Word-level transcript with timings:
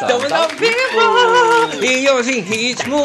Estamos 0.00 0.32
ao 0.32 0.48
vivo 0.48 1.84
e 1.84 2.08
hoje 2.08 2.38
em 2.38 2.40
ritmo. 2.40 2.96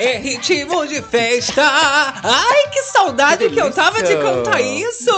É 0.00 0.16
ritmo 0.16 0.86
de 0.86 1.02
festa. 1.02 1.62
Ai, 1.62 2.70
que 2.72 2.82
saudade 2.84 3.46
que, 3.50 3.54
que 3.54 3.60
eu 3.60 3.70
tava 3.70 4.02
de 4.02 4.16
cantar 4.16 4.58
isso. 4.58 5.10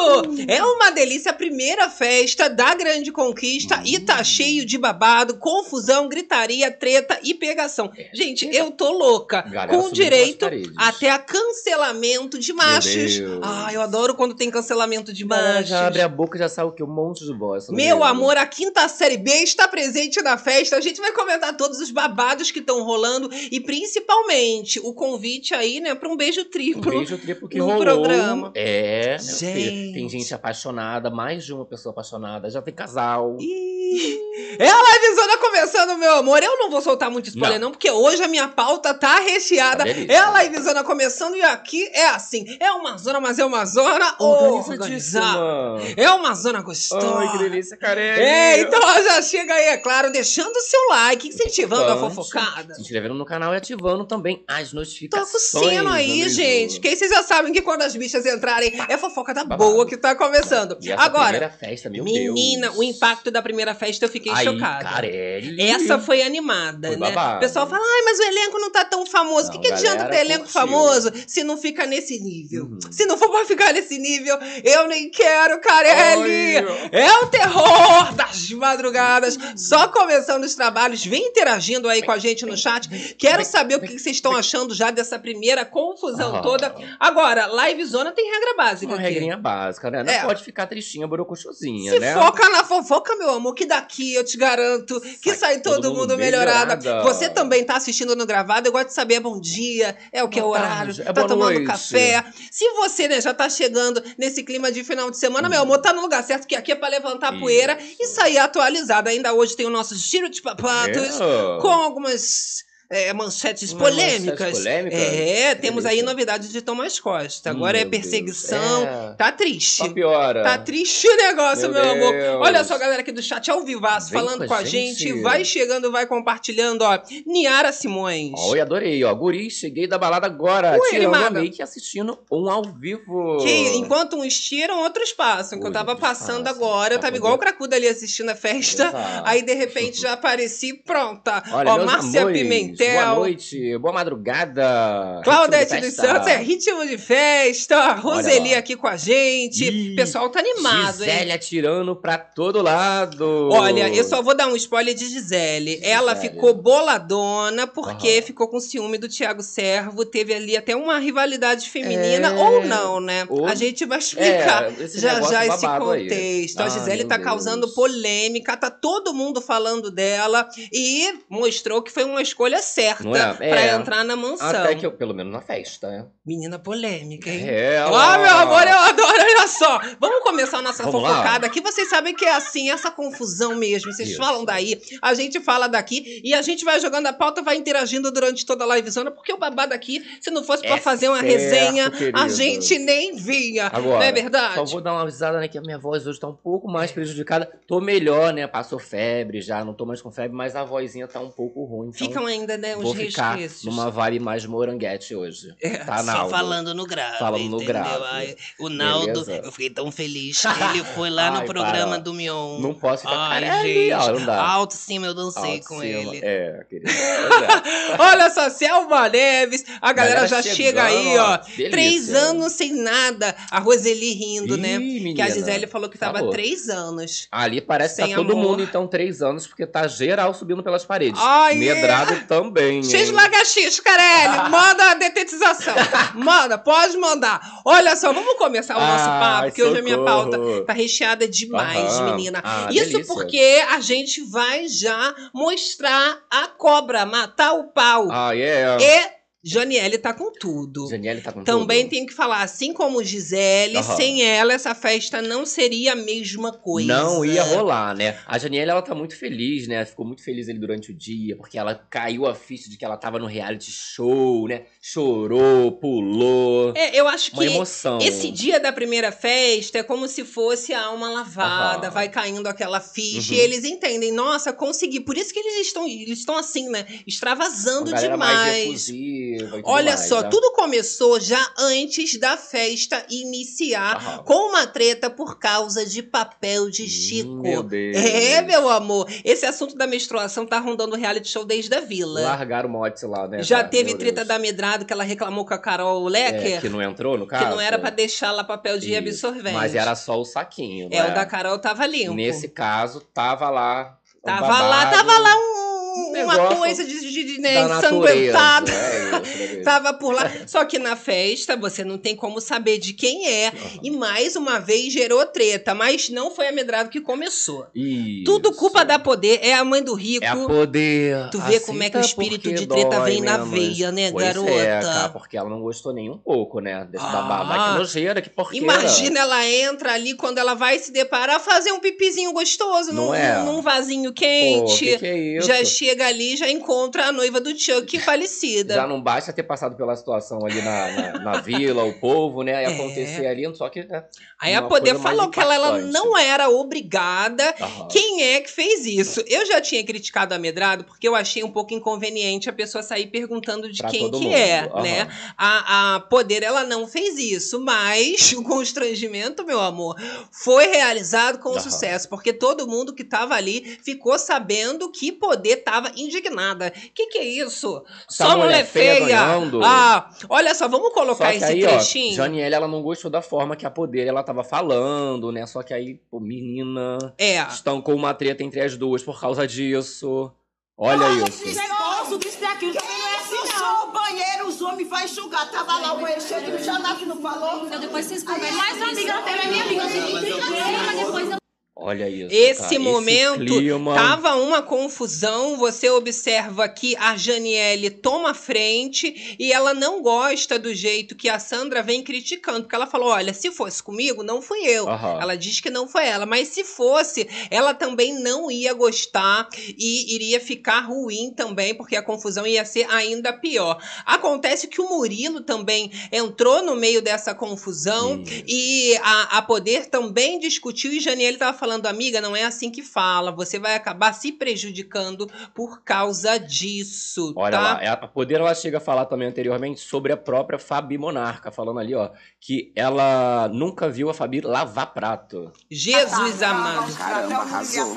É 0.48 0.60
uma 0.60 0.90
delícia 0.90 1.30
a 1.30 1.34
primeira 1.34 1.88
festa 1.88 2.50
da 2.50 2.74
Grande 2.74 3.12
Conquista 3.12 3.78
hum. 3.78 3.82
e 3.84 4.00
tá 4.00 4.24
cheio 4.24 4.66
de 4.66 4.76
babado, 4.76 5.36
confusão, 5.36 6.08
gritaria, 6.08 6.68
treta 6.68 7.16
e 7.22 7.32
pegação. 7.32 7.92
É. 7.96 8.10
Gente, 8.12 8.44
eu 8.52 8.72
tô 8.72 8.90
louca. 8.90 9.42
Galera 9.42 9.72
com 9.72 9.88
direito 9.88 10.46
até 10.76 11.10
a 11.10 11.18
cancelamento 11.18 12.36
de 12.36 12.52
machos. 12.52 13.20
Ai, 13.40 13.76
eu 13.76 13.82
adoro 13.82 14.16
quando 14.16 14.34
tem 14.34 14.50
cancelamento 14.50 15.12
de 15.12 15.24
machos. 15.24 15.68
Já 15.68 15.86
abre 15.86 16.00
a 16.00 16.08
boca 16.08 16.36
e 16.36 16.40
já 16.40 16.48
sabe 16.48 16.70
o 16.70 16.72
que? 16.72 16.82
Um 16.82 16.92
monte 16.92 17.24
de 17.24 17.32
voz. 17.32 17.68
Meu 17.68 18.02
amor, 18.02 18.36
a 18.36 18.46
quinta 18.46 18.88
série 18.88 19.16
B 19.16 19.30
está 19.44 19.68
presente 19.68 20.20
na 20.22 20.36
festa. 20.36 20.76
A 20.76 20.80
gente 20.80 21.00
vai 21.00 21.12
comentar 21.12 21.56
todos 21.56 21.78
os 21.78 21.92
babados 21.92 22.50
que 22.50 22.58
estão 22.58 22.82
rolando 22.82 23.30
e 23.48 23.60
principalmente 23.60 24.71
gente, 24.72 24.80
o 24.80 24.94
convite 24.94 25.54
aí, 25.54 25.80
né, 25.80 25.94
para 25.94 26.08
um 26.08 26.16
beijo 26.16 26.44
triplo. 26.44 26.92
Um 26.92 26.98
beijo 26.98 27.18
triplo 27.18 27.48
que 27.48 27.58
no 27.58 27.66
rolou. 27.66 27.82
programa. 27.82 28.52
É, 28.54 29.16
gente. 29.18 29.92
tem 29.92 30.08
gente 30.08 30.32
apaixonada, 30.32 31.10
mais 31.10 31.44
de 31.44 31.52
uma 31.52 31.66
pessoa 31.66 31.92
apaixonada, 31.92 32.48
já 32.48 32.62
tem 32.62 32.72
casal. 32.72 33.36
Ih, 33.40 34.18
é 34.58 34.68
a 34.68 34.94
livezona 34.94 35.38
começando, 35.38 35.98
meu 35.98 36.14
amor. 36.14 36.42
Eu 36.42 36.58
não 36.58 36.70
vou 36.70 36.80
soltar 36.80 37.10
muito 37.10 37.28
spoiler, 37.28 37.58
não, 37.58 37.66
não 37.66 37.72
porque 37.72 37.90
hoje 37.90 38.22
a 38.22 38.28
minha 38.28 38.48
pauta 38.48 38.94
tá 38.94 39.20
recheada. 39.20 39.84
Tá 39.84 39.90
é 39.90 40.16
a 40.16 40.42
livezona 40.42 40.82
começando 40.84 41.36
e 41.36 41.42
aqui 41.42 41.90
é 41.92 42.06
assim. 42.08 42.44
É 42.60 42.70
uma 42.72 42.96
zona, 42.96 43.20
mas 43.20 43.38
é 43.38 43.44
uma 43.44 43.64
zona 43.64 44.14
organizada. 44.18 45.82
É 45.96 46.10
uma 46.10 46.34
zona 46.34 46.62
gostosa. 46.62 47.18
Ai, 47.18 47.32
que 47.32 47.38
delícia, 47.38 47.76
Karen. 47.76 48.00
É, 48.00 48.60
então 48.60 48.80
já 48.80 49.20
chega 49.22 49.54
aí, 49.54 49.64
é 49.66 49.76
claro, 49.76 50.10
deixando 50.10 50.54
o 50.56 50.60
seu 50.60 50.88
like, 50.90 51.28
incentivando 51.28 51.92
a 51.92 51.96
fofocada. 51.98 52.74
Se 52.74 52.80
inscrevendo 52.80 53.14
no 53.14 53.24
canal 53.24 53.52
e 53.52 53.56
ativando 53.56 54.04
também 54.04 54.42
a 54.48 54.61
as 54.62 54.72
notificações. 54.72 55.26
Toca 55.26 55.36
o 55.36 55.70
sino 55.70 55.88
aí, 55.90 56.28
gente. 56.28 56.80
Que 56.80 56.88
aí 56.88 56.96
vocês 56.96 57.10
já 57.10 57.22
sabem 57.22 57.52
que 57.52 57.60
quando 57.60 57.82
as 57.82 57.94
bichas 57.94 58.24
entrarem, 58.24 58.72
é 58.88 58.96
fofoca 58.96 59.34
da 59.34 59.44
boa 59.44 59.86
que 59.86 59.96
tá 59.96 60.14
começando. 60.14 60.78
E 60.80 60.90
essa 60.90 61.02
Agora, 61.02 61.24
primeira 61.24 61.50
festa, 61.50 61.90
meu 61.90 62.04
menina, 62.04 62.68
Deus. 62.68 62.78
o 62.78 62.82
impacto 62.82 63.30
da 63.30 63.42
primeira 63.42 63.74
festa 63.74 64.04
eu 64.04 64.08
fiquei 64.08 64.32
aí, 64.32 64.44
chocada. 64.44 64.84
Carelli. 64.84 65.60
Essa 65.60 65.98
foi 65.98 66.22
animada, 66.22 66.88
foi 66.88 66.96
né? 66.96 67.10
Babado. 67.10 67.36
O 67.36 67.40
pessoal 67.40 67.66
fala, 67.66 67.82
ai, 67.82 68.02
mas 68.04 68.18
o 68.18 68.22
elenco 68.22 68.58
não 68.58 68.70
tá 68.70 68.84
tão 68.84 69.04
famoso. 69.04 69.48
O 69.48 69.52
que, 69.52 69.58
que 69.58 69.72
adianta 69.72 70.04
ter 70.06 70.20
elenco 70.20 70.44
curtiu. 70.44 70.60
famoso 70.60 71.12
se 71.26 71.42
não 71.44 71.56
fica 71.56 71.86
nesse 71.86 72.20
nível? 72.20 72.64
Uhum. 72.64 72.78
Se 72.90 73.04
não 73.06 73.18
for 73.18 73.30
pra 73.30 73.44
ficar 73.44 73.72
nesse 73.72 73.98
nível, 73.98 74.38
eu 74.62 74.88
nem 74.88 75.10
quero, 75.10 75.60
Carelli. 75.60 76.56
Ai. 76.58 76.90
É 76.92 77.12
o 77.18 77.26
terror 77.26 78.14
das 78.14 78.50
madrugadas. 78.50 79.38
Só 79.56 79.88
começando 79.88 80.44
os 80.44 80.54
trabalhos. 80.54 81.04
Vem 81.04 81.28
interagindo 81.28 81.88
aí 81.88 82.02
com 82.02 82.12
a 82.12 82.18
gente 82.18 82.44
no 82.46 82.56
chat. 82.56 82.88
Quero 83.16 83.44
saber 83.44 83.76
o 83.76 83.80
que 83.80 83.98
vocês 83.98 84.16
estão 84.16 84.34
achando 84.36 84.51
achando 84.52 84.74
já 84.74 84.90
dessa 84.90 85.18
primeira 85.18 85.64
confusão 85.64 86.36
ah. 86.36 86.42
toda. 86.42 86.74
Agora, 87.00 87.46
live 87.46 87.84
zona 87.86 88.12
tem 88.12 88.30
regra 88.30 88.54
básica. 88.56 88.92
Uma 88.92 89.00
aqui. 89.00 89.08
regrinha 89.08 89.36
básica, 89.36 89.90
né? 89.90 90.02
Não 90.02 90.12
é. 90.12 90.22
pode 90.22 90.44
ficar 90.44 90.66
tristinha, 90.66 91.06
borocochosinha, 91.06 91.92
Se 91.92 91.98
né? 91.98 92.14
foca 92.14 92.48
na 92.50 92.62
fofoca, 92.62 93.16
meu 93.16 93.30
amor, 93.30 93.54
que 93.54 93.64
daqui 93.64 94.14
eu 94.14 94.24
te 94.24 94.36
garanto 94.36 95.00
que 95.22 95.34
sai, 95.34 95.54
sai 95.54 95.60
todo, 95.60 95.82
todo, 95.82 95.94
mundo, 95.94 96.16
melhorado. 96.16 96.82
Você 97.04 97.30
também 97.30 97.64
tá 97.64 97.76
assistindo 97.76 98.14
no 98.14 98.26
gravado, 98.26 98.68
eu 98.68 98.72
gosto 98.72 98.88
de 98.88 98.94
saber 98.94 99.20
bom 99.20 99.40
dia, 99.40 99.96
é 100.12 100.22
o 100.22 100.28
que 100.28 100.38
é 100.38 100.44
o 100.44 100.48
horário, 100.48 100.94
tarde. 100.94 101.02
É 101.02 101.12
tá 101.12 101.26
tomando 101.26 101.54
noite. 101.54 101.66
café. 101.66 102.24
Se 102.50 102.68
você 102.74 103.08
né, 103.08 103.20
já 103.20 103.32
tá 103.32 103.48
chegando 103.48 104.02
nesse 104.18 104.42
clima 104.42 104.70
de 104.70 104.84
final 104.84 105.10
de 105.10 105.16
semana, 105.16 105.48
hum. 105.48 105.50
meu 105.50 105.62
amor, 105.62 105.78
tá 105.78 105.92
no 105.92 106.02
lugar 106.02 106.22
certo, 106.22 106.46
que 106.46 106.54
aqui 106.54 106.72
é 106.72 106.74
pra 106.74 106.88
levantar 106.88 107.38
poeira 107.38 107.78
e 107.98 108.06
sair 108.06 108.38
atualizado. 108.38 109.08
Ainda 109.08 109.32
hoje 109.32 109.56
tem 109.56 109.66
o 109.66 109.70
nosso 109.70 109.94
giro 109.96 110.28
de 110.28 110.42
papatos 110.42 111.20
é. 111.20 111.60
com 111.60 111.68
algumas 111.68 112.64
é, 112.92 113.12
manchetes 113.12 113.72
polêmicas. 113.72 114.38
Manchetes 114.38 114.58
polêmicas? 114.58 115.00
É, 115.00 115.54
temos 115.54 115.86
aí 115.86 116.02
novidades 116.02 116.50
de 116.50 116.60
Thomas 116.60 117.00
Costa. 117.00 117.50
Agora 117.50 117.78
é 117.78 117.82
é 117.82 117.84
perseguição. 117.84 118.84
É. 118.86 119.14
Tá 119.14 119.32
triste. 119.32 119.76
Só 119.76 119.88
piora. 119.88 120.42
Tá 120.42 120.58
triste 120.58 121.08
o 121.08 121.16
negócio, 121.16 121.70
meu, 121.70 121.82
meu 121.82 121.92
amor. 121.92 122.42
Olha 122.42 122.64
só, 122.64 122.78
galera 122.78 123.00
aqui 123.00 123.12
do 123.12 123.22
chat 123.22 123.50
ao 123.50 123.64
vivaço, 123.64 124.10
Vem 124.10 124.20
falando 124.20 124.46
com 124.46 124.54
a, 124.54 124.64
gente. 124.64 125.00
gente. 125.00 125.22
Vai 125.22 125.44
chegando, 125.44 125.90
vai 125.90 126.06
compartilhando, 126.06 126.82
ó. 126.82 126.98
Niara 127.26 127.72
Simões. 127.72 128.32
Oi, 128.48 128.60
adorei, 128.60 129.02
ó. 129.04 129.14
Guri, 129.14 129.50
cheguei 129.50 129.86
da 129.86 129.98
balada 129.98 130.26
agora. 130.26 130.78
Ui, 130.80 130.90
tirando 130.90 131.14
a 131.14 131.30
make 131.30 131.62
assistindo 131.62 132.18
um 132.30 132.48
ao 132.48 132.62
vivo. 132.62 133.38
Que 133.38 133.76
enquanto 133.76 134.16
uns 134.16 134.38
tiram, 134.38 134.82
outros 134.82 135.12
passam. 135.12 135.58
Que 135.58 135.66
eu 135.66 135.72
tava 135.72 135.96
passando 135.96 136.44
passam. 136.44 136.62
agora, 136.64 136.94
eu 136.94 136.98
tava 136.98 137.16
igual 137.16 137.34
o 137.34 137.38
Cracuda 137.38 137.76
ali 137.76 137.88
assistindo 137.88 138.28
a 138.28 138.34
festa. 138.34 138.84
Exato. 138.88 139.22
Aí, 139.24 139.42
de 139.42 139.54
repente, 139.54 140.00
já 140.00 140.12
apareci 140.12 140.74
pronta. 140.74 141.42
Olha, 141.52 141.72
ó, 141.72 141.84
Márcia 141.84 142.26
Pimentel. 142.26 142.81
Boa 142.90 143.14
noite, 143.14 143.78
boa 143.78 143.94
madrugada. 143.94 145.20
Claudete 145.24 145.80
dos 145.80 145.94
Santos, 145.94 146.28
é 146.28 146.36
ritmo 146.36 146.86
de 146.86 146.98
festa. 146.98 147.92
Roseli 147.94 148.54
aqui 148.54 148.76
com 148.76 148.86
a 148.86 148.96
gente. 148.96 149.92
O 149.92 149.96
pessoal 149.96 150.28
tá 150.28 150.40
animado, 150.40 150.98
Gisele 150.98 151.30
hein? 151.30 151.32
atirando 151.32 151.96
pra 151.96 152.18
todo 152.18 152.62
lado. 152.62 153.48
Olha, 153.52 153.88
eu 153.88 154.04
só 154.04 154.22
vou 154.22 154.34
dar 154.34 154.48
um 154.48 154.56
spoiler 154.56 154.94
de 154.94 155.08
Gisele. 155.08 155.22
Gisele. 155.22 155.80
Ela 155.82 156.14
ficou 156.14 156.54
boladona 156.54 157.66
porque 157.66 158.16
uhum. 158.16 158.22
ficou 158.22 158.48
com 158.48 158.60
ciúme 158.60 158.98
do 158.98 159.08
Tiago 159.08 159.42
Servo. 159.42 160.04
Teve 160.04 160.34
ali 160.34 160.56
até 160.56 160.76
uma 160.76 160.98
rivalidade 160.98 161.70
feminina, 161.70 162.28
é... 162.28 162.34
ou 162.34 162.64
não, 162.64 163.00
né? 163.00 163.26
Ou... 163.28 163.46
A 163.46 163.54
gente 163.54 163.84
vai 163.84 163.98
explicar 163.98 164.64
é, 164.64 164.88
já 164.88 165.20
já 165.22 165.46
esse 165.46 165.66
contexto. 165.66 166.60
Aí. 166.60 166.66
A 166.66 166.68
Gisele 166.68 167.02
ah, 167.02 167.08
tá 167.08 167.16
Deus. 167.16 167.28
causando 167.28 167.68
polêmica, 167.68 168.56
tá 168.56 168.70
todo 168.70 169.14
mundo 169.14 169.40
falando 169.40 169.90
dela 169.90 170.48
e 170.72 171.12
mostrou 171.28 171.82
que 171.82 171.90
foi 171.90 172.04
uma 172.04 172.22
escolha 172.22 172.60
certa 172.72 173.08
é? 173.08 173.50
pra 173.50 173.60
é. 173.60 173.74
entrar 173.74 174.04
na 174.04 174.16
mansão. 174.16 174.48
Até 174.48 174.74
que 174.74 174.86
eu, 174.86 174.92
pelo 174.92 175.14
menos 175.14 175.32
na 175.32 175.40
festa, 175.40 175.88
né? 175.88 176.06
Menina 176.24 176.58
polêmica, 176.58 177.30
hein? 177.30 177.48
É, 177.48 177.74
ela... 177.76 178.14
Ah, 178.14 178.18
meu 178.18 178.36
amor, 178.38 178.62
eu 178.62 178.78
adoro, 178.78 179.18
olha 179.20 179.48
só. 179.48 179.80
Vamos 180.00 180.22
começar 180.22 180.58
a 180.58 180.62
nossa 180.62 180.84
Vamos 180.84 181.00
fofocada 181.00 181.46
aqui. 181.46 181.60
Vocês 181.60 181.88
sabem 181.88 182.14
que 182.14 182.24
é 182.24 182.34
assim, 182.34 182.70
essa 182.70 182.90
confusão 182.90 183.54
mesmo. 183.56 183.92
Vocês 183.92 184.10
Isso. 184.10 184.18
falam 184.18 184.44
daí, 184.44 184.80
a 185.00 185.14
gente 185.14 185.40
fala 185.40 185.66
daqui 185.68 186.20
e 186.24 186.32
a 186.34 186.42
gente 186.42 186.64
vai 186.64 186.80
jogando 186.80 187.06
a 187.06 187.12
pauta, 187.12 187.42
vai 187.42 187.56
interagindo 187.56 188.10
durante 188.10 188.46
toda 188.46 188.64
a 188.64 188.76
livezona, 188.76 189.10
porque 189.10 189.32
o 189.32 189.38
babado 189.38 189.74
aqui, 189.74 190.02
se 190.20 190.30
não 190.30 190.42
fosse 190.42 190.62
pra 190.62 190.76
é 190.76 190.80
fazer 190.80 191.08
uma 191.08 191.20
certo, 191.20 191.32
resenha, 191.32 191.90
querido. 191.90 192.18
a 192.18 192.28
gente 192.28 192.78
nem 192.78 193.14
vinha. 193.14 193.66
Agora, 193.66 193.98
não 193.98 194.02
é 194.02 194.12
verdade? 194.12 194.54
Só 194.54 194.64
vou 194.64 194.80
dar 194.80 194.92
uma 194.92 195.02
avisada, 195.02 195.38
né, 195.38 195.48
que 195.48 195.58
a 195.58 195.62
minha 195.62 195.78
voz 195.78 196.06
hoje 196.06 196.18
tá 196.18 196.28
um 196.28 196.36
pouco 196.36 196.70
mais 196.70 196.90
prejudicada. 196.90 197.50
Tô 197.66 197.80
melhor, 197.80 198.32
né? 198.32 198.46
Passou 198.46 198.78
febre 198.78 199.40
já, 199.40 199.64
não 199.64 199.74
tô 199.74 199.84
mais 199.84 200.00
com 200.00 200.10
febre, 200.10 200.36
mas 200.36 200.56
a 200.56 200.64
vozinha 200.64 201.06
tá 201.06 201.20
um 201.20 201.30
pouco 201.30 201.64
ruim. 201.64 201.88
Então 201.88 202.06
Ficam 202.06 202.26
ainda, 202.26 202.51
né, 202.56 202.76
os 202.76 202.92
resquícios. 202.94 203.64
numa 203.64 203.90
vibe 203.90 204.20
mais 204.20 204.44
moranguete 204.46 205.14
hoje. 205.14 205.54
É, 205.60 205.78
tá, 205.78 206.02
Naldo? 206.02 206.30
Só 206.30 206.36
falando 206.36 206.74
no 206.74 206.86
grave, 206.86 207.18
Falando 207.18 207.48
no 207.48 207.58
grave. 207.58 208.04
Ai, 208.10 208.36
o 208.58 208.68
Naldo, 208.68 209.24
Beleza. 209.24 209.40
eu 209.44 209.52
fiquei 209.52 209.70
tão 209.70 209.90
feliz 209.90 210.40
que 210.40 210.64
ele 210.64 210.84
foi 210.94 211.10
lá 211.10 211.30
no 211.30 211.46
programa 211.46 211.92
para. 211.92 211.98
do 211.98 212.14
Mion. 212.14 212.58
Não 212.60 212.74
posso 212.74 213.02
ficar 213.02 213.14
Ai, 213.16 213.62
gente, 213.62 213.92
ó, 213.92 214.12
não 214.12 214.26
dá. 214.26 214.42
Alto 214.42 214.74
cima 214.74 215.06
eu 215.06 215.14
dancei 215.14 215.54
Alto 215.56 215.68
com 215.68 215.80
cima. 215.80 216.14
ele. 216.14 216.20
É, 216.22 216.64
querido. 216.68 216.90
Olha 217.98 218.30
só, 218.30 218.50
Selma 218.50 219.08
Neves, 219.08 219.64
a 219.80 219.92
galera, 219.92 220.26
galera 220.26 220.28
já 220.28 220.42
chegando, 220.42 220.56
chega 220.56 220.84
aí, 220.84 221.18
ó. 221.18 221.36
Delícia. 221.36 221.70
Três 221.70 222.14
anos 222.14 222.52
sem 222.52 222.72
nada. 222.74 223.34
A 223.50 223.58
Roseli 223.58 224.12
rindo, 224.14 224.56
né? 224.56 224.70
Ih, 224.70 224.72
né? 224.72 224.78
Menina, 224.78 225.16
que 225.16 225.22
a 225.22 225.30
Gisele 225.30 225.66
falou 225.66 225.88
que 225.88 225.98
tava 225.98 226.30
três 226.30 226.68
anos. 226.68 227.28
Ali 227.30 227.60
parece 227.60 228.02
que 228.02 228.08
tá 228.08 228.14
todo 228.16 228.32
amor. 228.32 228.50
mundo, 228.50 228.62
então, 228.62 228.86
três 228.86 229.22
anos, 229.22 229.46
porque 229.46 229.66
tá 229.66 229.86
geral 229.86 230.34
subindo 230.34 230.62
pelas 230.62 230.84
paredes. 230.84 231.20
Ai, 231.22 231.54
Medrado 231.56 232.14
é. 232.14 232.16
Também. 232.44 232.82
X 232.82 233.10
laga 233.10 233.44
X, 233.44 233.80
Carelli. 233.80 234.48
Manda 234.50 234.90
a 234.90 234.94
detetização. 234.94 235.74
Manda, 236.14 236.58
pode 236.58 236.96
mandar. 236.96 237.40
Olha 237.64 237.96
só, 237.96 238.12
vamos 238.12 238.34
começar 238.34 238.76
o 238.76 238.80
nosso 238.80 239.08
Ai, 239.08 239.20
papo, 239.20 239.42
porque 239.46 239.62
hoje 239.62 239.78
a 239.78 239.82
minha 239.82 239.98
pauta 239.98 240.38
tá 240.66 240.72
recheada 240.72 241.26
demais, 241.28 241.98
uhum. 241.98 242.16
menina. 242.16 242.40
Ah, 242.44 242.68
Isso 242.70 242.92
delícia. 242.92 243.14
porque 243.14 243.62
a 243.70 243.80
gente 243.80 244.22
vai 244.30 244.68
já 244.68 245.14
mostrar 245.32 246.18
a 246.30 246.46
cobra 246.48 247.06
matar 247.06 247.52
o 247.52 247.64
pau. 247.72 248.08
Ah, 248.10 248.32
yeah. 248.32 248.82
E 248.82 249.21
Janiele 249.44 249.98
tá 249.98 250.14
com 250.14 250.30
tudo. 250.32 250.88
Janiele 250.88 251.20
tá 251.20 251.32
com 251.32 251.42
Também 251.42 251.82
tudo. 251.82 251.90
tenho 251.90 252.06
que 252.06 252.12
falar, 252.12 252.42
assim 252.42 252.72
como 252.72 253.02
Gisele, 253.02 253.76
uhum. 253.76 253.82
sem 253.82 254.22
ela 254.22 254.52
essa 254.52 254.72
festa 254.72 255.20
não 255.20 255.44
seria 255.44 255.92
a 255.92 255.96
mesma 255.96 256.52
coisa. 256.52 256.86
Não 256.86 257.24
ia 257.24 257.42
rolar, 257.42 257.96
né? 257.96 258.18
A 258.24 258.38
Janiele, 258.38 258.70
ela 258.70 258.82
tá 258.82 258.94
muito 258.94 259.16
feliz, 259.16 259.66
né? 259.66 259.84
Ficou 259.84 260.06
muito 260.06 260.22
feliz 260.22 260.48
ali 260.48 260.60
durante 260.60 260.92
o 260.92 260.94
dia, 260.94 261.36
porque 261.36 261.58
ela 261.58 261.74
caiu 261.74 262.24
a 262.26 262.36
ficha 262.36 262.70
de 262.70 262.76
que 262.76 262.84
ela 262.84 262.96
tava 262.96 263.18
no 263.18 263.26
reality 263.26 263.72
show, 263.72 264.46
né? 264.46 264.62
Chorou, 264.80 265.72
pulou. 265.72 266.72
É, 266.76 266.94
eu 266.94 267.08
acho 267.08 267.32
Uma 267.32 267.42
que 267.42 267.52
emoção. 267.52 267.98
esse 267.98 268.30
dia 268.30 268.60
da 268.60 268.72
primeira 268.72 269.10
festa 269.10 269.78
é 269.78 269.82
como 269.82 270.06
se 270.06 270.24
fosse 270.24 270.72
a 270.72 270.84
alma 270.84 271.10
lavada, 271.10 271.88
uhum. 271.88 271.94
vai 271.94 272.08
caindo 272.08 272.46
aquela 272.46 272.80
ficha 272.80 273.32
uhum. 273.32 273.40
e 273.40 273.42
eles 273.42 273.64
entendem, 273.64 274.12
nossa, 274.12 274.52
consegui. 274.52 275.00
Por 275.00 275.16
isso 275.16 275.32
que 275.32 275.40
eles 275.40 275.66
estão, 275.66 275.88
eles 275.88 276.20
estão 276.20 276.36
assim, 276.36 276.68
né? 276.68 276.86
Extravasando 277.04 277.92
demais. 277.92 278.18
Mais. 278.18 278.88
E 279.36 279.62
Olha 279.64 279.94
mais, 279.94 280.08
só, 280.08 280.22
né? 280.22 280.28
tudo 280.28 280.52
começou 280.52 281.18
já 281.20 281.40
antes 281.58 282.18
da 282.18 282.36
festa 282.36 283.04
iniciar 283.10 283.96
Aham. 283.96 284.22
com 284.24 284.48
uma 284.50 284.66
treta 284.66 285.08
por 285.10 285.38
causa 285.38 285.84
de 285.86 286.02
papel 286.02 286.70
de 286.70 286.88
Chico. 286.88 287.34
Meu 287.42 287.62
Deus. 287.62 287.96
É, 287.96 288.42
meu 288.42 288.68
amor. 288.68 289.06
Esse 289.24 289.46
assunto 289.46 289.76
da 289.76 289.86
menstruação 289.86 290.46
tá 290.46 290.58
rondando 290.58 290.94
o 290.94 290.98
reality 290.98 291.28
show 291.28 291.44
desde 291.44 291.74
a 291.74 291.80
vila. 291.80 292.20
Largaram 292.20 292.68
o 292.68 292.72
mote 292.72 293.04
lá, 293.06 293.26
né? 293.26 293.42
Já 293.42 293.56
cara? 293.58 293.68
teve 293.68 293.90
Meu 293.90 293.98
treta 293.98 294.16
Deus. 294.16 294.28
da 294.28 294.38
Medrado 294.38 294.84
que 294.84 294.92
ela 294.92 295.04
reclamou 295.04 295.44
com 295.44 295.54
a 295.54 295.58
Carol 295.58 296.06
É, 296.08 296.10
Lecker, 296.10 296.60
que 296.60 296.68
não 296.68 296.82
entrou, 296.82 297.16
no 297.18 297.24
que 297.24 297.30
caso? 297.30 297.50
não 297.50 297.60
era 297.60 297.78
pra 297.78 297.90
deixar 297.90 298.32
lá 298.32 298.44
papel 298.44 298.78
de 298.78 298.90
Isso. 298.90 298.98
absorvente. 299.26 299.54
Mas 299.54 299.74
era 299.74 299.94
só 299.94 300.20
o 300.20 300.24
saquinho, 300.24 300.88
É, 300.92 301.02
né? 301.02 301.10
o 301.10 301.14
da 301.14 301.24
Carol 301.26 301.58
tava 301.58 301.86
limpo. 301.86 302.14
Nesse 302.14 302.48
caso, 302.48 303.00
tava 303.12 303.48
lá. 303.50 303.98
Tava 304.24 304.46
lá, 304.46 304.84
babado 304.84 304.96
tava 304.96 305.18
lá 305.18 305.34
um, 305.36 305.71
Um 305.94 306.22
uma 306.24 306.56
coisa 306.56 306.84
de, 306.84 307.00
de, 307.00 307.24
de 307.24 307.40
né, 307.40 307.54
da 307.54 307.68
natureza. 307.68 307.86
ensanguentado. 307.96 308.70
É. 308.70 309.60
Tava 309.62 309.92
por 309.94 310.14
lá. 310.14 310.30
Só 310.46 310.64
que 310.64 310.78
na 310.78 310.96
festa 310.96 311.56
você 311.56 311.84
não 311.84 311.98
tem 311.98 312.16
como 312.16 312.40
saber 312.40 312.78
de 312.78 312.92
quem 312.92 313.28
é. 313.28 313.48
Aham. 313.48 313.80
E 313.82 313.90
mais 313.90 314.36
uma 314.36 314.58
vez 314.58 314.92
gerou 314.92 315.24
treta. 315.26 315.74
Mas 315.74 316.08
não 316.08 316.30
foi 316.34 316.48
a 316.48 316.52
Medrado 316.52 316.88
que 316.90 317.00
começou. 317.00 317.66
Isso. 317.74 318.24
Tudo 318.24 318.52
culpa 318.52 318.84
da 318.84 318.98
poder. 318.98 319.40
É 319.42 319.54
a 319.54 319.64
mãe 319.64 319.82
do 319.82 319.94
rico. 319.94 320.24
É 320.24 320.28
a 320.28 320.36
poder. 320.36 321.30
Tu 321.30 321.40
vê 321.42 321.60
como 321.60 321.82
é 321.82 321.90
que 321.90 321.96
o 321.96 322.00
Aceita 322.00 322.22
espírito 322.22 322.52
de 322.52 322.66
treta 322.66 322.98
dói 322.98 323.10
vem 323.12 323.20
na 323.20 323.38
menos. 323.38 323.50
veia, 323.50 323.92
né, 323.92 324.10
Pois 324.10 324.24
garota? 324.26 324.50
É, 324.50 324.80
cara, 324.80 325.08
porque 325.10 325.36
ela 325.36 325.48
não 325.48 325.60
gostou 325.60 325.92
nem 325.92 326.10
um 326.10 326.18
pouco, 326.18 326.60
né? 326.60 326.86
Desse 326.90 327.04
Ah. 327.04 327.46
Ai, 327.48 327.72
que 327.72 327.78
nojeira, 327.78 328.22
que 328.22 328.30
porqueira. 328.30 328.64
Imagina 328.64 329.20
ela 329.20 329.46
entra 329.46 329.92
ali 329.92 330.14
quando 330.14 330.38
ela 330.38 330.54
vai 330.54 330.78
se 330.78 330.90
deparar 330.92 331.40
fazer 331.40 331.72
um 331.72 331.80
pipizinho 331.80 332.32
gostoso 332.32 332.92
Não 332.92 333.06
num, 333.06 333.14
é? 333.14 333.42
num 333.42 333.60
vasinho 333.62 334.10
Pô, 334.10 334.20
quente. 334.20 334.78
que 334.84 334.98
que 334.98 335.06
é 335.06 335.18
isso? 335.38 335.46
Já 335.46 335.64
chega 335.84 336.06
ali, 336.06 336.36
já 336.36 336.48
encontra 336.48 337.06
a 337.06 337.12
noiva 337.12 337.40
do 337.40 337.58
Chuck 337.58 337.98
falecida. 338.00 338.74
Já 338.74 338.86
não 338.86 339.00
basta 339.02 339.32
ter 339.32 339.42
passado 339.42 339.76
pela 339.76 339.96
situação 339.96 340.44
ali 340.46 340.62
na, 340.62 340.90
na, 340.92 341.18
na 341.18 341.36
vila, 341.36 341.82
o 341.82 341.92
povo, 341.94 342.42
né? 342.42 342.52
E 342.52 342.64
É. 342.64 342.66
acontecer 342.68 343.26
ali, 343.26 343.42
só 343.56 343.68
que. 343.68 343.82
Né? 343.84 344.04
Aí 344.38 344.54
a 344.54 344.62
Poder 344.62 344.96
falou 344.98 345.28
que 345.30 345.40
ela, 345.40 345.54
ela 345.54 345.78
não 345.78 346.16
era 346.16 346.48
obrigada. 346.48 347.54
Aham. 347.60 347.88
Quem 347.88 348.22
é 348.22 348.40
que 348.40 348.50
fez 348.50 348.86
isso? 348.86 349.22
Eu 349.26 349.44
já 349.46 349.60
tinha 349.60 349.84
criticado 349.84 350.34
a 350.34 350.38
Medrado 350.38 350.84
porque 350.84 351.06
eu 351.06 351.14
achei 351.14 351.42
um 351.42 351.50
pouco 351.50 351.74
inconveniente 351.74 352.48
a 352.48 352.52
pessoa 352.52 352.82
sair 352.82 353.08
perguntando 353.08 353.70
de 353.70 353.78
Pra 353.78 353.90
quem 353.90 354.10
que 354.10 354.20
mundo. 354.24 354.34
é, 354.34 354.60
Aham. 354.60 354.82
né? 354.82 355.08
A, 355.36 355.94
a 355.96 356.00
Poder, 356.00 356.42
ela 356.42 356.64
não 356.64 356.86
fez 356.86 357.18
isso, 357.18 357.60
mas 357.60 358.32
o 358.36 358.42
constrangimento, 358.42 359.44
meu 359.44 359.60
amor, 359.60 359.96
foi 360.30 360.66
realizado 360.68 361.38
com 361.40 361.50
Aham. 361.50 361.60
sucesso, 361.60 362.08
porque 362.08 362.32
todo 362.32 362.68
mundo 362.68 362.94
que 362.94 363.04
tava 363.04 363.34
ali 363.34 363.78
ficou 363.82 364.18
sabendo 364.18 364.90
que 364.90 365.10
Poder 365.12 365.56
tava 365.72 365.90
indignada. 365.96 366.70
Que 366.94 367.06
que 367.06 367.18
é 367.18 367.24
isso? 367.24 367.82
Essa 368.08 368.24
Só 368.24 368.30
mulher 368.36 368.44
mulher 368.44 368.66
feia 368.66 368.94
feia. 369.06 369.20
Ah, 369.64 370.10
olha 370.28 370.54
só, 370.54 370.68
vamos 370.68 370.92
colocar 370.92 371.24
Só 371.24 371.30
que 371.30 371.36
esse 371.36 371.44
aí, 371.44 371.60
trechinho. 371.62 372.12
ó, 372.12 372.16
Janiele, 372.16 372.54
ela 372.54 372.68
não 372.68 372.82
gostou 372.82 373.10
da 373.10 373.22
forma 373.22 373.56
que 373.56 373.64
a 373.64 373.70
Poder 373.70 374.06
ela 374.06 374.22
tava 374.22 374.44
falando, 374.44 375.32
né? 375.32 375.46
Só 375.46 375.62
que 375.62 375.72
aí, 375.72 375.94
pô, 376.10 376.20
menina, 376.20 376.98
É. 377.18 377.40
estancou 377.42 377.94
uma 377.94 378.12
treta 378.12 378.42
entre 378.42 378.60
as 378.60 378.76
duas 378.76 379.02
por 379.02 379.18
causa 379.18 379.46
disso. 379.46 380.30
Olha 380.76 381.08
isso. 381.26 381.42
E 381.46 382.44
aquilo 382.44 382.74
também 382.74 382.98
não 382.98 383.08
é 383.08 383.16
assim, 383.16 383.58
não. 383.58 383.88
o 383.88 383.92
banheiro, 383.92 384.48
os 384.48 384.60
homens 384.60 384.88
vão 384.88 385.00
enxugar. 385.00 385.50
Tava 385.50 385.78
lá 385.78 385.94
o 385.94 386.00
banheiro 386.00 386.20
cheio 386.20 386.44
de 386.44 386.50
mijanato 386.52 386.96
que 386.96 387.06
não 387.06 387.20
falou. 387.22 387.66
Então 387.66 387.80
depois 387.80 388.04
vocês 388.04 388.22
conversam. 388.22 388.56
Mas 388.58 388.76
uma 388.76 388.88
amiga, 388.88 389.12
ela 389.12 389.42
a 389.42 389.46
minha 389.46 389.64
amiga. 389.64 389.82
Mas 389.84 390.98
depois 390.98 391.30
eu 391.30 391.41
Olha 391.74 392.06
isso. 392.06 392.28
Esse 392.30 392.60
cara. 392.60 392.80
momento 392.80 393.46
clima... 393.46 393.94
Tava 393.94 394.34
uma 394.36 394.62
confusão, 394.62 395.56
você 395.56 395.88
observa 395.88 396.68
que 396.68 396.94
a 396.96 397.16
Janiele 397.16 397.88
toma 397.88 398.34
frente 398.34 399.36
e 399.38 399.50
ela 399.50 399.72
não 399.72 400.02
gosta 400.02 400.58
do 400.58 400.74
jeito 400.74 401.16
que 401.16 401.30
a 401.30 401.38
Sandra 401.38 401.82
vem 401.82 402.02
criticando, 402.02 402.62
porque 402.62 402.76
ela 402.76 402.86
falou: 402.86 403.08
olha, 403.08 403.32
se 403.32 403.50
fosse 403.50 403.82
comigo, 403.82 404.22
não 404.22 404.42
fui 404.42 404.58
eu. 404.60 404.86
Ela 404.88 405.34
diz 405.34 405.60
que 405.60 405.70
não 405.70 405.88
foi 405.88 406.06
ela, 406.06 406.26
mas 406.26 406.48
se 406.48 406.62
fosse, 406.62 407.26
ela 407.50 407.72
também 407.72 408.20
não 408.20 408.50
ia 408.50 408.74
gostar 408.74 409.48
e 409.56 410.14
iria 410.14 410.40
ficar 410.40 410.80
ruim 410.80 411.32
também, 411.34 411.74
porque 411.74 411.96
a 411.96 412.02
confusão 412.02 412.46
ia 412.46 412.66
ser 412.66 412.86
ainda 412.90 413.32
pior. 413.32 413.82
Acontece 414.04 414.68
que 414.68 414.80
o 414.80 414.88
Murilo 414.90 415.40
também 415.40 415.90
entrou 416.12 416.62
no 416.62 416.76
meio 416.76 417.00
dessa 417.00 417.34
confusão 417.34 418.22
Isso. 418.22 418.44
e 418.46 418.94
a, 419.02 419.38
a 419.38 419.42
Poder 419.42 419.86
também 419.86 420.38
discutiu 420.38 420.92
e 420.92 421.00
Janiele 421.00 421.36
estava 421.36 421.61
falando, 421.62 421.86
amiga, 421.86 422.20
não 422.20 422.34
é 422.34 422.42
assim 422.42 422.72
que 422.72 422.82
fala, 422.82 423.30
você 423.30 423.56
vai 423.56 423.76
acabar 423.76 424.12
se 424.12 424.32
prejudicando 424.32 425.30
por 425.54 425.82
causa 425.84 426.36
disso, 426.36 427.32
Olha 427.36 427.56
tá? 427.56 427.62
lá, 427.62 427.82
é, 427.84 427.86
a 427.86 427.96
Poder 427.96 428.40
ela 428.40 428.52
chega 428.52 428.78
a 428.78 428.80
falar 428.80 429.04
também 429.04 429.28
anteriormente 429.28 429.80
sobre 429.80 430.12
a 430.12 430.16
própria 430.16 430.58
Fabi 430.58 430.98
Monarca, 430.98 431.52
falando 431.52 431.78
ali, 431.78 431.94
ó, 431.94 432.10
que 432.40 432.72
ela 432.74 433.48
nunca 433.52 433.88
viu 433.88 434.10
a 434.10 434.14
Fabi 434.14 434.40
lavar 434.40 434.92
prato. 434.92 435.52
Jesus 435.70 436.42
amado. 436.42 436.92
Caramba, 436.96 437.36
arrasou. 437.36 437.94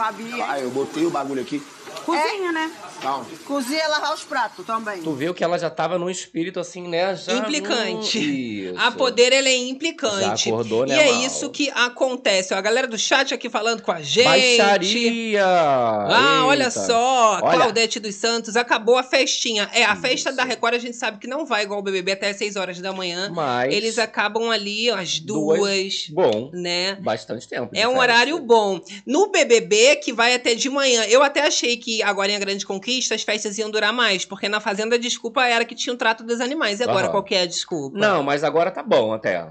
Ah, 0.48 0.60
eu 0.60 0.70
botei 0.70 1.04
o 1.04 1.10
bagulho 1.10 1.42
aqui. 1.42 1.60
Cozinha, 2.06 2.52
né? 2.52 2.72
Calma. 3.02 3.26
Cozinha 3.46 3.84
e 3.84 3.88
lavar 3.88 4.14
os 4.14 4.24
pratos 4.24 4.66
também. 4.66 5.02
Tu 5.02 5.14
viu 5.14 5.34
que 5.34 5.44
ela 5.44 5.58
já 5.60 5.70
tava 5.70 5.98
num 6.00 6.10
espírito 6.10 6.60
assim, 6.60 6.88
né? 6.88 7.16
Já 7.16 7.34
Implicante. 7.34 8.66
Isso. 8.70 8.76
A 8.80 8.92
Poder, 8.92 9.32
ela 9.34 9.48
é 9.48 9.56
implicante. 9.58 10.22
Já 10.46 10.52
acordou, 10.52 10.86
né, 10.86 10.96
E 10.96 11.00
é 11.00 11.12
mal? 11.12 11.22
isso 11.24 11.50
que 11.50 11.70
acontece. 11.72 12.54
Ó, 12.54 12.58
a 12.58 12.62
galera 12.62 12.88
do 12.88 12.98
chat 12.98 13.34
aqui 13.34 13.50
falando 13.50 13.82
com 13.82 13.92
a 13.92 14.02
gente. 14.02 14.26
Baixaria! 14.26 15.46
Ah, 15.46 16.44
olha 16.46 16.66
Eita. 16.66 16.72
só, 16.86 17.40
Olha. 17.44 17.58
Claudete 17.58 18.00
dos 18.00 18.16
Santos, 18.16 18.56
acabou 18.56 18.98
a 18.98 19.04
festinha. 19.04 19.70
É, 19.74 19.84
a 19.84 19.96
festa 19.96 20.32
da 20.32 20.44
Record 20.44 20.74
a 20.76 20.80
gente 20.80 20.96
sabe 20.96 21.18
que 21.20 21.28
não 21.28 21.46
vai 21.46 21.64
igual 21.64 21.80
o 21.80 21.84
BBB 21.84 22.14
até 22.14 22.30
as 22.30 22.38
6 22.38 22.56
horas 22.56 22.80
da 22.80 22.92
manhã. 22.94 23.32
Mas. 23.34 23.74
Eles 23.74 24.00
acabam 24.00 24.50
ali 24.50 24.90
às 24.90 25.20
Duas. 25.20 25.60
duas, 25.60 26.08
Bom, 26.10 26.50
né? 26.54 26.96
bastante 27.02 27.48
tempo. 27.48 27.70
É 27.74 27.88
um 27.88 27.92
festa. 27.92 28.00
horário 28.00 28.40
bom. 28.40 28.80
No 29.06 29.30
BBB, 29.32 29.98
que 29.98 30.14
vai 30.14 30.34
até 30.34 30.56
de 30.56 30.70
manhã, 30.70 31.04
eu 31.06 31.22
até 31.24 31.46
achei 31.46 31.78
que 31.78 32.02
agora 32.02 32.32
em 32.32 32.36
A 32.36 32.40
Grande 32.40 32.66
Conquista 32.66 32.85
as 33.14 33.24
festas 33.24 33.58
iam 33.58 33.70
durar 33.70 33.92
mais, 33.94 34.26
porque 34.26 34.48
na 34.50 34.60
Fazenda 34.60 34.96
a 34.96 35.00
desculpa 35.00 35.46
era 35.46 35.66
que 35.66 35.76
tinha 35.76 35.94
o 35.94 35.98
trato 35.98 36.24
dos 36.24 36.40
animais. 36.42 36.80
E 36.80 36.84
agora, 36.84 37.10
qual 37.10 37.24
que 37.24 37.36
é 37.36 37.42
a 37.42 37.46
desculpa? 37.46 37.98
Não, 37.98 38.24
mas 38.24 38.44
agora 38.44 38.72
tá 38.72 38.84
bom 38.84 39.14
até. 39.14 39.46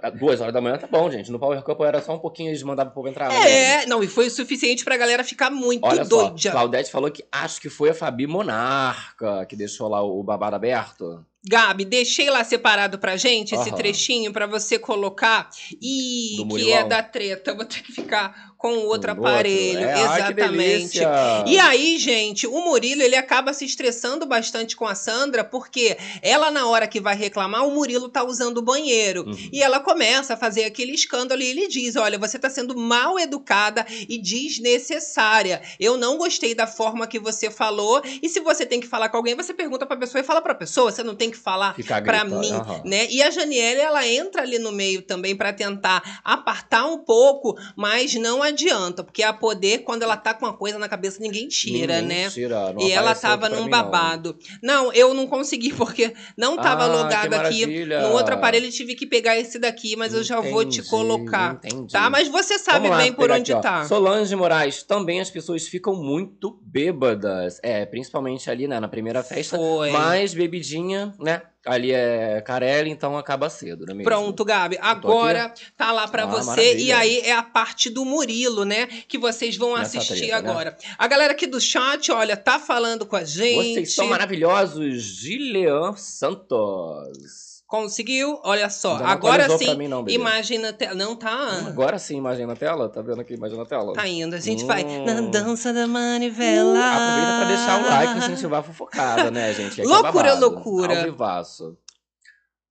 Tá- 0.00 0.10
Duas 0.10 0.40
horas 0.40 0.52
da 0.54 0.60
manhã 0.60 0.78
tá 0.78 0.86
bom, 0.86 1.10
gente. 1.10 1.30
No 1.30 1.38
Power 1.38 1.62
Cup 1.62 1.80
era 1.82 2.00
só 2.00 2.14
um 2.14 2.18
pouquinho 2.18 2.50
eles 2.50 2.62
mandavam 2.62 2.90
o 2.92 2.94
povo 2.94 3.08
entrar. 3.08 3.28
né? 3.28 3.50
É, 3.82 3.86
não, 3.86 4.02
e 4.02 4.06
foi 4.08 4.26
o 4.26 4.30
suficiente 4.30 4.84
pra 4.84 4.96
galera 4.96 5.22
ficar 5.24 5.50
muito 5.50 5.84
Olha 5.84 6.04
só, 6.04 6.28
doida. 6.30 6.50
Claudete 6.50 6.90
falou 6.90 7.10
que 7.10 7.24
acho 7.30 7.60
que 7.60 7.68
foi 7.68 7.90
a 7.90 7.94
Fabi 7.94 8.26
Monarca 8.26 9.44
que 9.46 9.56
deixou 9.56 9.88
lá 9.88 10.02
o 10.02 10.22
babado 10.22 10.56
aberto. 10.56 11.24
Gabi, 11.48 11.84
deixei 11.84 12.28
lá 12.28 12.42
separado 12.42 12.98
pra 12.98 13.16
gente 13.16 13.54
esse 13.54 13.70
trechinho 13.72 14.32
pra 14.32 14.48
você 14.48 14.80
colocar. 14.80 15.48
E 15.80 16.44
que 16.50 16.72
é 16.72 16.82
da 16.82 17.02
treta. 17.04 17.54
Vou 17.54 17.64
ter 17.64 17.82
que 17.82 17.92
ficar 17.92 18.55
com 18.56 18.72
o 18.72 18.86
outro 18.86 19.14
No 19.14 19.20
aparelho. 19.26 19.80
outro. 19.80 19.94
É, 19.96 20.02
Exatamente. 20.02 20.98
E 21.46 21.58
aí, 21.58 21.98
gente, 21.98 22.46
o 22.46 22.60
Murilo 22.60 23.02
ele 23.02 23.16
acaba 23.16 23.52
se 23.52 23.64
estressando 23.64 24.24
bastante 24.26 24.74
com 24.74 24.86
a 24.86 24.94
Sandra, 24.94 25.44
porque 25.44 25.96
ela, 26.22 26.50
na 26.50 26.66
hora 26.66 26.86
que 26.86 27.00
vai 27.00 27.14
reclamar, 27.14 27.66
o 27.66 27.70
Murilo 27.70 28.08
tá 28.08 28.24
usando 28.24 28.58
o 28.58 28.62
banheiro. 28.62 29.24
Uhum. 29.26 29.48
E 29.52 29.62
ela 29.62 29.80
começa 29.80 30.34
a 30.34 30.36
fazer 30.36 30.64
aquele 30.64 30.92
escândalo 30.92 31.42
e 31.42 31.46
ele 31.46 31.68
diz: 31.68 31.96
Olha, 31.96 32.18
você 32.18 32.38
tá 32.38 32.48
sendo 32.48 32.76
mal 32.76 33.18
educada 33.18 33.86
e 34.08 34.18
desnecessária. 34.18 35.60
Eu 35.78 35.96
não 35.96 36.16
gostei 36.16 36.54
da 36.54 36.66
forma 36.66 37.06
que 37.06 37.18
você 37.18 37.50
falou. 37.50 38.02
E 38.22 38.28
se 38.28 38.40
você 38.40 38.64
tem 38.66 38.80
que 38.80 38.86
falar 38.86 39.08
com 39.08 39.16
alguém, 39.16 39.34
você 39.34 39.52
pergunta 39.54 39.86
pra 39.86 39.96
pessoa 39.96 40.20
e 40.20 40.24
fala 40.24 40.40
pra 40.42 40.54
pessoa. 40.54 40.90
Você 40.90 41.02
não 41.02 41.14
tem 41.14 41.30
que 41.30 41.36
falar 41.36 41.74
pra 41.86 42.00
gritando, 42.00 42.40
mim, 42.40 42.52
aham. 42.52 42.82
né? 42.84 43.06
E 43.10 43.22
a 43.22 43.30
Janiele, 43.30 43.80
ela 43.80 44.06
entra 44.06 44.42
ali 44.42 44.58
no 44.58 44.72
meio 44.72 45.02
também 45.02 45.36
pra 45.36 45.52
tentar 45.52 46.20
apartar 46.24 46.86
um 46.86 46.98
pouco, 46.98 47.56
mas 47.76 48.14
não 48.14 48.42
adianta, 48.46 49.04
porque 49.04 49.22
a 49.22 49.32
poder, 49.32 49.78
quando 49.78 50.02
ela 50.02 50.16
tá 50.16 50.32
com 50.34 50.44
uma 50.46 50.52
coisa 50.54 50.78
na 50.78 50.88
cabeça, 50.88 51.18
ninguém 51.20 51.48
tira, 51.48 52.00
Ninguém 52.00 52.24
né? 52.24 52.30
Tira, 52.30 52.72
não 52.72 52.80
E 52.80 52.92
ela 52.92 53.14
tava 53.14 53.48
num 53.48 53.56
mim, 53.56 53.62
não. 53.62 53.70
babado. 53.70 54.36
Não. 54.62 54.92
eu 54.92 55.12
não 55.14 55.26
consegui, 55.26 55.72
porque 55.76 56.12
não 56.36 56.56
tava 56.56 56.84
Ah, 56.84 56.86
logado 56.86 57.34
aqui. 57.34 57.84
No 57.84 58.12
outro 58.12 58.34
aparelho 58.34 58.70
tive 58.70 58.94
que 58.94 59.06
pegar 59.06 59.36
esse 59.38 59.58
daqui, 59.58 59.96
mas 59.96 60.14
eu 60.14 60.22
já 60.22 60.40
vou 60.40 60.64
te 60.64 60.78
Entendi, 60.80 60.88
colocar. 60.90 61.60
entendi. 61.64 61.92
Tá? 61.92 62.08
Mas 62.10 62.28
você 62.28 62.58
sabe 62.58 62.88
lá, 62.88 62.96
bem 62.98 63.12
por 63.12 63.30
onde 63.30 63.52
aqui, 63.52 63.58
ó. 63.58 63.60
tá. 63.60 63.84
Solange 63.86 64.34
Moraes, 64.34 64.82
também 64.82 65.20
as 65.20 65.30
pessoas 65.30 65.66
ficam 65.68 65.94
muito 65.94 66.58
bêbadas. 66.76 67.58
É, 67.62 67.86
principalmente 67.86 68.50
ali, 68.50 68.68
né, 68.68 68.78
na 68.78 68.86
primeira 68.88 69.22
festa. 69.22 69.56
Foi. 69.56 69.90
Mas 69.90 70.34
bebidinha, 70.34 71.14
né? 71.18 71.40
Ali 71.64 71.90
é 71.90 72.40
Carelli, 72.42 72.90
então 72.90 73.16
acaba 73.18 73.50
cedo, 73.50 73.86
não 73.86 73.92
é 73.92 73.96
mesmo? 73.96 74.04
Pronto, 74.08 74.44
Gabi. 74.44 74.78
Agora 74.80 75.52
tá 75.76 75.90
lá 75.90 76.06
pra 76.06 76.22
Ah, 76.22 76.26
você. 76.26 76.46
maravilha. 76.50 76.80
E 76.80 76.92
aí 76.92 77.18
é 77.20 77.32
a 77.32 77.42
parte 77.42 77.90
do 77.90 78.04
Murilo, 78.04 78.64
né? 78.64 78.86
Que 79.08 79.18
vocês 79.18 79.56
vão 79.56 79.70
Nessa 79.76 79.98
assistir 79.98 80.26
treta, 80.28 80.42
né? 80.42 80.50
agora. 80.50 80.76
A 80.96 81.06
galera 81.08 81.32
aqui 81.32 81.46
do 81.46 81.60
chat, 81.60 82.12
olha, 82.12 82.36
tá 82.36 82.60
falando 82.60 83.04
com 83.06 83.16
a 83.16 83.24
gente. 83.24 83.74
Vocês 83.74 83.94
são 83.94 84.06
maravilhosos, 84.06 85.02
Gilean 85.02 85.94
Santos. 85.96 87.55
Conseguiu? 87.66 88.38
Olha 88.44 88.70
só. 88.70 88.96
Agora 89.04 89.58
sim, 89.58 89.74
mim 89.76 89.88
não, 89.88 90.04
bebê. 90.04 90.14
imagem 90.16 90.58
na 90.58 90.72
tela. 90.72 90.94
Não 90.94 91.16
tá. 91.16 91.64
Agora 91.66 91.98
sim, 91.98 92.16
imagem 92.16 92.46
na 92.46 92.54
tela. 92.54 92.88
Tá 92.88 93.02
vendo 93.02 93.20
aqui, 93.20 93.34
imagem 93.34 93.58
na 93.58 93.64
tela? 93.66 93.92
Tá 93.92 94.06
indo. 94.06 94.36
A 94.36 94.38
gente 94.40 94.62
Hum. 94.62 94.66
vai 94.68 94.84
na 94.84 95.20
dança 95.22 95.72
da 95.72 95.86
manivela. 95.86 96.78
Aproveita 96.78 97.36
pra 97.38 97.44
deixar 97.48 97.82
o 97.82 97.88
like 97.88 98.14
e 98.14 98.18
incentivar 98.18 98.60
a 98.60 98.62
fofocada, 98.62 99.30
né, 99.32 99.52
gente? 99.52 99.80
Aqui 99.80 99.90
é 99.90 99.92
Loucura, 99.92 100.28
babado. 100.34 100.40
loucura. 100.40 100.98
Ao 100.98 101.04
vivaço. 101.04 101.76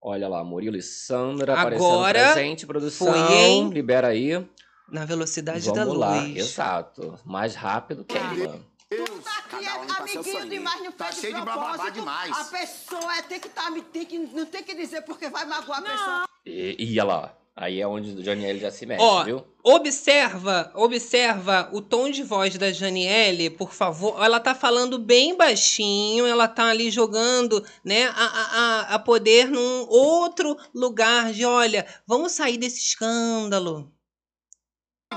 Olha 0.02 0.30
lá, 0.30 0.44
Murilo 0.44 0.78
e 0.78 0.82
Sandra 0.82 1.54
Agora 1.60 1.76
aparecendo 1.76 2.04
presente, 2.34 2.66
produção. 2.68 3.08
foi, 3.12 3.34
hein? 3.36 3.70
Libera 3.70 4.08
aí. 4.10 4.46
Na 4.90 5.04
velocidade 5.04 5.74
da 5.74 5.84
Vamos 5.84 5.98
lá, 6.00 6.22
luz. 6.22 6.38
exato. 6.38 7.20
Mais 7.26 7.56
rápido 7.56 8.06
queima. 8.90 9.06
Tu 9.06 9.22
tá 9.22 9.38
aqui, 9.40 9.56
um 9.56 9.60
é 9.60 9.86
pra 9.86 10.08
seu 10.08 10.22
amiguinho 10.22 10.50
demais, 10.50 10.84
não 10.84 10.92
Tá 10.92 11.06
fez 11.06 11.16
de 11.16 11.22
cheio 11.22 11.36
de 11.36 11.42
bababá 11.42 11.90
demais. 11.90 12.38
A 12.38 12.44
pessoa 12.46 13.18
é, 13.18 13.22
tem 13.24 13.40
que 13.40 13.50
tá, 13.50 13.72
tem 13.92 14.06
que, 14.06 14.18
não 14.20 14.46
tem 14.46 14.64
que 14.64 14.76
dizer 14.76 15.02
porque 15.04 15.30
vai 15.30 15.46
magoar 15.46 15.80
a 15.80 15.82
pessoa. 15.82 16.30
E, 16.46 16.76
e 16.80 17.00
olha 17.00 17.04
lá. 17.04 17.38
Aí 17.58 17.80
é 17.80 17.88
onde 17.88 18.12
o 18.20 18.22
Janiel 18.22 18.60
já 18.60 18.70
se 18.70 18.86
mexe, 18.86 19.02
Ó, 19.02 19.24
viu? 19.24 19.42
Observa, 19.64 20.74
observa 20.76 21.70
o 21.72 21.82
tom 21.82 22.10
de 22.10 22.22
voz 22.22 22.58
da 22.58 22.70
Janiele, 22.70 23.50
por 23.50 23.72
favor. 23.74 24.22
Ela 24.22 24.42
tá 24.42 24.54
falando 24.54 25.00
bem 25.00 25.38
baixinho, 25.38 26.26
ela 26.26 26.50
tá 26.50 26.66
ali 26.66 26.92
jogando, 26.92 27.66
né, 27.82 28.08
a, 28.08 28.12
a, 28.26 28.42
a- 28.92 28.96
a 28.96 29.00
poder 29.00 29.48
num 29.50 29.86
outro 29.88 30.58
lugar 30.74 31.32
de, 31.32 31.46
olha, 31.46 31.88
vamos 32.06 32.34
sair 32.34 32.58
desse 32.58 32.80
escândalo. 32.80 33.90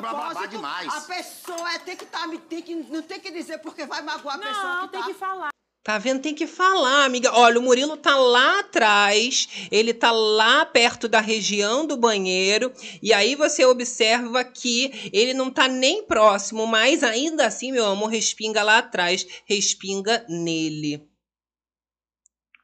Propósito, 0.01 0.49
demais. 0.49 0.95
A 0.95 1.01
pessoa 1.03 1.73
é, 1.73 1.79
tem 1.79 1.97
que 1.97 2.07
tá, 2.07 2.29
tem 2.49 2.63
que, 2.63 2.75
não 2.75 3.03
tem 3.03 3.21
que 3.21 3.31
dizer 3.31 3.59
porque 3.59 3.87
vai 3.87 4.03
magoar 4.03 4.37
a 4.37 4.39
pessoa 4.39 4.75
Não, 4.75 4.87
que 4.87 4.93
tem 4.93 5.01
tá. 5.01 5.07
que 5.07 5.15
falar. 5.15 5.49
Tá 5.89 5.97
vendo? 5.97 6.21
Tem 6.21 6.35
que 6.35 6.47
falar, 6.47 7.07
amiga. 7.07 7.33
Olha, 7.33 7.59
o 7.59 7.63
Murilo 7.63 7.97
tá 7.97 8.15
lá 8.15 8.61
atrás, 8.61 9.49
ele 9.71 9.95
tá 9.95 10.11
lá 10.11 10.67
perto 10.67 11.09
da 11.09 11.19
região 11.19 11.87
do 11.87 11.97
banheiro, 11.97 12.71
e 13.03 13.11
aí 13.11 13.35
você 13.35 13.65
observa 13.65 14.45
que 14.45 15.11
ele 15.15 15.33
não 15.33 15.51
tá 15.51 15.67
nem 15.67 16.03
próximo, 16.03 16.67
mas 16.67 17.03
ainda 17.03 17.47
assim, 17.47 17.73
meu 17.73 17.87
amor, 17.87 18.09
respinga 18.11 18.63
lá 18.63 18.79
atrás, 18.79 19.27
respinga 19.47 20.27
nele. 20.29 21.09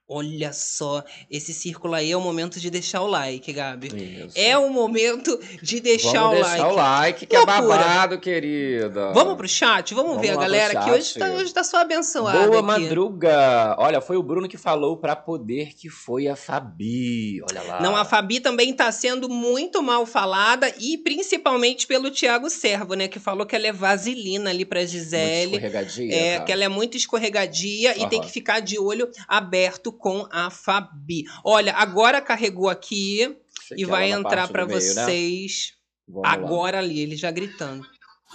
Olha 0.07 0.53
só, 0.53 1.03
esse 1.31 1.55
círculo 1.55 1.95
aí 1.95 2.13
é 2.13 2.17
o 2.17 2.21
momento 2.21 2.61
de 2.61 2.69
deixar 2.69 3.01
o 3.01 3.07
like, 3.07 3.51
Gabi. 3.55 3.87
Isso. 4.27 4.39
É 4.39 4.57
o 4.59 4.69
momento 4.69 5.41
de 5.63 5.81
deixar 5.81 6.21
Vamos 6.25 6.41
o 6.41 6.43
deixar 6.43 6.59
like. 6.59 6.73
o 6.73 6.77
like, 6.77 7.27
que 7.27 7.37
Loucura. 7.39 7.57
é 7.57 7.61
babado, 7.63 8.21
querida. 8.21 9.13
Vamos 9.15 9.35
pro 9.35 9.49
chat? 9.49 9.95
Vamos, 9.95 10.11
Vamos 10.17 10.23
ver 10.27 10.35
a 10.35 10.37
galera 10.37 10.79
que 10.85 10.91
hoje 10.91 11.15
tá, 11.19 11.31
hoje 11.31 11.55
tá 11.55 11.65
só 11.65 11.79
abençoada 11.79 12.39
Boa 12.47 12.59
aqui. 12.59 12.67
madruga! 12.67 13.77
Olha, 13.79 14.03
foi 14.03 14.19
o 14.19 14.23
Bruno 14.23 14.47
que 14.47 14.59
falou 14.59 14.99
pra 14.99 15.17
poder 15.17 15.73
que 15.75 15.89
foi 15.89 16.29
a 16.29 16.37
Fabi. 16.37 17.41
Olha 17.51 17.63
lá. 17.63 17.81
Não, 17.81 17.97
a 17.97 18.05
Fabi 18.05 18.41
também 18.41 18.73
está 18.73 18.93
sendo 18.93 19.27
muito 19.31 19.83
mal 19.83 20.05
falada 20.05 20.71
e 20.79 20.99
principalmente 20.99 21.87
pelo 21.87 22.11
Tiago 22.11 22.51
Servo, 22.51 22.93
né? 22.93 23.09
Que 23.09 23.19
falou 23.19 23.47
que 23.47 23.57
ela 23.57 23.69
é 23.69 23.73
vaselina 23.73 24.51
ali 24.51 24.67
pra 24.67 24.81
Muito 24.81 24.91
Gisele. 24.93 25.53
escorregadia, 25.53 26.15
É, 26.15 26.33
cara. 26.35 26.45
que 26.45 26.53
ela 26.53 26.65
é 26.65 26.69
muito 26.69 26.95
escorregadia 26.99 27.97
e 27.97 28.01
Aham. 28.01 28.09
tem 28.11 28.21
que 28.21 28.31
ficar 28.31 28.61
de 28.61 28.79
olho 28.79 29.09
aberto 29.27 29.94
com 29.95 30.27
a 30.31 30.51
Fabi. 30.51 31.25
Olha, 31.45 31.73
agora 31.75 32.21
carregou 32.21 32.69
aqui 32.69 33.37
e 33.77 33.85
vai 33.85 34.11
lá 34.11 34.19
entrar 34.19 34.53
meio, 34.53 34.69
né? 34.69 34.75
vocês 34.75 35.75
lá. 36.09 36.33
agora 36.33 36.79
ali, 36.79 37.01
ele 37.01 37.17
já 37.17 37.31
gritando. 37.31 37.87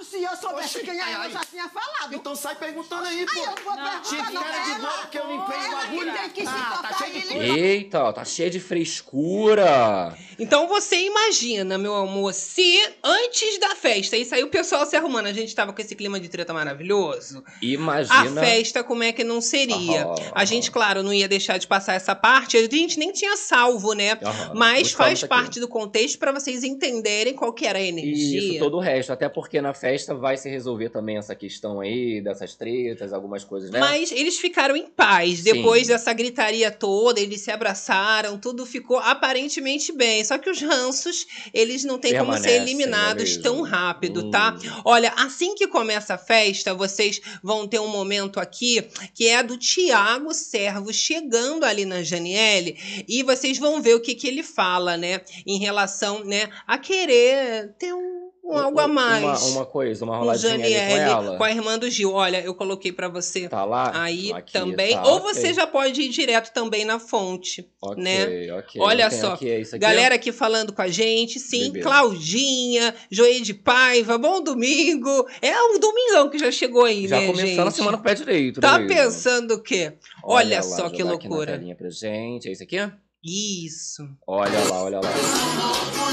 Se 0.04 0.24
eu 0.24 0.36
soubesse 0.36 0.78
Oxi, 0.78 0.86
quem 0.86 0.98
é, 1.00 1.02
ai, 1.04 1.14
eu 1.16 1.20
ai. 1.22 1.32
já 1.32 1.42
tinha 1.42 1.68
falado. 1.70 2.14
Então 2.16 2.36
sai 2.36 2.56
perguntando 2.56 3.04
aí, 3.06 3.26
pô. 3.26 3.32
Aí 3.40 3.46
eu 3.46 3.64
vou 3.64 3.76
Não, 3.76 3.84
perguntar 4.02 4.32
não, 4.32 4.42
cara 4.44 4.60
de 4.64 4.70
ela. 4.72 4.80
boa 4.80 4.92
porque 5.02 5.18
eu 5.20 5.28
limpei 5.28 5.58
o 5.58 5.72
bagulho. 5.72 6.12
que 6.14 6.18
tem 6.20 6.30
que 6.30 6.42
se 6.42 6.48
Ah, 6.48 6.80
tá 6.82 6.98
cheio 6.98 7.22
de. 7.28 7.38
Eita, 7.38 8.14
tá 8.14 8.26
cheia 8.26 8.50
de 8.50 8.60
frescura. 8.60 10.16
Então 10.38 10.68
você 10.68 10.96
imagina, 11.02 11.78
meu 11.78 11.96
amor, 11.96 12.34
se 12.34 12.80
antes 13.04 13.58
da 13.60 13.76
festa, 13.76 14.16
isso 14.16 14.34
aí 14.34 14.44
o 14.44 14.48
pessoal 14.50 14.86
se 14.86 14.96
arrumando, 14.96 15.28
a 15.28 15.34
gente 15.34 15.54
tava 15.54 15.74
com 15.74 15.82
esse 15.82 15.96
clima 15.96 16.20
de 16.20 16.30
treta 16.30 16.54
maravilhoso, 16.54 17.44
a 17.46 17.66
Imagina. 17.66 18.42
festa 18.42 18.84
como 18.84 19.04
é 19.04 19.12
que 19.12 19.24
não 19.24 19.42
seria? 19.42 20.04
Aham, 20.06 20.16
A 20.34 20.46
gente, 20.46 20.72
claro, 20.72 21.04
não 21.04 21.14
ia 21.14 21.28
deixar 21.28 21.58
de 21.58 21.68
passar 21.68 21.94
essa 21.96 22.16
parte, 22.16 22.56
a 22.58 22.62
gente 22.62 22.98
nem 22.98 23.12
tinha 23.12 23.36
salvo, 23.36 23.94
né? 23.94 24.18
Aham, 24.24 24.54
Mas 24.56 24.84
buscamos 24.84 24.92
faz 24.94 25.20
aqui. 25.24 25.28
parte 25.28 25.60
do 25.60 25.68
contexto 25.68 26.18
para 26.18 26.32
vocês 26.32 26.64
entenderem 26.64 27.34
qual 27.34 27.52
que 27.52 27.66
era 27.66 27.80
a 27.80 27.82
energia. 27.82 28.52
Isso, 28.54 28.60
todo 28.60 28.78
o 28.78 28.80
resto. 28.80 29.12
Até 29.12 29.28
porque 29.28 29.60
na 29.62 29.74
festa 29.74 29.89
vai 30.20 30.38
se 30.38 30.50
resolver 30.50 30.90
também 30.90 31.18
essa 31.18 31.36
questão 31.36 31.80
aí, 31.80 32.22
dessas 32.22 32.56
tretas, 32.56 33.14
algumas 33.14 33.44
coisas, 33.44 33.70
né? 33.70 33.80
Mas 33.80 34.12
eles 34.12 34.38
ficaram 34.40 34.76
em 34.76 34.88
paz. 34.88 35.40
Sim. 35.40 35.44
Depois 35.54 35.88
dessa 35.88 36.12
gritaria 36.14 36.72
toda, 36.72 37.20
eles 37.20 37.42
se 37.42 37.52
abraçaram, 37.52 38.38
tudo 38.38 38.66
ficou 38.66 38.98
aparentemente 38.98 39.92
bem. 39.92 40.24
Só 40.24 40.38
que 40.38 40.50
os 40.50 40.62
ranços, 40.62 41.26
eles 41.54 41.84
não 41.84 41.98
têm 41.98 42.18
como 42.18 42.34
ser 42.34 42.40
Permanecem, 42.40 42.62
eliminados 42.62 43.38
é 43.38 43.42
tão 43.42 43.62
rápido, 43.62 44.26
Hum. 44.26 44.32
tá? 44.32 44.58
Olha, 44.84 45.14
assim 45.18 45.56
que 45.56 45.68
começa 45.68 46.16
a 46.16 46.18
festa, 46.18 46.74
vocês 46.74 47.22
vão 47.44 47.68
ter 47.68 47.80
um 47.80 47.88
momento 47.88 48.40
aqui 48.40 48.88
que 49.14 49.28
é 49.28 49.42
do 49.44 49.58
Tiago 49.58 50.34
Servo 50.34 50.94
chegando 50.94 51.64
ali 51.64 51.86
na 51.86 52.04
Janiele 52.04 52.78
e 53.08 53.24
vocês 53.24 53.58
vão 53.58 53.82
ver 53.82 53.96
o 53.96 54.00
que, 54.02 54.16
que 54.16 54.28
ele 54.28 54.44
fala, 54.44 54.98
né? 54.98 55.22
Em 55.46 55.58
relação, 55.60 56.24
né, 56.24 56.50
a 56.68 56.78
querer 56.78 57.74
ter 57.78 57.94
um, 57.94 58.29
um 58.54 58.58
algo 58.58 58.80
a 58.80 58.88
mais. 58.88 59.24
Uma, 59.24 59.38
uma 59.60 59.66
coisa, 59.66 60.04
uma 60.06 60.14
com 60.14 60.20
roladinha 60.20 60.54
ali 60.54 60.74
com 60.74 60.98
ela. 60.98 61.38
com 61.38 61.44
a 61.44 61.52
irmã 61.52 61.78
do 61.78 61.90
Gil. 61.90 62.14
Olha, 62.14 62.42
eu 62.42 62.54
coloquei 62.56 62.92
pra 62.92 63.08
você 63.08 63.48
Tá 63.50 63.64
lá? 63.66 63.92
aí 64.02 64.32
Aqui, 64.34 64.54
também. 64.54 64.94
tá, 64.96 65.04
Ou 65.06 65.20
você 65.20 65.54
já 65.54 65.68
pode 65.68 66.02
ir 66.02 66.10
direto 66.10 66.52
também 66.54 66.84
na 66.86 67.00
fonte. 67.00 67.70
Ok, 67.82 68.04
né? 68.04 68.52
ok. 68.54 68.82
Olha 68.82 69.10
só, 69.12 69.34
aqui, 69.34 69.50
é 69.50 69.60
isso 69.62 69.76
aqui? 69.76 69.82
Galera 69.86 70.16
aqui 70.16 70.32
falando 70.32 70.74
com 70.74 70.82
a 70.82 70.88
gente, 70.88 71.40
sim, 71.40 71.72
Bebê. 71.72 71.82
Claudinha, 71.82 72.94
Joê 73.10 73.40
de 73.40 73.54
Paiva, 73.54 74.18
bom 74.18 74.42
domingo. 74.42 75.28
É 75.42 75.62
um 75.64 75.80
domingão 75.80 76.30
que 76.30 76.38
já 76.38 76.52
chegou 76.52 76.86
aí, 76.86 77.08
Já 77.08 77.20
né, 77.20 77.28
começando 77.28 77.48
gente? 77.48 77.60
a 77.68 77.72
semana 77.72 77.98
com 77.98 78.02
o 78.02 78.04
pé 78.04 78.16
direito, 78.16 78.60
Tá 78.62 78.78
né, 78.78 78.86
Luísa? 78.86 78.96
pensando 79.04 79.54
o 79.56 79.62
quê? 79.62 79.94
Olha 80.24 80.58
lá, 80.58 80.64
só 80.64 80.90
que 80.90 81.00
jogar 81.00 81.14
aqui 81.16 81.28
na 81.30 81.36
loucura. 81.36 81.62
pra 81.78 81.90
gente. 81.90 82.48
É 82.50 82.52
isso 82.52 82.64
aqui? 82.64 82.78
Isso. 83.24 84.04
Olha 84.26 84.60
lá, 84.70 84.84
olha 84.84 85.00
lá. 85.02 85.10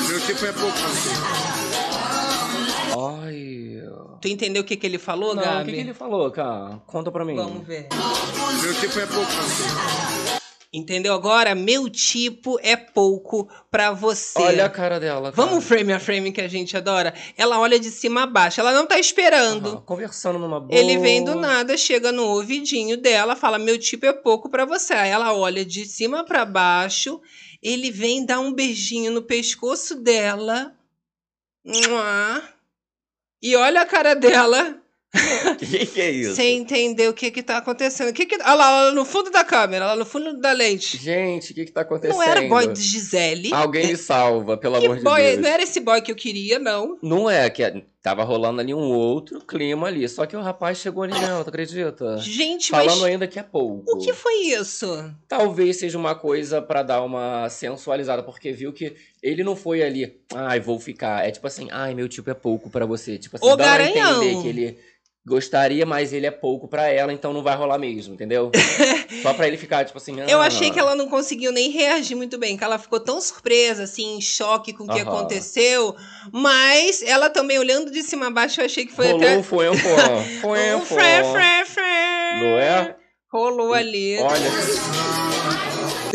Meu 0.08 0.20
tipo 0.20 0.44
é 0.44 0.52
pouco. 0.52 0.76
Ai. 0.76 1.75
Tu 4.20 4.28
entendeu 4.28 4.62
o 4.62 4.64
que, 4.64 4.76
que 4.76 4.86
ele 4.86 4.98
falou, 4.98 5.34
Não, 5.34 5.42
o 5.42 5.44
Gabi? 5.44 5.64
que, 5.70 5.76
que 5.76 5.82
ele 5.82 5.94
falou, 5.94 6.30
cara? 6.30 6.80
Conta 6.86 7.10
pra 7.10 7.24
mim. 7.24 7.36
Vamos 7.36 7.66
ver. 7.66 7.88
Meu 8.62 8.74
tipo 8.74 8.98
é 8.98 9.06
pouco. 9.06 9.30
Entendeu 10.72 11.14
agora? 11.14 11.54
Meu 11.54 11.88
tipo 11.88 12.58
é 12.62 12.76
pouco 12.76 13.48
pra 13.70 13.92
você. 13.92 14.38
Olha 14.42 14.66
a 14.66 14.68
cara 14.68 15.00
dela. 15.00 15.32
Cara. 15.32 15.46
Vamos 15.46 15.64
frame 15.64 15.92
a 15.92 16.00
frame 16.00 16.32
que 16.32 16.40
a 16.40 16.48
gente 16.48 16.76
adora? 16.76 17.14
Ela 17.36 17.58
olha 17.58 17.78
de 17.78 17.90
cima 17.90 18.24
a 18.24 18.26
baixo, 18.26 18.60
ela 18.60 18.72
não 18.72 18.86
tá 18.86 18.98
esperando. 18.98 19.68
Aham, 19.68 19.80
Conversando 19.82 20.38
numa 20.38 20.60
boa. 20.60 20.78
Ele 20.78 20.98
vem 20.98 21.24
do 21.24 21.34
nada, 21.34 21.78
chega 21.78 22.12
no 22.12 22.24
ouvidinho 22.24 22.96
dela, 22.96 23.34
fala: 23.36 23.58
Meu 23.58 23.78
tipo 23.78 24.04
é 24.04 24.12
pouco 24.12 24.50
pra 24.50 24.64
você. 24.66 24.92
Aí 24.92 25.08
ela 25.10 25.32
olha 25.34 25.64
de 25.64 25.86
cima 25.86 26.24
pra 26.24 26.44
baixo, 26.44 27.20
ele 27.62 27.90
vem 27.90 28.26
dar 28.26 28.40
um 28.40 28.52
beijinho 28.52 29.10
no 29.12 29.22
pescoço 29.22 29.94
dela. 30.02 30.74
Mua. 31.64 32.42
E 33.42 33.54
olha 33.56 33.82
a 33.82 33.86
cara 33.86 34.14
dela, 34.14 34.78
Que 35.58 35.86
que 35.86 36.00
é 36.00 36.10
isso? 36.10 36.34
sem 36.34 36.58
entender 36.58 37.08
o 37.08 37.14
que 37.14 37.30
que 37.30 37.42
tá 37.42 37.58
acontecendo. 37.58 38.08
O 38.10 38.12
que 38.12 38.26
que... 38.26 38.34
Olha 38.36 38.54
lá, 38.54 38.70
lá 38.86 38.92
no 38.92 39.04
fundo 39.04 39.30
da 39.30 39.44
câmera, 39.44 39.86
lá 39.86 39.96
no 39.96 40.04
fundo 40.04 40.38
da 40.38 40.52
lente. 40.52 40.96
Gente, 40.98 41.52
o 41.52 41.54
que 41.54 41.64
que 41.66 41.72
tá 41.72 41.82
acontecendo? 41.82 42.16
Não 42.16 42.22
era 42.22 42.42
boy 42.42 42.66
de 42.72 42.82
Gisele. 42.82 43.52
Alguém 43.54 43.86
me 43.86 43.96
salva, 43.96 44.56
pelo 44.58 44.78
Que 44.78 44.84
amor 44.86 44.98
de 44.98 45.02
boy- 45.04 45.22
Deus. 45.22 45.38
Não 45.40 45.48
era 45.48 45.62
esse 45.62 45.80
boy 45.80 46.00
que 46.02 46.12
eu 46.12 46.16
queria, 46.16 46.58
não. 46.58 46.98
Não 47.02 47.30
é, 47.30 47.48
que 47.48 47.62
é- 47.62 47.82
tava 48.06 48.22
rolando 48.22 48.60
ali 48.60 48.72
um 48.72 48.92
outro 48.92 49.40
clima 49.40 49.88
ali. 49.88 50.08
Só 50.08 50.26
que 50.26 50.36
o 50.36 50.40
rapaz 50.40 50.78
chegou 50.78 51.02
ali 51.02 51.12
não, 51.20 51.42
tu 51.42 51.48
acredita? 51.48 52.16
Gente, 52.18 52.70
Falando 52.70 53.00
mas 53.00 53.02
ainda 53.02 53.26
que 53.26 53.36
é 53.36 53.42
pouco. 53.42 53.82
o 53.84 53.98
que 53.98 54.12
foi 54.12 54.34
isso? 54.44 54.86
Talvez 55.26 55.78
seja 55.80 55.98
uma 55.98 56.14
coisa 56.14 56.62
pra 56.62 56.84
dar 56.84 57.02
uma 57.02 57.48
sensualizada, 57.48 58.22
porque 58.22 58.52
viu 58.52 58.72
que 58.72 58.94
ele 59.20 59.42
não 59.42 59.56
foi 59.56 59.82
ali, 59.82 60.20
ai, 60.32 60.60
vou 60.60 60.78
ficar. 60.78 61.26
É 61.26 61.32
tipo 61.32 61.48
assim, 61.48 61.66
ai, 61.72 61.96
meu 61.96 62.08
tipo 62.08 62.30
é 62.30 62.34
pouco 62.34 62.70
pra 62.70 62.86
você. 62.86 63.18
Tipo 63.18 63.38
assim, 63.38 63.44
Ô, 63.44 63.56
dá 63.56 63.64
a 63.64 63.78
garanhão. 63.78 64.22
entender 64.22 64.40
que 64.42 64.48
ele 64.48 64.78
gostaria, 65.26 65.84
mas 65.84 66.12
ele 66.12 66.26
é 66.26 66.30
pouco 66.30 66.68
pra 66.68 66.86
ela, 66.88 67.12
então 67.12 67.32
não 67.32 67.42
vai 67.42 67.56
rolar 67.56 67.78
mesmo, 67.78 68.14
entendeu? 68.14 68.52
Só 69.22 69.34
pra 69.34 69.48
ele 69.48 69.56
ficar, 69.56 69.84
tipo 69.84 69.98
assim, 69.98 70.20
Eu 70.20 70.40
ah, 70.40 70.46
achei 70.46 70.70
que 70.70 70.78
ela 70.78 70.94
não 70.94 71.08
conseguiu 71.08 71.50
nem 71.50 71.70
reagir 71.70 72.14
muito 72.14 72.38
bem, 72.38 72.56
que 72.56 72.62
ela 72.62 72.78
ficou 72.78 73.00
tão 73.00 73.20
surpresa, 73.20 73.82
assim, 73.82 74.16
em 74.16 74.20
choque 74.20 74.72
com 74.72 74.84
o 74.84 74.86
que 74.86 75.00
Aham. 75.00 75.08
aconteceu. 75.08 75.96
Mas 76.32 77.02
ela 77.02 77.28
também, 77.28 77.58
olhando 77.58 77.90
de 77.90 78.02
cima 78.02 78.28
a 78.28 78.30
baixo, 78.30 78.60
eu 78.60 78.64
achei 78.66 78.86
que 78.86 78.92
foi 78.92 79.10
Rolou 79.10 79.28
até. 79.28 79.42
foi 79.42 79.68
um 79.68 79.76
foi 79.76 79.90
Foi 80.40 80.74
um 80.74 80.78
um 80.78 80.84
fré, 80.84 81.24
fré, 81.24 81.64
fré. 81.64 82.32
Não 82.40 82.58
é? 82.58 82.96
Rolou 83.32 83.74
ali. 83.74 84.16
Olha. 84.18 85.15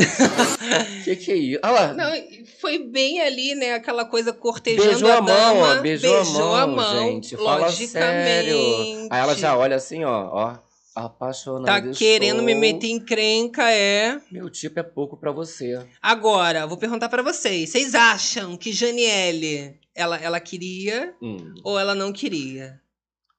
que 1.03 1.15
que 1.15 1.31
é 1.31 1.35
isso? 1.35 1.59
Olha 1.63 1.71
lá. 1.73 1.93
Não, 1.93 2.11
foi 2.59 2.79
bem 2.79 3.21
ali, 3.21 3.55
né? 3.55 3.73
Aquela 3.73 4.05
coisa 4.05 4.33
cortejando 4.33 4.89
Beijou 4.89 5.11
a 5.11 5.21
mão, 5.21 5.25
dama. 5.25 5.77
ó. 5.77 5.81
Beijou, 5.81 6.15
a 6.15 6.23
mão, 6.23 6.55
a 6.55 6.67
mão, 6.67 6.99
gente. 6.99 7.35
Fala 7.37 7.65
logicamente. 7.65 7.87
sério. 7.87 9.07
Aí 9.09 9.19
ela 9.19 9.35
já 9.35 9.57
olha 9.57 9.75
assim, 9.75 10.03
ó, 10.03 10.29
ó. 10.31 10.57
Apaixonado. 10.93 11.65
Tá 11.65 11.97
querendo 11.97 12.43
me 12.43 12.53
meter 12.53 12.87
em 12.87 12.99
crenca, 12.99 13.71
é. 13.71 14.19
Meu 14.29 14.49
tipo 14.49 14.77
é 14.79 14.83
pouco 14.83 15.15
pra 15.15 15.31
você. 15.31 15.79
Agora, 16.01 16.67
vou 16.67 16.77
perguntar 16.77 17.07
pra 17.07 17.23
vocês. 17.23 17.69
Vocês 17.69 17.95
acham 17.95 18.57
que 18.57 18.73
Janiele, 18.73 19.79
ela, 19.95 20.17
ela 20.17 20.39
queria 20.39 21.13
Hum, 21.21 21.53
ou 21.63 21.79
ela 21.79 21.95
não 21.95 22.11
queria? 22.11 22.79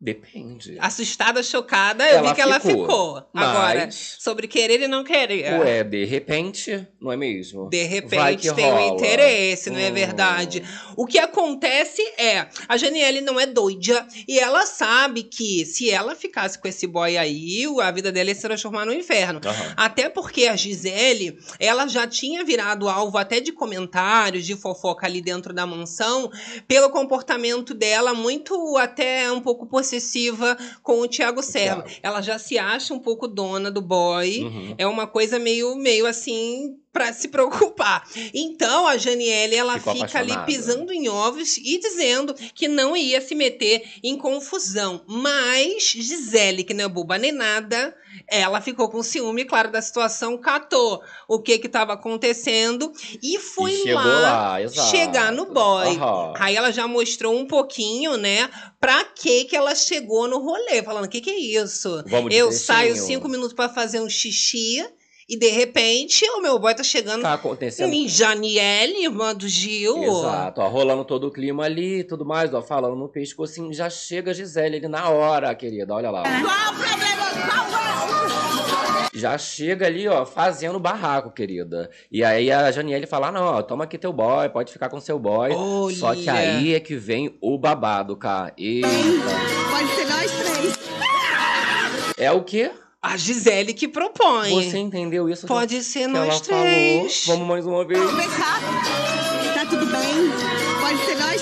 Depende. 0.02 0.76
Assustada, 0.80 1.42
chocada, 1.44 2.04
eu 2.04 2.18
Ela 2.18 2.28
vi 2.30 2.34
que 2.34 2.40
ela 2.40 2.58
ficou, 2.58 2.82
ficou. 2.82 3.16
Agora, 3.32 3.86
Mas, 3.86 4.16
sobre 4.18 4.48
querer 4.48 4.80
e 4.80 4.88
não 4.88 5.04
querer. 5.04 5.60
ué, 5.60 5.84
de 5.84 6.04
repente, 6.04 6.86
não 7.00 7.12
é 7.12 7.16
mesmo? 7.16 7.68
De 7.70 7.84
repente 7.84 8.52
tem 8.52 8.66
um 8.66 8.70
rola. 8.74 8.94
interesse, 8.94 9.70
não 9.70 9.78
é 9.78 9.90
Hum. 9.90 9.94
verdade? 9.94 10.62
O 10.96 11.06
que 11.06 11.18
acontece 11.18 12.02
é, 12.18 12.48
a 12.68 12.76
Janiele 12.76 13.20
não 13.20 13.38
é 13.38 13.46
doida 13.46 14.06
e 14.26 14.38
ela 14.40 14.66
sabe 14.66 15.22
que 15.22 15.64
se 15.64 15.88
ela 15.88 16.16
ficasse 16.16 16.58
com 16.58 16.66
esse 16.66 16.86
boy 16.86 17.16
aí, 17.16 17.64
a 17.80 17.90
vida 17.92 18.10
dela 18.10 18.28
ia 18.30 18.34
se 18.34 18.42
transformar 18.42 18.84
no 18.84 18.92
inferno. 18.92 19.40
Aham. 19.44 19.74
Até 19.76 20.08
porque 20.08 20.46
a 20.46 20.56
Gisele, 20.56 21.38
ela 21.60 21.86
já 21.86 22.06
tinha 22.08 22.44
virado 22.44 22.88
alvo 22.88 23.16
até 23.18 23.38
de 23.40 23.52
comentários, 23.52 24.44
de 24.44 24.56
fofoca 24.56 25.06
ali 25.06 25.20
dentro 25.22 25.52
da 25.54 25.64
mansão, 25.64 26.28
pelo 26.66 26.90
comportamento 26.90 27.72
dela 27.72 28.12
muito 28.14 28.76
até 28.76 29.30
um 29.30 29.40
pouco 29.40 29.66
possessiva 29.92 30.56
com 30.82 31.00
o 31.00 31.08
Thiago 31.08 31.42
Serra. 31.42 31.84
Ela 32.02 32.22
já 32.22 32.38
se 32.38 32.58
acha 32.58 32.94
um 32.94 32.98
pouco 32.98 33.28
dona 33.28 33.70
do 33.70 33.82
boy. 33.82 34.44
Uhum. 34.44 34.74
É 34.78 34.86
uma 34.86 35.06
coisa 35.06 35.38
meio, 35.38 35.76
meio 35.76 36.06
assim 36.06 36.76
pra 36.92 37.12
se 37.12 37.28
preocupar. 37.28 38.06
Então 38.34 38.86
a 38.86 38.96
Janiele 38.96 39.56
ela 39.56 39.78
Ficou 39.78 39.94
fica 39.94 40.18
ali 40.18 40.32
apaixonada. 40.32 40.46
pisando 40.46 40.92
em 40.92 41.08
ovos 41.08 41.56
e 41.56 41.78
dizendo 41.78 42.34
que 42.54 42.68
não 42.68 42.96
ia 42.96 43.20
se 43.20 43.34
meter 43.34 43.82
em 44.02 44.16
confusão. 44.16 45.02
Mas 45.06 45.84
Gisele, 45.84 46.64
que 46.64 46.74
não 46.74 46.84
é 46.84 46.88
boba 46.88 47.16
nem 47.16 47.32
nada, 47.32 47.96
ela 48.28 48.60
ficou 48.60 48.90
com 48.90 49.02
ciúme, 49.02 49.44
claro, 49.44 49.70
da 49.70 49.80
situação, 49.80 50.36
catou 50.36 51.02
o 51.26 51.40
que 51.40 51.58
que 51.58 51.68
tava 51.68 51.94
acontecendo 51.94 52.92
e 53.22 53.38
foi 53.38 53.72
e 53.86 53.94
lá, 53.94 54.58
lá, 54.58 54.68
chegar 54.90 55.32
no 55.32 55.46
boy. 55.46 55.96
Aham. 55.96 56.34
Aí 56.38 56.54
ela 56.54 56.70
já 56.70 56.86
mostrou 56.86 57.34
um 57.34 57.46
pouquinho, 57.46 58.16
né, 58.18 58.50
pra 58.78 59.02
que 59.04 59.44
que 59.44 59.56
ela 59.56 59.74
chegou 59.74 60.28
no 60.28 60.38
rolê, 60.38 60.82
falando, 60.82 61.08
que 61.08 61.20
que 61.20 61.30
é 61.30 61.38
isso? 61.38 62.02
Vamos 62.06 62.34
Eu 62.34 62.52
saio 62.52 62.94
cinco 62.96 63.28
minutos 63.28 63.54
pra 63.54 63.68
fazer 63.68 64.00
um 64.00 64.10
xixi 64.10 64.84
e 65.32 65.36
de 65.38 65.48
repente 65.48 66.24
o 66.36 66.42
meu 66.42 66.58
boy 66.58 66.74
tá 66.74 66.82
chegando 66.82 67.22
Tá 67.22 67.32
acontecendo. 67.32 67.90
em 67.92 68.06
Janiele, 68.06 69.04
irmã 69.04 69.34
do 69.34 69.48
Gil. 69.48 70.02
Exato, 70.02 70.60
ó, 70.60 70.68
rolando 70.68 71.04
todo 71.06 71.28
o 71.28 71.30
clima 71.30 71.64
ali 71.64 72.00
e 72.00 72.04
tudo 72.04 72.24
mais, 72.24 72.52
ó, 72.52 72.60
falando 72.60 72.94
no 72.96 73.08
pescocinho, 73.08 73.72
já 73.72 73.88
chega 73.88 74.30
a 74.32 74.34
Gisele 74.34 74.76
ali 74.76 74.88
na 74.88 75.08
hora, 75.08 75.54
querida, 75.54 75.94
olha 75.94 76.10
lá. 76.10 76.22
Qual 76.22 76.34
o 76.34 76.76
problema? 76.76 77.46
Qual? 77.48 77.72
Já 79.14 79.38
chega 79.38 79.86
ali, 79.86 80.08
ó, 80.08 80.24
fazendo 80.26 80.80
barraco, 80.80 81.30
querida. 81.30 81.90
E 82.10 82.24
aí 82.24 82.50
a 82.50 82.70
Janiele 82.72 83.06
fala, 83.06 83.28
ah, 83.28 83.32
não, 83.32 83.44
ó, 83.44 83.62
toma 83.62 83.84
aqui 83.84 83.96
teu 83.96 84.12
boy, 84.12 84.48
pode 84.48 84.72
ficar 84.72 84.88
com 84.88 84.98
seu 85.00 85.18
boy. 85.18 85.50
Olha. 85.52 85.96
Só 85.96 86.14
que 86.14 86.28
aí 86.28 86.74
é 86.74 86.80
que 86.80 86.96
vem 86.96 87.36
o 87.40 87.56
babado, 87.56 88.16
cara. 88.16 88.52
Eita. 88.58 88.88
Pode 89.70 89.88
ser 89.94 90.06
nós 90.08 90.30
três. 90.32 90.78
É 92.16 92.32
o 92.32 92.42
quê? 92.42 92.70
A 93.02 93.16
Gisele 93.16 93.74
que 93.74 93.88
propõe. 93.88 94.70
Você 94.70 94.78
entendeu 94.78 95.28
isso? 95.28 95.44
Pode 95.46 95.82
ser 95.82 96.02
que 96.02 96.06
nós 96.06 96.28
ela 96.28 96.40
três. 96.40 97.24
falou? 97.24 97.38
Vamos 97.38 97.48
mais 97.48 97.66
uma 97.66 97.84
vez. 97.84 97.98
Vem 98.12 98.28
cá. 98.30 98.60
Tá 99.54 99.66
tudo 99.66 99.86
bem? 99.86 100.30
Pode 100.80 101.04
ser 101.04 101.16
nós 101.16 101.41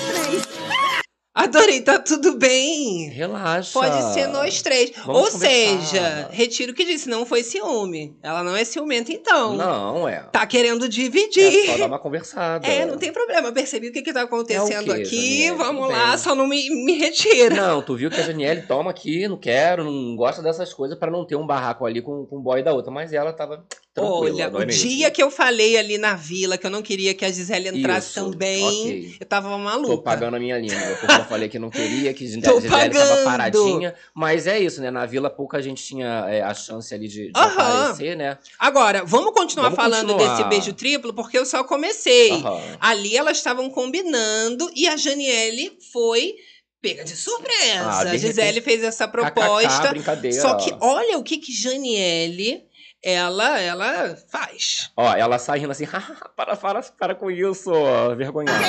Adorei, 1.33 1.79
tá 1.79 1.97
tudo 1.97 2.33
bem. 2.37 3.07
Relaxa. 3.09 3.71
Pode 3.79 4.13
ser 4.13 4.27
nós 4.27 4.61
três. 4.61 4.91
Vamos 5.05 5.15
Ou 5.15 5.31
conversar. 5.31 5.47
seja, 5.47 6.29
retiro 6.29 6.73
o 6.73 6.75
que 6.75 6.83
disse, 6.83 7.07
não 7.07 7.25
foi 7.25 7.41
ciúme. 7.41 8.17
Ela 8.21 8.43
não 8.43 8.53
é 8.53 8.65
ciumenta, 8.65 9.13
então. 9.13 9.55
Não, 9.55 10.09
é. 10.09 10.23
Tá 10.31 10.45
querendo 10.45 10.83
É 10.85 10.87
dividir. 10.89 11.67
só 11.67 11.77
dar 11.77 11.85
uma 11.87 11.99
conversada. 11.99 12.67
É, 12.67 12.85
não 12.85 12.97
tem 12.97 13.13
problema. 13.13 13.47
Eu 13.47 13.53
percebi 13.53 13.87
o 13.87 13.93
que, 13.93 14.01
que 14.01 14.11
tá 14.11 14.23
acontecendo 14.23 14.91
É 14.91 14.97
quê, 14.97 15.01
aqui. 15.03 15.51
Vamos 15.51 15.87
lá, 15.87 16.09
bem. 16.09 16.17
só 16.17 16.35
não 16.35 16.45
me, 16.47 16.69
me 16.83 16.97
retira. 16.97 17.55
Não, 17.55 17.81
tu 17.81 17.95
viu 17.95 18.09
que 18.11 18.19
a 18.19 18.23
Janiele 18.23 18.63
toma 18.63 18.91
aqui, 18.91 19.25
não 19.29 19.37
quero, 19.37 19.85
não 19.85 20.17
gosta 20.17 20.41
dessas 20.41 20.73
coisas 20.73 20.99
pra 20.99 21.09
não 21.09 21.25
ter 21.25 21.37
um 21.37 21.47
barraco 21.47 21.85
ali 21.85 22.01
com, 22.01 22.25
com 22.25 22.37
o 22.39 22.41
boy 22.41 22.61
da 22.61 22.73
outra. 22.73 22.91
Mas 22.91 23.13
ela 23.13 23.31
tava 23.31 23.65
Olha, 23.97 24.43
é 24.43 24.47
o 24.47 24.51
mesmo? 24.59 24.71
dia 24.71 25.11
que 25.11 25.21
eu 25.21 25.29
falei 25.29 25.77
ali 25.77 25.97
na 25.97 26.15
vila 26.15 26.57
que 26.57 26.65
eu 26.65 26.69
não 26.71 26.81
queria 26.81 27.13
que 27.13 27.25
a 27.25 27.31
Gisele 27.31 27.67
entrasse 27.67 28.11
Isso, 28.11 28.31
também, 28.31 28.63
ok. 28.63 29.15
eu 29.19 29.25
tava 29.25 29.57
maluca. 29.57 29.87
Tô 29.89 30.01
pagando 30.01 30.37
a 30.37 30.39
minha 30.39 30.57
língua, 30.57 30.95
porque 30.97 31.19
eu 31.19 31.25
falei 31.25 31.49
que 31.49 31.59
não 31.59 31.69
queria, 31.69 32.13
que 32.13 32.23
a 32.23 32.27
Gisele 32.27 32.93
tava 32.93 33.23
paradinha. 33.25 33.93
Mas 34.13 34.47
é 34.47 34.57
isso, 34.59 34.81
né? 34.81 34.89
Na 34.89 35.05
vila 35.05 35.29
pouca 35.29 35.61
gente 35.61 35.83
tinha 35.83 36.25
é, 36.29 36.41
a 36.41 36.53
chance 36.53 36.93
ali 36.93 37.09
de, 37.09 37.31
de 37.33 37.39
Aham. 37.39 37.47
aparecer, 37.47 38.15
né? 38.15 38.37
Agora, 38.57 39.03
vamos 39.03 39.33
continuar 39.33 39.69
Vamos 39.69 39.75
falando 39.75 40.13
continuar. 40.13 40.37
desse 40.37 40.49
beijo 40.49 40.73
triplo, 40.73 41.13
porque 41.13 41.37
eu 41.37 41.45
só 41.45 41.61
comecei. 41.65 42.31
Aham. 42.31 42.77
Ali 42.79 43.17
elas 43.17 43.37
estavam 43.37 43.69
combinando 43.69 44.71
e 44.73 44.87
a 44.87 44.95
Janiele 44.95 45.77
foi 45.91 46.35
pega 46.81 47.03
de 47.03 47.15
surpresa. 47.15 47.81
Ah, 47.83 47.99
a 47.99 48.17
Gisele 48.17 48.47
repente, 48.47 48.61
fez 48.61 48.83
essa 48.83 49.07
proposta. 49.07 49.89
brincadeira. 49.89 50.41
Só 50.41 50.55
que 50.55 50.73
olha 50.79 51.17
o 51.17 51.23
que 51.23 51.37
que 51.37 51.53
Janiele 51.53 52.63
ela 53.03 53.59
ela 53.59 54.15
faz. 54.31 54.91
Ó, 54.95 55.13
ela 55.13 55.37
sai 55.39 55.59
rindo 55.59 55.71
assim, 55.71 55.85
"Haha, 55.85 56.15
para, 56.35 56.55
para, 56.55 56.81
para 56.83 57.15
com 57.15 57.29
isso, 57.31 57.71
vergonhada. 58.17 58.59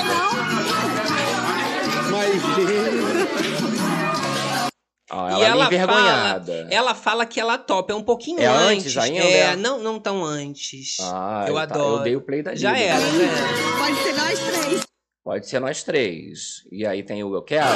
Ó, 5.11 5.29
E 5.29 5.33
ela, 5.33 5.45
ela 5.45 5.65
envergonhada. 5.67 6.69
Ela 6.71 6.95
fala 6.95 7.27
que 7.27 7.39
ela 7.39 7.59
topa, 7.59 7.93
é 7.93 7.97
um 7.97 8.03
pouquinho 8.03 8.41
É 8.41 8.47
antes. 8.47 8.97
antes 8.97 8.97
ainda? 8.97 9.23
É, 9.25 9.55
não, 9.57 9.79
não 9.79 9.99
tão 10.01 10.25
antes. 10.25 10.97
Ah, 11.01 11.45
eu 11.47 11.55
tá, 11.55 11.63
adoro. 11.63 11.97
eu 11.99 12.03
dei 12.03 12.17
o 12.17 12.21
play 12.23 12.43
da 12.43 12.55
Já 12.55 12.77
era, 12.77 12.99
era. 12.99 13.79
Pode 13.79 13.97
ser 14.03 14.13
nós 14.15 14.39
três. 14.39 14.83
Pode 15.25 15.47
ser 15.49 15.61
nós 15.61 15.83
três. 15.83 16.39
E 16.73 16.87
aí 16.87 17.03
tem 17.03 17.23
o 17.23 17.35
eu 17.35 17.43
quero. 17.43 17.69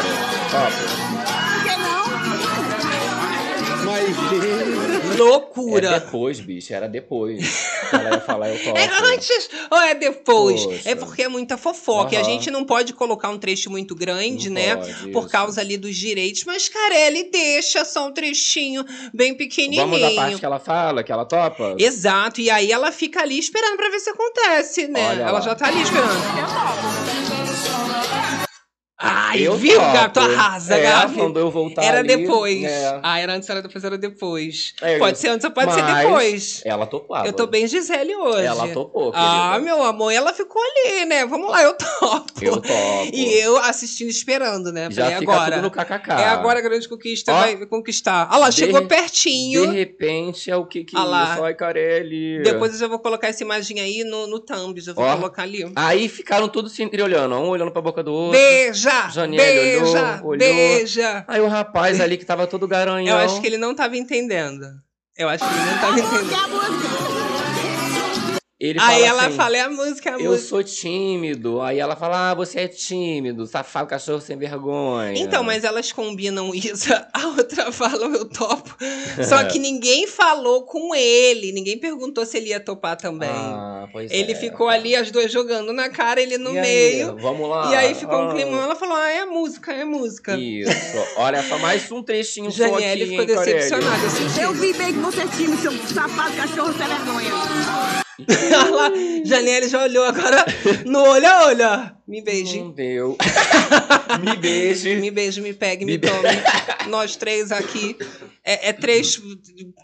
Top. 0.51 0.73
Por 1.53 1.63
que 1.63 1.77
não? 1.77 2.07
É 3.95 4.76
Loucura. 5.25 6.01
depois, 6.01 6.41
bicho. 6.41 6.73
Era 6.73 6.89
depois. 6.89 7.67
Ela 7.93 8.11
ia 8.17 8.21
falar 8.21 8.51
eu 8.51 8.59
topo. 8.65 8.79
É 8.79 8.89
antes 9.15 9.49
ou 9.71 9.79
é 9.79 9.95
depois? 9.95 10.65
Poxa. 10.65 10.89
É 10.91 10.95
porque 10.95 11.23
é 11.23 11.29
muita 11.29 11.57
fofoca. 11.57 12.15
E 12.15 12.17
a 12.19 12.23
gente 12.23 12.51
não 12.51 12.65
pode 12.65 12.93
colocar 12.93 13.29
um 13.31 13.39
trecho 13.39 13.71
muito 13.71 13.95
grande, 13.95 14.49
Não 14.49 14.55
né? 14.55 14.77
pode, 14.77 15.09
Por 15.11 15.21
isso. 15.23 15.29
causa 15.31 15.61
ali 15.61 15.77
dos 15.77 15.97
direitos. 15.97 16.45
Mas, 16.45 16.69
Carelli, 16.69 17.31
deixa 17.31 17.85
só 17.85 18.07
um 18.09 18.13
trechinho 18.13 18.85
bem 19.13 19.35
pequenininho. 19.35 19.89
Vamos 19.89 20.03
à 20.03 20.11
parte 20.23 20.39
que 20.39 20.45
ela 20.47 20.59
fala, 20.59 21.03
que 21.03 21.13
ela 21.13 21.25
topa? 21.25 21.75
Exato, 21.79 22.41
e 22.41 22.51
aí 22.51 22.71
ela 22.73 22.91
fica 22.93 23.21
ali 23.23 23.39
esperando 23.39 23.77
pra 23.77 23.89
ver 23.91 24.01
se 24.01 24.11
acontece, 24.11 24.87
né? 24.89 25.09
Olha 25.11 25.23
ela 25.23 25.33
lá. 25.33 25.41
já 25.41 25.55
tá 25.55 25.67
ali 25.67 25.83
esperando. 25.83 26.17
Ai, 28.99 29.47
Eu 29.47 29.55
viu, 29.57 29.79
topo. 29.79 29.93
gato? 29.93 30.21
Arrasa, 30.21 30.75
é, 30.75 30.83
Gabi. 30.83 31.15
quando 31.17 31.39
eu 31.39 31.51
voltar 31.51 31.85
Era 31.85 31.99
ali, 31.99 32.09
depois. 32.17 32.65
é, 32.65 32.99
Ah, 33.03 33.21
era 33.21 33.35
antes, 33.35 33.47
era 33.51 33.61
depois, 33.61 33.85
era 33.85 33.99
depois. 33.99 34.73
É 34.81 34.99
pode 34.99 35.19
ser 35.19 35.29
antes 35.29 35.45
ou 35.45 35.51
pode 35.51 35.75
ser 35.75 35.83
depois. 35.85 36.63
Ela 36.65 36.87
topava. 36.87 37.27
Eu 37.27 37.33
tô 37.35 37.47
bem 37.47 37.67
Gisele 37.67 38.17
hoje. 38.17 38.47
Ela 38.47 38.69
topou, 38.69 39.13
Ah, 39.15 39.51
querida. 39.53 39.65
meu 39.67 39.83
amor, 39.85 40.11
ela 40.13 40.33
ficou 40.33 40.63
ali, 40.63 41.05
né? 41.05 41.27
Vamos 41.27 41.51
lá, 41.51 41.63
eu 41.63 41.75
topo. 41.77 42.43
Eu 42.43 42.57
topo. 42.57 43.11
E 43.13 43.35
eu 43.39 43.59
assistindo, 43.59 44.09
esperando, 44.09 44.73
né? 44.73 44.89
Já 44.91 45.05
Falei, 45.05 45.19
fica 45.21 45.33
agora. 45.33 45.57
tudo 45.57 45.63
no 45.65 45.71
kkk. 45.71 46.11
É 46.13 46.25
agora 46.29 46.59
a 46.59 46.63
grande 46.63 46.89
conquista 46.89 47.33
Ó, 47.35 47.41
vai 47.41 47.67
conquistar. 47.67 48.29
Olha 48.31 48.39
lá, 48.39 48.49
de 48.49 48.57
chegou 48.57 48.87
pertinho. 48.87 49.67
De 49.69 49.77
repente 49.77 50.51
é 50.51 50.57
o 50.57 50.65
que 50.65 50.85
que 50.85 50.97
Ah 50.97 51.05
lá. 51.05 51.33
isso? 51.35 51.45
Ai, 51.45 51.55
Carelli. 51.55 52.43
Depois 52.43 52.73
eu 52.73 52.79
já 52.81 52.89
vou 52.89 52.99
colocar 52.99 53.29
essa 53.29 53.43
imagem 53.43 53.79
aí 53.79 54.05
no, 54.05 54.27
no 54.27 54.41
thumb, 54.41 54.81
já 54.81 54.95
vou 54.95 55.05
Ó. 55.05 55.17
colocar 55.17 55.43
ali. 55.43 55.71
Aí 55.77 56.09
ficaram 56.09 56.49
todos 56.49 56.73
se 56.73 56.83
entreolhando, 56.83 57.35
um 57.35 57.49
olhando 57.49 57.71
pra 57.71 57.83
boca 57.83 58.03
do 58.03 58.11
outro. 58.11 58.39
Beija! 58.87 59.11
Janiele 59.11 59.77
olhou, 59.79 59.93
beija! 59.93 60.21
olhou. 60.23 60.39
Beija! 60.39 61.25
Aí 61.27 61.41
o 61.41 61.49
rapaz 61.49 62.01
ali 62.01 62.17
que 62.17 62.25
tava 62.25 62.47
todo 62.47 62.69
garanhão. 62.69 63.19
Eu 63.19 63.25
acho 63.25 63.41
que 63.41 63.47
ele 63.47 63.59
não 63.59 63.75
tava 63.75 63.97
entendendo. 63.97 64.67
Eu 65.17 65.29
acho 65.29 65.45
que 65.47 65.55
ele 65.55 65.65
não 65.65 65.79
tava 65.79 65.99
entendendo. 65.99 67.06
Ele 68.59 68.79
Aí 68.81 68.87
fala 69.03 69.07
ela 69.07 69.27
assim, 69.27 69.37
fala, 69.37 69.57
é 69.59 69.61
a 69.61 69.69
música, 69.69 70.09
é 70.11 70.15
a 70.15 70.19
Eu 70.19 70.31
música. 70.31 70.49
sou 70.49 70.65
tímido. 70.65 71.61
Aí 71.61 71.79
ela 71.79 71.95
fala, 71.95 72.31
ah, 72.31 72.35
você 72.35 72.61
é 72.61 72.69
tímido, 72.69 73.47
safado, 73.47 73.87
cachorro 73.87 74.19
sem 74.19 74.35
vergonha. 74.39 75.13
Então, 75.15 75.45
mas 75.45 75.63
elas 75.63 75.93
combinam 75.93 76.55
isso. 76.55 76.89
A 77.13 77.27
outra 77.37 77.71
fala, 77.71 78.07
eu 78.07 78.25
topo. 78.25 78.75
Só 79.29 79.45
que 79.45 79.59
ninguém 79.61 80.07
falou 80.07 80.63
com 80.65 80.95
ele. 80.95 81.53
Ninguém 81.53 81.79
perguntou 81.79 82.25
se 82.25 82.39
ele 82.39 82.49
ia 82.49 82.59
topar 82.59 82.97
também. 82.97 83.29
Ah, 83.29 83.89
pois 83.93 84.11
ele 84.11 84.33
é. 84.33 84.35
ficou 84.35 84.69
ali, 84.71 84.97
as 84.97 85.11
duas 85.11 85.31
jogando 85.31 85.71
na 85.75 85.91
cara, 85.91 86.23
ele 86.23 86.39
no 86.39 86.55
E 86.55 86.59
aí, 86.59 86.63
meio. 86.95 87.17
vamos 87.19 87.51
lá. 87.51 87.71
E 87.71 87.75
aí 87.77 87.95
ficou 87.95 88.19
um 88.19 88.31
Ah, 88.31 88.33
climão. 88.35 88.63
Ela 88.63 88.75
falou, 88.75 88.97
ah, 88.97 89.11
é 89.11 89.21
a 89.21 89.27
música, 89.27 89.71
é 89.75 89.83
a 89.83 89.87
música. 89.87 90.35
Isso. 90.35 90.71
Olha 91.19 91.43
só, 91.43 91.59
mais 91.59 91.93
um 91.93 92.03
trechinho 92.03 92.51
só 92.51 92.65
aqui, 92.75 93.05
ficou 93.07 93.21
hein, 93.21 93.27
decepcionada, 93.27 94.03
eu 94.03 94.11
senti. 94.11 94.41
Eu 94.41 94.55
vi 94.55 94.73
bem 94.73 94.95
que 94.95 94.99
você 95.01 95.21
é 95.21 95.27
time, 95.27 95.57
seu 95.59 95.73
safado 95.89 96.35
cachorro 96.37 96.73
sem 96.73 96.87
vergonha. 96.87 98.06
Janiele 99.25 99.69
já 99.69 99.83
olhou 99.83 100.05
agora 100.05 100.45
no 100.85 101.03
olho 101.03 101.27
a 101.27 101.47
olho. 101.47 101.65
ó. 101.65 101.96
Me 102.07 102.23
beije. 102.23 102.61
Não 102.61 102.71
deu. 102.71 103.17
me 104.23 104.37
beije. 104.37 104.97
Me 104.97 105.11
beije, 105.11 105.41
me 105.41 105.53
pegue, 105.53 105.85
me, 105.85 105.93
Me 105.93 105.99
be- 105.99 106.07
tome. 106.09 106.89
Nós 106.89 107.17
três 107.17 107.51
aqui. 107.51 107.97
É, 108.45 108.69
é 108.69 108.73
três, 108.73 109.21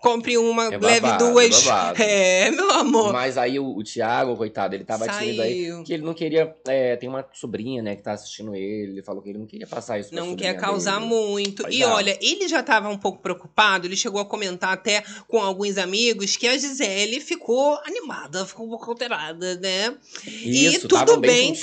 compre 0.01 0.39
uma, 0.39 0.67
É 0.73 0.79
leve 0.79 1.01
babado, 1.01 1.31
duas. 1.33 1.63
é 1.67 1.69
babado. 1.69 2.03
É, 2.03 2.51
meu 2.53 2.71
amor. 2.71 3.13
Mas 3.13 3.37
aí 3.37 3.59
o, 3.59 3.77
o 3.77 3.83
Thiago, 3.83 4.37
coitado, 4.37 4.77
ele 4.77 4.85
tava 4.85 5.09
tímido 5.09 5.43
aí. 5.43 5.65
Saiu. 5.67 5.83
Que 5.83 5.93
ele 5.95 6.05
não 6.05 6.15
queria. 6.15 6.55
é, 6.69 6.95
tem 6.95 7.09
uma 7.09 7.27
sobrinha, 7.33 7.83
né, 7.83 7.97
que 7.97 8.03
tá 8.03 8.13
assistindo 8.13 8.55
ele. 8.55 8.93
Ele 8.93 9.03
falou 9.03 9.21
que 9.21 9.31
ele 9.31 9.39
não 9.39 9.47
queria 9.47 9.67
passar 9.67 9.99
isso 9.99 10.15
Não 10.15 10.37
quer 10.37 10.57
causar 10.57 11.01
dele. 11.01 11.07
muito. 11.07 11.65
Pois 11.65 11.75
e 11.75 11.83
é. 11.83 11.87
olha, 11.89 12.17
ele 12.23 12.47
já 12.47 12.61
estava 12.61 12.89
um 12.89 12.97
pouco 12.99 13.21
preocupado, 13.21 13.89
ele 13.89 13.97
chegou 13.97 14.21
a 14.21 14.25
comentar 14.25 14.73
até 14.73 15.03
com 15.27 15.39
alguns 15.41 15.77
amigos 15.77 16.37
que 16.37 16.47
a 16.47 16.57
Gisele 16.57 17.19
ficou 17.21 17.81
animada, 17.85 18.47
ficou 18.47 18.67
um 18.67 18.69
pouco 18.69 18.89
alterada, 18.91 19.57
né? 19.57 19.93
Isso, 20.25 20.77
e 20.77 20.79
tudo 20.83 20.95
tavam 20.99 21.21
bem 21.21 21.49
juntinhos. 21.49 21.61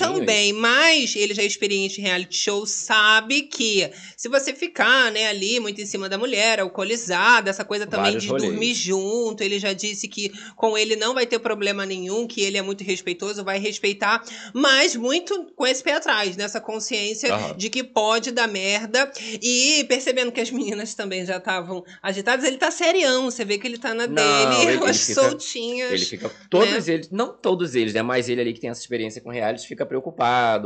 Mas 0.54 1.16
ele 1.16 1.34
já 1.34 1.42
é 1.42 1.46
experiente 1.46 2.00
em 2.00 2.04
reality 2.04 2.38
show, 2.38 2.66
sabe 2.66 3.44
que 3.44 3.90
se 4.18 4.28
você 4.30 4.54
ficar, 4.54 5.12
né, 5.12 5.28
ali 5.28 5.60
muito 5.60 5.82
em 5.82 5.86
cima 5.86 6.08
da 6.10 6.18
mulher, 6.18 6.60
alcoolizada, 6.60 7.50
essa 7.50 7.64
coisa 7.66 7.86
também 7.86 8.06
Vários 8.12 8.24
de 8.24 8.30
rolês. 8.30 8.50
dormir 8.52 8.74
junto, 8.74 9.44
ele 9.44 9.60
já 9.60 9.74
disse 9.74 10.08
que 10.08 10.32
com 10.56 10.78
ele 10.78 10.96
não 10.96 11.14
vai 11.14 11.26
ter 11.26 11.40
problema 11.40 11.86
nenhum, 11.86 12.26
que 12.28 12.42
ele 12.42 12.58
é 12.58 12.62
muito 12.62 12.84
respeitoso, 12.84 13.44
vai 13.44 13.60
respeitar, 13.60 14.24
mas 14.54 14.96
muito 14.96 15.46
com 15.56 15.66
esse 15.68 15.84
pé 15.84 15.94
atrás, 15.94 16.36
nessa 16.38 16.60
consciência 16.60 17.34
Aham. 17.34 17.56
de 17.58 17.70
que 17.70 17.84
pode 17.84 18.32
dar 18.32 18.48
merda. 18.48 19.12
E 19.42 19.84
percebendo 19.88 20.32
que 20.32 20.42
as 20.42 20.52
meninas 20.52 20.94
também 20.94 21.26
já 21.26 21.38
estavam 21.38 21.84
agitadas, 22.02 22.46
ele 22.46 22.58
tá 22.58 22.72
serião, 22.72 23.26
você 23.30 23.44
vê 23.46 23.58
que 23.58 23.68
ele 23.68 23.78
tá 23.78 23.94
na 23.94 24.08
Não, 24.08 24.16
dele, 24.16 24.62
ele- 24.64 24.78
elas 24.84 24.98
ele 25.08 25.16
fica- 25.16 25.22
soltinhas. 25.30 25.92
Ele 25.92 26.06
fica. 26.06 26.32
Todos 26.50 26.88
eles, 26.88 27.10
não 27.12 27.34
todos 27.34 27.76
eles, 27.76 27.94
né? 27.94 28.02
Mas 28.02 28.30
ele 28.30 28.42
ali 28.42 28.54
que 28.54 28.60
tem 28.60 28.70
essa 28.70 28.82
experiência 28.82 29.22
com 29.22 29.30
reality 29.30 29.68
fica 29.68 29.86
preocupado 29.86 30.20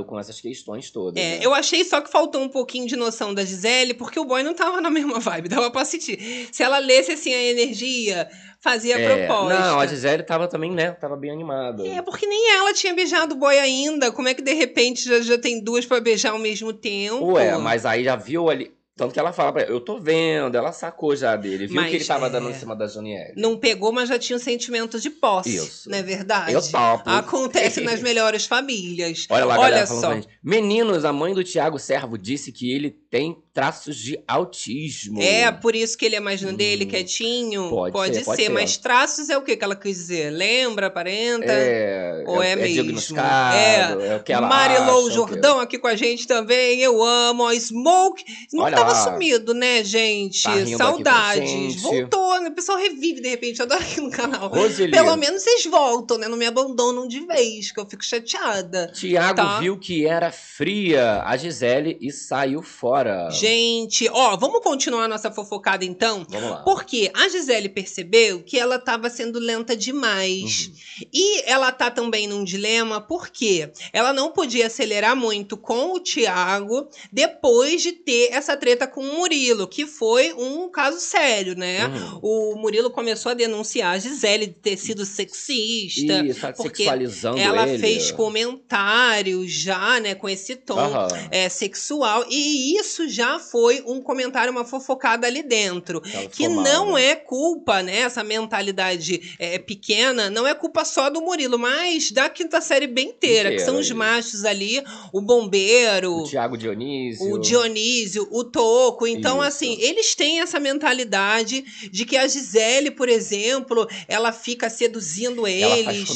com 0.06 0.20
essas 0.20 0.40
questões 0.40 0.90
todas. 0.92 1.22
É, 1.22 1.38
né? 1.38 1.40
eu 1.42 1.54
achei 1.54 1.84
só 1.84 2.02
que 2.02 2.10
faltou 2.10 2.42
um 2.42 2.50
pouquinho 2.50 2.88
de 2.88 2.96
noção 2.96 3.34
da 3.34 3.44
Gisele, 3.44 3.94
porque 3.94 4.20
o 4.20 4.26
boy 4.26 4.44
não 4.44 4.54
tava 4.54 4.82
na 4.82 4.90
mesma 4.92 5.20
vibe, 5.20 5.50
dava 5.50 5.70
pra 5.72 5.86
sentir. 5.86 6.48
Se 6.52 6.64
ela 6.64 6.78
lesse 6.78 7.12
assim 7.12 7.34
a 7.34 7.44
energia, 7.44 8.30
fazia 8.60 8.98
É, 8.98 9.26
proposta. 9.26 9.60
Não, 9.60 9.80
a 9.80 9.86
Gisele 9.86 10.24
tava 10.24 10.48
também, 10.48 10.72
né? 10.72 10.92
Tava 10.92 11.16
bem 11.16 11.32
animada. 11.32 11.86
É, 11.88 12.02
porque 12.02 12.26
nem 12.26 12.52
ela 12.56 12.74
tinha 12.74 12.94
beijado 12.94 13.36
o 13.36 13.38
boy 13.38 13.58
ainda. 13.58 14.12
Como 14.12 14.28
é 14.28 14.34
que 14.34 14.42
de 14.42 14.54
repente 14.54 15.08
já, 15.08 15.20
já 15.22 15.38
tem 15.38 15.62
duas 15.64 15.86
pra 15.86 16.00
beijar 16.00 16.32
ao 16.32 16.40
mesmo 16.40 16.72
tempo? 16.74 17.34
Ué, 17.34 17.58
mas 17.58 17.86
aí 17.86 18.04
já 18.04 18.16
viu 18.16 18.50
ali. 18.50 18.72
Tanto 18.96 19.12
que 19.12 19.20
ela 19.20 19.34
fala 19.34 19.52
pra 19.52 19.64
ele, 19.64 19.72
eu 19.72 19.82
tô 19.82 20.00
vendo, 20.00 20.56
ela 20.56 20.72
sacou 20.72 21.16
já 21.16 21.36
dele, 21.36 21.66
viu 21.66 21.76
Mas, 21.76 21.90
que 21.90 21.96
ele 21.96 22.06
tava 22.06 22.28
é, 22.28 22.30
dando 22.30 22.52
em 22.52 22.54
cima 22.54 22.76
da 22.76 22.86
Janiele. 22.86 23.34
Não 23.36 23.58
pegou, 23.58 23.92
mas 23.92 24.08
já 24.08 24.20
tinha 24.20 24.38
um 24.38 24.40
sentimento 24.40 25.00
de 25.00 25.10
posse. 25.10 25.56
Isso. 25.56 25.90
Não 25.90 25.98
é 25.98 26.04
verdade? 26.04 26.54
Eu 26.54 26.62
topo. 26.62 27.10
Acontece 27.10 27.82
nas 27.82 28.02
melhores 28.02 28.46
famílias. 28.46 29.26
Olha 29.30 29.46
lá, 29.46 29.58
Olha 29.58 29.86
galera, 29.86 29.88
só. 29.88 30.30
Meninos, 30.44 31.06
a 31.06 31.12
mãe 31.12 31.34
do 31.34 31.44
Thiago 31.44 31.80
Servo 31.80 32.20
disse 32.20 32.52
que 32.52 32.72
ele 32.72 32.92
tem 32.92 33.43
traços 33.54 33.96
de 33.98 34.20
autismo. 34.28 35.22
É, 35.22 35.52
por 35.52 35.76
isso 35.76 35.96
que 35.98 36.06
ele 36.06 36.16
é 36.16 36.20
mais 36.20 36.42
dele, 36.42 36.86
Hum, 36.86 36.88
quietinho. 36.88 37.70
pode 37.70 38.16
ser, 38.18 38.24
pode 38.26 38.42
ser. 38.42 38.50
Mas 38.50 38.78
traços 38.78 39.30
é 39.30 39.38
o 39.38 39.42
que 39.44 39.56
que 39.56 39.64
ela 39.64 39.76
quis 39.76 39.96
dizer? 39.98 40.32
Lembra, 40.32 40.88
aparenta? 40.88 41.46
É, 41.52 42.24
Ou 42.28 42.42
é 42.42 42.56
mesmo? 42.56 42.74
diagnosticado, 42.74 44.02
é, 44.02 44.16
o 44.18 44.24
que 44.24 44.34
ela 44.34 44.48
Marilou 44.48 45.00
acha, 45.00 45.08
o 45.08 45.12
Jordão 45.12 45.60
aqui 45.60 45.78
com 45.78 45.88
a 45.88 45.96
gente 45.96 46.26
também. 46.28 46.80
Eu 46.80 47.04
amo. 47.04 47.44
Ó, 47.44 47.54
Smoke. 47.54 48.24
Smoke 48.50 48.66
Olha 48.66 48.76
tava 48.76 48.92
lá. 48.94 49.04
sumido, 49.04 49.54
né, 49.54 49.84
gente? 49.84 50.42
Tá 50.44 50.54
a 50.54 50.78
Saudades. 50.78 51.50
gente. 51.50 51.78
Voltou, 51.80 52.42
né? 52.42 52.50
O 52.50 52.56
pessoal 52.56 52.78
revive 52.80 53.22
de 53.22 53.30
repente. 53.30 53.60
Eu 53.60 53.66
adoro 53.66 53.82
aqui 53.84 54.02
no 54.02 54.10
canal. 54.10 54.48
Roseli, 54.50 54.92
Pelo 54.92 55.16
menos 55.16 55.44
vocês 55.44 55.64
voltam, 55.66 56.18
né? 56.18 56.28
Não 56.28 56.38
me 56.38 56.46
abandonam 56.46 57.08
de 57.08 57.20
vez, 57.26 57.72
que 57.72 57.80
eu 57.80 57.86
fico 57.86 58.04
chateada. 58.04 58.92
Thiago 58.94 59.36
Tá. 59.36 59.60
viu 59.60 59.78
que 59.78 60.06
era 60.08 60.32
fria 60.32 61.22
a 61.24 61.38
Gisele 61.38 61.98
e 62.02 62.12
saiu 62.12 62.62
fora. 62.64 63.30
Gente, 63.44 64.10
ó, 64.10 64.38
vamos 64.38 64.62
continuar 64.62 65.08
nossa 65.10 65.30
fofocada 65.30 65.84
então? 65.84 66.26
Vamos 66.30 66.50
lá. 66.50 66.58
Porque 66.64 67.12
a 67.14 67.28
Gisele 67.28 67.68
percebeu 67.68 68.42
que 68.42 68.58
ela 68.58 68.78
estava 68.78 69.10
sendo 69.10 69.38
lenta 69.38 69.76
demais. 69.76 70.68
Uhum. 70.68 71.08
E 71.14 71.42
ela 71.50 71.70
tá 71.72 71.92
também 71.92 72.26
num 72.26 72.44
dilema 72.44 73.02
porque 73.02 73.70
ela 73.92 74.14
não 74.14 74.32
podia 74.32 74.68
acelerar 74.68 75.14
muito 75.16 75.58
com 75.58 75.94
o 75.94 76.00
Thiago 76.00 76.88
depois 77.12 77.82
de 77.82 77.92
ter 77.92 78.30
essa 78.32 78.56
treta 78.56 78.88
com 78.88 79.02
o 79.02 79.18
Murilo, 79.18 79.68
que 79.68 79.86
foi 79.86 80.32
um 80.34 80.70
caso 80.70 81.02
sério, 81.02 81.54
né? 81.56 81.88
Uhum. 81.88 82.20
O 82.22 82.56
Murilo 82.56 82.90
começou 82.92 83.32
a 83.32 83.36
denunciar 83.36 83.96
a 83.96 83.98
Gisele 83.98 84.48
de 84.48 84.54
ter 84.54 84.78
sido 84.78 85.06
sexista. 85.06 86.24
Isso, 86.24 86.40
tá 86.40 86.54
porque 86.54 86.84
sexualizando 86.84 87.38
Ela 87.40 87.68
ele. 87.68 87.80
fez 87.80 88.10
comentários 88.12 89.52
já, 89.52 90.00
né, 90.00 90.16
com 90.16 90.30
esse 90.30 90.56
tom 90.56 90.80
Aham. 90.80 91.08
é, 91.30 91.50
sexual. 91.50 92.26
E 92.30 92.78
isso 92.78 93.10
já 93.10 93.33
foi 93.40 93.84
um 93.86 94.02
comentário, 94.02 94.52
uma 94.52 94.66
fofocada 94.66 95.28
ali 95.28 95.44
dentro. 95.44 96.02
Ela 96.14 96.28
Que 96.30 96.44
ficou 96.44 96.56
mal, 96.56 96.64
não 96.64 96.94
né? 96.94 97.06
é 97.06 97.16
culpa, 97.16 97.82
né? 97.82 98.00
Essa 98.00 98.24
mentalidade 98.24 99.36
é, 99.40 99.58
pequena, 99.60 100.30
não 100.30 100.48
é 100.48 100.54
culpa 100.54 100.86
só 100.86 101.10
do 101.10 101.22
Murilo, 101.22 101.58
mas 101.60 102.12
da 102.12 102.30
quinta 102.30 102.62
série 102.62 102.88
bem 102.88 103.10
inteira, 103.10 103.52
que 103.52 103.60
são 103.60 103.80
os 103.80 103.90
machos 103.92 104.46
ali, 104.46 104.84
o 105.12 105.22
bombeiro. 105.22 106.14
O 106.18 106.30
Thiago 106.30 106.58
Dionísio. 106.58 107.32
O 107.34 107.38
Dionísio, 107.40 108.28
o 108.32 108.44
Toco. 108.44 109.06
Então, 109.08 109.38
Isso. 109.38 109.48
assim, 109.48 109.78
eles 109.80 110.16
têm 110.16 110.42
essa 110.42 110.60
mentalidade 110.60 111.64
de 111.92 112.06
que 112.06 112.18
a 112.18 112.28
Gisele, 112.28 112.92
por 112.92 113.10
exemplo, 113.10 113.88
ela 114.08 114.32
fica 114.32 114.70
seduzindo 114.70 115.46
Ela 115.48 115.78
eles. 115.78 116.10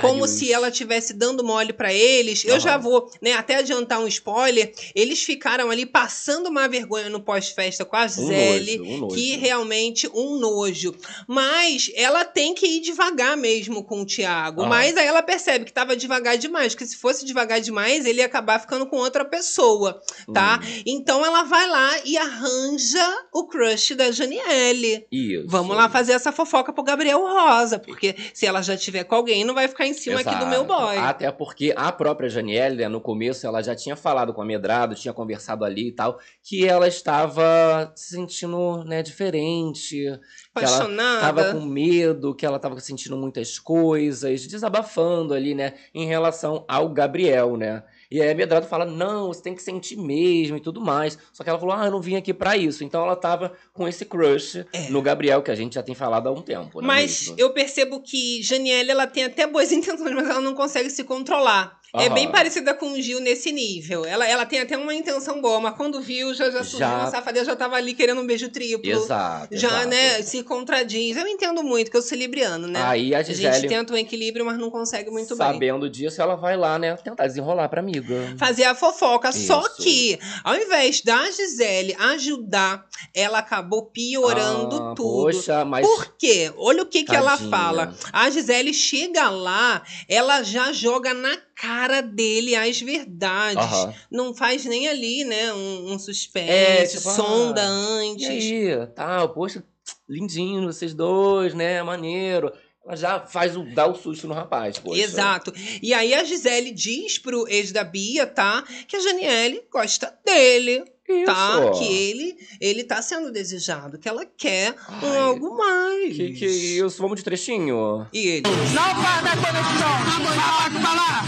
Como 0.00 0.26
se 0.26 0.52
ela 0.52 0.68
estivesse 0.68 1.12
dando 1.14 1.44
mole 1.44 1.72
pra 1.72 1.92
eles. 1.92 2.44
Eu 2.44 2.52
Aham. 2.52 2.60
já 2.60 2.76
vou, 2.76 3.10
né, 3.20 3.32
até 3.34 3.56
adiantar 3.56 4.00
um 4.00 4.06
spoiler. 4.06 4.72
Eles 4.94 5.22
ficaram 5.22 5.70
ali 5.70 5.86
passando 5.86 6.43
uma 6.48 6.68
vergonha 6.68 7.08
no 7.08 7.20
pós-festa 7.20 7.84
com 7.84 7.96
a 7.96 8.04
Um 8.04 8.08
Gisele. 8.08 8.78
nojo, 8.78 8.90
um 8.90 8.98
nojo. 8.98 9.14
Que 9.16 9.36
realmente 9.36 10.08
um 10.14 10.38
nojo. 10.38 10.94
Mas 11.26 11.90
ela 11.94 12.24
tem 12.24 12.54
que 12.54 12.66
ir 12.66 12.80
devagar 12.80 13.36
mesmo 13.36 13.82
com 13.84 14.02
o 14.02 14.06
Thiago. 14.06 14.60
Aham. 14.62 14.68
Mas 14.70 14.96
aí 14.96 15.06
ela 15.06 15.22
percebe 15.22 15.64
que 15.64 15.72
tava 15.72 15.96
devagar 15.96 16.36
demais. 16.38 16.74
Que 16.74 16.84
se 16.86 16.96
fosse 16.96 17.24
devagar 17.24 17.60
demais, 17.60 18.04
ele 18.06 18.20
ia 18.20 18.26
acabar 18.26 18.58
ficando 18.60 18.86
com 18.86 18.96
outra 18.96 19.24
pessoa, 19.24 20.00
tá? 20.32 20.60
Hum, 20.62 20.82
Então 20.86 21.24
ela 21.24 21.42
vai 21.44 21.68
lá 21.68 21.90
e 22.04 22.16
arranja 22.16 23.24
o 23.32 23.46
crush 23.46 23.94
da 23.94 24.10
Janiele. 24.10 25.06
isso. 25.10 25.44
Vamos 25.48 25.76
lá 25.76 25.88
fazer 25.88 26.12
essa 26.12 26.32
fofoca 26.32 26.72
pro 26.72 26.82
Gabriel 26.82 27.20
Rosa, 27.20 27.78
porque 27.78 28.14
se 28.32 28.46
ela 28.46 28.62
já 28.62 28.76
tiver 28.76 29.04
com 29.04 29.14
alguém, 29.14 29.44
não 29.44 29.54
vai 29.54 29.68
ficar 29.68 29.86
em 29.86 29.92
cima 29.94 30.20
aqui 30.20 30.34
do 30.34 30.46
meu 30.46 30.64
Exato. 30.64 30.80
boy. 30.82 30.96
Até 30.98 31.30
porque 31.32 31.72
a 31.76 31.90
própria 31.92 32.28
Janiele, 32.28 32.76
né, 32.76 32.88
no 32.88 33.00
começo, 33.00 33.46
ela 33.46 33.62
já 33.62 33.74
tinha 33.74 33.96
falado 33.96 34.32
com 34.32 34.42
a 34.42 34.44
Medrado, 34.44 34.94
tinha 34.94 35.12
conversado 35.14 35.64
ali 35.64 35.88
e 35.88 35.92
tal, 35.92 36.18
que 36.42 36.66
ela 36.66 36.86
estava 36.86 37.92
se 37.96 38.10
sentindo, 38.16 38.84
né, 38.84 39.02
diferente, 39.02 39.96
que 39.96 40.06
ela 40.06 40.20
Apaixonada. 40.54 41.20
tava 41.20 41.52
com 41.52 41.60
medo, 41.62 42.34
que 42.34 42.44
ela 42.44 42.58
tava 42.58 42.78
sentindo 42.80 43.16
muitas 43.16 43.58
coisas, 43.58 44.46
desabafando 44.46 45.32
ali, 45.32 45.54
né, 45.54 45.74
em 45.94 46.06
relação 46.06 46.64
ao 46.68 46.88
Gabriel, 46.90 47.56
né. 47.56 47.82
E 48.10 48.20
aí 48.20 48.30
a 48.30 48.34
Medrado 48.34 48.66
fala, 48.66 48.84
não, 48.84 49.28
você 49.28 49.42
tem 49.42 49.54
que 49.54 49.62
sentir 49.62 49.96
mesmo 49.96 50.56
e 50.56 50.60
tudo 50.60 50.80
mais. 50.80 51.18
Só 51.32 51.42
que 51.42 51.50
ela 51.50 51.58
falou, 51.58 51.74
ah, 51.74 51.86
eu 51.86 51.90
não 51.90 52.00
vim 52.00 52.14
aqui 52.14 52.32
pra 52.32 52.56
isso. 52.56 52.84
Então 52.84 53.02
ela 53.02 53.16
tava 53.16 53.52
com 53.72 53.88
esse 53.88 54.04
crush 54.04 54.64
É. 54.72 54.88
no 54.90 55.02
Gabriel, 55.02 55.42
que 55.42 55.50
a 55.50 55.54
gente 55.54 55.74
já 55.74 55.82
tem 55.82 55.96
falado 55.96 56.28
há 56.28 56.30
um 56.32 56.40
tempo, 56.42 56.80
né? 56.80 56.86
Mas 56.86 57.22
mesmo? 57.22 57.34
eu 57.38 57.50
percebo 57.50 58.00
que 58.00 58.40
Janiele 58.42 58.90
ela 58.92 59.06
tem 59.08 59.24
até 59.24 59.46
boas 59.48 59.72
intenções, 59.72 60.14
mas 60.14 60.28
ela 60.28 60.40
não 60.40 60.54
consegue 60.54 60.90
se 60.90 61.02
controlar. 61.02 61.80
É 61.96 62.06
Aham. 62.06 62.14
bem 62.14 62.28
parecida 62.30 62.74
com 62.74 62.92
o 62.92 63.00
Gil 63.00 63.20
nesse 63.20 63.52
nível. 63.52 64.04
Ela, 64.04 64.26
ela 64.28 64.44
tem 64.44 64.58
até 64.60 64.76
uma 64.76 64.92
intenção 64.92 65.40
boa, 65.40 65.60
mas 65.60 65.76
quando 65.76 66.00
viu, 66.00 66.34
já, 66.34 66.50
já 66.50 66.58
surgiu 66.64 66.80
Já- 66.80 66.94
uma 66.98 67.10
safadeza, 67.10 67.44
já 67.46 67.56
tava 67.56 67.76
ali 67.76 67.94
querendo 67.94 68.20
um 68.20 68.26
beijo 68.26 68.48
triplo. 68.48 68.90
Exato. 68.90 69.56
Já, 69.56 69.68
exato. 69.68 69.88
né, 69.88 70.22
se 70.22 70.42
contradiz. 70.42 71.16
Eu 71.16 71.26
entendo 71.28 71.62
muito, 71.62 71.90
que 71.92 71.96
eu 71.96 72.02
sou 72.02 72.18
libriano, 72.18 72.66
né? 72.66 72.82
Aí 72.82 73.14
a 73.14 73.18
a 73.18 73.22
gente 73.22 73.36
Gisele, 73.36 73.68
tenta 73.68 73.92
um 73.92 73.96
equilíbrio, 73.96 74.44
mas 74.44 74.58
não 74.58 74.70
consegue 74.70 75.08
muito 75.10 75.28
bem. 75.36 75.36
sabendo 75.46 75.88
disso, 75.88 76.20
ela 76.20 76.34
vai 76.34 76.56
lá, 76.56 76.78
né, 76.80 76.96
tentar 76.96 77.26
desenrolar 77.28 77.68
pra 77.68 77.80
amiga. 77.80 78.34
fazer 78.38 78.64
a 78.64 78.74
fofoca. 78.74 79.30
Só 79.30 79.60
Isso. 79.60 79.76
que, 79.76 80.18
ao 80.42 80.56
invés 80.56 81.00
da 81.00 81.30
Gisele 81.30 81.94
ajudar, 81.98 82.86
ela 83.14 83.38
acabou 83.38 83.86
piorando 83.86 84.76
Ah, 84.76 84.94
tudo. 84.96 85.32
Poxa, 85.32 85.64
mas 85.64 85.86
Por 85.86 86.16
quê? 86.18 86.52
Olha 86.56 86.82
o 86.82 86.86
que, 86.86 87.04
que 87.04 87.14
ela 87.14 87.32
Tadinha. 87.32 87.50
fala. 87.50 87.94
A 88.12 88.28
Gisele 88.30 88.72
chega 88.74 89.28
lá, 89.30 89.82
ela 90.08 90.42
já 90.42 90.72
joga 90.72 91.14
na 91.14 91.36
cara 91.56 92.00
dele 92.00 92.54
as 92.54 92.80
verdades. 92.80 93.62
Aham. 93.62 93.94
Não 94.10 94.34
faz 94.34 94.64
nem 94.64 94.88
ali, 94.88 95.24
né? 95.24 95.52
Um, 95.52 95.92
um 95.92 95.98
suspense, 95.98 96.50
É, 96.50 96.86
tipo, 96.86 97.10
sonda 97.10 97.62
ah, 97.62 97.68
antes. 97.68 98.26
E 98.26 98.30
aí, 98.30 98.86
tal, 98.94 99.28
poxa, 99.30 99.64
lindinho 100.08 100.64
vocês 100.72 100.94
dois, 100.94 101.54
né, 101.54 101.82
maneiro. 101.82 102.52
Ela 102.86 102.96
já 102.96 103.20
faz 103.20 103.56
o, 103.56 103.62
dá 103.64 103.86
o 103.86 103.94
susto 103.94 104.26
no 104.28 104.34
rapaz, 104.34 104.78
poxa. 104.78 105.00
Exato. 105.00 105.52
E 105.82 105.94
aí 105.94 106.12
a 106.14 106.22
Gisele 106.22 106.70
diz 106.70 107.18
pro 107.18 107.48
ex 107.48 107.72
da 107.72 107.82
Bia, 107.82 108.26
tá? 108.26 108.62
Que 108.86 108.96
a 108.96 109.00
Janiele 109.00 109.62
gosta 109.72 110.12
dele, 110.24 110.84
Isso. 111.08 111.24
tá? 111.24 111.70
Que 111.78 111.84
ele, 111.84 112.36
ele 112.60 112.84
tá 112.84 113.00
sendo 113.00 113.32
desejado, 113.32 113.98
que 113.98 114.06
ela 114.08 114.26
quer 114.36 114.74
um 115.02 115.12
Ai, 115.12 115.18
algo 115.18 115.56
mais. 115.56 116.14
Que 116.14 116.32
que 116.34 116.44
é 116.44 116.48
isso? 116.48 117.00
Vamos 117.00 117.16
de 117.18 117.24
trechinho? 117.24 118.06
E 118.12 118.18
ele, 118.26 118.42
Não 118.74 118.94
vai 119.02 119.22
dar 119.22 119.36
conexão. 119.36 120.34
Fala 120.34 120.70
que 120.70 120.80
falar. 120.82 121.24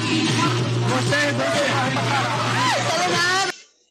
Vocês 0.89 1.37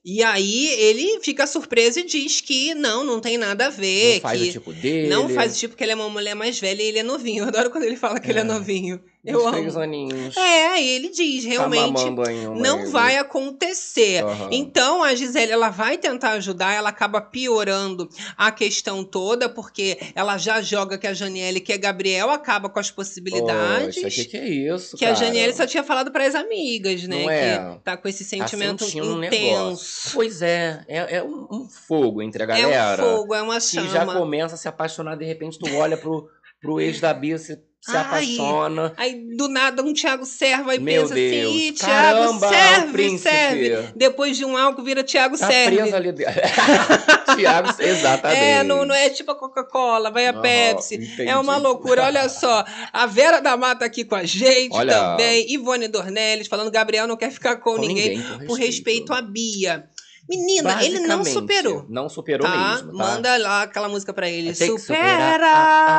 E 0.05 0.21
aí 0.21 0.67
ele 0.67 1.19
fica 1.21 1.47
surpreso 1.47 1.99
e 1.99 2.03
diz 2.03 2.39
que 2.39 2.75
não, 2.75 3.03
não 3.03 3.19
tem 3.19 3.39
nada 3.39 3.65
a 3.65 3.69
ver. 3.71 4.15
Não 4.15 4.21
faz 4.21 4.39
que 4.39 4.49
o 4.49 4.51
tipo 4.51 4.73
dele. 4.73 5.07
Não 5.07 5.27
faz 5.27 5.55
o 5.55 5.59
tipo 5.59 5.75
que 5.75 5.83
ele 5.83 5.93
é 5.93 5.95
uma 5.95 6.07
mulher 6.07 6.35
mais 6.35 6.59
velha 6.59 6.83
e 6.83 6.85
ele 6.85 6.99
é 6.99 7.03
novinho. 7.03 7.43
Eu 7.43 7.47
adoro 7.47 7.71
quando 7.71 7.85
ele 7.85 7.95
fala 7.95 8.19
que 8.19 8.29
ele 8.29 8.37
é 8.37 8.43
novinho. 8.43 9.01
Eu 9.25 9.47
amo. 9.47 9.57
três 9.57 9.75
aninhos. 9.77 10.35
É, 10.37 10.83
ele 10.83 11.09
diz, 11.09 11.43
Tá 11.43 11.49
realmente 11.49 12.03
uma 12.03 12.25
não 12.55 12.79
ele. 12.81 12.89
vai 12.89 13.17
acontecer. 13.17 14.23
Aham. 14.23 14.49
Então 14.51 15.03
a 15.03 15.15
Gisele 15.15 15.51
ela 15.51 15.69
vai 15.69 15.97
tentar 15.97 16.31
ajudar, 16.31 16.73
ela 16.73 16.89
acaba 16.89 17.19
piorando 17.21 18.09
a 18.37 18.51
questão 18.51 19.03
toda, 19.03 19.47
porque 19.49 19.97
ela 20.13 20.37
já 20.37 20.61
joga 20.61 20.97
que 20.97 21.07
a 21.07 21.13
Janiele, 21.13 21.59
que 21.59 21.73
é 21.73 21.77
Gabriel, 21.77 22.29
acaba 22.29 22.69
com 22.69 22.79
as 22.79 22.91
possibilidades. 22.91 23.95
Poxa, 24.01 24.09
que 24.09 24.25
que 24.25 24.37
é 24.37 24.47
isso, 24.47 24.97
que 24.97 25.05
a 25.05 25.13
cara? 25.13 25.25
Janiele 25.25 25.53
só 25.53 25.65
tinha 25.65 25.83
falado 25.83 26.11
para 26.11 26.25
as 26.25 26.35
amigas, 26.35 27.03
né? 27.03 27.23
Não 27.23 27.29
é? 27.29 27.73
Que 27.75 27.79
tá 27.83 27.97
com 27.97 28.07
esse 28.07 28.23
Tá 28.23 28.29
sentimento 28.47 28.83
um 28.85 29.23
intenso. 29.23 29.29
negócio. 29.35 30.11
Pois 30.13 30.41
é, 30.41 30.83
é, 30.87 31.17
é 31.17 31.23
um, 31.23 31.47
um 31.51 31.67
fogo 31.69 32.21
entre 32.21 32.43
a 32.43 32.45
é 32.45 32.47
galera. 32.47 33.03
um 33.03 33.17
fogo, 33.17 33.33
é 33.35 33.41
uma 33.41 33.55
que 33.55 33.61
chama. 33.61 33.89
já 33.89 34.05
começa 34.05 34.55
a 34.55 34.57
se 34.57 34.67
apaixonar, 34.67 35.15
de 35.15 35.25
repente 35.25 35.57
tu 35.59 35.73
olha 35.75 35.97
pro, 35.97 36.27
pro 36.61 36.79
ex 36.79 36.99
da 36.99 37.13
Bia, 37.13 37.37
se, 37.37 37.57
se 37.85 37.95
Ai, 37.95 38.01
apaixona. 38.01 38.93
Aí 38.97 39.35
do 39.37 39.47
nada 39.47 39.83
um 39.83 39.93
Thiago 39.93 40.25
serva 40.25 40.73
e 40.75 40.79
Meu 40.79 41.03
pensa 41.03 41.13
Deus. 41.13 41.45
assim, 41.47 41.57
"Ih, 41.67 41.71
Thiago 41.71 42.19
Caramba, 42.19 42.47
serve, 42.49 42.91
príncipe." 42.93 43.29
serve. 43.29 43.89
Depois 43.95 44.35
de 44.37 44.43
um 44.45 44.57
álcool 44.57 44.83
vira 44.83 45.03
Thiago 45.03 45.37
Tá 45.37 45.45
serve. 45.47 45.75
preso 45.77 45.95
ali 45.95 46.11
dentro. 46.11 46.33
Tiago, 47.37 47.69
exatamente. 47.79 48.41
É, 48.41 48.63
não, 48.63 48.85
não 48.85 48.95
é 48.95 49.09
tipo 49.09 49.31
a 49.31 49.35
Coca-Cola, 49.35 50.09
vai 50.09 50.25
a 50.27 50.33
Pepsi. 50.33 50.95
entendi. 50.95 51.27
É 51.29 51.37
uma 51.37 51.57
loucura. 51.57 52.03
Olha 52.05 52.27
só, 52.29 52.63
a 52.91 53.05
Vera 53.05 53.39
da 53.39 53.55
Mata 53.55 53.85
aqui 53.85 54.03
com 54.03 54.15
a 54.15 54.23
gente 54.23 54.73
Olha. 54.73 54.93
também. 54.93 55.51
Ivone 55.53 55.87
Dornelles 55.87 56.47
falando 56.47 56.71
Gabriel 56.71 57.07
não 57.07 57.17
quer 57.17 57.31
ficar 57.31 57.57
com, 57.57 57.75
Com 57.75 57.81
ninguém, 57.81 58.17
ninguém, 58.17 58.47
por 58.47 58.57
respeito 58.57 59.13
a 59.13 59.21
Bia. 59.21 59.85
Menina, 60.27 60.83
ele 60.83 61.01
não 61.01 61.23
superou. 61.23 61.85
Não 61.87 62.09
superou 62.09 62.47
Tá? 62.47 62.57
mesmo, 62.57 62.91
tá? 62.93 62.97
Manda 62.97 63.37
lá 63.37 63.61
aquela 63.61 63.87
música 63.87 64.11
pra 64.11 64.27
ele. 64.27 64.55
Supera! 64.55 64.79
superar. 64.79 65.39
Ah, 65.43 65.94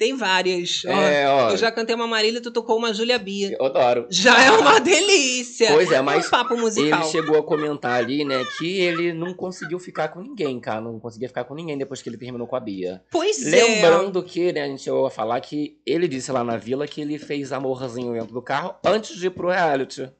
Tem 0.00 0.16
várias. 0.16 0.82
Ó, 0.86 0.90
É, 0.92 1.28
ó. 1.28 1.50
Eu 1.50 1.58
já 1.58 1.70
cantei 1.70 1.94
uma 1.94 2.06
Marília 2.06 2.38
e 2.38 2.40
tu 2.40 2.50
tocou 2.50 2.78
uma 2.78 2.90
Júlia 2.94 3.18
Bia. 3.18 3.54
Eu 3.60 3.66
adoro. 3.66 4.06
Já 4.08 4.42
é 4.42 4.50
uma 4.50 4.80
delícia. 4.80 5.70
Pois 5.74 5.92
é, 5.92 6.00
mas 6.00 6.26
um 6.26 6.30
papo 6.30 6.56
musical. 6.56 7.02
Ele 7.02 7.10
chegou 7.10 7.36
a 7.38 7.42
comentar 7.42 7.92
ali, 7.98 8.24
né, 8.24 8.42
que 8.56 8.80
ele 8.80 9.12
não 9.12 9.34
conseguiu 9.34 9.78
ficar 9.78 10.08
com 10.08 10.22
ninguém, 10.22 10.58
cara. 10.58 10.80
Não 10.80 10.98
conseguia 10.98 11.28
ficar 11.28 11.44
com 11.44 11.54
ninguém 11.54 11.76
depois 11.76 12.00
que 12.00 12.08
ele 12.08 12.16
terminou 12.16 12.46
com 12.46 12.56
a 12.56 12.60
Bia. 12.60 13.02
Pois 13.10 13.46
é. 13.46 13.62
Lembrando 13.62 14.22
que, 14.22 14.50
né, 14.54 14.62
a 14.62 14.66
gente 14.68 14.80
chegou 14.84 15.04
a 15.04 15.10
falar 15.10 15.38
que 15.42 15.78
ele 15.84 16.08
disse 16.08 16.32
lá 16.32 16.42
na 16.42 16.56
vila 16.56 16.86
que 16.86 17.02
ele 17.02 17.18
fez 17.18 17.52
amorzinho 17.52 18.14
dentro 18.14 18.32
do 18.32 18.40
carro 18.40 18.74
antes 18.82 19.14
de 19.18 19.26
ir 19.26 19.30
pro 19.30 19.50
reality. 19.50 20.10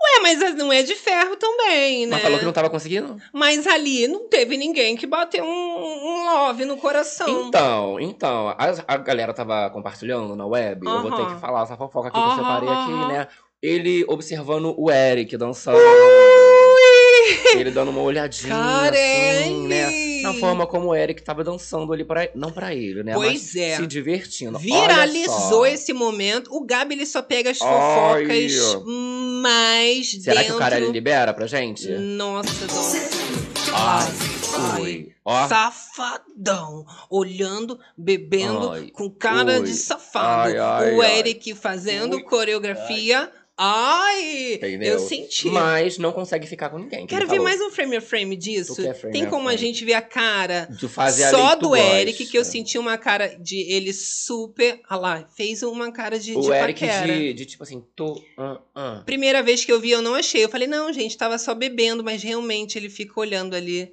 É, 0.00 0.20
mas 0.20 0.54
não 0.54 0.72
é 0.72 0.82
de 0.82 0.94
ferro 0.94 1.36
também, 1.36 2.06
né? 2.06 2.12
Mas 2.12 2.22
falou 2.22 2.38
que 2.38 2.44
não 2.44 2.52
tava 2.52 2.70
conseguindo? 2.70 3.16
Mas 3.32 3.66
ali 3.66 4.06
não 4.06 4.28
teve 4.28 4.56
ninguém 4.56 4.96
que 4.96 5.06
bateu 5.06 5.44
um, 5.44 5.48
um 5.48 6.24
love 6.24 6.64
no 6.64 6.76
coração. 6.76 7.48
Então, 7.48 8.00
então, 8.00 8.48
a, 8.48 8.56
a 8.86 8.96
galera 8.96 9.34
tava 9.34 9.68
compartilhando 9.70 10.36
na 10.36 10.46
web. 10.46 10.86
Eu 10.86 11.02
vou 11.02 11.12
ter 11.12 11.26
que 11.26 11.40
falar 11.40 11.62
essa 11.62 11.76
fofoca 11.76 12.10
que 12.10 12.16
eu 12.16 12.22
Aham, 12.22 12.36
separei 12.36 12.68
aqui, 12.68 13.12
né? 13.12 13.28
Ele 13.60 14.04
observando 14.08 14.72
o 14.78 14.90
Eric 14.90 15.36
dançando. 15.36 15.78
Ele 17.54 17.70
dando 17.70 17.90
uma 17.90 18.00
olhadinha, 18.00 18.54
assim, 18.56 19.66
né? 19.66 20.22
Na 20.22 20.34
forma 20.34 20.66
como 20.66 20.88
o 20.88 20.94
Eric 20.94 21.22
tava 21.22 21.44
dançando 21.44 21.92
ali 21.92 22.04
para 22.04 22.30
não 22.34 22.50
pra 22.50 22.74
ele, 22.74 23.02
né? 23.02 23.14
Pois 23.14 23.32
mas 23.32 23.56
é. 23.56 23.76
se 23.76 23.86
divertindo. 23.86 24.58
Viralizou 24.58 25.66
esse 25.66 25.92
momento. 25.92 26.52
O 26.52 26.64
Gabi 26.64 26.94
ele 26.94 27.06
só 27.06 27.22
pega 27.22 27.50
as 27.50 27.58
fofocas 27.58 28.82
mais 29.42 30.10
Será 30.22 30.40
dentro. 30.40 30.52
que 30.52 30.56
o 30.56 30.58
cara 30.58 30.76
ele 30.76 30.90
libera 30.90 31.32
pra 31.32 31.46
gente? 31.46 31.88
Nossa, 31.88 32.66
dona. 32.66 33.18
Ai, 33.72 35.08
Safadão. 35.48 36.86
Olhando, 37.10 37.78
bebendo, 37.96 38.90
com 38.92 39.10
cara 39.10 39.60
de 39.60 39.74
safado. 39.74 40.54
O. 40.96 41.02
Eric 41.02 41.54
fazendo 41.54 42.22
coreografia. 42.24 43.30
Ai! 43.60 44.54
Entendeu? 44.54 44.92
Eu 44.94 44.98
senti. 45.00 45.48
mas 45.50 45.98
não 45.98 46.12
consegue 46.12 46.46
ficar 46.46 46.70
com 46.70 46.78
ninguém. 46.78 47.00
que 47.00 47.06
Quero 47.08 47.26
ver 47.26 47.36
falou. 47.38 47.44
mais 47.44 47.60
um 47.60 47.70
frame 47.70 47.96
a 47.96 48.00
frame 48.00 48.36
disso. 48.36 48.76
Frame 48.76 49.12
Tem 49.12 49.24
a 49.24 49.30
como 49.30 49.48
a 49.48 49.52
frame? 49.52 49.58
gente 49.58 49.84
ver 49.84 49.94
a 49.94 50.00
cara 50.02 50.68
De 50.70 50.86
fazer 50.88 51.24
a 51.24 51.30
só 51.30 51.56
tu 51.56 51.70
do 51.70 51.76
Eric, 51.76 52.18
gosta. 52.18 52.30
que 52.30 52.38
eu 52.38 52.44
senti 52.44 52.78
uma 52.78 52.96
cara 52.96 53.36
de 53.36 53.56
ele 53.68 53.92
super. 53.92 54.80
Olha 54.88 55.00
lá, 55.00 55.28
fez 55.36 55.64
uma 55.64 55.90
cara 55.90 56.20
de, 56.20 56.30
de 56.30 56.36
O 56.38 56.54
Eric 56.54 56.80
paquera. 56.86 57.12
de, 57.12 57.34
de 57.34 57.46
tipo 57.46 57.64
assim, 57.64 57.84
tô. 57.96 58.22
ah, 58.38 58.60
ah. 58.76 59.02
Primeira 59.04 59.42
vez 59.42 59.64
que 59.64 59.72
eu 59.72 59.80
vi, 59.80 59.90
eu 59.90 60.02
não 60.02 60.14
achei. 60.14 60.44
Eu 60.44 60.48
falei, 60.48 60.68
não, 60.68 60.92
gente, 60.92 61.16
tava 61.18 61.36
só 61.36 61.52
bebendo, 61.52 62.04
mas 62.04 62.22
realmente 62.22 62.78
ele 62.78 62.88
fica 62.88 63.18
olhando 63.18 63.56
ali 63.56 63.92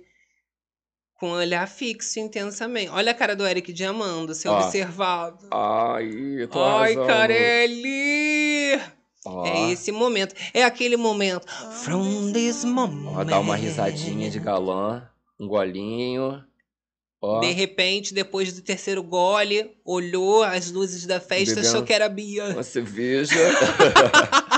com 1.15 1.30
um 1.30 1.34
olhar 1.38 1.67
fixo 1.67 2.19
intensamente. 2.19 2.89
Olha 2.91 3.12
a 3.13 3.15
cara 3.15 3.36
do 3.36 3.47
Eric 3.47 3.73
de 3.73 3.84
amando, 3.84 4.36
ser 4.36 4.49
Ó. 4.49 4.60
observado. 4.60 5.47
Ai, 5.51 6.47
tô 6.51 6.62
Ai, 6.63 6.93
arrasando. 6.93 7.08
Carelli! 7.08 8.80
Ó, 9.26 9.46
É 9.46 9.72
esse 9.72 9.92
momento. 9.92 10.36
É 10.54 10.64
aquele 10.64 10.96
momento. 10.98 11.48
From 11.84 12.32
this 12.32 12.64
moment. 12.64 13.14
ó, 13.18 13.24
dá 13.24 13.40
uma 13.40 13.56
risadinha 13.56 14.30
de 14.30 14.40
galã, 14.40 15.04
um 15.40 15.48
golinho. 15.48 16.44
Ó, 17.22 17.40
De 17.40 17.52
repente, 17.52 18.14
depois 18.14 18.54
do 18.54 18.62
terceiro 18.62 19.02
gole, 19.02 19.72
olhou 19.84 20.44
as 20.44 20.70
luzes 20.72 21.06
da 21.08 21.20
festa, 21.20 21.56
Bebendo. 21.56 21.68
achou 21.68 21.84
que 21.84 21.94
era 21.94 22.08
Bia. 22.08 22.46
uma 22.50 22.62
cerveja. 22.64 23.34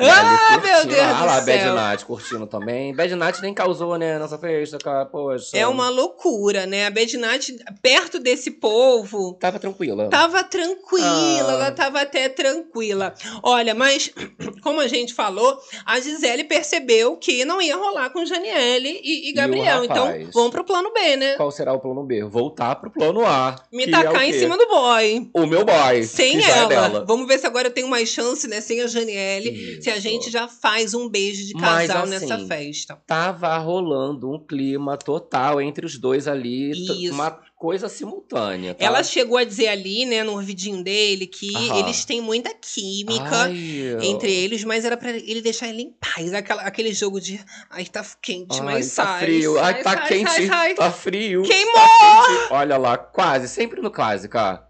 Ah, 0.00 0.58
meu. 0.62 0.86
Deus 0.86 1.00
Ah 1.00 1.12
do 1.20 1.26
lá, 1.26 1.40
céu. 1.42 1.56
Bad 1.56 1.74
Night 1.74 2.04
curtindo 2.04 2.46
também. 2.46 2.94
Bad 2.94 3.14
Night 3.14 3.40
nem 3.42 3.54
causou, 3.54 3.96
né, 3.96 4.18
nessa 4.18 4.38
festa, 4.38 4.78
cara. 4.78 5.06
Poxa. 5.06 5.56
É 5.56 5.66
uma 5.66 5.88
loucura, 5.88 6.66
né? 6.66 6.86
A 6.86 6.90
Bednat, 6.90 7.50
perto 7.82 8.18
desse 8.18 8.50
povo, 8.52 9.34
Tava 9.40 9.58
tranquila. 9.58 10.08
tava 10.08 10.42
tranquila, 10.44 11.06
Ah. 11.06 11.38
ela 11.52 11.70
tava 11.72 12.00
até 12.00 12.28
tranquila. 12.28 13.14
Olha, 13.42 13.74
mas 13.74 14.10
como 14.62 14.80
a 14.80 14.88
gente 14.88 15.14
falou, 15.14 15.56
a 15.84 15.98
Gisele 16.00 16.44
percebeu 16.44 17.16
que 17.16 17.44
não 17.44 17.60
ia 17.60 17.76
rolar 17.76 18.10
com 18.10 18.24
Janiele 18.24 19.00
e, 19.02 19.30
e 19.30 19.32
Gabriel. 19.32 19.84
Então, 19.84 20.06
rapaz? 20.06 20.28
vamos 20.32 20.50
pro 20.50 20.64
plano 20.64 20.92
B, 20.92 21.16
né? 21.16 21.34
Qual 21.36 21.50
será 21.50 21.72
o 21.72 21.80
plano 21.80 22.02
B? 22.04 22.22
Voltar 22.24 22.76
pro 22.76 22.90
plano 22.90 23.24
A. 23.24 23.56
Me 23.72 23.90
tacar 23.90 24.22
é 24.22 24.28
em 24.28 24.32
cima 24.32 24.56
do 24.56 24.66
boy. 24.66 25.30
O 25.34 25.46
meu 25.46 25.64
boy. 25.64 26.02
Sem 26.04 26.38
é 26.44 26.50
ela. 26.72 27.04
Vamos 27.04 27.26
ver 27.26 27.38
se 27.38 27.46
agora 27.46 27.68
eu 27.68 27.72
tenho 27.72 27.88
mais 27.88 28.08
chance, 28.08 28.46
né? 28.48 28.60
Sem 28.60 28.80
a 28.82 28.86
Janiele. 28.86 29.80
Se 29.86 29.98
a 29.98 30.00
gente 30.00 30.30
já 30.30 30.48
faz 30.48 30.94
um 30.94 31.08
beijo 31.08 31.46
de 31.46 31.54
Mas, 31.54 31.86
casal 31.88 32.02
assim, 32.04 32.10
nessa 32.10 32.46
festa. 32.46 32.98
Tava 33.06 33.56
rolando 33.58 34.30
um 34.30 34.38
clima 34.38 34.96
total 34.96 35.60
entre 35.60 35.86
os 35.86 35.96
dois 35.96 36.26
ali. 36.26 36.72
Isso. 37.04 37.12
Uma 37.14 37.30
coisa 37.56 37.88
simultânea. 37.88 38.74
Tá? 38.74 38.84
Ela 38.84 39.02
chegou 39.02 39.38
a 39.38 39.44
dizer 39.44 39.68
ali, 39.68 40.04
né, 40.04 40.22
no 40.24 40.32
ouvidinho 40.32 40.82
dele, 40.82 41.26
que 41.26 41.54
Aham. 41.54 41.78
eles 41.78 42.04
têm 42.04 42.20
muita 42.20 42.52
química. 42.52 43.44
Ai, 43.44 43.96
entre 44.02 44.32
eles, 44.32 44.64
mas 44.64 44.84
era 44.84 44.96
pra 44.96 45.10
ele 45.10 45.40
deixar 45.40 45.68
ele 45.68 45.82
em 45.82 45.90
paz. 45.92 46.34
Aquela, 46.34 46.62
aquele 46.62 46.92
jogo 46.92 47.20
de. 47.20 47.40
Ai, 47.70 47.84
tá 47.86 48.04
quente, 48.20 48.58
Ai, 48.58 48.64
mas 48.64 48.94
tá 48.94 49.04
sai. 49.04 49.20
frio. 49.24 49.54
sai, 49.54 49.62
Ai, 49.64 49.82
tá 49.82 49.90
sai, 49.92 50.08
quente. 50.08 50.30
sai, 50.30 50.46
sai. 50.46 50.74
Tá 50.74 50.90
frio. 50.90 51.42
Queimou! 51.42 51.74
Tá 51.74 52.26
quente. 52.26 52.52
Olha 52.52 52.76
lá, 52.76 52.98
quase. 52.98 53.48
Sempre 53.48 53.80
no 53.80 53.90
quase, 53.90 54.28
cara. 54.28 54.66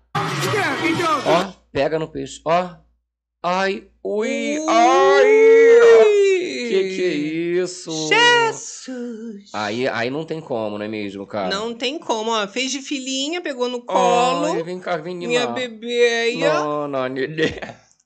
Então, 0.84 1.22
Ó, 1.26 1.52
pega 1.72 1.98
no 1.98 2.06
peixe. 2.08 2.40
Ó. 2.44 2.85
Ai, 3.48 3.84
ui. 4.02 4.58
Ui. 4.58 4.66
Ai. 4.68 5.26
Que 6.68 6.96
que 6.96 7.02
é 7.04 7.14
isso? 7.62 7.92
Jesus! 8.08 9.52
Aí, 9.54 9.86
aí 9.86 10.10
não 10.10 10.24
tem 10.24 10.40
como, 10.40 10.76
não 10.76 10.84
é 10.84 10.88
mesmo, 10.88 11.24
cara? 11.28 11.54
Não 11.54 11.72
tem 11.72 11.96
como, 11.96 12.32
ó. 12.32 12.48
Fez 12.48 12.72
de 12.72 12.82
filhinha, 12.82 13.40
pegou 13.40 13.68
no 13.68 13.82
colo. 13.82 14.46
Ai, 14.46 14.64
vem 14.64 14.80
cá, 14.80 14.98
menina. 14.98 15.28
minha 15.28 15.46
bebeia. 15.46 16.54
Não, 16.54 16.88
não, 16.88 17.06
Nenê. 17.06 17.52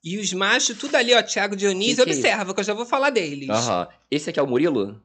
E 0.04 0.18
os 0.18 0.30
machos, 0.34 0.76
tudo 0.76 0.94
ali, 0.96 1.14
ó. 1.14 1.22
Thiago 1.22 1.56
Dionísio, 1.56 1.96
Que 1.96 2.04
que 2.04 2.10
é 2.10 2.14
observa, 2.14 2.52
que 2.52 2.60
eu 2.60 2.64
já 2.64 2.74
vou 2.74 2.84
falar 2.84 3.08
deles. 3.08 3.48
Aham. 3.48 3.88
Esse 4.10 4.28
aqui 4.28 4.38
é 4.38 4.42
o 4.42 4.46
Murilo? 4.46 5.02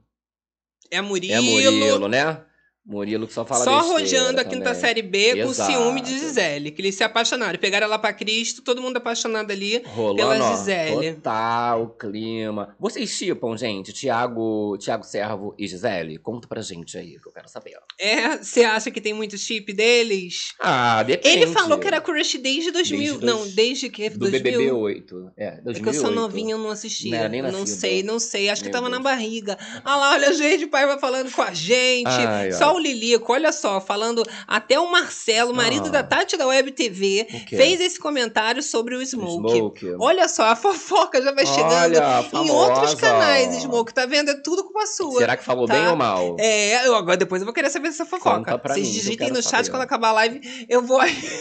É 0.92 1.00
Murilo. 1.00 1.34
É 1.34 1.40
Murilo, 1.40 2.08
né? 2.10 2.44
Murilo 2.86 3.26
que 3.26 3.34
só 3.34 3.44
fala 3.44 3.64
Só 3.64 3.80
rodeando 3.82 4.40
a 4.40 4.44
também. 4.44 4.60
quinta 4.60 4.76
série 4.76 5.02
B 5.02 5.42
com 5.44 5.50
Exato. 5.50 5.72
ciúme 5.72 6.02
de 6.02 6.20
Gisele. 6.20 6.70
Que 6.70 6.82
eles 6.84 6.94
se 6.94 7.04
apaixonaram. 7.04 7.58
Pegaram 7.58 7.86
ela 7.88 7.98
pra 7.98 8.14
Cristo, 8.14 8.62
todo 8.62 8.80
mundo 8.80 8.98
apaixonado 8.98 9.50
ali. 9.50 9.82
Rolando, 9.88 10.18
pela 10.18 10.52
ó, 10.52 10.56
Gisele. 10.56 11.14
total 11.16 11.90
clima. 12.00 12.76
Vocês 12.80 13.10
chipam, 13.10 13.58
gente, 13.58 13.92
Tiago, 13.92 14.78
Tiago 14.78 15.04
Servo 15.04 15.56
e 15.58 15.68
Gisele? 15.68 16.20
Conta 16.20 16.48
pra 16.48 16.62
gente 16.62 16.96
aí, 16.96 17.18
que 17.20 17.28
eu 17.28 17.32
quero 17.34 17.50
saber. 17.50 17.76
É, 18.00 18.38
você 18.38 18.64
acha 18.64 18.92
que 18.92 19.02
tem 19.02 19.16
muito 19.16 19.36
chip 19.36 19.74
deles? 19.74 20.54
Ah, 20.62 21.02
depende. 21.02 21.38
Ele 21.44 21.48
falou 21.48 21.80
que 21.80 21.88
era 21.88 22.00
crush 22.00 22.38
desde 22.38 22.70
2000. 22.70 23.00
Desde 23.00 23.20
dois- 23.20 23.34
Não, 23.36 23.48
desde 23.56 23.90
que? 23.90 24.12
Do 24.12 24.20
2000? 24.20 24.42
BBB 24.44 24.72
8. 24.72 25.32
É, 25.36 25.60
2008. 25.62 25.80
É 25.80 25.82
que 25.82 25.90
eu 25.90 25.94
sou 26.02 26.12
novinha, 26.12 26.54
eu 26.54 26.60
não 26.60 26.70
assisti. 26.70 27.10
Não 27.10 27.28
nem 27.30 27.42
não 27.42 27.66
sei, 27.66 28.04
não 28.04 28.20
sei. 28.20 28.48
Acho 28.48 28.64
que 28.64 28.70
tava 28.70 28.90
na 28.90 29.00
barriga. 29.00 29.58
Ah 29.84 29.96
lá, 29.96 30.12
olha, 30.12 30.32
gente, 30.34 30.66
o 30.66 30.70
pai 30.70 30.86
vai 30.86 31.00
falando 31.00 31.32
com 31.32 31.42
a 31.42 31.52
gente. 31.52 32.06
Ai, 32.08 32.52
só. 32.52 32.75
O 32.76 32.80
Lilico, 32.80 33.32
olha 33.34 33.52
só, 33.52 33.80
falando 33.82 34.24
até 34.48 34.80
o 34.80 34.90
Marcelo, 34.92 35.54
marido 35.54 35.88
Ah. 35.88 35.92
da 35.92 36.04
Tati 36.04 36.38
da 36.38 36.48
Web 36.48 36.72
TV, 36.72 37.26
fez 37.50 37.80
esse 37.82 38.00
comentário 38.00 38.62
sobre 38.64 38.96
o 38.96 39.06
Smoke. 39.06 39.58
Smoke. 39.58 39.96
Olha 40.00 40.28
só, 40.28 40.44
a 40.48 40.56
fofoca 40.56 41.22
já 41.22 41.32
vai 41.32 41.46
chegando 41.46 41.74
Olha, 41.74 42.26
em 42.34 42.50
outros 42.52 42.94
canais, 42.96 43.56
Smoke. 43.62 43.94
Tá 43.94 44.06
vendo? 44.06 44.30
É 44.32 44.36
tudo 44.36 44.64
com 44.66 44.80
a 44.80 44.86
sua. 44.88 45.20
Será 45.20 45.38
que 45.38 45.44
falou 45.44 45.66
tá? 45.68 45.74
bem 45.74 45.88
ou 45.88 45.96
mal? 45.96 46.36
É, 46.40 46.86
eu, 46.88 46.96
agora 46.96 47.18
depois 47.18 47.42
eu 47.42 47.46
vou 47.46 47.54
querer 47.54 47.70
saber 47.70 47.90
dessa 47.90 48.06
fofoca. 48.06 48.62
Vocês 48.66 48.88
mim, 48.88 48.94
digitem 48.94 49.30
no 49.30 49.42
chat 49.42 49.52
saber. 49.52 49.70
quando 49.72 49.82
acabar 49.84 50.10
a 50.10 50.14
live, 50.14 50.66
eu 50.70 50.82
vou 50.82 51.00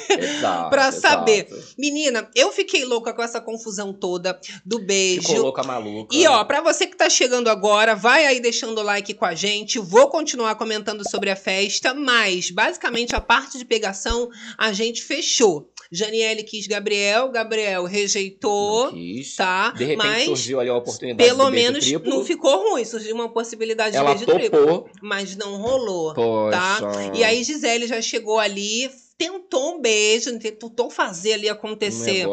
Exato, 0.09 0.71
pra 0.71 0.89
exato. 0.89 1.01
saber. 1.01 1.49
Menina, 1.79 2.29
eu 2.35 2.53
fiquei 2.53 2.85
louca 2.85 3.13
com 3.13 3.23
essa 3.23 3.41
confusão 3.41 3.93
toda 3.93 4.39
do 4.65 4.79
beijo. 4.79 5.29
Ficou 5.29 5.43
louca 5.43 5.63
maluca. 5.63 6.15
E 6.15 6.27
ó, 6.27 6.45
pra 6.45 6.61
você 6.61 6.87
que 6.87 6.97
tá 6.97 7.09
chegando 7.09 7.49
agora, 7.49 7.95
vai 7.95 8.27
aí 8.27 8.41
deixando 8.41 8.79
o 8.79 8.83
like 8.83 9.15
com 9.15 9.25
a 9.25 9.35
gente. 9.35 9.79
Vou 9.79 10.09
continuar 10.09 10.55
comentando 10.55 11.09
sobre 11.09 11.24
a 11.29 11.37
festa, 11.37 11.95
mas 11.95 12.51
basicamente 12.51 13.15
a 13.15 13.21
parte 13.21 13.59
de 13.59 13.65
pegação 13.65 14.31
a 14.59 14.73
gente 14.73 15.03
fechou. 15.03 15.71
Janiele 15.93 16.43
quis 16.43 16.67
Gabriel, 16.67 17.31
Gabriel 17.31 17.85
rejeitou, 17.85 18.91
quis. 18.93 19.37
tá? 19.37 19.71
De 19.71 19.85
repente 19.85 20.07
mas 20.07 20.25
surgiu 20.25 20.59
ali 20.59 20.69
a 20.71 20.77
oportunidade 20.77 21.29
pelo 21.29 21.51
beijo 21.51 21.65
menos 21.65 21.85
triplo. 21.85 22.11
não 22.11 22.25
ficou 22.25 22.71
ruim, 22.71 22.85
surgiu 22.85 23.15
uma 23.15 23.29
possibilidade 23.29 23.97
Ela 23.97 24.15
de 24.15 24.25
beijo 24.27 24.39
triplo, 24.41 24.61
topou. 24.67 24.91
mas 25.03 25.37
não 25.37 25.57
rolou. 25.57 26.15
Poxa. 26.15 26.51
Tá? 26.57 26.81
E 27.15 27.23
aí 27.23 27.45
Gisele 27.45 27.87
já 27.87 28.01
chegou 28.01 28.39
ali, 28.39 28.91
tentou 29.17 29.77
um 29.77 29.81
beijo, 29.81 30.37
tentou 30.39 30.91
fazer 30.91 31.35
ali 31.35 31.49
um 31.49 31.53
acontecer 31.53 32.27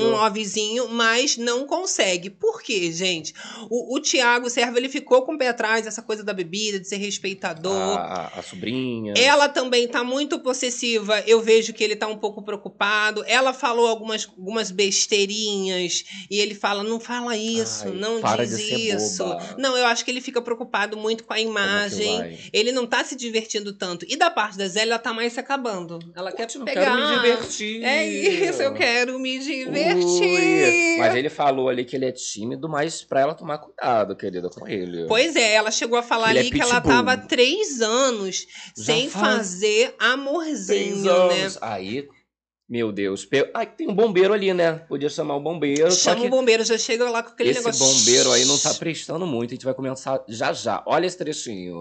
um 0.00 0.10
lovezinho, 0.10 0.88
mas 0.88 1.36
não 1.36 1.66
consegue. 1.66 2.30
Por 2.30 2.62
quê, 2.62 2.92
gente? 2.92 3.34
O, 3.68 3.96
o 3.96 4.00
Tiago 4.00 4.48
Servo, 4.48 4.76
ele 4.78 4.88
ficou 4.88 5.22
com 5.22 5.34
o 5.34 5.38
pé 5.38 5.48
atrás, 5.48 5.86
essa 5.86 6.00
coisa 6.02 6.22
da 6.22 6.32
bebida, 6.32 6.78
de 6.78 6.88
ser 6.88 6.96
respeitador. 6.98 7.72
a, 7.98 8.32
a- 8.38 8.42
sobrinha. 8.42 9.14
Ela 9.16 9.48
também 9.48 9.88
tá 9.88 10.04
muito 10.04 10.38
possessiva, 10.38 11.20
eu 11.26 11.40
vejo 11.40 11.72
que 11.72 11.82
ele 11.82 11.96
tá 11.96 12.06
um 12.06 12.16
pouco 12.16 12.42
preocupado. 12.42 13.24
Ela 13.26 13.52
falou 13.52 13.86
algumas, 13.88 14.26
algumas 14.28 14.70
besteirinhas 14.70 16.04
e 16.30 16.38
ele 16.38 16.54
fala: 16.54 16.82
não 16.82 16.98
fala 17.00 17.36
isso, 17.36 17.88
Ai, 17.88 17.94
não 17.94 18.20
diz 18.20 18.52
isso. 18.58 19.24
boba. 19.24 19.54
Não, 19.58 19.76
eu 19.76 19.86
acho 19.86 20.04
que 20.04 20.10
ele 20.10 20.20
fica 20.20 20.40
preocupado 20.40 20.96
muito 20.96 21.24
com 21.24 21.32
a 21.32 21.36
que 21.36 21.42
imagem. 21.42 22.38
Ele 22.52 22.72
não 22.72 22.86
tá 22.86 23.04
se 23.04 23.16
divertindo 23.16 23.72
tanto. 23.72 24.06
E 24.08 24.16
da 24.16 24.30
parte 24.30 24.56
da 24.56 24.66
Zé, 24.68 24.82
ela 24.82 24.98
tá 24.98 25.12
mais 25.12 25.32
se 25.32 25.40
acabando. 25.40 25.98
Ela 26.20 26.32
quer 26.32 26.48
Eu 26.54 26.64
pegar. 26.64 26.84
quero 26.84 26.96
me 26.96 27.14
divertir. 27.30 27.82
É 27.84 28.06
isso, 28.06 28.62
eu 28.62 28.74
quero 28.74 29.18
me 29.18 29.38
Ui. 29.38 29.44
divertir. 29.44 30.98
Mas 30.98 31.14
ele 31.14 31.30
falou 31.30 31.68
ali 31.68 31.84
que 31.84 31.96
ele 31.96 32.04
é 32.06 32.12
tímido, 32.12 32.68
mas 32.68 33.02
pra 33.02 33.20
ela 33.20 33.34
tomar 33.34 33.58
cuidado, 33.58 34.14
querida, 34.14 34.48
com 34.50 34.68
ele. 34.68 35.06
Pois 35.08 35.34
é, 35.34 35.54
ela 35.54 35.70
chegou 35.70 35.98
a 35.98 36.02
falar 36.02 36.30
Ele 36.30 36.38
é 36.38 36.42
ali 36.42 36.50
que 36.50 36.60
ela 36.60 36.80
tava 36.80 37.16
três 37.16 37.80
anos 37.80 38.46
Já 38.76 38.84
sem 38.84 39.08
faz 39.08 39.26
fazer 39.36 39.94
amorzinho, 39.98 41.10
anos. 41.10 41.54
né? 41.54 41.60
Aí, 41.62 42.06
meu 42.68 42.92
Deus. 42.92 43.26
Ai, 43.54 43.66
tem 43.66 43.88
um 43.88 43.94
bombeiro 43.94 44.34
ali, 44.34 44.52
né? 44.52 44.72
Podia 44.88 45.08
chamar 45.08 45.36
o 45.36 45.40
bombeiro. 45.40 45.90
Chama 45.90 46.20
que 46.20 46.26
o 46.26 46.30
bombeiro, 46.30 46.64
já 46.64 46.76
chega 46.76 47.08
lá 47.08 47.22
com 47.22 47.30
aquele 47.30 47.50
esse 47.50 47.60
negócio. 47.60 47.84
bombeiro 47.84 48.30
aí 48.32 48.44
não 48.44 48.58
tá 48.58 48.74
prestando 48.74 49.26
muito. 49.26 49.52
A 49.52 49.54
gente 49.54 49.64
vai 49.64 49.74
começar 49.74 50.22
já 50.28 50.52
já. 50.52 50.82
Olha 50.86 51.06
esse 51.06 51.16
trechinho. 51.16 51.80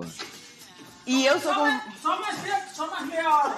E 1.09 1.25
eu 1.25 1.39
sou 1.39 1.53
com... 1.55 1.65
Só 2.01 2.19
mais, 2.21 2.41
tempo, 2.43 2.75
só 2.75 2.87
mais 2.91 3.07
meia 3.07 3.35
hora. 3.35 3.57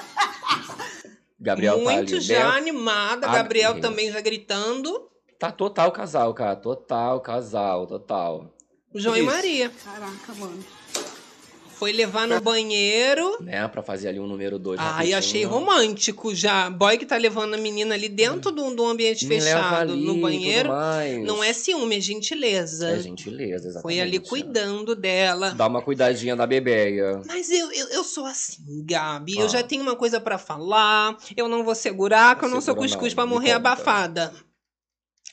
Gabriel 1.38 1.78
tá 1.78 1.92
Muito 1.92 2.16
ali. 2.16 2.22
já 2.22 2.52
né? 2.52 2.58
animada, 2.58 3.28
Ah, 3.28 3.34
Gabriel 3.34 3.72
isso. 3.74 3.82
também 3.82 4.10
já 4.12 4.22
gritando. 4.22 5.10
Tá 5.38 5.52
total 5.52 5.92
casal, 5.92 6.34
cara. 6.34 6.56
Total 6.56 7.20
casal, 7.20 7.86
total. 7.88 8.54
João 8.96 9.18
e 9.18 9.22
Isso. 9.22 9.30
Maria. 9.30 9.70
Caraca, 9.84 10.34
mano. 10.36 10.64
Foi 11.82 11.92
levar 11.92 12.28
no 12.28 12.40
banheiro. 12.40 13.38
Né? 13.42 13.68
Pra 13.68 13.82
fazer 13.82 14.10
ali 14.10 14.20
um 14.20 14.28
número 14.28 14.60
dois. 14.60 14.80
Ai, 14.80 14.88
rapidinho. 14.88 15.18
achei 15.18 15.44
romântico 15.44 16.36
já. 16.36 16.70
Boy 16.70 16.96
que 16.96 17.08
tá 17.08 17.18
levando 17.18 17.56
a 17.56 17.58
menina 17.58 17.96
ali 17.96 18.08
dentro 18.08 18.52
de 18.52 18.62
um, 18.62 18.76
de 18.76 18.80
um 18.80 18.88
ambiente 18.88 19.26
Me 19.26 19.42
fechado 19.42 19.94
ali, 19.94 20.06
no 20.06 20.22
banheiro. 20.22 20.70
Não 21.26 21.44
é 21.44 21.52
ciúme, 21.54 21.98
é 21.98 22.00
gentileza. 22.00 22.92
É 22.92 23.00
gentileza, 23.00 23.70
exatamente. 23.70 23.82
Foi 23.82 24.00
ali 24.00 24.20
cuidando 24.20 24.96
dela. 24.96 25.56
Dá 25.56 25.66
uma 25.66 25.82
cuidadinha 25.82 26.36
da 26.36 26.46
bebeia. 26.46 27.20
Mas 27.26 27.50
eu, 27.50 27.72
eu, 27.72 27.88
eu 27.88 28.04
sou 28.04 28.28
assim, 28.28 28.86
Gabi. 28.86 29.40
Ah. 29.40 29.42
Eu 29.42 29.50
já 29.50 29.64
tenho 29.64 29.82
uma 29.82 29.96
coisa 29.96 30.22
pra 30.22 30.38
falar. 30.38 31.18
Eu 31.36 31.48
não 31.48 31.64
vou 31.64 31.74
segurar, 31.74 32.38
que 32.38 32.46
eu 32.46 32.50
não 32.50 32.62
sou 32.62 32.76
cuscuz 32.76 33.16
me 33.16 33.26
morrer 33.26 33.54
abafada. 33.54 34.32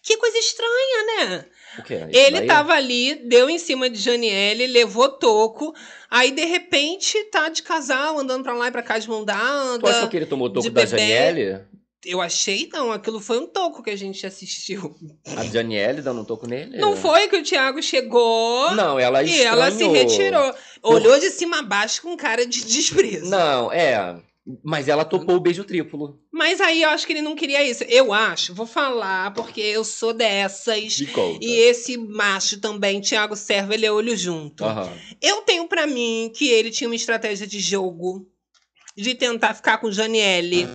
Que 0.02 0.16
coisa 0.16 0.38
estranha, 0.38 1.26
né? 1.28 1.44
O 1.78 1.82
quê? 1.82 1.94
Isso 2.10 2.18
Ele 2.18 2.42
tava 2.46 2.72
ali, 2.74 3.14
deu 3.26 3.50
em 3.50 3.58
cima 3.58 3.90
de 3.90 3.98
Janiele, 3.98 4.66
levou 4.66 5.08
toco. 5.08 5.74
Aí, 6.10 6.30
de 6.30 6.44
repente, 6.44 7.22
tá 7.24 7.48
de 7.48 7.62
casal, 7.62 8.18
andando 8.18 8.42
pra 8.42 8.54
lá 8.54 8.68
e 8.68 8.70
pra 8.70 8.82
cá 8.82 8.98
de 8.98 9.08
mão 9.08 9.24
Tu 9.24 9.30
achou 9.30 9.78
dada. 9.92 10.08
que 10.08 10.16
ele 10.16 10.26
tomou 10.26 10.48
toco 10.50 10.68
da 10.70 10.80
bebê. 10.80 10.86
Janiele? 10.98 11.60
Eu 12.06 12.20
achei, 12.20 12.68
não. 12.72 12.92
Aquilo 12.92 13.20
foi 13.20 13.38
um 13.38 13.46
toco 13.46 13.82
que 13.82 13.90
a 13.90 13.96
gente 13.96 14.24
assistiu. 14.24 14.94
A 15.36 15.44
Janiele 15.44 16.00
dando 16.00 16.20
um 16.20 16.24
toco 16.24 16.46
nele? 16.46 16.78
Não 16.78 16.96
foi 16.96 17.26
que 17.28 17.36
o 17.36 17.42
Thiago 17.42 17.82
chegou 17.82 18.70
Não, 18.70 18.98
ela 18.98 19.22
e 19.22 19.42
ela 19.42 19.66
se 19.70 19.82
estranhou. 19.82 19.94
retirou. 19.94 20.54
Olhou 20.82 21.18
de 21.18 21.30
cima 21.30 21.58
a 21.58 21.62
baixo 21.62 22.00
com 22.02 22.16
cara 22.16 22.46
de 22.46 22.64
desprezo. 22.64 23.28
Não, 23.28 23.70
é. 23.72 24.16
Mas 24.62 24.88
ela 24.88 25.04
topou 25.04 25.36
o 25.36 25.40
beijo 25.40 25.62
triplo. 25.62 26.18
Mas 26.32 26.60
aí 26.60 26.82
eu 26.82 26.88
acho 26.90 27.06
que 27.06 27.12
ele 27.12 27.20
não 27.20 27.34
queria 27.34 27.62
isso. 27.62 27.84
Eu 27.84 28.12
acho, 28.12 28.54
vou 28.54 28.66
falar, 28.66 29.34
porque 29.34 29.60
eu 29.60 29.84
sou 29.84 30.14
dessas. 30.14 30.98
Me 30.98 31.06
conta. 31.08 31.44
E 31.44 31.50
esse 31.50 31.98
macho 31.98 32.58
também, 32.58 33.00
Thiago 33.00 33.36
Servo, 33.36 33.74
ele 33.74 33.84
é 33.84 33.92
olho 33.92 34.16
junto. 34.16 34.64
Aham. 34.64 34.90
Eu 35.20 35.42
tenho 35.42 35.68
pra 35.68 35.86
mim 35.86 36.32
que 36.34 36.48
ele 36.48 36.70
tinha 36.70 36.88
uma 36.88 36.96
estratégia 36.96 37.46
de 37.46 37.60
jogo 37.60 38.26
de 38.96 39.14
tentar 39.14 39.54
ficar 39.54 39.78
com 39.78 39.92
Janiele. 39.92 40.66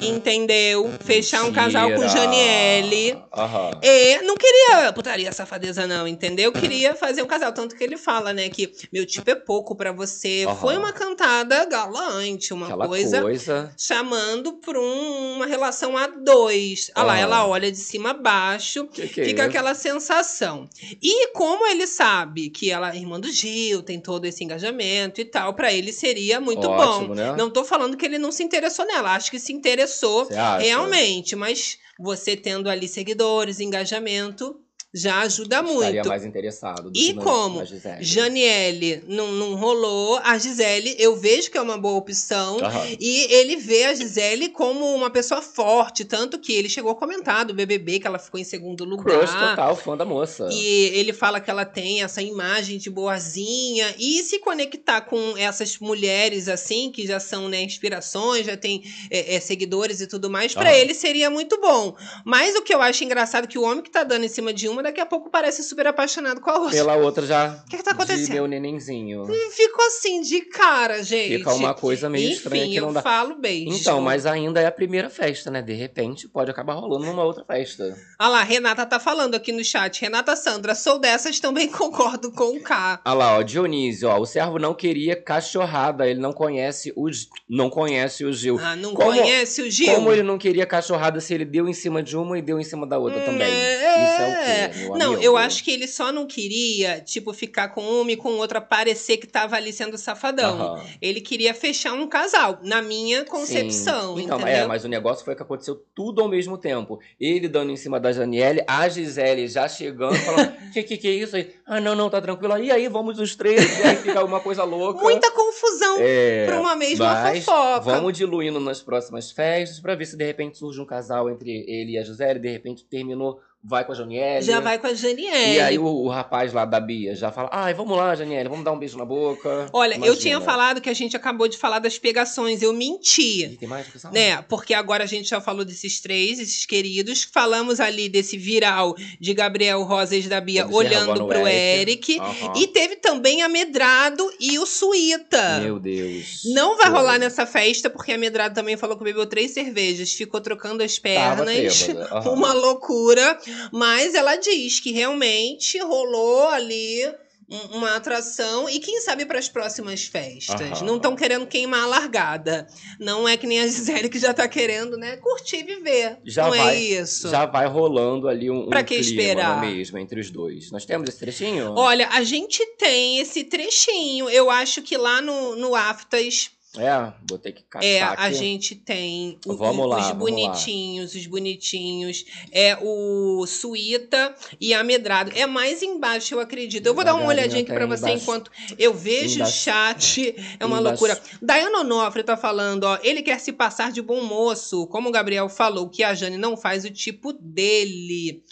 Entendeu? 0.00 0.90
Fechar 1.04 1.44
um 1.44 1.52
casal 1.52 1.84
com 1.90 2.00
Mentira. 2.00 2.08
Janiele. 2.20 3.16
Aham. 3.32 3.70
E 3.82 4.18
não 4.22 4.34
queria 4.36 4.92
putaria 4.92 5.32
safadeza, 5.32 5.86
não, 5.86 6.06
entendeu? 6.06 6.52
Queria 6.52 6.94
fazer 6.94 7.22
um 7.22 7.26
casal. 7.26 7.52
Tanto 7.52 7.76
que 7.76 7.82
ele 7.84 7.96
fala, 7.96 8.32
né, 8.32 8.48
que 8.48 8.72
meu 8.92 9.06
tipo 9.06 9.30
é 9.30 9.34
pouco 9.34 9.74
pra 9.76 9.92
você. 9.92 10.44
Aham. 10.46 10.56
Foi 10.56 10.76
uma 10.76 10.92
cantada 10.92 11.64
galante, 11.64 12.52
uma 12.52 12.66
Aquela 12.66 12.86
coisa 12.88 13.20
coisa. 13.22 13.72
chamando 13.78 14.54
pra 14.54 14.78
um- 14.80 15.34
uma 15.36 15.46
relação 15.46 15.96
a 15.96 16.06
dois. 16.06 16.90
Ah 16.94 17.02
lá, 17.02 17.18
ela 17.18 17.46
olha 17.46 17.70
de 17.70 17.78
cima 17.78 18.10
a 18.10 18.14
baixo, 18.14 18.86
Que 18.88 19.06
que 19.08 19.20
é 19.20 19.24
fica 19.24 19.42
isso? 19.42 19.48
aquela 19.50 19.74
sensação. 19.74 20.68
E 21.02 21.28
como 21.28 21.66
ele 21.66 21.86
sabe 21.86 22.50
que 22.50 22.70
ela 22.70 22.92
é 22.92 22.96
irmã 22.96 23.20
do 23.20 23.30
Gil, 23.30 23.82
tem 23.82 24.00
todo 24.00 24.24
esse 24.24 24.42
engajamento 24.44 25.20
e 25.20 25.24
tal, 25.24 25.54
pra 25.54 25.72
ele 25.72 25.92
seria 25.92 26.40
muito 26.40 26.68
Ótimo, 26.68 27.08
bom. 27.08 27.14
né? 27.14 27.34
Não 27.36 27.48
tô 27.50 27.64
falando 27.64 27.96
que 27.96 28.04
ele 28.04 28.18
não 28.18 28.32
se 28.32 28.42
interessou 28.42 28.84
nela, 28.86 29.14
acho 29.14 29.30
que 29.30 29.38
se 29.38 29.52
interessou 29.52 29.83
Acha? 30.30 30.58
realmente, 30.58 31.36
mas 31.36 31.78
você 31.98 32.36
tendo 32.36 32.68
ali 32.68 32.88
seguidores, 32.88 33.60
engajamento, 33.60 34.60
já 34.94 35.22
ajuda 35.22 35.56
Estaria 35.56 35.74
muito. 35.74 36.08
mais 36.08 36.24
interessado. 36.24 36.88
do 36.88 36.96
E 36.96 37.14
como? 37.14 37.60
Janiele 38.00 39.02
não, 39.08 39.32
não 39.32 39.56
rolou. 39.56 40.20
A 40.22 40.38
Gisele, 40.38 40.94
eu 41.00 41.16
vejo 41.16 41.50
que 41.50 41.58
é 41.58 41.60
uma 41.60 41.76
boa 41.76 41.96
opção. 41.96 42.60
Aham. 42.60 42.96
E 43.00 43.32
ele 43.34 43.56
vê 43.56 43.86
a 43.86 43.94
Gisele 43.94 44.50
como 44.50 44.94
uma 44.94 45.10
pessoa 45.10 45.42
forte, 45.42 46.04
tanto 46.04 46.38
que 46.38 46.52
ele 46.52 46.68
chegou 46.68 46.92
a 46.92 46.94
comentar 46.94 47.44
do 47.44 47.52
BBB, 47.52 47.98
que 47.98 48.06
ela 48.06 48.20
ficou 48.20 48.38
em 48.38 48.44
segundo 48.44 48.84
lugar. 48.84 49.18
Crush 49.18 49.32
total, 49.34 49.74
fã 49.74 49.96
da 49.96 50.04
moça. 50.04 50.48
E 50.52 50.90
ele 50.94 51.12
fala 51.12 51.40
que 51.40 51.50
ela 51.50 51.64
tem 51.64 52.04
essa 52.04 52.22
imagem 52.22 52.78
de 52.78 52.88
boazinha 52.88 53.92
e 53.98 54.22
se 54.22 54.38
conectar 54.38 55.00
com 55.00 55.36
essas 55.36 55.76
mulheres 55.78 56.48
assim, 56.48 56.92
que 56.92 57.04
já 57.04 57.18
são 57.18 57.48
né, 57.48 57.62
inspirações, 57.62 58.46
já 58.46 58.56
tem 58.56 58.84
é, 59.10 59.34
é, 59.34 59.40
seguidores 59.40 60.00
e 60.00 60.06
tudo 60.06 60.30
mais, 60.30 60.54
pra 60.54 60.70
Aham. 60.70 60.78
ele 60.78 60.94
seria 60.94 61.28
muito 61.28 61.60
bom. 61.60 61.96
Mas 62.24 62.54
o 62.54 62.62
que 62.62 62.72
eu 62.72 62.80
acho 62.80 63.02
engraçado 63.02 63.44
é 63.44 63.48
que 63.48 63.58
o 63.58 63.62
homem 63.62 63.82
que 63.82 63.90
tá 63.90 64.04
dando 64.04 64.24
em 64.24 64.28
cima 64.28 64.52
de 64.52 64.68
uma 64.68 64.83
daqui 64.84 65.00
a 65.00 65.06
pouco 65.06 65.28
parece 65.30 65.62
super 65.64 65.86
apaixonado 65.88 66.40
com 66.40 66.50
a 66.50 66.58
outra. 66.58 66.70
Pela 66.76 66.94
outra 66.96 67.26
já. 67.26 67.62
O 67.66 67.68
que, 67.70 67.76
que 67.78 67.82
tá 67.82 67.90
De 67.92 67.96
acontecendo? 67.96 68.32
meu 68.34 68.46
nenenzinho. 68.46 69.24
Ficou 69.50 69.84
assim, 69.86 70.20
de 70.22 70.42
cara, 70.42 71.02
gente. 71.02 71.38
Fica 71.38 71.52
uma 71.54 71.74
coisa 71.74 72.08
meio 72.08 72.26
Enfim, 72.28 72.36
estranha 72.36 72.66
que 72.68 72.76
eu 72.76 72.86
não 72.86 72.92
dá. 72.92 73.02
falo 73.02 73.34
beijo. 73.36 73.76
Então, 73.76 74.00
mas 74.00 74.26
ainda 74.26 74.60
é 74.60 74.66
a 74.66 74.72
primeira 74.72 75.10
festa, 75.10 75.50
né? 75.50 75.60
De 75.62 75.72
repente 75.72 76.28
pode 76.28 76.50
acabar 76.50 76.74
rolando 76.74 77.06
numa 77.06 77.24
outra 77.24 77.44
festa. 77.44 77.96
Olha 78.20 78.28
lá, 78.30 78.42
Renata 78.42 78.86
tá 78.86 79.00
falando 79.00 79.34
aqui 79.34 79.50
no 79.52 79.64
chat. 79.64 80.00
Renata 80.00 80.36
Sandra, 80.36 80.74
sou 80.74 80.98
dessas, 80.98 81.40
também 81.40 81.66
concordo 81.72 82.30
com 82.32 82.56
o 82.56 82.60
K. 82.62 83.00
Ah 83.04 83.14
lá, 83.14 83.38
ó, 83.38 83.42
Dionísio, 83.42 84.08
ó, 84.08 84.18
o 84.18 84.26
servo 84.26 84.58
não 84.58 84.74
queria 84.74 85.16
cachorrada, 85.16 86.06
ele 86.08 86.20
não 86.20 86.32
conhece 86.32 86.92
o 86.96 87.08
não 87.48 87.70
conhece 87.70 88.24
o 88.24 88.32
Gil. 88.32 88.58
Ah, 88.60 88.74
não 88.76 88.94
Como- 88.94 89.10
conhece 89.10 89.62
o 89.62 89.70
Gil? 89.70 89.94
Como 89.94 90.12
ele 90.12 90.22
não 90.22 90.36
queria 90.38 90.66
cachorrada 90.66 91.20
se 91.20 91.32
ele 91.34 91.44
deu 91.44 91.68
em 91.68 91.72
cima 91.72 92.02
de 92.02 92.16
uma 92.16 92.38
e 92.38 92.42
deu 92.42 92.58
em 92.58 92.64
cima 92.64 92.86
da 92.86 92.98
outra 92.98 93.20
Hum, 93.20 93.24
também? 93.24 93.52
é. 93.52 93.84
Isso 93.94 94.22
é 94.22 94.26
o 94.28 94.44
quê, 94.44 94.73
meu 94.73 94.73
Não, 94.98 95.12
amigo? 95.12 95.22
eu 95.22 95.36
acho 95.36 95.62
que 95.62 95.70
ele 95.70 95.86
só 95.86 96.12
não 96.12 96.26
queria, 96.26 97.00
tipo, 97.00 97.32
ficar 97.32 97.68
com 97.68 97.82
uma 97.82 98.12
e 98.12 98.16
com 98.16 98.30
outra, 98.36 98.60
parecer 98.60 99.16
que 99.16 99.26
tava 99.26 99.56
ali 99.56 99.72
sendo 99.72 99.96
safadão. 99.96 100.60
Aham. 100.60 100.84
Ele 101.00 101.20
queria 101.20 101.54
fechar 101.54 101.92
um 101.92 102.06
casal, 102.06 102.58
na 102.62 102.82
minha 102.82 103.24
concepção, 103.24 104.16
Sim. 104.16 104.24
Então, 104.24 104.40
entendeu? 104.40 104.64
é, 104.64 104.66
mas 104.66 104.84
o 104.84 104.88
negócio 104.88 105.24
foi 105.24 105.34
que 105.34 105.42
aconteceu 105.42 105.82
tudo 105.94 106.22
ao 106.22 106.28
mesmo 106.28 106.58
tempo. 106.58 106.98
Ele 107.18 107.48
dando 107.48 107.70
em 107.70 107.76
cima 107.76 108.00
da 108.00 108.12
Janiele, 108.12 108.64
a 108.66 108.88
Gisele 108.88 109.48
já 109.48 109.68
chegando, 109.68 110.16
falando: 110.16 110.52
que, 110.72 110.82
que 110.82 110.96
que 110.96 111.08
é 111.08 111.12
isso 111.12 111.36
aí? 111.36 111.54
Ah, 111.66 111.80
não, 111.80 111.94
não, 111.94 112.10
tá 112.10 112.20
tranquilo. 112.20 112.58
E 112.58 112.70
aí, 112.70 112.88
vamos 112.88 113.18
os 113.18 113.34
três, 113.34 113.78
e 113.78 113.82
aí 113.82 113.96
fica 113.96 114.24
uma 114.24 114.40
coisa 114.40 114.64
louca. 114.64 115.00
Muita 115.00 115.30
confusão 115.30 115.96
é, 115.98 116.46
pra 116.46 116.60
uma 116.60 116.76
mesma 116.76 117.04
mas 117.14 117.44
fofoca. 117.44 117.80
Vamos 117.80 118.16
diluindo 118.16 118.60
nas 118.60 118.82
próximas 118.82 119.30
festas 119.30 119.80
pra 119.80 119.94
ver 119.94 120.06
se 120.06 120.16
de 120.16 120.24
repente 120.24 120.58
surge 120.58 120.80
um 120.80 120.86
casal 120.86 121.30
entre 121.30 121.50
ele 121.50 121.92
e 121.92 121.98
a 121.98 122.02
Gisele, 122.02 122.38
de 122.38 122.50
repente 122.50 122.84
terminou, 122.84 123.40
vai 123.64 123.84
com 123.84 123.92
a 123.92 123.94
Janiele. 123.94 124.42
Já 124.44 124.60
vai 124.60 124.78
com 124.78 124.86
a 124.86 124.94
Janiele. 124.94 125.54
E 125.54 125.60
aí 125.60 125.78
o, 125.78 125.86
o 125.86 126.08
rapaz 126.08 126.52
lá 126.52 126.64
da 126.64 126.78
Bia 126.78 127.14
já 127.16 127.32
fala: 127.32 127.48
ai, 127.50 127.72
vamos 127.72 127.96
lá, 127.96 128.14
Janiele, 128.14 128.48
vamos 128.48 128.64
dar 128.64 128.72
um 128.72 128.78
beijo 128.78 128.98
na 128.98 129.04
boca. 129.04 129.68
Olha, 129.72 129.94
eu 129.94 129.96
Imagina. 129.96 130.16
tinha 130.16 130.40
falado 130.40 130.80
que 130.80 130.90
a 130.90 130.94
gente 130.94 131.16
acabou 131.16 131.48
de 131.48 131.56
falar 131.56 131.78
das 131.78 131.98
pegações, 131.98 132.62
eu 132.62 132.72
menti. 132.72 133.44
Ih, 133.44 133.56
tem 133.56 133.68
mais 133.68 133.84
discussão? 133.84 134.12
Né, 134.12 134.42
porque 134.42 134.74
agora 134.74 135.04
a 135.04 135.06
gente 135.06 135.28
já 135.28 135.40
falou 135.40 135.64
desses 135.64 136.00
três, 136.00 136.38
esses 136.38 136.66
queridos. 136.66 137.24
Falamos 137.24 137.80
ali 137.80 138.08
desse 138.08 138.36
viral 138.36 138.94
de 139.18 139.32
Gabriel 139.32 139.82
Rosas 139.82 140.26
da 140.26 140.40
Bia 140.40 140.66
Observando 140.66 141.10
olhando 141.10 141.26
pro 141.26 141.48
Eric. 141.48 142.12
Eric. 142.12 142.18
Aham. 142.20 142.52
E 142.56 142.66
teve 142.66 142.96
também 142.96 143.42
a 143.42 143.48
Medrado 143.48 144.30
e 144.38 144.58
o 144.58 144.66
Suíta. 144.66 145.60
Meu 145.60 145.78
Deus. 145.78 146.42
Não 146.52 146.76
vai 146.76 146.86
Foi. 146.86 146.96
rolar 146.98 147.18
nessa 147.18 147.46
festa, 147.46 147.88
porque 147.88 148.12
a 148.12 148.18
Medrado 148.18 148.54
também 148.54 148.76
falou 148.76 148.96
que 148.96 149.04
bebeu 149.04 149.26
três 149.26 149.52
cervejas, 149.52 150.12
ficou 150.12 150.40
trocando 150.40 150.82
as 150.82 150.98
pernas. 150.98 151.88
aham. 151.88 152.30
Uma 152.30 152.52
loucura. 152.52 153.38
Mas 153.72 154.14
ela 154.14 154.36
diz 154.36 154.80
que 154.80 154.92
realmente 154.92 155.78
rolou 155.78 156.48
ali 156.48 157.06
um- 157.50 157.76
uma 157.76 157.96
atração 157.96 158.68
e 158.70 158.80
quem 158.80 159.02
sabe 159.02 159.26
para 159.26 159.38
as 159.38 159.50
próximas 159.50 160.04
festas. 160.04 160.78
Aham. 160.78 160.86
Não 160.86 160.96
estão 160.96 161.14
querendo 161.14 161.46
queimar 161.46 161.82
a 161.82 161.86
largada. 161.86 162.66
Não 162.98 163.28
é 163.28 163.36
que 163.36 163.46
nem 163.46 163.60
a 163.60 163.66
Gisele 163.66 164.08
que 164.08 164.18
já 164.18 164.32
tá 164.32 164.48
querendo, 164.48 164.96
né? 164.96 165.18
Curtir 165.18 165.56
e 165.58 165.62
viver. 165.62 166.18
Já 166.24 166.44
não 166.44 166.50
vai- 166.56 166.74
é 166.76 166.80
isso. 166.80 167.28
Já 167.28 167.44
vai 167.44 167.66
rolando 167.66 168.28
ali 168.28 168.50
um, 168.50 168.62
um 168.64 168.68
Pra 168.70 168.82
que 168.82 168.96
clima, 168.96 169.10
esperar? 169.22 169.62
é 169.62 169.66
mesmo, 169.70 169.98
entre 169.98 170.18
os 170.20 170.30
dois. 170.30 170.70
Nós 170.70 170.86
temos 170.86 171.06
esse 171.08 171.18
trechinho? 171.18 171.74
Olha, 171.76 172.08
a 172.12 172.24
gente 172.24 172.64
tem 172.78 173.18
esse 173.18 173.44
trechinho. 173.44 174.30
Eu 174.30 174.50
acho 174.50 174.80
que 174.80 174.96
lá 174.96 175.20
no, 175.20 175.54
no 175.54 175.74
Aftas 175.74 176.50
É, 176.76 177.12
vou 177.28 177.38
ter 177.38 177.52
que 177.52 177.62
caçar 177.62 177.88
É, 177.88 178.02
aqui. 178.02 178.22
a 178.22 178.32
gente 178.32 178.74
tem 178.74 179.38
o- 179.46 179.54
Vamos 179.54 179.88
lá, 179.88 179.98
os 179.98 180.06
vamos 180.08 180.18
bonitinhos, 180.18 181.14
os 181.14 181.26
bonitinhos. 181.26 182.24
É 182.50 182.76
o 182.82 183.46
Suíta 183.46 184.34
e 184.60 184.74
a 184.74 184.82
Medrado. 184.82 185.30
É 185.36 185.46
mais 185.46 185.82
embaixo, 185.82 186.34
eu 186.34 186.40
acredito. 186.40 186.84
Eu 186.86 186.94
vou 186.94 187.04
dar 187.04 187.14
uma 187.14 187.26
olhadinha 187.28 187.62
aqui 187.62 187.72
pra 187.72 187.86
você 187.86 188.10
enquanto 188.10 188.50
eu 188.78 188.92
vejo 188.92 189.42
o 189.42 189.46
chat. 189.46 190.34
É 190.58 190.64
uma 190.66 190.80
Embaixo. 190.80 191.04
loucura. 191.04 191.20
Dayana 191.40 191.80
Onofre 191.80 192.24
tá 192.24 192.36
falando, 192.36 192.84
ó. 192.84 192.98
Ele 193.02 193.22
quer 193.22 193.38
se 193.38 193.52
passar 193.52 193.92
de 193.92 194.02
bom 194.02 194.24
moço. 194.24 194.86
Como 194.88 195.08
o 195.08 195.12
Gabriel 195.12 195.48
falou, 195.48 195.88
que 195.88 196.02
a 196.02 196.12
Jane 196.14 196.36
não 196.36 196.56
faz 196.56 196.84
o 196.84 196.90
tipo 196.90 197.32
dele. 197.32 198.42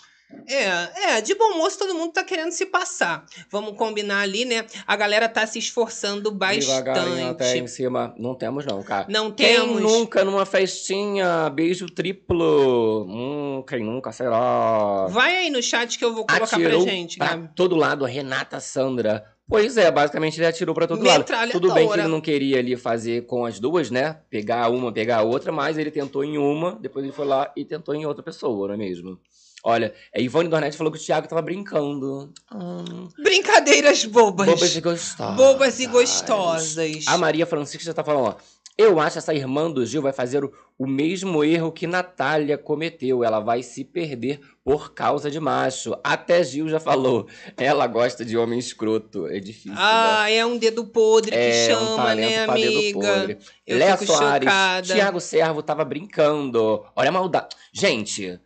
É, 0.46 1.16
é, 1.16 1.20
de 1.20 1.34
bom 1.34 1.56
moço 1.56 1.78
todo 1.78 1.94
mundo 1.94 2.12
tá 2.12 2.24
querendo 2.24 2.50
se 2.50 2.66
passar. 2.66 3.24
Vamos 3.50 3.76
combinar 3.76 4.20
ali, 4.20 4.44
né? 4.44 4.64
A 4.86 4.96
galera 4.96 5.28
tá 5.28 5.46
se 5.46 5.58
esforçando 5.58 6.30
Devagarinho 6.30 7.28
até 7.30 7.56
em 7.56 7.62
bastante. 7.62 7.70
cima. 7.70 8.14
Não 8.18 8.34
temos 8.34 8.66
não, 8.66 8.82
cara. 8.82 9.06
Não 9.08 9.30
Quem 9.30 9.54
temos. 9.56 9.80
nunca 9.80 10.24
numa 10.24 10.44
festinha, 10.44 11.48
beijo 11.50 11.86
triplo? 11.86 13.04
Hum, 13.08 13.64
quem 13.66 13.84
nunca 13.84 14.12
será? 14.12 15.06
Vai 15.08 15.36
aí 15.36 15.50
no 15.50 15.62
chat 15.62 15.98
que 15.98 16.04
eu 16.04 16.14
vou 16.14 16.26
colocar 16.26 16.44
Atirou 16.56 16.82
pra 16.82 16.92
gente, 16.92 17.18
pra 17.18 17.28
Gabi. 17.28 17.50
todo 17.54 17.76
lado, 17.76 18.04
a 18.04 18.08
Renata 18.08 18.60
Sandra. 18.60 19.24
Pois 19.48 19.76
é, 19.76 19.90
basicamente 19.90 20.38
ele 20.38 20.46
atirou 20.46 20.74
pra 20.74 20.86
todo 20.86 21.04
lado. 21.04 21.24
Tudo 21.50 21.74
bem 21.74 21.86
que 21.88 21.98
ele 21.98 22.08
não 22.08 22.20
queria 22.20 22.58
ali 22.58 22.76
fazer 22.76 23.26
com 23.26 23.44
as 23.44 23.60
duas, 23.60 23.90
né? 23.90 24.18
Pegar 24.30 24.70
uma, 24.70 24.90
pegar 24.92 25.18
a 25.18 25.22
outra, 25.22 25.52
mas 25.52 25.76
ele 25.76 25.90
tentou 25.90 26.24
em 26.24 26.38
uma, 26.38 26.78
depois 26.80 27.04
ele 27.04 27.12
foi 27.12 27.26
lá 27.26 27.52
e 27.56 27.64
tentou 27.64 27.94
em 27.94 28.06
outra 28.06 28.22
pessoa, 28.22 28.68
não 28.68 28.74
é 28.74 28.78
mesmo? 28.78 29.18
Olha, 29.64 29.94
a 30.14 30.20
Ivone 30.20 30.48
Dornetti 30.48 30.76
falou 30.76 30.92
que 30.92 30.98
o 30.98 31.02
Thiago 31.02 31.28
tava 31.28 31.40
brincando. 31.40 32.32
Hum, 32.52 33.08
Brincadeiras 33.22 34.04
bobas. 34.04 34.46
bobas 34.46 34.74
e 34.76 34.80
gostosas. 34.80 35.36
Bobas 35.36 35.80
e 35.80 35.86
gostosas. 35.86 37.04
A 37.06 37.16
Maria 37.16 37.46
Francisca 37.46 37.84
já 37.84 37.94
tá 37.94 38.02
falando, 38.02 38.26
ó. 38.26 38.34
Eu 38.76 38.98
acho 38.98 39.12
que 39.12 39.18
essa 39.18 39.34
irmã 39.34 39.70
do 39.70 39.84
Gil 39.84 40.00
vai 40.00 40.14
fazer 40.14 40.42
o, 40.42 40.52
o 40.78 40.86
mesmo 40.86 41.44
erro 41.44 41.70
que 41.70 41.86
Natália 41.86 42.56
cometeu. 42.56 43.22
Ela 43.22 43.38
vai 43.38 43.62
se 43.62 43.84
perder 43.84 44.40
por 44.64 44.94
causa 44.94 45.30
de 45.30 45.38
macho. 45.38 45.94
Até 46.02 46.42
Gil 46.42 46.68
já 46.70 46.80
falou. 46.80 47.28
Ela 47.56 47.86
gosta 47.86 48.24
de 48.24 48.36
homem 48.36 48.58
escroto. 48.58 49.26
É 49.28 49.38
difícil, 49.38 49.72
né? 49.72 49.76
Ah, 49.78 50.30
é 50.30 50.44
um 50.44 50.56
dedo 50.56 50.86
podre 50.86 51.30
que 51.32 51.36
É 51.36 51.66
chama, 51.66 51.92
um 51.92 51.96
talento 51.96 52.30
né, 52.30 52.44
pra 52.46 52.54
dedo 52.54 52.78
amiga? 52.78 52.98
podre. 52.98 53.38
Eu 53.66 53.78
Léa 53.78 53.96
Soares, 53.98 54.48
chocada. 54.48 54.94
Tiago 54.94 55.20
Servo 55.20 55.62
tava 55.62 55.84
brincando. 55.84 56.82
Olha 56.96 57.10
a 57.10 57.12
maldade. 57.12 57.54
Gente, 57.74 58.40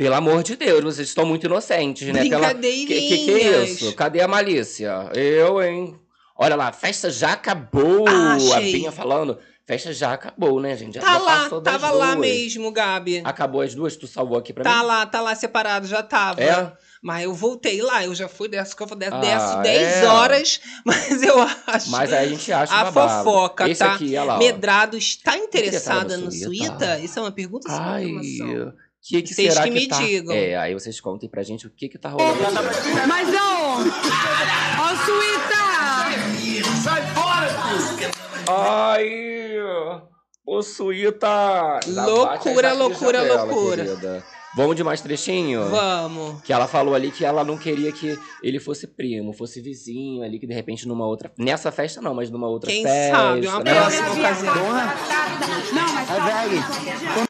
pelo 0.00 0.14
amor 0.14 0.42
de 0.42 0.56
Deus, 0.56 0.82
vocês 0.82 1.08
estão 1.08 1.26
muito 1.26 1.44
inocentes, 1.44 2.08
né? 2.08 2.26
Pela... 2.26 2.54
Que, 2.54 2.86
que 2.86 3.24
que 3.26 3.30
é 3.32 3.64
isso? 3.64 3.94
Cadê 3.94 4.22
a 4.22 4.26
malícia? 4.26 5.10
Eu, 5.12 5.62
hein? 5.62 6.00
Olha 6.34 6.56
lá, 6.56 6.68
a 6.68 6.72
festa 6.72 7.10
já 7.10 7.32
acabou. 7.34 8.06
Ah, 8.08 8.38
a. 8.56 8.60
Binha 8.60 8.90
falando. 8.90 9.36
Festa 9.66 9.92
já 9.92 10.14
acabou, 10.14 10.58
né, 10.58 10.74
gente? 10.74 10.94
Já, 10.94 11.02
Tá 11.02 11.12
já 11.12 11.18
lá, 11.18 11.60
tava 11.60 11.90
lá 11.90 12.16
mesmo, 12.16 12.72
Gabi. 12.72 13.20
Acabou 13.26 13.60
as 13.60 13.74
duas? 13.74 13.94
Tu 13.94 14.06
salvou 14.06 14.38
aqui 14.38 14.54
pra 14.54 14.64
Tá 14.64 14.78
mim? 14.80 14.86
lá, 14.86 15.04
tá 15.04 15.20
lá 15.20 15.34
separado, 15.34 15.86
já 15.86 16.02
tava. 16.02 16.42
É? 16.42 16.72
Mas 17.02 17.24
eu 17.24 17.34
voltei 17.34 17.82
lá, 17.82 18.02
eu 18.02 18.14
já 18.14 18.26
fui 18.26 18.48
dessa 18.48 18.74
que 18.74 18.82
eu 18.82 18.86
dessa, 18.96 19.16
Ah, 19.16 19.20
dessas 19.20 19.62
10 19.62 19.96
é. 19.96 20.06
horas, 20.06 20.60
mas 20.82 21.22
eu 21.22 21.36
acho. 21.66 21.90
Mas 21.90 22.10
aí 22.10 22.24
a 22.24 22.28
gente 22.28 22.50
acha 22.50 22.72
A 22.74 22.84
babado. 22.84 23.22
fofoca, 23.24 23.68
Esse 23.68 23.80
tá? 23.84 23.92
aqui, 23.92 24.16
olha 24.16 24.24
lá. 24.24 24.38
Medrado 24.38 24.96
está 24.96 25.36
interessada 25.36 26.16
no 26.16 26.32
Suíta? 26.32 26.98
Isso 26.98 27.18
é 27.18 27.22
uma 27.22 27.32
pergunta 27.32 27.70
é 27.70 27.74
Ai, 27.74 28.06
que, 29.02 29.22
que 29.22 29.34
Vocês 29.34 29.52
será 29.54 29.64
que 29.64 29.70
que, 29.70 29.80
me 29.80 29.88
tá? 29.88 29.98
digam. 29.98 30.34
É, 30.34 30.56
aí 30.56 30.74
vocês 30.74 31.00
contem 31.00 31.28
pra 31.28 31.42
gente 31.42 31.66
o 31.66 31.70
que 31.70 31.88
que 31.88 31.98
tá 31.98 32.10
rolando. 32.10 32.38
Mas 33.08 33.28
ó, 33.34 33.78
ó, 34.78 34.96
Suíta! 35.04 35.60
Sai 36.82 37.02
fora, 37.14 37.48
filho! 37.48 38.10
Ai, 38.48 39.10
o 40.46 40.62
Suíta. 40.62 41.80
Loucura, 41.86 42.72
loucura, 42.72 43.22
dela, 43.22 43.44
loucura. 43.44 43.84
querida. 43.84 44.24
Vamos 44.56 44.74
de 44.74 44.82
mais 44.82 45.00
trechinho? 45.00 45.68
Vamos. 45.68 46.42
Que 46.42 46.52
ela 46.52 46.66
falou 46.66 46.92
ali 46.94 47.12
que 47.12 47.24
ela 47.24 47.44
não 47.44 47.56
queria 47.56 47.92
que 47.92 48.18
ele 48.42 48.58
fosse 48.58 48.88
primo, 48.88 49.32
fosse 49.32 49.60
vizinho 49.60 50.24
ali, 50.24 50.40
que 50.40 50.46
de 50.46 50.52
repente 50.54 50.88
numa 50.88 51.06
outra. 51.06 51.30
Nessa 51.38 51.70
festa 51.70 52.02
não, 52.02 52.14
mas 52.14 52.30
numa 52.30 52.48
outra 52.48 52.68
Quem 52.68 52.82
festa. 52.82 53.16
sabe, 53.16 53.46
uma 53.46 53.62
né? 53.62 53.74
próxima 53.74 54.12
ocasião. 54.12 54.54
Não, 55.72 55.92
mas 55.94 56.08
calma. 56.08 57.29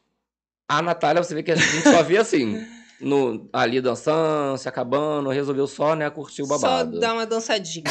A 0.70 0.80
Natália, 0.80 1.20
você 1.20 1.34
vê 1.34 1.42
que 1.42 1.50
a 1.50 1.56
gente 1.56 1.82
só 1.82 2.00
vê 2.00 2.16
assim. 2.18 2.64
No, 3.00 3.48
ali 3.52 3.80
dançando, 3.80 4.56
se 4.56 4.68
acabando, 4.68 5.30
resolveu 5.30 5.66
só, 5.66 5.96
né, 5.96 6.08
curtir 6.10 6.42
o 6.42 6.46
Só 6.46 6.58
babado. 6.58 7.00
dar 7.00 7.14
uma 7.14 7.26
dançadinha. 7.26 7.86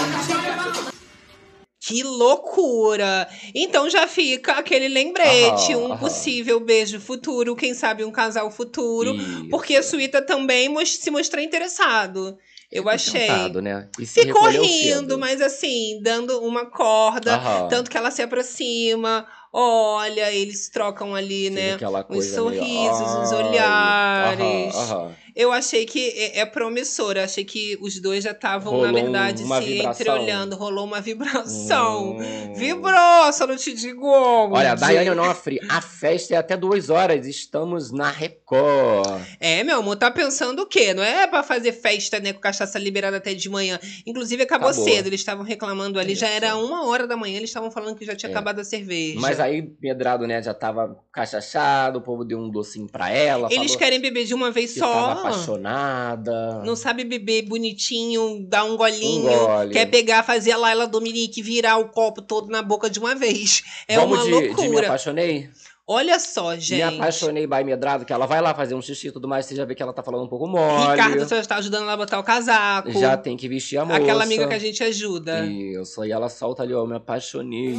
Que 1.82 2.04
loucura! 2.04 3.28
Então 3.54 3.90
já 3.90 4.08
fica 4.08 4.54
aquele 4.54 4.88
lembrete, 4.88 5.74
Aham, 5.74 5.82
um 5.82 5.90
aham. 5.90 5.98
possível 5.98 6.60
beijo 6.62 7.02
futuro, 7.02 7.54
quem 7.56 7.74
sabe 7.74 8.06
um 8.06 8.12
casal 8.12 8.50
futuro, 8.50 9.14
Isso. 9.14 9.50
porque 9.50 9.76
a 9.76 9.84
Suíta 9.84 10.22
também 10.22 10.74
se 10.86 11.12
mostrou 11.12 11.44
interessado. 11.44 12.38
Eu 12.72 12.84
Ficou 12.84 12.92
achei. 12.92 13.20
tentado, 13.22 13.62
né? 13.62 13.90
E 14.00 14.06
se 14.06 14.22
Ficou 14.22 14.48
rindo, 14.48 15.00
cedo. 15.00 15.18
mas 15.18 15.42
assim, 15.42 16.00
dando 16.04 16.40
uma 16.42 16.68
corda, 16.68 17.36
Aham. 17.36 17.68
tanto 17.68 17.90
que 17.90 17.98
ela 17.98 18.12
se 18.12 18.22
aproxima, 18.22 19.26
Olha, 19.52 20.32
eles 20.32 20.70
trocam 20.70 21.16
ali, 21.16 21.50
Fica 21.54 21.56
né? 21.56 21.74
aquela 21.76 22.04
Os 22.08 22.08
coisa 22.16 22.42
meio, 22.42 22.64
sorrisos, 22.64 23.16
os 23.16 23.32
ai, 23.32 23.40
olhares. 23.46 24.76
aham, 24.76 24.76
aham. 24.76 25.16
Eu 25.40 25.54
achei 25.54 25.86
que 25.86 26.10
é, 26.10 26.40
é 26.40 26.46
promissor. 26.46 27.16
Eu 27.16 27.24
achei 27.24 27.46
que 27.46 27.78
os 27.82 27.98
dois 28.02 28.26
já 28.26 28.32
estavam, 28.32 28.82
na 28.82 28.92
verdade, 28.92 29.40
se 29.40 29.60
vibração. 29.62 29.92
entreolhando. 29.92 30.56
Rolou 30.58 30.86
uma 30.86 31.00
vibração. 31.00 32.18
Hum. 32.18 32.54
Vibrou, 32.56 33.32
só 33.32 33.48
não 33.48 33.56
te 33.56 33.74
digo 33.74 34.06
onde. 34.06 34.56
Olha, 34.56 34.76
Daiane 34.76 35.12
Onofre, 35.12 35.60
a 35.70 35.80
festa 35.82 36.36
é 36.36 36.38
até 36.38 36.58
duas 36.58 36.90
horas, 36.90 37.26
estamos 37.26 37.90
na 37.92 38.10
Record. 38.12 39.22
É, 39.40 39.64
meu 39.64 39.80
amor, 39.80 39.96
tá 39.96 40.12
pensando 40.12 40.64
o 40.64 40.66
quê? 40.66 40.94
Não 40.94 41.04
é 41.04 41.26
pra 41.28 41.42
fazer 41.42 41.72
festa, 41.72 42.20
né, 42.20 42.34
com 42.34 42.40
cachaça 42.42 42.78
liberada 42.78 43.16
até 43.18 43.34
de 43.34 43.48
manhã. 43.50 43.80
Inclusive, 44.06 44.44
acabou, 44.44 44.70
Acabou. 44.70 44.86
cedo. 44.86 45.08
Eles 45.08 45.22
estavam 45.22 45.46
reclamando 45.46 46.00
ali. 46.00 46.16
Já 46.16 46.28
Isso. 46.28 46.36
era 46.36 46.58
uma 46.58 46.86
hora 46.88 47.08
da 47.08 47.16
manhã, 47.16 47.38
eles 47.38 47.50
estavam 47.50 47.72
falando 47.72 47.96
que 47.96 48.04
já 48.06 48.16
tinha 48.16 48.30
É. 48.30 48.34
acabado 48.34 48.60
a 48.60 48.64
cerveja. 48.66 49.20
Mas 49.20 49.40
aí, 49.40 49.72
Medrado, 49.82 50.28
né, 50.28 50.42
já 50.44 50.54
tava 50.54 51.00
cachachado, 51.14 52.00
o 52.00 52.02
povo 52.02 52.26
deu 52.26 52.40
um 52.40 52.50
docinho 52.50 52.88
pra 52.90 53.10
ela, 53.10 53.48
Eles 53.52 53.68
falou 53.68 53.78
querem 53.80 54.02
beber 54.02 54.26
de 54.26 54.34
uma 54.34 54.52
vez 54.52 54.74
só. 54.76 55.29
Apaixonada. 55.30 56.64
Não 56.64 56.76
sabe 56.76 57.04
beber 57.04 57.44
bonitinho, 57.44 58.46
dar 58.48 58.64
um 58.64 58.76
golinho. 58.76 59.32
Um 59.32 59.46
gole. 59.48 59.74
Quer 59.74 59.86
pegar, 59.88 60.24
fazer 60.24 60.52
a 60.52 60.58
Laila 60.58 60.88
Dominique 60.88 61.42
virar 61.42 61.78
o 61.78 61.90
copo 61.90 62.22
todo 62.22 62.50
na 62.50 62.62
boca 62.62 62.90
de 62.90 63.00
uma 63.00 63.16
vez. 63.16 63.64
É 63.88 63.96
Vamos 63.98 64.20
uma 64.20 64.26
de, 64.26 64.32
loucura. 64.32 64.62
de 64.62 64.70
Me 64.70 64.86
Apaixonei? 64.86 65.50
Olha 65.92 66.20
só, 66.20 66.56
gente. 66.56 66.76
Me 66.76 66.84
Apaixonei 67.00 67.48
by 67.48 67.64
Medrado, 67.64 68.06
que 68.06 68.14
ela 68.14 68.28
vai 68.28 68.40
lá 68.40 68.54
fazer 68.54 68.76
um 68.76 68.82
xixi 68.82 69.08
e 69.08 69.12
tudo 69.12 69.28
mais, 69.28 69.48
você 69.48 69.56
já 69.56 69.66
vê 69.66 69.74
que 69.74 69.82
ela 69.82 69.92
tá 69.92 70.04
falando 70.04 70.24
um 70.24 70.28
pouco 70.28 70.46
mole. 70.46 70.92
Ricardo 70.92 71.28
já 71.28 71.40
está 71.40 71.56
ajudando 71.56 71.82
ela 71.82 71.94
a 71.94 71.98
botar 71.98 72.20
o 72.20 72.24
casaco. 72.24 72.92
Já 72.92 73.18
tem 73.18 73.36
que 73.36 73.50
vestir 73.50 73.78
a 73.78 73.86
moça. 73.86 73.98
Aquela 73.98 74.24
amiga 74.24 74.48
que 74.48 74.54
a 74.54 74.60
gente 74.60 74.84
ajuda. 74.84 75.48
Isso, 75.48 76.06
e 76.06 76.12
ela 76.12 76.30
solta 76.30 76.62
ali, 76.62 76.76
ó, 76.76 76.86
me 76.86 76.96
apaixonei. 76.96 77.76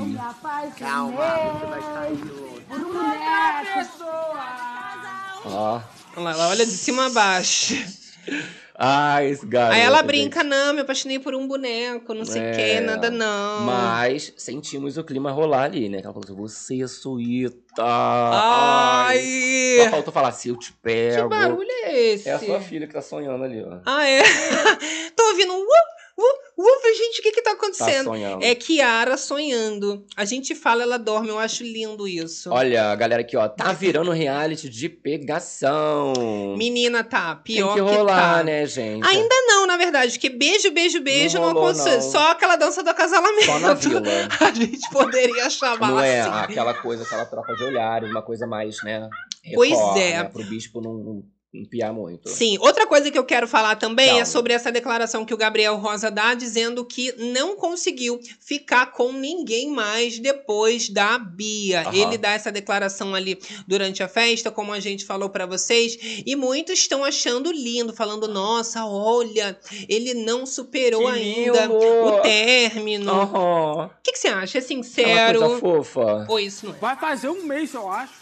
Calma, 0.76 1.12
você 1.14 1.66
vai 1.66 1.80
cair 1.80 2.32
hoje. 2.32 2.60
Ó. 5.44 5.80
Olha 6.16 6.36
lá, 6.36 6.48
olha 6.48 6.66
de 6.66 6.72
cima 6.72 7.06
a 7.06 7.10
baixo. 7.10 7.74
Ai, 8.82 9.28
esse 9.30 9.46
garoto. 9.46 9.74
Aí 9.74 9.82
ela 9.82 10.02
brinca, 10.02 10.42
não, 10.42 10.72
me 10.72 10.80
apaixonei 10.80 11.18
por 11.18 11.34
um 11.34 11.46
boneco, 11.46 12.14
não 12.14 12.24
sei 12.24 12.40
o 12.40 12.44
É, 12.44 12.50
que, 12.52 12.80
nada 12.80 13.10
não. 13.10 13.60
Mas 13.66 14.32
sentimos 14.38 14.96
o 14.96 15.04
clima 15.04 15.30
rolar 15.30 15.64
ali, 15.64 15.88
né? 15.88 15.98
Que 16.00 16.04
ela 16.06 16.14
falou 16.14 16.24
assim, 16.46 16.78
você, 16.82 16.88
Suíta. 16.88 17.84
Ai. 17.84 19.18
Só 19.78 19.84
Ai! 19.84 19.90
faltou 19.90 20.12
falar, 20.12 20.32
se 20.32 20.48
eu 20.48 20.56
te 20.56 20.72
Que 20.72 20.78
pego. 20.80 21.28
barulho 21.28 21.68
é 21.84 21.98
esse? 22.12 22.28
É 22.28 22.32
a 22.32 22.38
sua 22.38 22.60
filha 22.60 22.86
que 22.86 22.94
tá 22.94 23.02
sonhando 23.02 23.44
ali, 23.44 23.62
ó. 23.62 23.78
Ah, 23.84 24.06
é? 24.06 24.22
Tô 25.14 25.22
ouvindo 25.28 25.52
um 25.52 25.64
uh, 26.60 26.96
gente, 26.96 27.20
o 27.20 27.22
que 27.22 27.32
que 27.32 27.42
tá 27.42 27.50
Tá 27.50 27.56
acontecendo? 27.56 28.04
sonhando. 28.04 28.44
É 28.44 28.54
Kiara 28.54 29.16
sonhando. 29.16 30.04
A 30.16 30.24
gente 30.24 30.54
fala, 30.54 30.82
ela 30.82 30.98
dorme, 30.98 31.28
eu 31.28 31.38
acho 31.38 31.62
lindo 31.64 32.06
isso. 32.06 32.48
Olha, 32.50 32.94
galera 32.94 33.22
aqui, 33.22 33.36
ó, 33.36 33.48
tá 33.48 33.72
virando 33.72 34.10
reality 34.12 34.68
de 34.68 34.88
pegação. 34.88 36.12
Menina, 36.56 37.02
tá, 37.04 37.34
Tem 37.36 37.56
pior 37.56 37.74
que 37.74 37.80
rolar, 37.80 38.38
tá. 38.38 38.44
né, 38.44 38.66
gente? 38.66 39.04
Ainda 39.06 39.34
não, 39.46 39.66
na 39.66 39.76
verdade, 39.76 40.12
porque 40.12 40.28
beijo, 40.30 40.70
beijo, 40.70 41.00
beijo 41.00 41.38
não, 41.38 41.46
Não 41.48 41.52
rolou, 41.54 41.68
aconteceu. 41.70 41.94
não. 42.00 42.10
Só 42.10 42.30
aquela 42.30 42.56
dança 42.56 42.82
do 42.82 42.90
acasalamento. 42.90 43.46
Só 43.46 43.58
na 43.58 43.74
vila. 43.74 44.00
A 44.40 44.50
gente 44.52 44.88
poderia 44.90 45.50
chamar 45.50 45.90
Não 45.90 46.00
é 46.00 46.20
assim. 46.20 46.30
aquela 46.52 46.74
coisa, 46.74 47.02
aquela 47.02 47.26
troca 47.26 47.54
de 47.54 47.64
olhares, 47.64 48.10
uma 48.10 48.22
coisa 48.22 48.46
mais, 48.46 48.82
né? 48.82 49.08
Pois 49.54 49.70
record, 49.70 49.96
é. 49.98 50.12
Né, 50.18 50.24
pro 50.24 50.44
bispo 50.44 50.80
não, 50.80 51.22
não, 51.52 51.60
não 51.62 51.68
piar 51.68 51.92
muito. 51.92 52.28
Sim, 52.28 52.58
outra 52.58 52.86
coisa 52.86 53.10
que 53.10 53.18
eu 53.18 53.24
quero 53.24 53.46
falar 53.48 53.76
também 53.76 54.06
Calma. 54.06 54.22
é 54.22 54.24
sobre 54.24 54.52
essa 54.52 54.70
declaração 54.70 55.24
que 55.24 55.34
o 55.34 55.36
Gabriel 55.36 55.76
Rosa 55.76 56.10
dá, 56.10 56.34
dizendo 56.34 56.84
que 56.84 57.12
não 57.12 57.56
conseguiu 57.56 58.20
ficar 58.40 58.86
com 58.92 59.12
ninguém 59.12 59.68
mais 59.70 60.18
depois 60.18 60.88
da 60.88 61.18
Bia. 61.18 61.82
Aham. 61.82 61.94
Ele 61.94 62.18
dá 62.18 62.30
essa 62.32 62.52
declaração 62.52 63.14
ali 63.14 63.38
durante 63.66 64.02
a 64.02 64.08
festa, 64.08 64.50
como 64.50 64.72
a 64.72 64.80
gente 64.80 65.04
falou 65.04 65.28
pra 65.28 65.46
vocês, 65.46 65.98
e 66.24 66.36
muitos 66.36 66.78
estão 66.78 67.04
achando 67.04 67.50
lindo, 67.52 67.92
falando: 67.92 68.28
nossa, 68.28 68.84
olha, 68.86 69.58
ele 69.88 70.14
não 70.14 70.46
superou 70.46 71.02
Que 71.02 71.18
ainda 71.18 71.66
lindo! 71.66 71.74
o 71.74 72.20
término. 72.20 73.12
O 73.22 73.90
que, 74.02 74.12
que 74.12 74.18
você 74.18 74.28
acha? 74.28 74.58
É 74.58 74.60
sincero? 74.60 75.40
coisa 75.40 75.58
fofa. 75.58 76.26
Ou 76.28 76.38
isso 76.38 76.66
não 76.66 76.74
é? 76.74 76.78
Vai 76.78 76.96
fazer 76.96 77.28
um 77.28 77.42
mês, 77.44 77.74
eu 77.74 77.90
acho. 77.90 78.20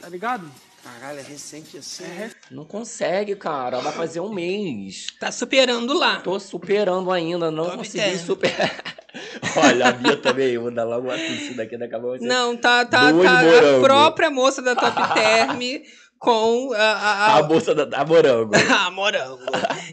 Tá 0.00 0.08
ligado? 0.08 0.50
Caralho, 0.82 1.20
é 1.20 1.22
recente 1.22 1.78
assim. 1.78 2.04
É. 2.04 2.30
Não 2.50 2.64
consegue, 2.64 3.36
cara. 3.36 3.78
Vai 3.78 3.92
fazer 3.92 4.20
um 4.20 4.32
mês. 4.32 5.06
Tá 5.20 5.30
superando 5.30 5.92
lá. 5.94 6.20
Tô 6.20 6.38
superando 6.40 7.10
ainda, 7.10 7.50
não 7.50 7.66
Top 7.66 7.78
consegui 7.78 8.18
superar. 8.18 8.82
Olha, 9.56 9.88
a 9.88 9.92
Bia 9.92 10.16
também 10.16 10.58
manda 10.58 10.82
logo 10.84 11.08
uma 11.08 11.18
tossida 11.18 11.62
aqui 11.62 11.76
daqui 11.76 11.94
a 11.94 12.00
pouco. 12.00 12.24
Não, 12.24 12.56
tá, 12.56 12.84
tá, 12.84 13.12
Dois 13.12 13.24
tá 13.24 13.40
a 13.40 13.80
própria 13.80 14.30
moça 14.30 14.62
da 14.62 14.74
Top 14.74 15.14
Term 15.14 15.60
com 16.22 16.72
a, 16.72 16.78
a, 16.78 17.26
A 17.34 17.38
a, 17.38 17.42
moça 17.42 17.74
da, 17.74 17.84
da 17.84 18.04
morango. 18.04 18.52
a 18.54 18.90
morango. 18.92 19.40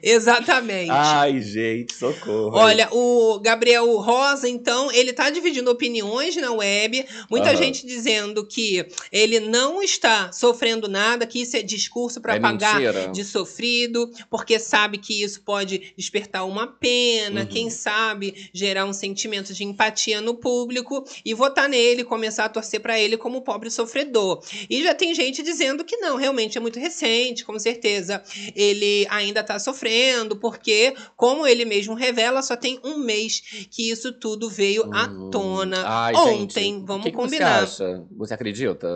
Exatamente. 0.04 0.92
Ai, 0.92 1.42
gente, 1.42 1.94
socorro. 1.96 2.52
Olha, 2.56 2.88
o 2.92 3.40
Gabriel 3.40 3.98
Rosa, 3.98 4.48
então, 4.48 4.92
ele 4.92 5.12
tá 5.12 5.32
dividindo 5.32 5.72
opiniões 5.72 6.36
na 6.36 6.52
web. 6.52 7.04
Muita 7.32 7.56
gente 7.56 7.86
dizendo 7.86 8.46
que 8.46 8.86
ele 9.12 9.40
não 9.40 9.82
está 9.82 10.32
sofrendo 10.32 10.88
nada, 10.88 11.26
que 11.26 11.42
isso 11.42 11.58
é 11.58 11.64
discurso 11.64 12.22
para 12.22 12.36
é 12.36 12.40
pagar 12.40 12.80
mentira. 12.80 13.08
de 13.08 13.24
sofrido, 13.24 14.10
porque 14.30 14.60
sabe 14.60 15.00
que 15.00 15.24
isso 15.24 15.42
pode 15.42 15.94
despertar 15.98 16.46
uma 16.46 16.68
pena, 16.68 17.42
Uhum. 17.42 17.48
quem 17.48 17.70
sabe 17.72 18.50
gerar 18.54 18.86
um 18.86 18.94
sentimento 18.94 19.54
de 19.54 19.64
empatia 19.64 20.22
no 20.22 20.36
público 20.36 21.04
e 21.26 21.34
votar 21.34 21.68
nele, 21.68 22.04
começar 22.04 22.46
a 22.46 22.50
torcer 22.50 22.80
pra 22.80 23.00
ele 23.00 23.18
como 23.18 23.42
pobre 23.42 23.70
sofredor. 23.72 24.44
E 24.70 24.84
já 24.84 24.94
tem 24.94 25.14
gente 25.16 25.42
dizendo 25.42 25.84
que 25.84 25.98
não, 25.98 26.19
realmente 26.20 26.58
é 26.58 26.62
muito 26.62 26.80
recente, 26.80 27.44
com 27.44 27.58
certeza. 27.58 28.22
Ele 28.56 29.08
ainda 29.10 29.44
tá 29.44 29.58
sofrendo, 29.58 30.36
porque, 30.38 30.94
como 31.16 31.48
ele 31.48 31.66
mesmo 31.66 31.96
revela, 31.96 32.42
só 32.42 32.56
tem 32.56 32.80
um 32.84 32.98
mês 33.00 33.40
que 33.72 33.90
isso 33.90 34.12
tudo 34.14 34.50
veio 34.50 34.84
à 34.94 35.08
Hum. 35.08 35.30
tona. 35.32 35.84
Ai, 35.88 36.16
Ontem, 36.16 36.74
gente, 36.76 36.86
vamos 36.86 37.04
que 37.06 37.12
que 37.12 37.18
combinar. 37.18 37.66
Você 37.68 37.84
acha? 37.84 38.04
Você 38.18 38.34
acredita? 38.34 38.96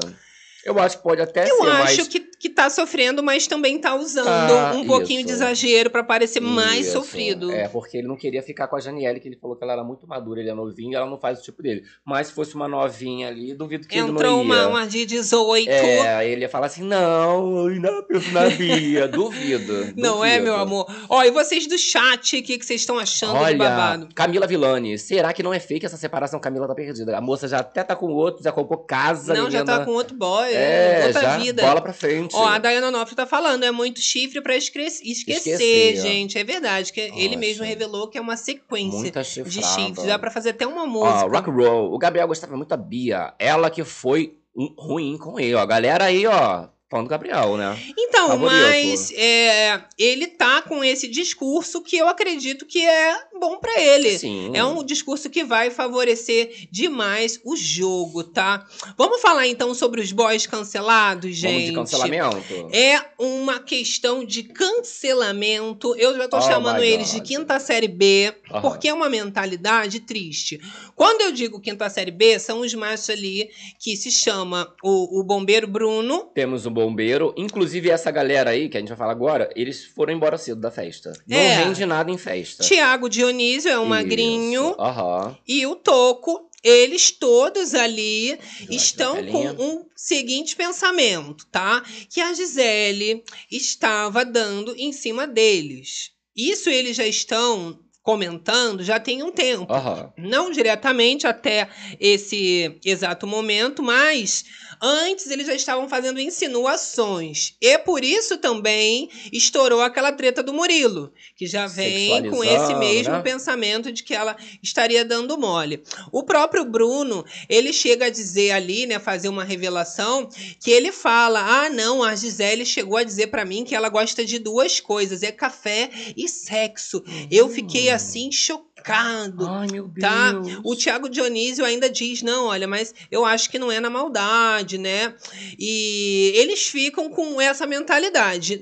Eu 0.66 0.80
acho 0.80 0.97
que 0.97 1.03
pode 1.03 1.22
até 1.22 1.43
Eu 1.49 1.57
ser, 1.57 1.70
acho 1.70 1.97
mas... 1.97 2.07
que, 2.07 2.20
que 2.20 2.49
tá 2.49 2.70
sofrendo, 2.70 3.22
mas 3.22 3.47
também 3.47 3.78
tá 3.80 3.95
usando 3.95 4.28
Ah, 4.28 4.74
um 4.76 4.86
pouquinho 4.86 5.20
isso. 5.20 5.28
de 5.28 5.34
exagero 5.34 5.89
pra 5.89 6.03
parecer 6.03 6.39
mais 6.39 6.86
Isso. 6.88 6.93
sofrido. 6.93 7.51
É, 7.51 7.68
porque 7.68 7.97
ele 7.97 8.07
não 8.07 8.16
queria 8.16 8.41
ficar 8.41 8.68
com 8.68 8.76
a 8.76 8.80
Janiele, 8.80 9.20
que 9.20 9.28
ele 9.28 9.36
falou 9.38 9.55
que 9.55 9.64
ela 9.64 9.74
era 9.74 9.84
muito 9.84 10.07
madura, 10.07 10.39
ele 10.39 10.49
é 10.49 10.53
novinho, 10.53 10.95
ela 10.95 11.05
não 11.05 11.18
faz 11.20 11.39
o 11.39 11.41
tipo 11.43 11.61
dele. 11.61 11.84
Mas 12.05 12.28
se 12.28 12.34
fosse 12.34 12.55
uma 12.55 12.68
novinha 12.68 13.28
ali, 13.28 13.53
duvido 13.53 13.88
que 13.88 13.97
ele 13.97 14.09
Entrou 14.09 14.32
não 14.32 14.41
uma, 14.41 14.55
ia. 14.55 14.68
uma 14.70 14.88
de 14.88 15.05
18. 15.05 15.70
É, 15.70 16.28
ele 16.30 16.41
ia 16.41 16.49
falar 16.49 16.68
assim, 16.68 16.84
não, 16.84 17.68
eu 17.68 17.74
ainda 17.74 18.03
penso 18.03 18.32
na 18.32 18.49
Bia, 18.49 19.07
duvido. 19.09 19.93
Não 19.97 20.24
é, 20.24 20.38
duvido. 20.38 20.43
meu 20.45 20.55
amor? 20.55 20.86
Ó, 21.09 21.24
e 21.24 21.32
vocês 21.32 21.68
do 21.68 21.78
chat, 21.78 22.38
o 22.38 22.43
que, 22.43 22.57
que 22.57 22.66
vocês 22.66 22.82
estão 22.82 22.97
achando 22.97 23.36
Olha, 23.36 23.53
do 23.53 23.57
babado? 23.57 24.09
Camila 24.16 24.47
Villani, 24.47 24.97
será 24.97 25.34
que 25.34 25.43
não 25.43 25.53
é 25.53 25.59
fake 25.59 25.86
essa 25.86 25.97
separação? 25.97 26.39
Camila 26.39 26.68
tá 26.68 26.76
perdida. 26.76 27.18
A 27.18 27.22
moça 27.22 27.47
já 27.47 27.59
até 27.59 27.84
tá 27.84 27.95
com 27.95 28.07
outro, 28.11 28.43
já 28.43 28.51
comprou 28.51 28.80
casa, 28.80 29.34
Não, 29.34 29.49
já 29.51 29.59
menina. 29.59 29.80
tá 29.80 29.86
com 29.86 29.91
outro 29.91 30.16
boy, 30.16 30.52
É, 30.53 31.03
outra 31.07 31.21
já 31.21 31.37
vida. 31.37 31.61
bola 31.63 31.81
pra 31.81 31.93
frente. 31.93 32.35
Ó, 32.35 32.45
a 32.45 32.57
Dayana 32.57 32.87
Onofre 32.89 33.15
tá 33.15 33.25
falando, 33.25 33.63
é 33.63 33.71
muito 33.71 33.99
chifre 33.99 34.41
pra 34.41 34.55
esque- 34.55 34.79
esquecer, 34.79 35.51
Esquecer. 35.53 35.95
gente. 36.01 36.37
É 36.37 36.43
verdade, 36.43 36.91
que 36.93 36.99
ele 36.99 37.11
Poxa. 37.29 37.37
mesmo 37.39 37.65
revelou 37.65 38.07
que 38.07 38.17
é 38.17 38.21
uma 38.21 38.37
sequência 38.37 39.11
de 39.43 39.61
chifres. 39.63 40.05
Dá 40.05 40.17
pra 40.19 40.31
fazer 40.31 40.51
até 40.51 40.65
uma 40.67 40.83
Ó, 40.83 40.87
música. 40.87 41.27
rock 41.29 41.49
and 41.49 41.53
roll. 41.53 41.93
O 41.93 41.97
Gabriel 41.97 42.27
gostava 42.27 42.55
muito 42.55 42.69
da 42.69 42.77
Bia. 42.77 43.33
Ela 43.39 43.69
que 43.69 43.83
foi 43.83 44.37
um- 44.55 44.73
ruim 44.77 45.17
com 45.17 45.39
ele, 45.39 45.55
ó. 45.55 45.59
A 45.59 45.65
galera 45.65 46.05
aí, 46.05 46.25
ó, 46.27 46.67
falando 46.89 47.07
do 47.07 47.09
Gabriel, 47.09 47.57
né? 47.57 47.75
Então, 47.97 48.27
Favorito. 48.27 48.51
mas 48.55 49.11
é, 49.15 49.81
ele 49.97 50.27
tá 50.27 50.61
com 50.61 50.83
esse 50.83 51.07
discurso 51.07 51.81
que 51.81 51.97
eu 51.97 52.07
acredito 52.07 52.65
que 52.67 52.85
é 52.85 53.15
bom 53.43 53.57
pra 53.59 53.77
ele. 53.81 54.17
Sim. 54.17 54.51
É 54.53 54.63
um 54.63 54.83
discurso 54.83 55.29
que 55.29 55.43
vai 55.43 55.69
favorecer 55.69 56.67
demais 56.71 57.39
o 57.43 57.55
jogo, 57.57 58.23
tá? 58.23 58.65
Vamos 58.97 59.19
falar 59.21 59.47
então 59.47 59.73
sobre 59.73 59.99
os 59.99 60.11
boys 60.13 60.47
cancelados, 60.47 61.35
gente. 61.35 61.71
Vamos 61.73 61.89
de 61.89 61.97
cancelamento. 61.97 62.69
É 62.71 63.01
uma 63.19 63.59
questão 63.59 64.23
de 64.23 64.43
cancelamento. 64.43 65.95
Eu 65.97 66.15
já 66.15 66.27
tô 66.27 66.37
Oh 66.37 66.41
chamando 66.41 66.83
eles 66.83 67.11
de 67.11 67.21
quinta 67.21 67.59
série 67.59 67.87
B, 67.87 68.33
Aham. 68.49 68.61
porque 68.61 68.87
é 68.87 68.93
uma 68.93 69.09
mentalidade 69.09 69.99
triste. 69.99 70.59
Quando 70.95 71.21
eu 71.21 71.31
digo 71.31 71.59
quinta 71.59 71.89
série 71.89 72.11
B, 72.11 72.39
são 72.39 72.61
os 72.61 72.73
machos 72.73 73.09
ali 73.09 73.49
que 73.79 73.95
se 73.97 74.09
chama 74.11 74.73
o, 74.81 75.19
o 75.19 75.23
bombeiro 75.23 75.67
Bruno. 75.67 76.29
Temos 76.33 76.65
um 76.65 76.71
bombeiro. 76.71 77.33
Inclusive, 77.37 77.89
essa 77.89 78.09
galera 78.11 78.51
aí, 78.51 78.69
que 78.69 78.77
a 78.77 78.79
gente 78.79 78.89
vai 78.89 78.97
falar 78.97 79.11
agora, 79.11 79.49
eles 79.55 79.83
foram 79.85 80.13
embora 80.13 80.37
cedo 80.37 80.61
da 80.61 80.71
festa. 80.71 81.11
Não 81.27 81.37
É. 81.37 81.63
rende 81.63 81.85
nada 81.85 82.09
em 82.11 82.17
festa. 82.17 82.63
Tiago 82.63 83.09
Dionísio 83.09 83.32
é 83.69 83.79
um 83.79 83.86
magrinho. 83.86 84.71
Isso. 84.71 84.81
Aham. 84.81 85.38
E 85.47 85.65
o 85.65 85.75
Toco. 85.75 86.49
Eles 86.65 87.11
todos 87.11 87.75
ali 87.75 88.39
estão 88.69 89.21
com 89.25 89.47
um 89.49 89.86
seguinte 89.97 90.55
pensamento, 90.55 91.45
tá? 91.47 91.84
Que 92.09 92.21
a 92.21 92.34
Gisele 92.34 93.21
estava 93.51 94.23
dando 94.23 94.73
em 94.77 94.93
cima 94.93 95.27
deles. 95.27 96.11
Isso 96.34 96.69
eles 96.69 96.95
já 96.95 97.05
estão 97.05 97.77
comentando 98.03 98.84
já 98.84 98.99
tem 98.99 99.23
um 99.23 99.31
tempo. 99.31 99.71
Aham. 99.71 100.11
Não 100.17 100.51
diretamente 100.51 101.25
até 101.25 101.69
esse 101.99 102.77
exato 102.84 103.25
momento, 103.25 103.81
mas 103.81 104.43
antes 104.86 105.27
eles 105.31 105.47
já 105.47 105.53
estavam 105.55 105.88
fazendo 105.88 106.19
insinuações. 106.19 107.55
E 107.61 107.77
por 107.79 108.03
isso 108.03 108.38
também 108.38 109.09
estourou 109.31 109.81
aquela 109.81 110.11
treta 110.11 110.43
do 110.43 110.53
Murilo, 110.53 111.13
que 111.36 111.47
já 111.47 111.65
vem 111.67 112.29
com 112.29 112.43
esse 112.43 112.53
Sexualizando, 112.53 112.79
mesmo 112.79 113.13
né? 113.13 113.21
pensamento 113.21 113.91
de 113.91 114.03
que 114.03 114.13
ela 114.13 114.36
estaria 114.61 115.05
dando 115.05 115.38
mole. 115.38 115.81
O 116.11 116.23
próprio 116.23 116.65
Bruno, 116.65 117.23
ele 117.47 117.71
chega 117.71 118.07
a 118.07 118.09
dizer 118.09 118.51
ali, 118.51 118.86
né, 118.86 118.99
fazer 118.99 119.29
uma 119.29 119.43
revelação, 119.43 120.27
que 120.59 120.69
ele 120.71 120.91
fala: 120.91 121.39
"Ah, 121.39 121.69
não, 121.69 122.03
a 122.03 122.13
Gisele 122.15 122.65
chegou 122.65 122.97
a 122.97 123.03
dizer 123.03 123.27
pra 123.27 123.45
mim 123.45 123.63
que 123.63 123.75
ela 123.75 123.88
gosta 123.89 124.25
de 124.25 124.38
duas 124.39 124.79
coisas, 124.81 125.23
é 125.23 125.31
café 125.31 125.89
e 126.17 126.27
sexo". 126.27 127.01
Eu 127.31 127.47
fiquei 127.47 127.89
assim 127.89 128.31
chocado. 128.31 129.45
Ai, 129.47 129.67
meu 129.71 129.88
Deus. 129.88 130.01
Tá? 130.01 130.34
O 130.63 130.75
Thiago 130.75 131.07
Dionísio 131.07 131.63
ainda 131.63 131.89
diz: 131.89 132.21
não, 132.21 132.47
olha, 132.47 132.67
mas 132.67 132.93
eu 133.09 133.23
acho 133.23 133.49
que 133.49 133.57
não 133.57 133.71
é 133.71 133.79
na 133.79 133.89
maldade, 133.89 134.72
né? 134.78 135.15
E 135.59 136.32
eles 136.36 136.67
ficam 136.67 137.09
com 137.09 137.39
essa 137.41 137.65
mentalidade. 137.65 138.61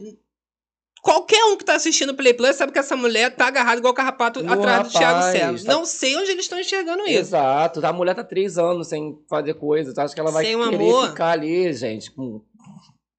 Qualquer 1.04 1.44
um 1.46 1.58
que 1.58 1.66
tá 1.66 1.74
assistindo 1.76 2.12
o 2.12 2.16
Play 2.16 2.32
Plus 2.34 2.56
sabe 2.56 2.72
que 2.72 2.78
essa 2.78 2.96
mulher 2.96 3.36
tá 3.36 3.48
agarrada 3.48 3.80
igual 3.80 3.92
carrapato 3.92 4.40
Ô, 4.40 4.52
atrás 4.52 4.84
do 4.84 4.92
Thiago 4.92 5.16
rapaz, 5.16 5.32
Serra. 5.32 5.58
tá- 5.66 5.74
Não 5.74 5.84
sei 5.84 6.16
onde 6.16 6.30
eles 6.30 6.46
estão 6.46 6.60
enxergando 6.60 7.02
isso. 7.08 7.18
Exato. 7.20 7.84
A 7.84 7.92
mulher 7.92 8.14
tá 8.14 8.24
três 8.24 8.56
anos 8.60 8.88
sem 8.88 9.18
fazer 9.28 9.56
coisas. 9.56 9.98
Acho 9.98 10.14
que 10.14 10.20
ela 10.22 10.30
vai 10.32 10.46
Sem 10.46 10.56
um 10.56 10.64
querer 10.70 10.76
amor. 10.76 11.10
ficar 11.10 11.32
ali, 11.32 11.74
gente. 11.74 12.12
Com... 12.12 12.42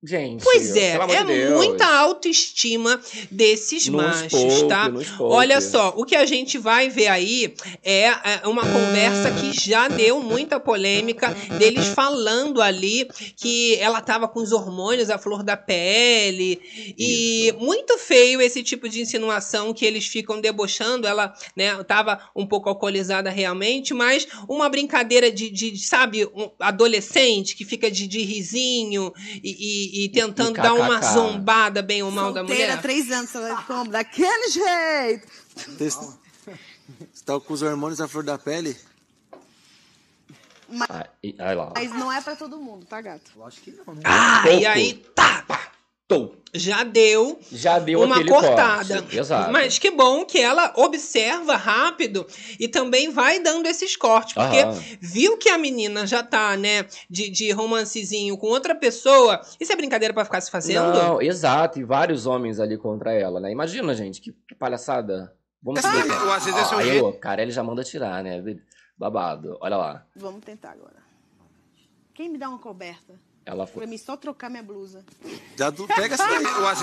Gente. 0.04 0.42
Pois 0.42 0.74
é, 0.74 0.96
é 0.96 1.24
de 1.24 1.54
muita 1.54 1.86
autoestima 1.86 3.00
desses 3.30 3.86
Nos 3.86 4.02
machos, 4.02 4.30
poupe, 4.32 4.68
tá? 4.68 4.92
Olha 5.20 5.60
só, 5.60 5.94
o 5.96 6.04
que 6.04 6.16
a 6.16 6.26
gente 6.26 6.58
vai 6.58 6.88
ver 6.88 7.06
aí 7.06 7.54
é 7.84 8.06
é, 8.06 8.48
uma 8.48 8.62
conversa 8.62 9.30
que 9.30 9.52
já 9.52 9.86
deu 9.86 10.20
muita 10.20 10.58
polêmica 10.58 11.28
deles 11.56 11.86
falando 11.86 12.60
ali 12.60 13.06
que 13.36 13.76
ela 13.76 14.00
tava 14.00 14.26
com 14.26 14.40
os 14.40 14.50
hormônios 14.50 15.08
à 15.08 15.18
flor 15.18 15.44
da 15.44 15.56
pele 15.56 16.60
e 16.98 17.54
muito 17.60 17.96
feio 17.96 18.40
esse 18.40 18.60
tipo 18.64 18.88
de 18.88 19.00
insinuação 19.00 19.72
que 19.72 19.84
eles 19.84 20.06
ficam 20.06 20.40
debochando. 20.40 21.06
Ela, 21.06 21.32
né, 21.56 21.80
tava 21.84 22.18
um 22.34 22.44
pouco 22.44 22.68
alcoolizada 22.68 23.30
realmente, 23.30 23.94
mas 23.94 24.26
uma 24.48 24.68
brincadeira 24.68 25.30
de, 25.30 25.48
de 25.48 25.78
sabe, 25.78 26.26
um 26.26 26.50
adolescente 26.58 27.54
que 27.54 27.64
fica 27.64 27.88
de, 27.88 28.08
de 28.08 28.22
risinho 28.22 29.12
e, 29.44 29.50
e- 29.50 29.91
e 29.92 30.08
tentando 30.08 30.54
dar 30.54 30.72
uma 30.74 31.00
zombada 31.02 31.82
bem 31.82 32.02
ou 32.02 32.10
mal 32.10 32.32
da 32.32 32.40
Solteira, 32.40 32.68
mulher. 32.76 32.82
três 32.82 33.10
anos, 33.12 33.30
vai 33.32 33.64
como? 33.66 33.90
Daquele 33.90 34.48
jeito. 34.48 35.28
Você 37.12 37.24
tá 37.24 37.38
com 37.38 37.52
os 37.52 37.62
hormônios 37.62 38.00
à 38.00 38.08
flor 38.08 38.24
da 38.24 38.38
pele? 38.38 38.76
Ah, 40.88 41.06
e- 41.22 41.34
Aí 41.38 41.54
lá. 41.54 41.70
Mas 41.74 41.90
não 41.90 42.10
é 42.10 42.20
pra 42.22 42.34
todo 42.34 42.56
mundo, 42.58 42.86
tá, 42.86 42.98
gato? 43.02 43.30
Ah, 44.04 44.40
Pouco. 44.42 44.58
e 44.58 44.64
aí 44.66 45.04
Tô. 46.14 46.34
já 46.54 46.84
deu 46.84 47.38
Já 47.50 47.78
deu 47.78 48.02
uma 48.02 48.16
aquele 48.16 48.30
cortada. 48.30 49.00
corte. 49.02 49.18
Exato. 49.18 49.52
Mas 49.52 49.78
que 49.78 49.90
bom 49.90 50.24
que 50.24 50.38
ela 50.38 50.72
observa 50.76 51.56
rápido 51.56 52.26
e 52.60 52.68
também 52.68 53.10
vai 53.10 53.40
dando 53.40 53.66
esses 53.66 53.96
cortes, 53.96 54.34
porque 54.34 54.58
Aham. 54.58 54.78
viu 55.00 55.36
que 55.38 55.48
a 55.48 55.56
menina 55.58 56.06
já 56.06 56.22
tá, 56.22 56.56
né, 56.56 56.86
de, 57.08 57.30
de 57.30 57.50
romancezinho 57.52 58.36
com 58.36 58.48
outra 58.48 58.74
pessoa. 58.74 59.40
Isso 59.58 59.72
é 59.72 59.76
brincadeira 59.76 60.12
pra 60.12 60.24
ficar 60.24 60.40
se 60.40 60.50
fazendo? 60.50 60.92
Não, 60.92 61.22
exato. 61.22 61.78
E 61.78 61.84
vários 61.84 62.26
homens 62.26 62.60
ali 62.60 62.76
contra 62.76 63.12
ela, 63.12 63.40
né? 63.40 63.50
Imagina, 63.50 63.94
gente, 63.94 64.20
que, 64.20 64.32
que 64.46 64.54
palhaçada. 64.54 65.34
Vamos 65.62 65.80
vezes, 65.80 66.60
esse 66.60 66.74
é 66.74 66.76
o 66.76 66.80
Aí, 66.80 67.00
o 67.00 67.12
cara, 67.12 67.40
ele 67.40 67.52
já 67.52 67.62
manda 67.62 67.84
tirar, 67.84 68.22
né? 68.22 68.42
Babado. 68.98 69.56
Olha 69.60 69.76
lá. 69.76 70.06
Vamos 70.14 70.44
tentar 70.44 70.72
agora. 70.72 71.02
Quem 72.14 72.28
me 72.28 72.36
dá 72.36 72.48
uma 72.48 72.58
coberta? 72.58 73.18
Ela 73.44 73.66
foi. 73.66 73.82
Pra 73.82 73.86
mim 73.86 73.98
só 73.98 74.16
trocar 74.16 74.48
minha 74.48 74.62
blusa. 74.62 75.04
Já 75.56 75.70
do... 75.70 75.86
pega 75.86 76.14
essa 76.14 76.26
daí. 76.26 76.44
Eu, 76.44 76.68
às 76.68 76.80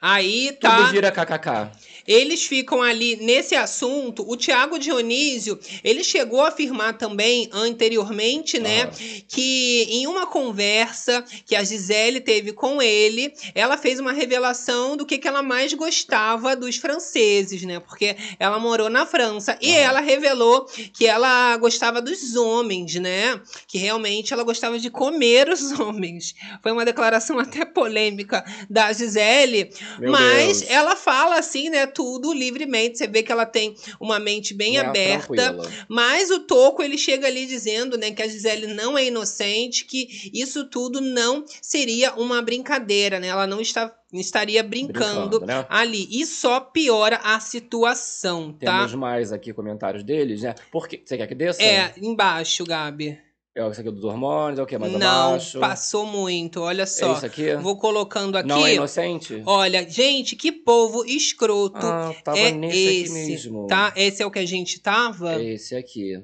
Aí 0.00 0.52
Tudo 0.52 0.60
tá. 0.60 0.90
gira 0.90 1.10
kkk. 1.10 1.70
Eles 2.06 2.46
ficam 2.46 2.80
ali 2.80 3.16
nesse 3.16 3.54
assunto. 3.54 4.24
O 4.26 4.34
Tiago 4.34 4.78
Dionísio, 4.78 5.58
ele 5.84 6.02
chegou 6.02 6.40
a 6.40 6.48
afirmar 6.48 6.96
também 6.96 7.50
anteriormente, 7.52 8.58
né, 8.58 8.84
Aham. 8.84 8.92
que 9.28 9.86
em 9.90 10.06
uma 10.06 10.26
conversa 10.26 11.22
que 11.44 11.54
a 11.54 11.62
Gisele 11.62 12.20
teve 12.20 12.52
com 12.52 12.80
ele, 12.80 13.30
ela 13.54 13.76
fez 13.76 14.00
uma 14.00 14.12
revelação 14.12 14.96
do 14.96 15.04
que, 15.04 15.18
que 15.18 15.28
ela 15.28 15.42
mais 15.42 15.74
gostava 15.74 16.56
dos 16.56 16.76
franceses, 16.76 17.62
né? 17.62 17.78
Porque 17.78 18.16
ela 18.38 18.58
morou 18.58 18.88
na 18.88 19.04
França 19.04 19.58
e 19.60 19.72
Aham. 19.72 19.78
ela 19.78 20.00
revelou 20.00 20.64
que 20.94 21.06
ela 21.06 21.56
gostava 21.58 22.00
dos 22.00 22.36
homens, 22.36 22.94
né? 22.94 23.38
Que 23.66 23.76
realmente 23.76 24.32
ela 24.32 24.44
gostava 24.44 24.78
de 24.78 24.88
comer 24.88 25.50
os 25.50 25.72
homens. 25.78 26.34
Foi 26.62 26.72
uma 26.72 26.86
declaração 26.86 27.38
até 27.38 27.66
polêmica 27.66 28.42
da 28.70 28.90
Gisele, 28.94 29.70
Meu 29.98 30.10
mas 30.12 30.60
Deus. 30.60 30.70
ela 30.70 30.94
fala 30.96 31.38
assim, 31.38 31.70
né, 31.70 31.86
tudo 31.86 32.32
livremente. 32.32 32.98
Você 32.98 33.06
vê 33.06 33.22
que 33.22 33.32
ela 33.32 33.46
tem 33.46 33.74
uma 34.00 34.18
mente 34.18 34.52
bem 34.54 34.74
Né, 34.74 34.80
aberta. 34.80 35.34
tranquila. 35.34 35.70
Mas 35.88 36.30
o 36.30 36.40
Toco, 36.40 36.82
ele 36.82 36.98
chega 36.98 37.26
ali 37.26 37.46
dizendo, 37.46 37.96
né, 37.96 38.10
que 38.10 38.22
a 38.22 38.28
Gisele 38.28 38.66
não 38.68 38.96
é 38.98 39.04
inocente, 39.06 39.84
que 39.84 40.30
isso 40.32 40.64
tudo 40.66 41.00
não 41.00 41.44
seria 41.62 42.14
uma 42.14 42.42
brincadeira, 42.42 43.18
né? 43.20 43.28
Ela 43.28 43.46
não 43.46 43.60
está, 43.60 43.94
estaria 44.12 44.62
brincando, 44.62 45.38
Brincando, 45.40 45.46
né? 45.46 45.66
ali. 45.68 46.08
E 46.10 46.24
só 46.26 46.60
piora 46.60 47.20
a 47.22 47.38
situação, 47.40 48.52
tá? 48.52 48.78
Temos 48.78 48.94
mais 48.94 49.32
aqui 49.32 49.52
comentários 49.52 50.02
deles, 50.04 50.42
né? 50.42 50.54
Porque. 50.70 51.02
Você 51.04 51.16
quer 51.16 51.26
que 51.26 51.34
desça? 51.34 51.62
É, 51.62 51.94
embaixo, 52.00 52.64
Gabi. 52.64 53.18
É 53.58 53.68
isso 53.68 53.80
aqui 53.80 53.90
dos 53.90 54.04
hormônios, 54.04 54.60
é 54.60 54.62
o 54.62 54.66
que? 54.66 54.78
Mais 54.78 54.92
não, 54.92 55.28
abaixo? 55.30 55.58
passou 55.58 56.06
muito. 56.06 56.60
Olha 56.60 56.82
É 56.82 56.86
só. 56.86 57.14
isso 57.14 57.26
aqui? 57.26 57.56
Vou 57.56 57.76
colocando 57.76 58.36
aqui. 58.38 58.46
Não 58.48 58.64
é 58.64 58.74
inocente? 58.74 59.42
Olha, 59.44 59.88
gente, 59.88 60.36
que 60.36 60.52
povo 60.52 61.04
escroto. 61.04 61.84
Ah, 61.84 62.14
tava 62.22 62.38
é 62.38 62.52
nesse 62.52 62.78
esse, 62.78 63.02
aqui 63.12 63.26
mesmo. 63.26 63.66
tá? 63.66 63.92
Esse 63.96 64.22
é 64.22 64.26
o 64.26 64.30
que 64.30 64.38
a 64.38 64.46
gente 64.46 64.78
tava? 64.80 65.34
É 65.42 65.44
esse 65.54 65.74
aqui. 65.74 66.22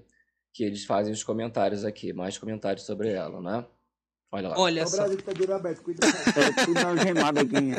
Que 0.52 0.62
eles 0.62 0.84
fazem 0.84 1.12
os 1.12 1.24
comentários 1.24 1.84
aqui. 1.84 2.12
Mais 2.12 2.38
comentários 2.38 2.86
sobre 2.86 3.10
ela, 3.10 3.40
né? 3.40 3.64
Olha 4.30 4.50
lá. 4.50 4.58
Olha 4.58 4.86
só. 4.86 5.08
que 5.08 5.22
tá 5.22 5.32
de 5.32 5.42
olho 5.42 5.54
aberto, 5.54 5.82
cuidado. 5.82 6.12
É 6.12 6.52
tudo 6.64 6.78
algemado 6.78 7.40
aqui. 7.40 7.74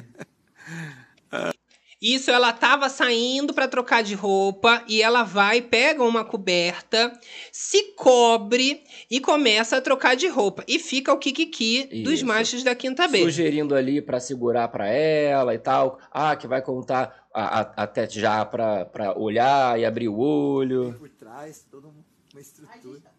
Isso, 2.02 2.30
ela 2.30 2.52
tava 2.52 2.89
saindo 2.89 3.54
pra 3.54 3.68
trocar 3.68 4.04
de 4.04 4.14
roupa 4.14 4.84
e 4.88 5.02
ela 5.02 5.24
vai, 5.24 5.62
pega 5.62 6.04
uma 6.04 6.24
coberta, 6.26 7.12
se 7.52 7.93
cobre 7.96 8.84
e 9.10 9.20
começa 9.20 9.78
a 9.78 9.82
trocar 9.82 10.16
de 10.16 10.28
roupa. 10.28 10.64
E 10.68 10.78
fica 10.78 11.14
o 11.14 11.18
kikiki 11.18 12.04
dos 12.04 12.16
Isso. 12.16 12.26
machos 12.26 12.64
da 12.64 12.76
Quinta 12.76 13.08
B. 13.08 13.24
Sugerindo 13.24 13.74
ali 13.76 14.02
pra 14.02 14.20
segurar 14.20 14.68
pra 14.68 14.88
ela 14.88 15.54
e 15.56 15.60
tal. 15.60 15.98
Ah, 16.12 16.36
que 16.36 16.48
vai 16.48 16.62
contar 16.62 17.26
a- 17.34 17.62
a- 17.62 17.74
até 17.84 18.08
já 18.10 18.46
pra, 18.46 18.86
pra 18.86 19.18
olhar 19.18 19.80
e 19.80 19.86
abrir 19.86 20.10
o 20.10 20.18
olho. 20.18 20.96
Por 21.00 21.10
trás, 21.10 21.66
todo 21.72 21.88
mundo, 21.88 22.06
uma 22.34 22.41
estrutura. 22.41 23.16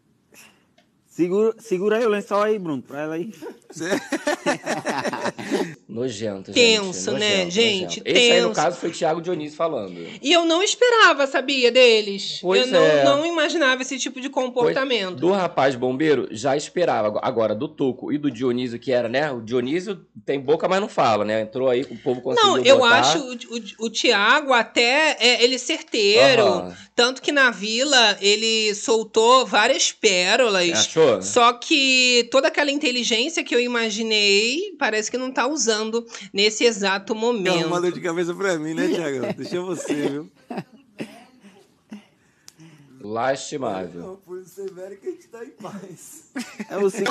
Segura, 1.17 1.55
segura 1.59 1.97
aí 1.97 2.05
o 2.05 2.11
lençol 2.11 2.43
aí, 2.43 2.59
Bruno, 2.59 2.83
pra 2.83 3.01
ela 3.01 3.15
aí. 3.15 3.33
Nojento, 5.89 6.53
gente. 6.53 6.55
Tenso, 6.55 7.13
né, 7.13 7.45
nojento, 7.45 7.51
gente? 7.51 8.01
nojento. 8.01 8.03
Esse 8.05 8.33
aí, 8.33 8.41
no 8.43 8.49
Tenso. 8.49 8.61
caso, 8.61 8.77
foi 8.77 8.91
Thiago 8.91 9.23
Dionísio 9.23 9.57
falando. 9.57 9.97
E 10.21 10.31
eu 10.31 10.45
não 10.45 10.63
esperava, 10.63 11.27
sabia, 11.27 11.73
deles. 11.73 12.39
Pois 12.43 12.67
eu 12.67 12.73
não, 12.73 12.83
é. 12.83 13.05
não 13.05 13.25
imaginava 13.25 13.81
esse 13.81 13.99
tipo 13.99 14.21
de 14.21 14.29
comportamento. 14.29 15.17
Do 15.17 15.33
rapaz 15.33 15.75
bombeiro, 15.75 16.29
já 16.31 16.55
esperava. 16.55 17.19
Agora, 17.23 17.55
do 17.55 17.67
Toco 17.67 18.13
e 18.13 18.19
do 18.19 18.31
Dionísio, 18.31 18.79
que 18.79 18.93
era, 18.93 19.09
né? 19.09 19.33
O 19.33 19.41
Dionísio 19.41 19.99
tem 20.27 20.39
boca, 20.39 20.69
mas 20.69 20.83
não 20.83 20.89
fala, 20.89 21.25
né? 21.25 21.41
Entrou 21.41 21.71
aí, 21.71 21.81
o 21.81 21.97
povo 21.97 22.21
conseguiu 22.21 22.51
Não, 22.51 22.59
eu 22.59 22.77
botar. 22.77 23.01
acho 23.01 23.19
o, 23.21 23.33
o, 23.33 23.87
o 23.87 23.91
Tiago 23.91 24.53
até 24.53 25.17
é, 25.19 25.43
ele 25.43 25.59
certeiro. 25.59 26.45
Aham. 26.45 26.77
Tanto 26.95 27.21
que 27.21 27.31
na 27.31 27.51
vila 27.51 28.17
ele 28.21 28.75
soltou 28.75 29.47
várias 29.47 29.93
pérolas. 29.93 30.73
Achou? 30.73 31.06
Só 31.23 31.53
que 31.55 32.29
toda 32.31 32.49
aquela 32.49 32.71
inteligência 32.71 33.43
que 33.45 33.55
eu 33.55 33.61
imaginei 33.61 34.75
parece 34.79 35.11
que 35.11 35.17
não 35.19 35.31
tá 35.31 35.47
usando 35.47 36.07
nesse 36.33 36.65
exato 36.65 37.13
É 37.13 37.17
uma 37.17 37.27
momento. 37.33 37.81
dor 37.81 37.93
de 37.93 38.01
cabeça 38.01 38.35
pra 38.35 38.59
mim, 38.59 38.75
né, 38.75 38.89
Thiago? 38.89 39.35
Deixa 39.37 39.61
você, 39.61 39.95
viu? 39.95 40.31
Lastimável. 43.01 44.01
Não, 44.03 44.17
por 44.17 44.45
severo 44.45 44.97
que 44.97 45.07
a 45.09 45.11
gente 45.11 45.29
tá 45.29 45.45
em 45.45 45.51
paz. 45.51 46.25
É 46.69 46.79
você 46.79 47.05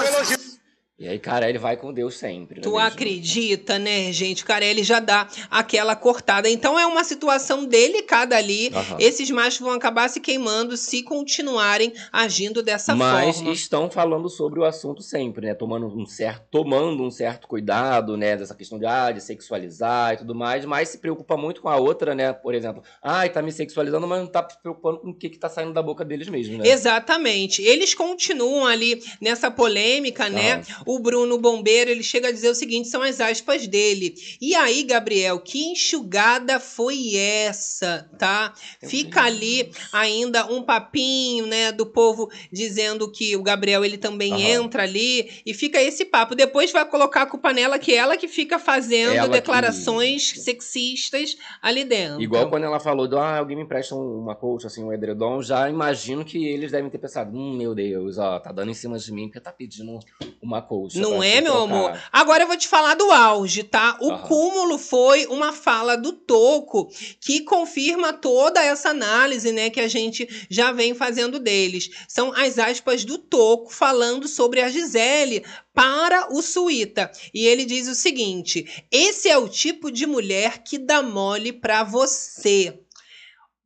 E 0.97 1.09
aí, 1.09 1.19
Carelli 1.19 1.57
vai 1.57 1.75
com 1.75 1.91
Deus 1.91 2.15
sempre. 2.15 2.61
Tu 2.61 2.69
não 2.69 2.79
é 2.79 2.85
acredita, 2.85 3.77
né, 3.77 4.13
gente? 4.13 4.43
O 4.43 4.45
Carelli 4.45 4.81
já 4.81 5.01
dá 5.01 5.27
aquela 5.51 5.93
cortada. 5.93 6.49
Então 6.49 6.79
é 6.79 6.85
uma 6.85 7.03
situação 7.03 7.65
delicada 7.65 8.37
ali. 8.37 8.71
Aham. 8.73 8.95
Esses 8.97 9.29
machos 9.29 9.59
vão 9.59 9.73
acabar 9.73 10.07
se 10.07 10.21
queimando 10.21 10.77
se 10.77 11.03
continuarem 11.03 11.91
agindo 12.13 12.63
dessa 12.63 12.95
Mas 12.95 13.35
forma. 13.35 13.51
estão 13.51 13.91
falando 13.91 14.29
sobre 14.29 14.57
o 14.61 14.63
assunto 14.63 15.01
sempre, 15.01 15.47
né? 15.47 15.53
Tomando 15.53 15.85
um 15.85 16.05
certo, 16.05 16.45
tomando 16.49 17.03
um 17.03 17.11
certo 17.11 17.45
cuidado, 17.45 18.15
né? 18.15 18.37
Dessa 18.37 18.55
questão 18.55 18.79
de, 18.79 18.85
ah, 18.85 19.11
de 19.11 19.19
sexualizar 19.19 20.13
e 20.13 20.17
tudo 20.19 20.33
mais, 20.33 20.63
mas 20.63 20.87
se 20.87 20.99
preocupa 20.99 21.35
muito 21.35 21.61
com 21.61 21.67
a 21.67 21.75
outra, 21.75 22.15
né? 22.15 22.31
Por 22.31 22.55
exemplo, 22.55 22.81
ai, 23.03 23.29
tá 23.29 23.41
me 23.41 23.51
sexualizando, 23.51 24.07
mas 24.07 24.21
não 24.21 24.27
tá 24.27 24.47
se 24.49 24.61
preocupando 24.61 24.99
com 24.99 25.09
o 25.09 25.13
que, 25.13 25.29
que 25.29 25.37
tá 25.37 25.49
saindo 25.49 25.73
da 25.73 25.83
boca 25.83 26.05
deles 26.05 26.29
mesmo, 26.29 26.57
né? 26.57 26.69
Exatamente. 26.69 27.61
Eles 27.61 27.93
continuam 27.93 28.65
ali 28.65 29.03
nessa 29.19 29.51
polêmica, 29.51 30.29
né? 30.29 30.63
O 30.85 30.99
Bruno 30.99 31.37
Bombeiro, 31.37 31.89
ele 31.89 32.03
chega 32.03 32.27
a 32.27 32.31
dizer 32.31 32.49
o 32.49 32.55
seguinte, 32.55 32.87
são 32.87 33.01
as 33.01 33.19
aspas 33.19 33.67
dele. 33.67 34.15
E 34.41 34.53
aí, 34.55 34.83
Gabriel, 34.83 35.39
que 35.39 35.63
enxugada 35.71 36.59
foi 36.59 37.15
essa, 37.15 38.09
tá? 38.19 38.53
Fica 38.83 39.23
ali 39.23 39.71
ainda 39.91 40.45
um 40.51 40.61
papinho, 40.63 41.45
né, 41.47 41.71
do 41.71 41.85
povo 41.85 42.29
dizendo 42.51 43.11
que 43.11 43.35
o 43.35 43.43
Gabriel, 43.43 43.83
ele 43.83 43.97
também 43.97 44.33
Aham. 44.33 44.65
entra 44.65 44.83
ali 44.83 45.41
e 45.45 45.53
fica 45.53 45.81
esse 45.81 46.05
papo. 46.05 46.35
Depois 46.35 46.71
vai 46.71 46.85
colocar 46.87 47.23
a 47.23 47.25
culpa 47.25 47.51
nela, 47.53 47.79
que 47.79 47.91
é 47.93 47.95
ela 47.97 48.17
que 48.17 48.27
fica 48.27 48.59
fazendo 48.59 49.13
Ela 49.15 49.27
que- 49.27 49.33
declarações 49.33 50.29
sexistas 50.43 51.37
ali 51.61 51.83
dentro. 51.83 52.21
Igual 52.21 52.49
quando 52.49 52.63
ela 52.63 52.79
falou, 52.79 53.07
do, 53.07 53.17
ah, 53.17 53.37
alguém 53.37 53.55
me 53.57 53.63
empresta 53.63 53.95
um- 53.95 54.19
uma 54.19 54.35
coach, 54.35 54.65
assim, 54.67 54.83
um 54.83 54.91
edredom, 54.93 55.41
já 55.41 55.69
imagino 55.69 56.23
que 56.25 56.45
eles 56.45 56.71
devem 56.71 56.89
ter 56.89 56.97
pensado, 56.97 57.35
hum, 57.37 57.55
meu 57.55 57.73
Deus, 57.75 58.17
ó, 58.17 58.39
tá 58.39 58.51
dando 58.51 58.71
em 58.71 58.73
cima 58.73 58.97
de 58.97 59.11
mim 59.11 59.27
porque 59.27 59.39
tá 59.39 59.51
pedindo 59.51 59.99
uma 60.41 60.61
Não 60.95 61.23
é, 61.23 61.41
meu 61.41 61.53
trocar. 61.53 61.75
amor? 61.75 62.03
Agora 62.11 62.43
eu 62.43 62.47
vou 62.47 62.57
te 62.57 62.67
falar 62.67 62.95
do 62.95 63.11
auge, 63.11 63.63
tá? 63.63 63.97
O 64.01 64.11
Aham. 64.11 64.27
cúmulo 64.27 64.77
foi 64.77 65.25
uma 65.27 65.51
fala 65.53 65.95
do 65.95 66.13
Toco 66.13 66.89
que 67.19 67.41
confirma 67.41 68.13
toda 68.13 68.63
essa 68.63 68.89
análise, 68.89 69.51
né, 69.51 69.69
que 69.69 69.79
a 69.79 69.87
gente 69.87 70.27
já 70.49 70.71
vem 70.71 70.93
fazendo 70.93 71.39
deles. 71.39 71.89
São 72.07 72.33
as 72.33 72.57
aspas 72.59 73.03
do 73.03 73.17
Toco 73.17 73.73
falando 73.73 74.27
sobre 74.27 74.61
a 74.61 74.69
Gisele 74.69 75.43
para 75.73 76.33
o 76.33 76.41
Suíta. 76.41 77.11
E 77.33 77.45
ele 77.45 77.65
diz 77.65 77.87
o 77.87 77.95
seguinte: 77.95 78.85
"Esse 78.91 79.29
é 79.29 79.37
o 79.37 79.49
tipo 79.49 79.91
de 79.91 80.05
mulher 80.05 80.63
que 80.63 80.77
dá 80.77 81.01
mole 81.01 81.51
pra 81.51 81.83
você." 81.83 82.79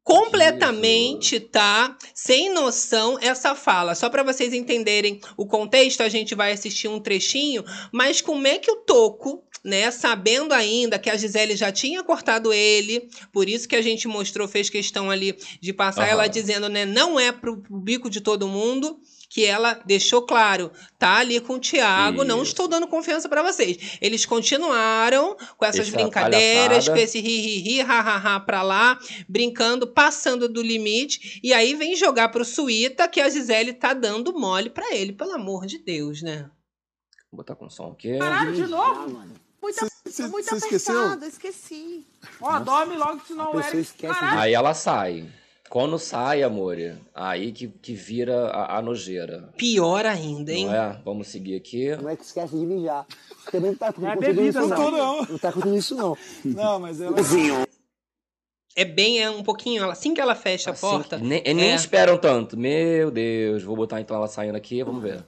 Completamente, 0.10 1.40
tá? 1.40 1.96
Sem 2.16 2.52
noção 2.52 3.20
essa 3.22 3.54
fala. 3.54 3.94
Só 3.94 4.10
para 4.10 4.24
vocês 4.24 4.56
entenderem 4.56 5.22
o 5.38 5.46
contexto, 5.46 6.02
a 6.02 6.10
gente 6.10 6.34
vai 6.34 6.52
assistir 6.52 6.88
um 6.88 7.00
trechinho, 7.00 7.64
mas 7.92 8.20
como 8.20 8.48
é 8.48 8.58
que 8.58 8.72
o 8.72 8.78
Toco, 8.78 9.44
né, 9.64 9.92
sabendo 9.92 10.52
ainda 10.52 10.98
que 10.98 11.12
a 11.12 11.16
Gisele 11.16 11.56
já 11.56 11.72
tinha 11.72 12.04
cortado 12.04 12.52
ele, 12.52 13.08
por 13.32 13.48
isso 13.48 13.68
que 13.68 13.76
a 13.76 13.84
gente 13.84 14.08
mostrou, 14.08 14.48
fez 14.48 14.68
questão 14.68 15.12
ali 15.12 15.38
de 15.62 15.72
passar 15.72 16.04
Aham. 16.04 16.12
ela 16.12 16.28
dizendo, 16.28 16.68
né, 16.68 16.86
não 16.86 17.20
é 17.20 17.32
pro 17.32 17.62
bico 17.70 18.10
de 18.10 18.20
todo 18.20 18.48
mundo, 18.48 19.00
que 19.30 19.46
ela 19.46 19.80
deixou 19.86 20.24
claro, 20.24 20.72
tá 20.98 21.18
ali 21.20 21.40
com 21.40 21.54
o 21.54 21.60
Thiago, 21.60 22.24
não 22.24 22.42
estou 22.42 22.68
dando 22.68 22.88
confiança 22.88 23.30
para 23.30 23.44
vocês. 23.44 23.98
Eles 24.02 24.26
continuaram 24.26 25.38
com 25.56 25.64
essas 25.66 25.88
Essa 25.88 25.96
brincadeiras, 25.96 26.86
palhaçada. 26.90 26.98
com 26.98 27.04
esse 27.04 27.20
ri, 27.20 27.38
ri, 27.40 27.58
ri, 27.60 27.82
ha, 27.82 28.00
ha, 28.00 28.36
ha 28.36 28.40
pra 28.40 28.64
lá, 28.64 28.98
brincando, 29.28 29.86
passando 29.86 30.50
do 30.50 30.62
limite, 30.64 31.40
e 31.44 31.54
aí 31.54 31.76
vem 31.76 31.96
jogar 31.96 32.30
pro 32.30 32.44
Suíta 32.44 33.08
que 33.08 33.22
a 33.22 33.30
Gisele 33.30 33.72
tá 33.74 33.94
dando 33.94 34.34
mole 34.38 34.72
pra 34.72 34.96
ele, 34.96 35.14
pelo 35.14 35.34
amor 35.34 35.68
de 35.68 35.78
Deus, 35.78 36.24
né? 36.24 36.50
Vou 37.32 37.38
botar 37.38 37.56
com 37.56 37.70
som 37.70 37.92
aqui. 37.92 38.18
Caralho, 38.18 38.54
de 38.56 38.66
novo? 38.66 39.24
Muita, 39.62 39.86
Você- 40.06 40.28
muito 40.28 40.50
você 40.50 40.56
esqueceu? 40.56 40.98
apertado, 40.98 41.26
esqueci. 41.26 42.08
Ó, 42.42 42.58
dorme 42.60 42.96
logo, 42.98 43.22
senão 43.28 43.54
o 43.54 43.60
Eric... 43.60 43.78
esquece 43.78 44.18
Aí 44.22 44.54
ela 44.54 44.74
sai. 44.74 45.30
Quando 45.70 46.00
sai, 46.00 46.42
amor, 46.42 46.78
aí 47.14 47.52
que, 47.52 47.68
que 47.68 47.94
vira 47.94 48.48
a, 48.48 48.78
a 48.80 48.82
nojeira. 48.82 49.50
Pior 49.56 50.04
ainda, 50.06 50.52
hein? 50.52 50.66
Não 50.66 50.74
é? 50.74 51.00
Vamos 51.06 51.28
seguir 51.28 51.56
aqui. 51.56 51.96
Não 51.96 52.10
é 52.10 52.16
que 52.16 52.24
esquece 52.24 52.58
de 52.58 52.66
mijar. 52.66 53.06
Também 53.52 53.72
não 53.72 53.78
tá 53.78 53.86
É 53.86 53.90
acontecendo 53.90 54.20
bebida, 54.20 54.60
isso, 54.62 54.68
não. 54.68 54.78
não. 54.78 54.92
Não, 54.92 55.26
Não 55.26 55.38
tá 55.38 55.50
acontecendo 55.50 55.78
isso, 55.78 55.96
não. 55.96 56.18
não, 56.44 56.80
mas 56.80 57.00
ela. 57.00 57.16
É 58.76 58.86
bem, 58.86 59.22
é 59.22 59.30
um 59.30 59.44
pouquinho, 59.44 59.90
assim 59.90 60.14
que 60.14 60.22
ela 60.22 60.34
fecha 60.36 60.70
a 60.70 60.74
Assim, 60.74 60.82
porta. 60.88 61.18
nem 61.18 61.42
nem 61.54 61.72
é. 61.72 61.76
esperam 61.76 62.18
tanto. 62.18 62.58
Meu 62.58 63.12
Deus. 63.12 63.62
Vou 63.64 63.76
botar 63.76 64.00
então 64.02 64.16
ela 64.16 64.28
saindo 64.28 64.56
aqui, 64.56 64.82
vamos 64.84 65.04
ver. 65.04 65.24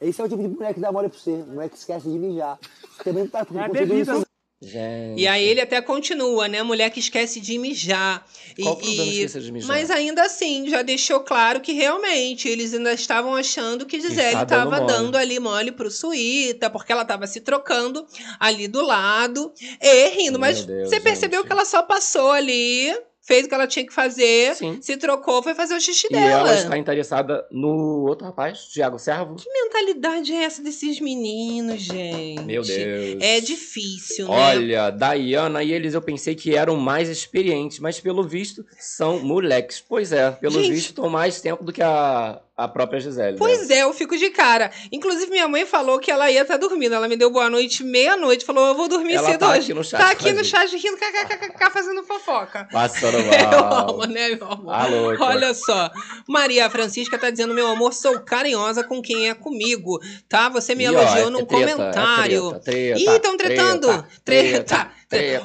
Esse 0.00 0.20
é 0.20 0.24
o 0.24 0.28
tipo 0.28 0.42
de 0.42 0.48
mulher 0.48 0.74
que 0.74 0.80
dá 0.80 0.90
mole 0.90 1.08
pra 1.08 1.16
você. 1.18 1.44
Não 1.46 1.62
é 1.62 1.68
que 1.68 1.76
esquece 1.76 2.08
de 2.10 2.18
mijar. 2.18 2.58
Também 3.04 3.22
não 3.24 3.30
tá 3.30 3.38
É 3.38 3.42
acontecendo 3.42 3.72
bebida, 3.72 4.00
isso, 4.00 4.12
não. 4.12 4.26
Gente. 4.62 5.20
E 5.20 5.26
aí 5.26 5.44
ele 5.44 5.60
até 5.60 5.80
continua, 5.82 6.46
né? 6.46 6.62
Mulher 6.62 6.88
que 6.90 7.00
esquece 7.00 7.40
de 7.40 7.58
mijar. 7.58 8.24
E- 8.56 8.62
Qual 8.62 8.74
o 8.74 8.76
problema 8.76 9.04
e- 9.04 9.14
esquecer 9.16 9.42
de 9.42 9.50
mijar? 9.50 9.66
Mas 9.68 9.90
ainda 9.90 10.22
assim, 10.22 10.68
já 10.68 10.82
deixou 10.82 11.20
claro 11.20 11.60
que 11.60 11.72
realmente 11.72 12.48
eles 12.48 12.72
ainda 12.72 12.92
estavam 12.92 13.34
achando 13.34 13.84
que 13.84 14.00
Gisele 14.00 14.32
dando 14.34 14.42
estava 14.44 14.76
mole. 14.80 14.86
dando 14.92 15.16
ali 15.16 15.40
mole 15.40 15.72
pro 15.72 15.90
Suíta, 15.90 16.70
porque 16.70 16.92
ela 16.92 17.02
estava 17.02 17.26
se 17.26 17.40
trocando 17.40 18.06
ali 18.38 18.68
do 18.68 18.82
lado 18.82 19.52
e 19.80 20.08
rindo. 20.10 20.32
Meu 20.32 20.40
Mas 20.40 20.64
Deus, 20.64 20.88
você 20.88 21.00
percebeu 21.00 21.40
gente. 21.40 21.46
que 21.48 21.52
ela 21.52 21.64
só 21.64 21.82
passou 21.82 22.30
ali, 22.30 22.94
fez 23.24 23.46
o 23.46 23.48
que 23.48 23.54
ela 23.54 23.66
tinha 23.66 23.86
que 23.86 23.92
fazer, 23.92 24.54
Sim. 24.56 24.78
se 24.82 24.96
trocou, 24.96 25.42
foi 25.42 25.54
fazer 25.54 25.74
o 25.74 25.80
xixi 25.80 26.08
E 26.10 26.12
dela. 26.12 26.50
ela 26.50 26.54
está 26.54 26.76
interessada 26.76 27.46
no 27.50 28.04
outro 28.08 28.26
rapaz, 28.26 28.64
Thiago 28.72 28.98
Servo. 28.98 29.36
Que 29.36 29.48
mentalidade 29.50 30.32
é 30.32 30.44
essa 30.44 30.62
desses 30.62 31.00
meninos, 31.00 31.82
gente? 31.82 32.42
Meu 32.42 32.62
Deus. 32.62 33.16
É 33.22 33.40
difícil, 33.40 34.26
né? 34.28 34.34
Olha, 34.34 34.90
Diana 34.90 35.62
e 35.62 35.72
eles 35.72 35.94
eu 35.94 36.02
pensei 36.02 36.34
que 36.34 36.54
eram 36.54 36.76
mais 36.76 37.08
experientes, 37.08 37.78
mas 37.78 38.00
pelo 38.00 38.22
visto 38.24 38.64
são 38.78 39.20
moleques. 39.20 39.82
Pois 39.86 40.12
é, 40.12 40.30
pelo 40.32 40.60
Gente. 40.62 40.72
visto 40.72 40.88
estão 40.90 41.08
mais 41.08 41.40
tempo 41.40 41.62
do 41.64 41.72
que 41.72 41.82
a, 41.82 42.40
a 42.64 42.68
própria 42.68 43.00
Gisele. 43.00 43.32
né? 43.32 43.36
Pois 43.38 43.70
é, 43.70 43.82
eu 43.82 43.92
fico 43.92 44.16
de 44.16 44.30
cara. 44.30 44.70
Inclusive, 44.90 45.30
minha 45.30 45.48
mãe 45.48 45.66
falou 45.66 45.98
que 45.98 46.10
ela 46.10 46.30
ia 46.30 46.42
estar 46.42 46.56
dormindo. 46.56 46.94
Ela 46.94 47.08
me 47.08 47.16
deu 47.16 47.30
boa 47.30 47.48
noite 47.50 47.82
meia-noite. 47.84 48.44
Falou, 48.44 48.66
eu 48.68 48.74
vou 48.74 48.88
dormir 48.88 49.14
Ela 49.14 49.26
cedo 49.30 49.40
tá 49.40 49.50
hoje. 49.50 49.60
aqui 49.60 49.74
no 49.74 49.84
chat 49.84 50.00
Tá 50.00 50.10
aqui 50.10 50.32
no 50.32 50.44
chat 50.44 50.76
rindo, 50.76 50.96
kkkk, 50.96 51.70
fazendo 51.72 52.02
fofoca. 52.04 52.68
Passando 52.70 53.16
Eu 53.32 53.60
mal. 53.60 53.90
amo, 53.90 54.04
né, 54.06 54.28
meu 54.34 54.46
amor? 54.50 54.90
Louca. 54.90 55.24
Olha 55.24 55.54
só. 55.54 55.90
Maria 56.28 56.68
Francisca 56.70 57.18
tá 57.18 57.30
dizendo, 57.30 57.54
meu 57.54 57.66
amor, 57.66 57.92
sou 57.92 58.20
carinhosa 58.20 58.84
com 58.84 59.00
quem 59.02 59.28
é 59.28 59.34
comigo, 59.34 60.00
tá? 60.28 60.48
Você 60.48 60.74
me 60.74 60.86
ó, 60.88 60.92
elogiou 60.92 61.26
é 61.28 61.30
num 61.30 61.44
treta, 61.44 61.70
é 61.70 61.74
comentário. 61.74 62.50
treta, 62.60 62.60
treta, 62.64 62.98
Ih, 63.00 63.16
estão 63.16 63.36
tretando. 63.36 63.86
treta, 64.24 64.64
Treta. 64.64 64.90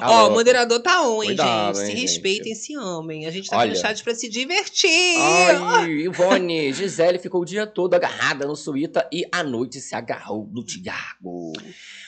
Ó, 0.00 0.04
o 0.04 0.04
Alô. 0.04 0.30
moderador 0.30 0.80
tá 0.80 1.02
on, 1.02 1.22
hein, 1.22 1.28
Cuidado, 1.30 1.76
gente? 1.76 1.84
Se 1.86 1.90
hein, 1.90 1.96
gente. 1.98 2.00
respeitem, 2.02 2.54
se 2.54 2.74
amem. 2.74 3.26
A 3.26 3.30
gente 3.30 3.48
tá 3.50 3.56
aqui 3.56 3.66
no 3.66 3.72
Olha. 3.72 3.80
chat 3.80 4.02
pra 4.02 4.14
se 4.14 4.28
divertir. 4.28 5.16
Ai, 5.18 5.88
Ivone, 6.04 6.72
Gisele 6.72 7.18
ficou 7.18 7.42
o 7.42 7.44
dia 7.44 7.66
todo 7.66 7.94
agarrada 7.94 8.46
no 8.46 8.56
Suíta 8.56 9.08
e 9.12 9.24
à 9.32 9.42
noite 9.42 9.80
se 9.80 9.94
agarrou 9.94 10.48
no 10.52 10.62
Thiago. 10.64 11.52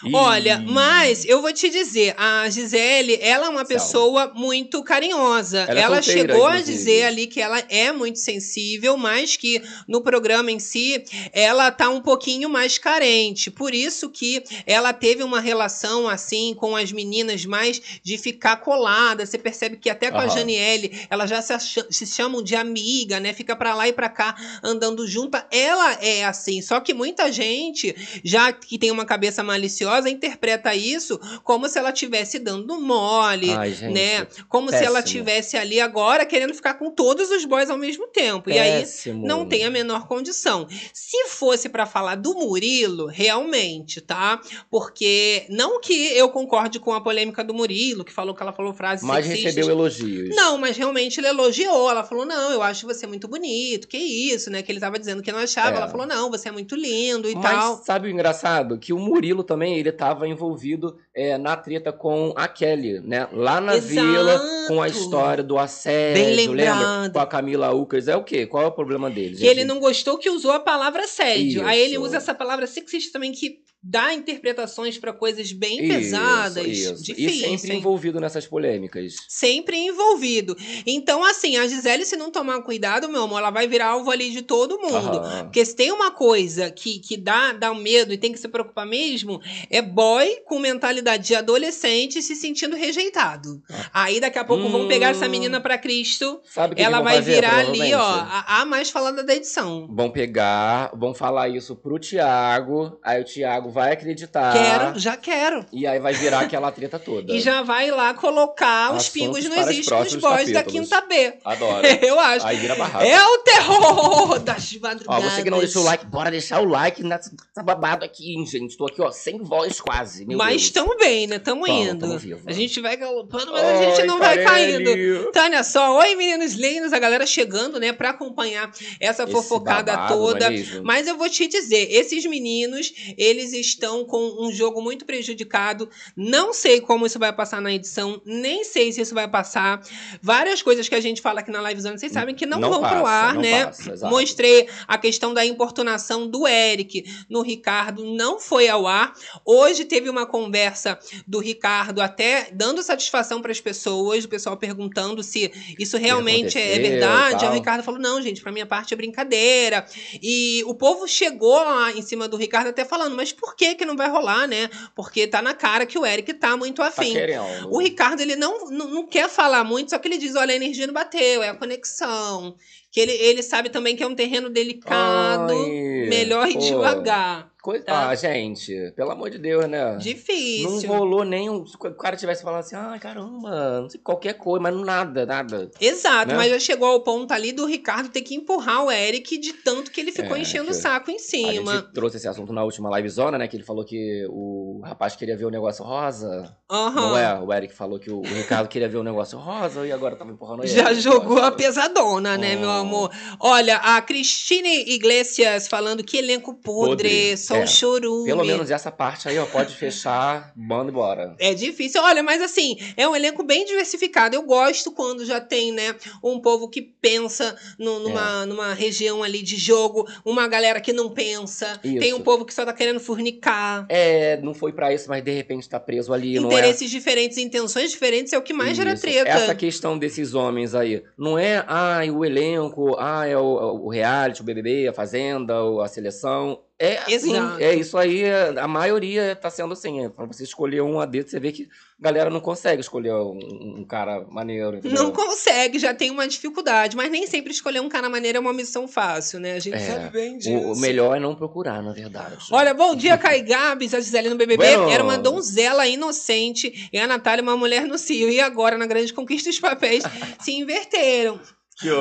Ih. 0.04 0.12
Olha, 0.14 0.58
mas 0.58 1.24
eu 1.26 1.42
vou 1.42 1.52
te 1.52 1.68
dizer, 1.68 2.14
a 2.16 2.48
Gisele, 2.48 3.18
ela 3.20 3.46
é 3.46 3.48
uma 3.48 3.58
Salve. 3.60 3.74
pessoa 3.74 4.32
muito 4.34 4.82
carinhosa. 4.82 5.60
Ela 5.68 5.78
é 5.80 5.82
ela 5.82 6.02
solteira, 6.02 6.32
chegou 6.32 6.46
a 6.46 6.52
inclusive. 6.58 6.78
dizer 6.78 7.04
ali 7.04 7.26
que 7.26 7.40
ela 7.40 7.58
é 7.68 7.92
muito 7.92 8.18
sensível, 8.18 8.96
mas 8.96 9.36
que 9.36 9.62
no 9.86 10.00
programa 10.00 10.50
em 10.50 10.58
si, 10.58 11.04
ela 11.32 11.70
tá 11.70 11.90
um 11.90 12.00
pouquinho 12.00 12.48
mais 12.48 12.78
carente. 12.78 13.50
Por 13.50 13.74
isso 13.74 14.08
que 14.08 14.42
ela 14.66 14.92
teve 14.92 15.22
uma 15.22 15.40
relação 15.40 16.08
assim 16.08 16.54
com 16.54 16.74
as 16.74 16.90
meninas 16.92 17.44
mais 17.50 17.82
de 18.02 18.16
ficar 18.16 18.56
colada. 18.58 19.26
Você 19.26 19.36
percebe 19.36 19.76
que 19.76 19.90
até 19.90 20.10
com 20.10 20.18
a 20.18 20.22
Aham. 20.24 20.30
Janiele, 20.38 21.06
elas 21.10 21.28
já 21.28 21.42
se, 21.42 21.52
acha- 21.52 21.86
se 21.90 22.06
chamam 22.06 22.42
de 22.42 22.54
amiga, 22.54 23.18
né? 23.20 23.32
Fica 23.34 23.56
pra 23.56 23.74
lá 23.74 23.88
e 23.88 23.92
pra 23.92 24.08
cá 24.08 24.34
andando 24.62 25.06
junta. 25.06 25.46
Ela 25.50 25.94
é 26.02 26.24
assim, 26.24 26.62
só 26.62 26.78
que 26.80 26.94
muita 26.94 27.30
gente 27.32 27.94
já 28.24 28.52
que 28.52 28.78
tem 28.78 28.90
uma 28.90 29.04
cabeça 29.04 29.42
maliciosa, 29.42 30.08
interpreta 30.08 30.74
isso 30.74 31.18
como 31.42 31.68
se 31.68 31.78
ela 31.78 31.90
estivesse 31.90 32.38
dando 32.38 32.80
mole, 32.80 33.50
Ai, 33.52 33.72
gente, 33.72 33.92
né? 33.92 34.26
Como 34.48 34.70
se 34.70 34.76
ela 34.84 35.02
péssimo. 35.02 35.18
tivesse 35.20 35.56
ali 35.56 35.80
agora 35.80 36.24
querendo 36.24 36.54
ficar 36.54 36.74
com 36.74 36.90
todos 36.90 37.30
os 37.30 37.44
boys 37.44 37.68
ao 37.70 37.76
mesmo 37.76 38.06
tempo. 38.06 38.48
E 38.50 38.58
aí 38.58 38.80
Péssimo. 38.80 39.26
não 39.26 39.44
tem 39.46 39.64
a 39.64 39.70
menor 39.70 40.06
condição. 40.06 40.68
Se 40.92 41.26
fosse 41.28 41.68
pra 41.68 41.86
falar 41.86 42.14
do 42.14 42.34
Murilo, 42.34 43.06
realmente, 43.06 44.00
tá? 44.00 44.40
Porque 44.70 45.46
não 45.48 45.80
que 45.80 45.92
eu 46.16 46.28
concorde 46.28 46.78
com 46.78 46.92
a 46.92 47.00
polêmica 47.00 47.39
do 47.42 47.54
Murilo, 47.54 48.04
que 48.04 48.12
falou 48.12 48.34
que 48.34 48.42
ela 48.42 48.52
falou 48.52 48.72
frases 48.72 49.04
Mas 49.04 49.26
sexistas. 49.26 49.54
recebeu 49.54 49.70
elogios. 49.74 50.34
Não, 50.34 50.58
mas 50.58 50.76
realmente 50.76 51.20
ele 51.20 51.28
elogiou. 51.28 51.90
Ela 51.90 52.04
falou: 52.04 52.24
não, 52.24 52.52
eu 52.52 52.62
acho 52.62 52.86
você 52.86 53.06
muito 53.06 53.26
bonito, 53.28 53.88
que 53.88 53.96
isso, 53.98 54.50
né? 54.50 54.62
Que 54.62 54.70
ele 54.72 54.80
tava 54.80 54.98
dizendo 54.98 55.22
que 55.22 55.32
não 55.32 55.38
achava. 55.38 55.74
É. 55.74 55.76
Ela 55.76 55.88
falou, 55.88 56.06
não, 56.06 56.30
você 56.30 56.48
é 56.48 56.52
muito 56.52 56.74
lindo 56.74 57.28
e 57.28 57.34
Mas 57.34 57.42
tal. 57.42 57.82
sabe 57.84 58.08
o 58.08 58.10
engraçado? 58.10 58.78
Que 58.78 58.92
o 58.92 58.98
Murilo 58.98 59.42
também, 59.42 59.78
ele 59.78 59.92
tava 59.92 60.26
envolvido 60.28 60.96
é, 61.14 61.36
na 61.38 61.56
treta 61.56 61.92
com 61.92 62.32
a 62.36 62.46
Kelly, 62.48 63.00
né? 63.00 63.28
Lá 63.32 63.60
na 63.60 63.76
Exato. 63.76 64.06
vila, 64.06 64.40
com 64.68 64.80
a 64.82 64.88
história 64.88 65.42
do 65.42 65.58
assédio, 65.58 66.22
Bem 66.24 66.34
lembra? 66.36 66.56
lembrado. 66.56 67.12
Com 67.12 67.18
a 67.20 67.26
Camila 67.26 67.70
Ucas. 67.72 68.08
É 68.08 68.16
o 68.16 68.24
quê? 68.24 68.46
Qual 68.46 68.62
é 68.62 68.66
o 68.66 68.72
problema 68.72 69.10
dele, 69.10 69.36
Que 69.36 69.46
ele 69.46 69.64
não 69.64 69.78
gostou 69.80 70.18
que 70.18 70.30
usou 70.30 70.52
a 70.52 70.60
palavra 70.60 71.04
assédio. 71.04 71.66
Aí 71.66 71.80
ele 71.80 71.94
Isso. 71.94 72.02
usa 72.02 72.16
essa 72.16 72.34
palavra 72.34 72.66
sexista 72.66 73.12
também, 73.12 73.32
que 73.32 73.58
dá 73.82 74.12
interpretações 74.12 74.98
pra 74.98 75.12
coisas 75.12 75.52
bem 75.52 75.80
Isso, 75.82 75.88
pesadas. 75.94 76.66
isso. 76.66 77.02
Difícil. 77.02 77.28
E 77.28 77.58
sempre 77.58 77.72
hein? 77.72 77.78
envolvido 77.78 78.20
nessas 78.20 78.46
polêmicas. 78.46 79.14
sempre 79.28 79.76
envolvido. 79.78 80.56
Então, 80.86 81.24
assim, 81.24 81.56
a 81.56 81.66
Gisele, 81.66 82.04
se 82.04 82.16
não 82.16 82.30
tomar 82.30 82.60
cuidado, 82.62 83.08
meu 83.08 83.22
amor, 83.22 83.38
ela 83.38 83.50
vai 83.50 83.66
virar 83.66 83.88
alvo 83.88 84.10
ali 84.10 84.30
de 84.30 84.42
todo 84.42 84.78
mundo. 84.78 85.18
Aham. 85.18 85.44
Porque 85.44 85.64
se 85.64 85.74
tem 85.74 85.90
uma 85.92 86.10
coisa 86.10 86.70
que, 86.70 86.98
que 86.98 87.16
dá, 87.16 87.52
dá 87.52 87.70
um 87.72 87.76
medo 87.80 88.12
e 88.12 88.18
tem 88.18 88.32
que 88.32 88.38
se 88.38 88.48
preocupar 88.48 88.86
mesmo, 88.86 89.40
é 89.70 89.80
boy 89.80 90.40
com 90.44 90.58
mentalidade 90.58 91.26
de 91.28 91.34
adolescente 91.34 92.20
se 92.22 92.36
sentindo 92.36 92.76
rejeitado. 92.76 93.62
Aí 93.92 94.20
daqui 94.20 94.38
a 94.38 94.44
pouco 94.44 94.68
vão 94.68 94.86
pegar 94.88 95.08
essa 95.10 95.24
Ah. 95.24 95.28
Hum. 95.28 95.30
menina 95.30 95.60
pra 95.60 95.78
Cristo, 95.78 96.40
Sabe 96.44 96.74
que 96.74 96.82
ela 96.82 96.98
que 96.98 97.04
vai 97.04 97.16
fazer, 97.16 97.32
virar 97.34 97.58
ali, 97.60 97.94
ó, 97.94 98.00
a, 98.02 98.60
a 98.60 98.64
mais 98.66 98.90
falada 98.90 99.22
da 99.22 99.34
edição. 99.34 99.86
Vão 99.90 100.10
pegar, 100.10 100.90
vão 100.94 101.14
falar 101.14 101.48
isso 101.48 101.74
pro 101.76 101.98
Thiago, 101.98 102.98
aí 103.02 103.20
o 103.20 103.24
Thiago 103.70 103.72
vai 103.72 103.92
acreditar. 103.92 104.52
Quero, 104.52 104.98
já 104.98 105.16
quero. 105.16 105.64
E 105.72 105.86
aí 105.86 105.98
vai 105.98 106.12
virar 106.12 106.40
aquela 106.40 106.70
treta 106.72 106.98
toda. 106.98 107.32
E 107.32 107.40
já 107.40 107.62
vai 107.62 107.90
lá 107.90 108.12
colocar 108.14 108.94
os 108.94 109.08
pingos 109.08 109.44
nos 109.44 109.70
is 109.70 109.86
nos 109.88 110.14
boys 110.16 110.52
da 110.52 110.62
quinta 110.62 111.00
B. 111.02 111.34
Adoro. 111.44 111.86
Eu 112.02 112.18
acho. 112.18 112.46
Aí 112.46 112.56
vira 112.56 112.74
barraco. 112.74 113.04
É 113.04 113.24
o 113.24 113.38
terror 113.38 114.38
das 114.40 114.74
Ó, 114.76 114.80
madrugadas. 114.82 115.32
você 115.32 115.42
que 115.42 115.50
não 115.50 115.58
deixou 115.58 115.82
o 115.82 115.84
like, 115.84 116.04
bora 116.06 116.30
deixar 116.30 116.60
o 116.60 116.64
like 116.64 117.02
nessa 117.02 117.30
nessa 117.30 117.62
babado 117.62 118.04
aqui, 118.04 118.34
hein, 118.34 118.44
gente. 118.46 118.76
Tô 118.76 118.86
aqui, 118.86 119.00
ó, 119.00 119.10
sem 119.10 119.38
voz 119.38 119.80
quase. 119.80 120.24
Meu 120.26 120.36
Mas 120.36 120.62
Deus. 120.62 120.70
tamo 120.70 120.96
bem, 120.98 121.26
né? 121.26 121.38
Tamo, 121.38 121.66
Tamo, 121.66 121.78
indo. 121.78 122.00
tamo 122.00 122.18
vivo. 122.18 122.40
a 122.46 122.52
gente 122.52 122.80
vai 122.80 122.96
galopando, 122.96 123.52
mas 123.52 123.62
a 123.64 123.76
gente 123.84 124.00
Oi, 124.00 124.06
não 124.06 124.18
vai 124.18 124.42
caindo. 124.42 125.30
Tânia, 125.32 125.62
só, 125.62 125.98
oi 125.98 126.14
meninos 126.14 126.54
lindos, 126.54 126.92
a 126.92 126.98
galera 126.98 127.26
chegando, 127.26 127.78
né, 127.78 127.92
pra 127.92 128.10
acompanhar 128.10 128.70
essa 128.98 129.24
Esse 129.24 129.32
fofocada 129.32 129.92
babado, 129.92 130.14
toda. 130.14 130.48
Mas 130.82 131.06
eu 131.06 131.16
vou 131.16 131.28
te 131.28 131.46
dizer, 131.46 131.88
esses 131.90 132.24
meninos, 132.26 132.92
eles 133.16 133.52
estão 133.60 134.04
com 134.04 134.44
um 134.46 134.52
jogo 134.52 134.80
muito 134.82 135.04
prejudicado. 135.04 135.88
Não 136.16 136.52
sei 136.52 136.80
como 136.80 137.06
isso 137.06 137.18
vai 137.18 137.32
passar 137.32 137.60
na 137.60 137.72
edição, 137.72 138.20
nem 138.24 138.64
sei 138.64 138.92
se 138.92 139.00
isso 139.00 139.14
vai 139.14 139.28
passar. 139.28 139.80
Várias 140.22 140.62
coisas 140.62 140.88
que 140.88 140.94
a 140.94 141.00
gente 141.00 141.20
fala 141.20 141.40
aqui 141.40 141.50
na 141.50 141.60
livezona, 141.60 141.98
vocês 141.98 142.12
sabem 142.12 142.34
que 142.34 142.46
não, 142.46 142.58
Não 142.58 142.70
vão 142.70 142.80
pro 142.80 143.02
passa, 143.02 143.08
ar, 143.08 143.34
não 143.34 143.42
né? 143.42 143.66
passa. 143.66 144.08
Mostrei 144.08 144.68
a 144.86 144.98
questão 144.98 145.32
da 145.34 145.44
importunação 145.44 146.26
do 146.28 146.46
Eric 146.46 147.04
no 147.28 147.42
Ricardo, 147.42 148.04
não 148.04 148.38
foi 148.40 148.68
ao 148.68 148.86
ar. 148.86 149.12
Hoje 149.44 149.84
teve 149.84 150.08
uma 150.08 150.26
conversa 150.26 150.98
do 151.26 151.38
Ricardo 151.38 152.00
até 152.00 152.48
dando 152.52 152.82
satisfação 152.82 153.40
para 153.42 153.52
as 153.52 153.60
pessoas, 153.60 154.24
o 154.24 154.28
pessoal 154.28 154.56
perguntando 154.56 155.22
se 155.22 155.50
isso 155.78 155.96
realmente 155.96 156.58
é 156.58 156.78
verdade. 156.78 157.44
O 157.44 157.52
Ricardo 157.52 157.82
falou: 157.82 158.00
"Não, 158.00 158.20
gente, 158.22 158.40
para 158.40 158.52
minha 158.52 158.66
parte 158.66 158.94
é 158.94 158.96
brincadeira". 158.96 159.84
E 160.22 160.62
o 160.66 160.74
povo 160.74 161.06
chegou 161.06 161.54
lá 161.62 161.92
em 161.92 162.02
cima 162.02 162.28
do 162.28 162.36
Ricardo 162.36 162.68
até 162.68 162.84
falando: 162.84 163.16
"Mas 163.16 163.32
por 163.32 163.49
que 163.54 163.74
que 163.74 163.84
não 163.84 163.96
vai 163.96 164.08
rolar, 164.08 164.46
né? 164.46 164.68
Porque 164.94 165.26
tá 165.26 165.40
na 165.42 165.54
cara 165.54 165.86
que 165.86 165.98
o 165.98 166.06
Eric 166.06 166.34
tá 166.34 166.56
muito 166.56 166.76
Tá 166.82 166.88
afim". 166.88 167.12
querendo. 167.12 167.68
O 167.72 167.78
Ricardo, 167.78 168.20
ele 168.20 168.36
não, 168.36 168.70
não, 168.70 168.88
não 168.88 169.06
quer 169.06 169.28
falar 169.28 169.64
muito, 169.64 169.90
só 169.90 169.98
que 169.98 170.08
ele 170.08 170.18
diz: 170.18 170.34
olha, 170.36 170.52
a 170.52 170.56
energia 170.56 170.86
não 170.86 170.94
bateu, 170.94 171.42
é 171.42 171.48
a 171.50 171.54
conexão. 171.54 172.54
Que 172.92 173.00
ele, 173.00 173.12
ele 173.12 173.42
sabe 173.42 173.68
também 173.70 173.94
que 173.94 174.02
é 174.02 174.06
um 174.06 174.14
terreno 174.14 174.50
delicado, 174.50 175.52
Ai, 175.52 176.06
melhor 176.08 176.48
ir 176.48 176.54
pô. 176.54 176.58
devagar. 176.60 177.49
Coisa... 177.62 177.84
tá? 177.84 178.08
Ah, 178.08 178.14
gente, 178.14 178.92
pelo 178.96 179.10
amor 179.10 179.30
de 179.30 179.38
Deus, 179.38 179.66
né? 179.68 179.96
Difícil. 179.98 180.88
Não 180.88 180.98
rolou 180.98 181.24
nem 181.24 181.50
um... 181.50 181.66
Se 181.66 181.76
o 181.76 181.94
cara 181.94 182.16
tivesse 182.16 182.42
falando 182.42 182.60
assim, 182.60 182.76
ai, 182.76 182.98
caramba, 182.98 183.80
não 183.82 183.88
sei, 183.90 184.00
qualquer 184.02 184.34
coisa, 184.34 184.62
mas 184.62 184.74
nada, 184.76 185.26
nada. 185.26 185.70
Exato, 185.80 186.28
né? 186.28 186.34
mas 186.36 186.50
já 186.50 186.58
chegou 186.58 186.88
ao 186.88 187.00
ponto 187.00 187.32
ali 187.32 187.52
do 187.52 187.66
Ricardo 187.66 188.08
ter 188.08 188.22
que 188.22 188.34
empurrar 188.34 188.84
o 188.84 188.90
Eric 188.90 189.36
de 189.38 189.52
tanto 189.52 189.90
que 189.90 190.00
ele 190.00 190.12
ficou 190.12 190.36
É, 190.36 190.40
enchendo 190.40 190.70
o 190.70 190.74
saco 190.74 191.10
em 191.10 191.16
A 191.16 191.18
cima. 191.18 191.72
gente 191.74 191.92
trouxe 191.92 192.16
esse 192.16 192.28
assunto 192.28 192.52
na 192.52 192.64
última 192.64 192.88
livezona, 192.96 193.36
né? 193.36 193.46
Que 193.46 193.56
ele 193.56 193.64
falou 193.64 193.84
que 193.84 194.24
o 194.30 194.80
rapaz 194.84 195.14
queria 195.16 195.36
ver 195.36 195.44
o 195.44 195.50
negócio 195.50 195.84
rosa. 195.84 196.56
Aham. 196.70 196.94
Não 197.10 197.18
é? 197.18 197.38
O 197.40 197.52
Eric 197.52 197.74
falou 197.74 197.98
que 197.98 198.10
o, 198.10 198.20
o 198.20 198.22
Ricardo 198.22 198.68
queria 198.68 198.88
ver 198.88 198.96
o 198.98 199.02
negócio 199.02 199.38
rosa 199.38 199.86
e 199.86 199.92
agora 199.92 200.16
tava 200.16 200.30
empurrando 200.30 200.60
ele. 200.64 200.68
Já 200.72 200.94
jogou 200.94 201.38
a 201.38 201.50
pesadona, 201.50 202.38
né, 202.38 202.56
meu 202.56 202.68
Oh. 202.68 202.72
amor? 202.72 203.10
Olha, 203.38 203.76
a 203.76 204.00
Cristine 204.00 204.84
Iglesias 204.94 205.66
falando 205.68 206.02
que 206.04 206.16
elenco 206.16 206.54
podre, 206.54 206.90
Podre, 206.90 207.36
só 207.50 207.56
é. 207.56 207.64
um 207.64 207.66
chorume. 207.66 208.26
Pelo 208.26 208.44
menos 208.44 208.70
essa 208.70 208.90
parte 208.90 209.28
aí, 209.28 209.38
ó, 209.38 209.46
pode 209.46 209.74
fechar, 209.74 210.52
manda 210.56 210.90
embora. 210.90 211.34
É 211.38 211.52
difícil. 211.54 212.00
Olha, 212.02 212.22
mas 212.22 212.40
assim, 212.40 212.76
é 212.96 213.08
um 213.08 213.14
elenco 213.16 213.42
bem 213.42 213.64
diversificado. 213.64 214.34
Eu 214.36 214.42
gosto 214.42 214.92
quando 214.92 215.24
já 215.24 215.40
tem, 215.40 215.72
né, 215.72 215.94
um 216.22 216.40
povo 216.40 216.68
que 216.68 216.80
pensa 216.80 217.56
no- 217.78 217.96
É. 217.96 217.98
numa, 218.00 218.46
numa 218.46 218.74
região 218.74 219.22
ali 219.22 219.42
de 219.42 219.56
jogo, 219.56 220.06
uma 220.24 220.46
galera 220.46 220.80
que 220.80 220.92
não 220.92 221.10
pensa. 221.10 221.78
Isso. 221.82 221.98
Tem 221.98 222.14
um 222.14 222.20
povo 222.20 222.44
que 222.44 222.54
só 222.54 222.64
tá 222.64 222.72
querendo 222.72 223.00
fornicar. 223.00 223.86
É, 223.88 224.38
não 224.42 224.54
foi 224.54 224.72
pra 224.72 224.92
isso, 224.92 225.08
mas 225.08 225.22
de 225.24 225.30
repente 225.32 225.68
tá 225.68 225.80
preso 225.80 226.12
ali, 226.12 226.36
é? 226.36 226.40
Interesses 226.40 226.90
diferentes, 226.90 227.38
intenções 227.38 227.90
diferentes 227.90 228.32
é 228.32 228.38
o 228.38 228.42
que 228.42 228.52
mais 228.52 228.76
gera 228.76 228.92
Isso. 228.92 229.02
treta. 229.02 229.28
Essa 229.30 229.54
questão 229.54 229.98
desses 229.98 230.34
homens 230.34 230.74
aí, 230.74 231.02
não 231.18 231.38
é, 231.38 231.64
ah, 231.66 232.00
o 232.12 232.24
elenco, 232.24 232.96
ah, 232.98 233.26
é 233.26 233.36
o, 233.36 233.84
o 233.84 233.88
reality, 233.88 234.40
o 234.40 234.44
BBB, 234.44 234.88
a 234.88 234.92
Fazenda, 234.92 235.54
a 235.82 235.88
seleção. 235.88 236.60
É 236.82 236.96
assim, 237.14 237.34
é 237.58 237.74
isso 237.74 237.98
aí, 237.98 238.24
a 238.58 238.66
maioria 238.66 239.36
tá 239.36 239.50
sendo 239.50 239.74
assim. 239.74 240.02
É, 240.02 240.08
pra 240.08 240.24
você 240.24 240.44
escolher 240.44 240.80
um 240.80 240.98
a 240.98 241.04
dedo, 241.04 241.28
você 241.28 241.38
vê 241.38 241.52
que 241.52 241.68
a 242.00 242.02
galera 242.02 242.30
não 242.30 242.40
consegue 242.40 242.80
escolher 242.80 243.12
um, 243.12 243.80
um 243.80 243.84
cara 243.84 244.24
maneiro, 244.30 244.78
entendeu? 244.78 245.02
Não 245.02 245.12
consegue, 245.12 245.78
já 245.78 245.92
tem 245.92 246.10
uma 246.10 246.26
dificuldade, 246.26 246.96
mas 246.96 247.10
nem 247.10 247.26
sempre 247.26 247.52
escolher 247.52 247.80
um 247.80 247.88
cara 247.90 248.08
maneiro 248.08 248.38
é 248.38 248.40
uma 248.40 248.54
missão 248.54 248.88
fácil, 248.88 249.38
né? 249.38 249.52
A 249.52 249.58
gente 249.58 249.74
É, 249.76 249.78
sabe 249.78 250.08
bem 250.08 250.38
disso. 250.38 250.52
O, 250.52 250.72
o 250.72 250.76
melhor 250.78 251.14
é 251.14 251.20
não 251.20 251.34
procurar, 251.34 251.82
na 251.82 251.92
verdade. 251.92 252.38
Olha, 252.50 252.72
bom 252.72 252.96
dia, 252.96 253.18
Kai 253.18 253.42
Gabs, 253.42 253.92
a 253.92 254.00
Gisele 254.00 254.30
no 254.30 254.36
BBB. 254.36 254.64
Bueno. 254.64 254.90
Era 254.90 255.04
uma 255.04 255.18
donzela 255.18 255.86
inocente 255.86 256.88
e 256.90 256.98
a 256.98 257.06
Natália 257.06 257.42
uma 257.42 257.58
mulher 257.58 257.86
no 257.86 257.98
cio. 257.98 258.30
E 258.30 258.40
agora, 258.40 258.78
na 258.78 258.86
grande 258.86 259.12
conquista, 259.12 259.50
os 259.50 259.60
papéis 259.60 260.02
se 260.40 260.52
inverteram. 260.52 261.38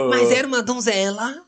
Mas 0.10 0.32
era 0.32 0.48
uma 0.48 0.64
donzela 0.64 1.44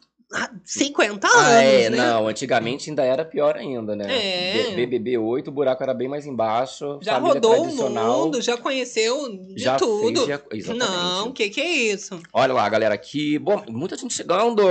50 0.63 1.27
anos, 1.27 1.39
Ah, 1.41 1.61
é, 1.61 1.89
né? 1.89 1.97
não, 1.97 2.27
antigamente 2.27 2.89
ainda 2.89 3.03
era 3.03 3.25
pior 3.25 3.55
ainda, 3.57 3.95
né? 3.95 4.05
É. 4.09 4.71
BBB 4.75 5.17
8, 5.17 5.47
o 5.49 5.51
buraco 5.51 5.82
era 5.84 5.93
bem 5.93 6.07
mais 6.07 6.25
embaixo. 6.25 6.99
Já 7.01 7.17
rodou 7.17 7.63
o 7.63 7.75
mundo, 7.91 8.41
já 8.41 8.57
conheceu 8.57 9.29
de 9.29 9.61
já 9.61 9.77
tudo. 9.77 10.25
Fez, 10.25 10.27
já- 10.29 10.41
exatamente. 10.51 10.89
Não, 10.91 11.27
o 11.29 11.34
que, 11.34 11.49
que 11.49 11.59
é 11.61 11.71
isso? 11.93 12.19
Olha 12.34 12.53
lá, 12.53 12.67
galera, 12.69 12.93
aqui. 12.95 13.38
Bom, 13.39 13.63
muita 13.69 13.97
gente 13.97 14.13
chegando. 14.13 14.63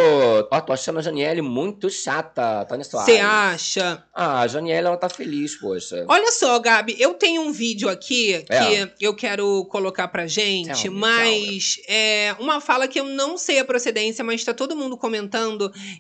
Ó, 0.51 0.61
tô 0.61 0.73
achando 0.73 0.99
a 0.99 1.03
Janiele 1.03 1.43
muito 1.43 1.91
chata, 1.91 2.65
Tânia 2.65 2.85
Soares. 2.85 3.13
Você 3.15 3.21
acha? 3.21 4.05
Ah, 4.15 4.41
a 4.41 4.47
Janiele, 4.47 4.87
ela 4.87 4.97
tá 4.97 5.09
feliz, 5.09 5.57
poxa. 5.57 6.05
Olha 6.09 6.31
só, 6.33 6.59
Gabi, 6.59 6.97
eu 6.99 7.15
tenho 7.15 7.43
um 7.43 7.53
vídeo 7.53 7.89
aqui 7.89 8.43
que 8.47 8.55
É. 8.55 8.91
eu 9.01 9.15
quero 9.15 9.65
colocar 9.67 10.09
pra 10.09 10.27
gente, 10.27 10.89
me, 10.89 10.97
mas 10.97 11.77
é 11.89 12.35
uma 12.39 12.61
fala 12.61 12.87
que 12.89 12.99
eu 13.01 13.05
não 13.05 13.37
sei 13.37 13.59
a 13.59 13.65
procedência, 13.65 14.25
mas 14.25 14.45
tá 14.45 14.55
todo 14.55 14.77
mundo 14.77 14.97
comentando, 14.97 15.50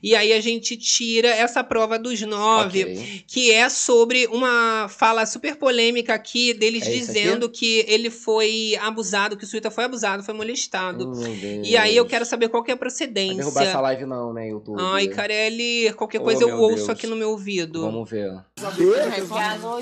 e 0.02 0.14
aí 0.14 0.32
a 0.32 0.40
gente 0.40 0.76
tira 0.76 1.28
essa 1.28 1.62
prova 1.64 1.98
dos 1.98 2.20
nove, 2.22 2.82
Ok. 2.84 3.24
que 3.26 3.50
é 3.52 3.68
sobre 3.68 4.26
uma 4.28 4.88
fala 4.88 5.24
super 5.26 5.56
polêmica 5.56 6.14
aqui 6.14 6.52
deles 6.54 6.86
É 6.86 6.90
isso 6.94 7.10
aqui? 7.10 7.20
dizendo 7.20 7.48
que 7.48 7.84
ele 7.88 8.10
foi 8.10 8.76
abusado, 8.80 9.36
que 9.36 9.44
o 9.44 9.46
Suíta 9.46 9.70
foi 9.70 9.84
abusado, 9.84 10.22
foi 10.22 10.34
molestado. 10.34 11.06
Deus. 11.06 11.66
E 11.68 11.76
aí 11.76 11.96
eu 11.96 12.06
quero 12.06 12.24
saber 12.24 12.48
qual 12.48 12.62
que 12.62 12.70
é 12.70 12.74
a 12.74 12.76
Vai 12.76 12.80
procedência. 12.80 13.36
derrubar 13.36 13.62
essa 13.64 13.80
live 13.80 14.06
não, 14.06 14.32
né, 14.32 14.48
YouTube? 14.50 14.76
Ai, 14.80 15.08
Carelli, 15.08 15.92
qualquer 15.94 16.20
Oh, 16.20 16.24
coisa 16.24 16.42
eu 16.42 16.48
meu 16.48 16.58
ouço 16.60 16.76
Deus. 16.76 16.88
aqui 16.90 17.06
no 17.06 17.16
meu 17.16 17.30
ouvido. 17.30 17.80
Vamos 17.82 18.08
ver. 18.10 18.30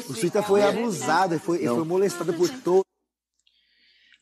O 0.08 0.14
Suíta 0.14 0.42
foi 0.42 0.62
abusado, 0.62 1.34
ele 1.34 1.40
foi, 1.40 1.58
ele 1.58 1.68
foi 1.68 1.84
molestado 1.84 2.32
por 2.32 2.48
todo. 2.62 2.82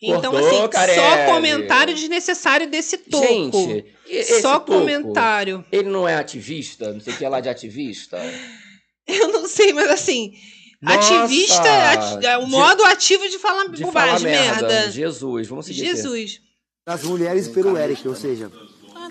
Então, 0.01 0.31
Cortou, 0.31 0.49
assim, 0.49 0.69
Carelli. 0.69 1.01
só 1.01 1.33
comentário 1.33 1.95
desnecessário 1.95 2.69
desse 2.71 2.99
toco. 2.99 3.27
Gente, 3.27 3.87
esse 4.09 4.41
só 4.41 4.59
toco, 4.61 4.73
comentário. 4.81 5.65
Ele 5.73 5.89
não 5.89 6.07
é 6.09 6.15
ativista? 6.17 6.93
Não 6.93 7.01
sei 7.01 7.13
o 7.15 7.17
que 7.17 7.25
é 7.25 7.29
lá 7.29 7.41
de 7.41 7.49
ativista? 7.49 8.19
Eu 9.07 9.29
não 9.33 9.47
sei, 9.47 9.73
mas 9.73 9.89
assim, 9.91 10.35
Nossa! 10.83 11.23
ativista 11.23 11.63
ati- 11.93 12.27
é 12.27 12.37
o 12.39 12.45
De- 12.45 12.51
modo 12.51 12.85
ativo 12.85 13.29
de 13.29 13.39
falar 13.39 13.69
De 13.69 13.83
bobagem, 13.83 14.19
falar 14.19 14.21
merda. 14.21 14.69
merda. 14.69 14.91
Jesus, 14.91 15.47
vamos 15.49 15.67
seguir 15.67 15.83
aqui. 15.83 15.97
Jesus. 15.97 16.41
Das 16.85 17.03
mulheres 17.05 17.49
pelo 17.49 17.77
Eric, 17.77 18.07
ou 18.07 18.15
seja, 18.17 18.51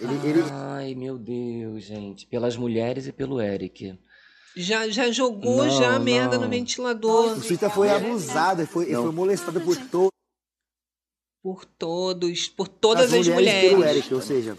ele, 0.02 0.30
ele 0.30 0.44
Ai, 0.52 0.94
meu 0.96 1.18
Deus, 1.18 1.84
gente. 1.86 2.26
Pelas 2.28 2.56
mulheres 2.58 3.08
e 3.08 3.12
pelo 3.12 3.40
Eric. 3.42 3.98
Já, 4.58 4.88
já 4.90 5.12
jogou 5.12 5.66
Não, 5.66 5.78
já 5.78 5.96
a 5.96 6.00
merda 6.00 6.36
não. 6.38 6.44
no 6.46 6.50
ventilador 6.50 7.34
o 7.38 7.42
Suíta 7.42 7.70
foi 7.70 7.90
abusado, 7.90 8.62
ele 8.62 8.68
foi, 8.68 8.86
foi 8.94 9.12
molestado 9.12 9.60
por 9.60 9.76
todo. 9.78 10.10
por 11.44 11.66
todos, 11.66 12.48
por 12.48 12.68
todas 12.68 13.12
das 13.12 13.20
as 13.22 13.28
mulheres 13.28 13.62
pelo 13.62 13.78
mulheres. 13.78 13.98
Eric, 13.98 14.14
ou 14.14 14.22
seja, 14.22 14.58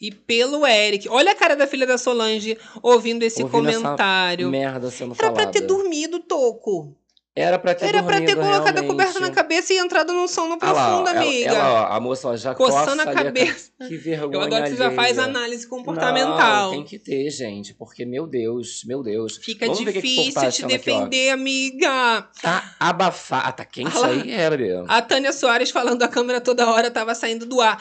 e 0.00 0.10
pelo 0.10 0.66
Eric. 0.66 1.08
Olha 1.08 1.32
a 1.32 1.34
cara 1.34 1.54
da 1.54 1.66
filha 1.66 1.86
da 1.86 1.98
Solange 1.98 2.56
ouvindo 2.82 3.22
esse 3.22 3.42
Ouvindo 3.42 3.68
essa 3.68 3.78
comentário. 3.80 4.48
Merda 4.50 4.90
sendo 4.90 5.14
Era 5.18 5.30
pra 5.32 5.42
falada. 5.42 5.50
ter 5.52 5.60
dormido, 5.66 6.20
Toco. 6.20 6.96
Era 7.36 7.60
pra 7.60 7.74
ter 7.76 7.86
Era 7.86 8.02
pra 8.02 8.20
ter 8.20 8.34
colocado 8.34 8.58
a 8.58 8.62
realmente. 8.80 8.86
coberta 8.88 9.20
na 9.20 9.30
cabeça 9.30 9.72
e 9.72 9.78
entrado 9.78 10.12
num 10.12 10.26
sono 10.26 10.58
Ah 10.60 10.72
lá, 10.72 10.88
profundo, 10.88 11.08
ela- 11.10 11.20
amiga. 11.22 11.50
Ela, 11.50 11.72
ó, 11.90 11.94
a 11.94 12.00
moça 12.00 12.28
ó, 12.28 12.36
já 12.36 12.54
Coçando 12.56 12.96
coça 13.04 13.10
a 13.10 13.14
cabeça. 13.14 13.70
ca- 13.78 13.86
Que 13.88 13.96
vergonha 13.96 14.34
Eu 14.34 14.40
adoro 14.42 14.64
que 14.64 14.70
você 14.70 14.76
já 14.76 14.90
faz 14.90 15.16
análise 15.18 15.66
comportamental. 15.68 16.64
Não, 16.66 16.70
tem 16.72 16.84
que 16.84 16.98
ter, 16.98 17.30
gente, 17.30 17.72
porque, 17.74 18.04
meu 18.04 18.26
Deus, 18.26 18.82
meu 18.84 19.00
Deus. 19.00 19.36
Fica 19.36 19.64
Vamos 19.66 19.80
o 19.80 19.84
que 19.84 19.92
que 19.92 20.00
difícil 20.00 20.34
tá 20.34 20.40
te 20.40 20.46
achando 20.46 20.74
aqui, 20.74 20.78
defender, 20.90 21.30
amiga. 21.30 22.28
Tá 22.42 22.74
abafado. 22.80 23.44
Ah, 23.48 23.52
tá 23.52 23.64
quente 23.64 23.96
Ah 23.96 24.00
lá. 24.00 24.12
isso 24.12 24.24
aí, 24.24 24.30
é, 24.32 24.50
bebê. 24.50 24.84
A 24.88 25.00
Tânia 25.00 25.32
Soares 25.32 25.70
falando 25.70 26.02
a 26.02 26.08
câmera 26.08 26.40
toda 26.40 26.68
hora 26.68 26.90
tava 26.90 27.14
saindo 27.14 27.46
do 27.46 27.60
ar. 27.60 27.78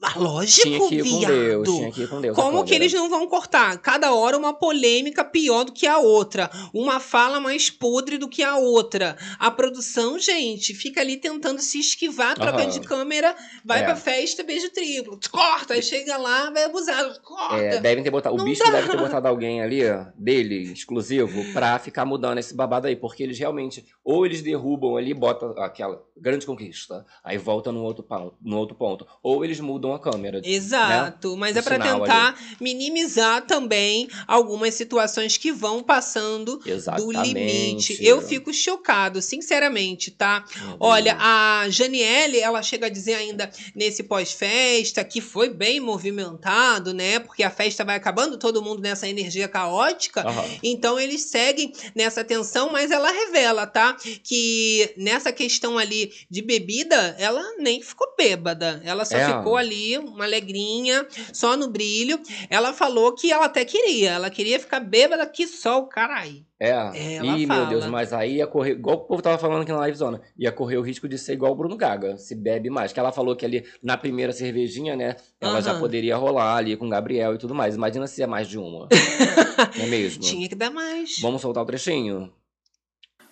Mas 0.00 0.16
lógico, 0.16 0.62
Tinha 0.62 0.88
que 0.88 0.94
ir 0.94 1.02
com 1.04 1.18
viado. 1.18 1.32
Deus, 1.34 1.68
tinha 1.68 1.92
que 1.92 2.02
ir 2.02 2.08
com 2.08 2.20
Deus. 2.22 2.34
Como 2.34 2.64
que 2.64 2.74
eles 2.74 2.90
não 2.92 3.10
vão 3.10 3.26
cortar? 3.26 3.76
Cada 3.78 4.14
hora 4.14 4.38
uma 4.38 4.54
polêmica 4.54 5.22
pior 5.22 5.64
do 5.64 5.72
que 5.72 5.86
a 5.86 5.98
outra. 5.98 6.50
Uma 6.72 6.98
fala 6.98 7.38
mais 7.38 7.68
podre 7.68 8.16
do 8.16 8.26
que 8.26 8.42
a 8.42 8.56
outra. 8.56 9.16
A 9.38 9.50
produção, 9.50 10.18
gente, 10.18 10.72
fica 10.72 11.02
ali 11.02 11.18
tentando 11.18 11.60
se 11.60 11.78
esquivar, 11.78 12.34
troca 12.34 12.62
Aham. 12.62 12.68
de 12.70 12.80
câmera, 12.80 13.36
vai 13.62 13.80
É. 13.80 13.84
pra 13.84 13.94
festa, 13.96 14.42
beijo 14.42 14.70
triplo. 14.70 15.20
Corta, 15.30 15.74
aí 15.74 15.82
chega 15.82 16.16
lá, 16.16 16.48
vai 16.50 16.64
abusar. 16.64 17.20
Corta. 17.20 17.56
É, 17.56 17.78
devem 17.80 18.02
ter 18.02 18.10
botado. 18.10 18.34
O 18.40 18.44
bicho 18.44 18.64
dá. 18.64 18.70
deve 18.70 18.88
ter 18.88 18.96
botado 18.96 19.28
alguém 19.28 19.60
ali, 19.60 19.86
ó, 19.86 20.06
dele, 20.14 20.72
exclusivo, 20.72 21.44
pra 21.52 21.78
ficar 21.78 22.06
mudando 22.06 22.38
esse 22.38 22.54
babado 22.54 22.86
aí. 22.86 22.96
Porque 22.96 23.22
eles 23.22 23.38
realmente, 23.38 23.84
ou 24.02 24.24
eles 24.24 24.40
derrubam 24.40 24.96
ali, 24.96 25.12
botam 25.12 25.50
aquela 25.58 26.02
grande 26.16 26.46
conquista, 26.46 27.04
aí 27.22 27.36
volta 27.38 27.70
no 27.70 27.82
outro, 27.82 28.06
no 28.42 28.56
outro 28.58 28.74
ponto. 28.76 29.06
Ou 29.22 29.44
eles 29.44 29.60
mudam 29.60 29.89
a 29.94 29.98
câmera. 30.00 30.40
Exato, 30.44 31.36
mas 31.36 31.56
O 31.56 31.58
é 31.58 31.62
pra 31.62 31.74
sinal 31.82 32.00
tentar 32.00 32.38
minimizar 32.60 33.42
também 33.46 34.08
algumas 34.26 34.74
situações 34.74 35.36
que 35.36 35.52
vão 35.52 35.82
passando 35.82 36.58
do 36.58 36.68
Exatamente. 36.70 37.32
limite. 37.32 37.98
Eu 38.04 38.20
fico 38.22 38.52
chocado, 38.52 39.20
sinceramente, 39.22 40.10
tá? 40.10 40.44
Meu 40.56 40.76
Olha, 40.80 41.12
Deus. 41.12 41.24
a 41.24 41.64
Janiele, 41.68 42.38
ela 42.38 42.62
chega 42.62 42.86
a 42.86 42.90
dizer 42.90 43.14
ainda 43.14 43.50
nesse 43.74 44.02
pós-festa 44.02 45.02
que 45.04 45.20
foi 45.20 45.48
bem 45.50 45.80
movimentado, 45.80 46.92
né? 46.94 47.18
Porque 47.18 47.42
a 47.42 47.50
festa 47.50 47.84
vai 47.84 47.96
acabando, 47.96 48.38
todo 48.38 48.62
mundo 48.62 48.80
nessa 48.82 49.08
energia 49.08 49.48
caótica. 49.48 50.26
Aham. 50.26 50.44
Então 50.62 50.98
eles 50.98 51.22
seguem 51.22 51.72
nessa 51.94 52.22
tensão, 52.24 52.70
mas 52.70 52.90
ela 52.90 53.10
revela, 53.10 53.66
tá? 53.66 53.96
Que 54.22 54.92
nessa 54.96 55.32
questão 55.32 55.78
ali 55.78 56.12
de 56.30 56.42
bebida, 56.42 57.16
ela 57.18 57.42
nem 57.58 57.82
ficou 57.82 58.06
bêbada. 58.16 58.80
Ela 58.84 59.04
só 59.04 59.16
É. 59.16 59.26
ficou 59.38 59.56
ali, 59.56 59.79
uma 59.98 60.24
alegrinha, 60.24 61.06
só 61.32 61.56
no 61.56 61.68
brilho. 61.68 62.20
Ela 62.48 62.72
falou 62.72 63.14
que 63.14 63.32
ela 63.32 63.46
até 63.46 63.64
queria. 63.64 64.10
Ela 64.12 64.30
queria 64.30 64.58
ficar 64.60 64.80
bêbada 64.80 65.26
que 65.26 65.46
só 65.46 65.78
o 65.80 65.86
caralho. 65.86 66.44
É. 66.58 66.70
É, 66.94 67.14
ela 67.14 67.38
Ih, 67.38 67.46
meu 67.46 67.66
Deus, 67.66 67.80
fala. 67.84 67.92
mas 67.92 68.12
aí 68.12 68.36
ia 68.36 68.46
correr, 68.46 68.72
igual 68.72 68.96
o 68.96 69.00
povo 69.00 69.22
tava 69.22 69.38
falando 69.38 69.62
aqui 69.62 69.72
na 69.72 69.86
livezona, 69.86 70.20
ia 70.36 70.52
correr 70.52 70.76
o 70.76 70.82
risco 70.82 71.08
de 71.08 71.16
ser 71.16 71.32
igual 71.32 71.52
o 71.52 71.54
Bruno 71.54 71.74
Gaga, 71.74 72.18
se 72.18 72.34
bebe 72.34 72.68
mais. 72.68 72.92
Que 72.92 73.00
ela 73.00 73.10
falou 73.10 73.34
que 73.34 73.46
ali 73.46 73.64
na 73.82 73.96
primeira 73.96 74.30
cervejinha, 74.30 74.94
né, 74.94 75.16
ela 75.40 75.62
já 75.62 75.70
Aham. 75.70 75.80
poderia 75.80 76.16
rolar 76.18 76.56
ali 76.56 76.76
com 76.76 76.86
o 76.86 76.90
Gabriel 76.90 77.34
e 77.34 77.38
tudo 77.38 77.54
mais. 77.54 77.74
Imagina 77.76 78.06
se 78.06 78.22
é 78.22 78.26
mais 78.26 78.46
de 78.46 78.58
uma. 78.58 78.88
Não 79.78 79.84
é 79.84 79.88
mesmo? 79.88 80.22
Tinha 80.22 80.46
que 80.50 80.54
dar 80.54 80.70
mais. 80.70 81.18
Vamos 81.22 81.40
soltar 81.40 81.62
o 81.62 81.66
trechinho? 81.66 82.30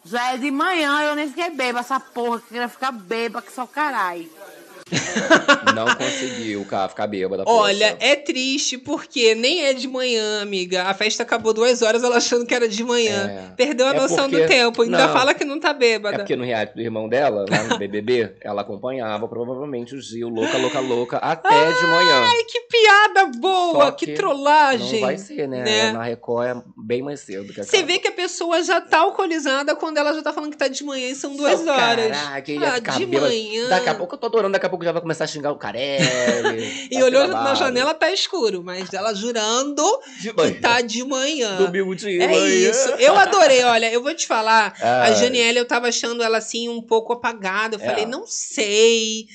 Já 0.05 0.33
é 0.33 0.39
de 0.39 0.51
manhã, 0.51 1.03
eu 1.03 1.15
nem 1.15 1.29
fiquei 1.29 1.51
beba, 1.51 1.81
essa 1.81 2.01
porra 2.01 2.41
que 2.41 2.49
queria 2.49 2.69
ficar 2.69 2.93
beba, 2.93 3.43
que 3.43 3.53
só 3.53 3.67
caralho. 3.67 4.31
Não 5.75 5.95
conseguiu, 5.97 6.65
cara, 6.65 6.89
ficar 6.89 7.07
bêbada. 7.07 7.45
Olha, 7.47 7.93
poxa. 7.93 8.07
é 8.07 8.17
triste 8.17 8.79
porque 8.79 9.35
nem 9.35 9.65
é 9.65 9.73
de 9.73 9.87
manhã, 9.87 10.43
amiga. 10.43 10.85
A 10.85 10.95
festa 10.95 11.23
acabou 11.23 11.53
duas 11.53 11.83
horas, 11.83 12.03
ela 12.03 12.17
achando 12.17 12.47
que 12.47 12.55
era 12.55 12.69
de 12.69 12.83
manhã. 12.83 13.51
É. 13.51 13.55
Perdeu 13.57 13.87
a 13.87 13.91
É 13.91 13.95
noção 13.95 14.29
porque- 14.29 14.43
do 14.43 14.49
tempo. 14.49 14.83
Ainda 14.83 15.07
Não. 15.07 15.13
fala 15.13 15.35
que 15.35 15.45
não 15.45 15.61
tá 15.61 15.71
É 15.71 15.75
bêbada. 15.75 16.19
porque 16.19 16.37
no 16.37 16.45
reality 16.45 16.75
do 16.75 16.81
irmão 16.81 17.09
dela, 17.09 17.45
lá 17.49 17.63
no 17.65 17.79
BBB, 17.79 18.35
ela 18.41 18.63
acompanhava 18.63 19.29
provavelmente 19.29 19.95
o 19.95 20.01
Gil, 20.01 20.29
louca, 20.29 20.57
louca, 20.59 20.81
louca, 20.81 21.17
até 21.19 21.49
de 21.73 21.83
manhã. 21.87 22.25
Ai, 22.27 22.45
que 22.45 22.61
piada 22.63 23.27
boa, 23.39 23.93
que, 23.93 24.07
que 24.07 24.13
trollagem. 24.15 25.01
Não 25.01 25.07
vai 25.07 25.19
ser, 25.19 25.47
né? 25.49 25.63
né? 25.65 25.93
Na 25.93 26.03
Record 26.03 26.47
é 26.49 26.63
bem 26.77 27.03
mais 27.03 27.21
cedo. 27.21 27.53
Que 27.53 27.63
Você 27.63 27.83
vê 27.83 27.99
que 27.99 28.09
a 28.09 28.13
pessoa 28.13 28.63
já 28.63 28.81
tá 28.81 28.99
alcoolizada 28.99 29.75
quando 29.77 29.99
ela 29.99 30.13
já 30.15 30.23
tá 30.23 30.33
falando 30.33 30.51
que 30.53 30.57
tá 30.57 30.69
de 30.69 30.83
manhã 30.85 31.09
e 31.09 31.15
são 31.15 31.37
duas 31.37 31.61
Só, 31.61 31.71
horas. 31.71 32.09
Caraca, 32.17 32.53
ah, 32.69 32.75
ficar 32.75 32.99
de 32.99 33.07
bêbado. 33.07 33.33
manhã. 33.33 33.69
Daqui 33.69 33.89
a 33.89 33.95
pouco 33.95 34.15
eu 34.15 34.19
tô 34.19 34.27
adorando, 34.27 34.53
daqui 34.53 34.67
a 34.67 34.69
pouco 34.69 34.78
já 34.85 34.93
vai 34.93 35.01
começar 35.03 35.25
a 35.25 35.27
xingar 35.27 35.53
o 35.53 35.57
Carelli. 35.57 36.89
E 36.91 37.03
olhou 37.03 37.29
na 37.29 37.55
janela, 37.55 37.93
tá 37.95 38.11
escuro, 38.13 38.63
mas 38.65 38.93
ela 38.93 39.13
jurando 39.15 39.83
que 40.21 40.33
tá 40.61 40.81
de 40.81 41.05
manhã. 41.05 41.57
Domingo 41.57 41.95
de 41.95 42.21
É 42.21 42.27
manhã. 42.27 42.71
isso. 42.71 42.89
Eu 42.99 43.15
adorei, 43.17 43.63
olha, 43.65 43.93
eu 43.93 44.03
vou 44.03 44.15
te 44.15 44.27
falar. 44.27 44.75
A 44.81 45.03
Ai. 45.05 45.15
Janiele, 45.17 45.59
eu 45.59 45.65
tava 45.67 45.89
achando 45.89 46.23
ela 46.23 46.39
assim 46.39 46.69
um 46.69 46.81
pouco 46.81 47.13
apagada. 47.13 47.77
Eu 47.77 47.81
É. 47.81 47.85
falei, 47.85 48.07
não 48.07 48.25
sei. 48.27 49.27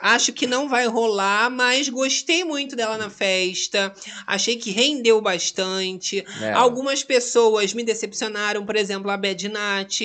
Acho 0.00 0.32
que 0.32 0.46
não 0.46 0.68
vai 0.68 0.86
rolar, 0.86 1.50
mas 1.50 1.88
gostei 1.88 2.44
muito 2.44 2.76
dela 2.76 2.96
na 2.96 3.10
festa. 3.10 3.92
Achei 4.26 4.56
que 4.56 4.70
rendeu 4.70 5.20
bastante. 5.20 6.24
É. 6.40 6.52
Algumas 6.52 7.02
pessoas 7.02 7.74
me 7.74 7.82
decepcionaram, 7.82 8.64
por 8.64 8.76
exemplo, 8.76 9.10
a 9.10 9.16
Bad 9.16 9.48
Nat. 9.48 10.00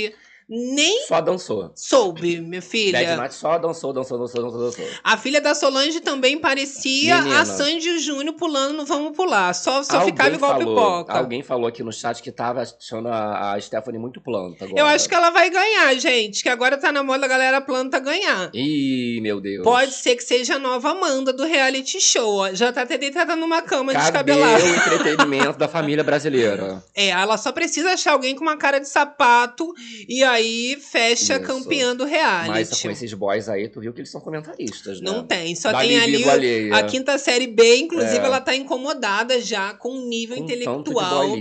Nem 0.48 1.08
Só 1.08 1.20
dançou. 1.22 1.72
soube, 1.76 2.40
minha 2.40 2.62
filha. 2.62 3.18
Bad 3.18 3.34
só 3.34 3.58
dançou, 3.58 3.92
dançou, 3.92 4.20
dançou, 4.20 4.44
dançou, 4.44 4.60
dançou. 4.62 4.86
A 5.04 5.18
filha 5.18 5.42
da 5.42 5.56
Solange 5.56 6.00
também 6.02 6.38
parecia 6.38 7.18
Menina. 7.18 7.42
a 7.42 7.46
Sandy 7.46 7.98
Júnior 7.98 8.36
pulando 8.36 8.78
no 8.78 8.86
Vamos 8.86 9.18
Pular. 9.18 9.54
Só, 9.56 9.82
só 9.82 9.98
Alguém 9.98 10.14
ficava 10.14 10.36
igual 10.36 10.52
falou, 10.60 10.76
pipoca. 10.76 11.14
Alguém 11.14 11.42
falou 11.42 11.68
aqui 11.68 11.82
no 11.82 11.92
chat 11.92 12.22
que 12.22 12.32
tava 12.32 12.62
achando 12.62 13.08
a, 13.08 13.54
a 13.54 13.62
Stephanie 13.62 14.00
muito 14.00 14.22
planta 14.22 14.66
agora. 14.66 14.80
Eu 14.80 14.86
acho 14.86 15.10
que 15.10 15.16
ela 15.16 15.32
vai 15.32 15.50
ganhar, 15.50 15.96
gente. 15.96 16.44
Que 16.44 16.50
agora 16.50 16.78
tá 16.78 16.92
na 16.92 17.02
moda 17.02 17.26
a 17.26 17.30
galera 17.30 17.60
planta 17.60 18.00
ganhar. 18.00 18.52
Ih, 18.54 19.20
meu 19.22 19.42
Deus. 19.42 19.64
Pode 19.64 19.94
ser 19.94 20.16
que 20.16 20.24
seja 20.24 20.56
a 20.58 20.60
nova 20.60 20.92
Amanda 20.92 21.34
do 21.34 21.44
reality 21.44 22.00
show. 22.00 22.54
Já 22.54 22.72
tá 22.72 22.84
até 22.84 23.00
deitada 23.00 23.36
numa 23.36 23.64
cama 23.64 23.94
Cadê 23.94 24.04
descabelada. 24.04 24.64
o 24.64 24.68
entretenimento 24.68 25.58
da 25.58 25.68
família 25.68 26.04
brasileira? 26.04 26.84
É, 26.94 27.08
ela 27.08 27.36
só 27.36 27.52
precisa 27.52 27.94
achar 27.94 28.12
alguém 28.12 28.36
com 28.36 28.44
uma 28.44 28.58
cara 28.58 28.80
de 28.80 28.88
sapato 28.88 29.74
e 30.08 30.24
aí 30.24 30.35
fecha 30.80 31.36
Isso. 31.36 31.44
campeã 31.44 31.96
do 31.96 32.04
reality. 32.06 32.50
Mas 32.50 32.82
com 32.82 32.90
esses 32.90 33.14
boys 33.14 33.48
aí, 33.48 33.68
tu 33.70 33.80
viu 33.80 33.94
que 33.94 34.00
eles 34.02 34.10
são 34.12 34.20
comentaristas, 34.22 35.00
né? 35.00 35.10
Não 35.10 35.26
tem, 35.26 35.56
só 35.56 35.72
Da 35.72 35.80
tem 35.80 36.00
ali 36.00 36.24
o- 36.26 36.30
alheia. 36.30 36.76
a 36.76 36.84
quinta 36.84 37.18
série 37.18 37.48
B, 37.48 37.78
inclusive 37.78 38.18
É. 38.18 38.26
ela 38.26 38.42
tá 38.42 38.56
incomodada 38.56 39.40
já 39.42 39.74
com 39.74 39.90
o 39.90 40.08
nível 40.08 40.38
Com 40.38 40.44
intelectual 40.44 41.36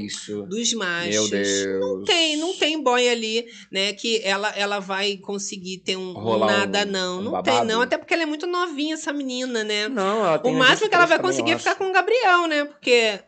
dos 0.48 0.72
machos. 0.74 1.10
Meu 1.14 1.28
Deus. 1.28 1.66
Não 1.80 2.04
tem, 2.04 2.36
não 2.36 2.54
tem 2.54 2.82
boy 2.82 3.08
ali, 3.08 3.46
né, 3.70 3.92
que 3.92 4.20
ela, 4.24 4.50
ela 4.56 4.78
vai 4.80 5.16
conseguir 5.16 5.78
ter 5.78 5.96
um, 5.96 6.10
um 6.10 6.12
Rolar 6.12 6.46
um- 6.46 6.58
nada, 6.58 6.84
não. 6.84 7.18
um 7.18 7.22
não 7.22 7.32
babado? 7.32 7.58
tem, 7.58 7.66
não. 7.66 7.82
Até 7.82 7.96
porque 7.98 8.14
ela 8.14 8.22
é 8.22 8.26
muito 8.26 8.46
novinha, 8.46 8.94
essa 8.94 9.12
menina, 9.12 9.64
né? 9.64 9.88
Não, 9.88 10.24
ela 10.24 10.36
O 10.36 10.38
tem 10.38 10.54
máximo 10.54 10.88
que 10.88 10.94
ela 10.94 11.06
vai 11.06 11.18
23 11.18 11.18
também, 11.18 11.30
conseguir 11.30 11.52
é 11.52 11.58
ficar 11.58 11.74
com 11.76 11.88
o 11.90 11.92
Gabriel, 11.92 12.46
né? 12.46 12.64
Porque 12.64 13.20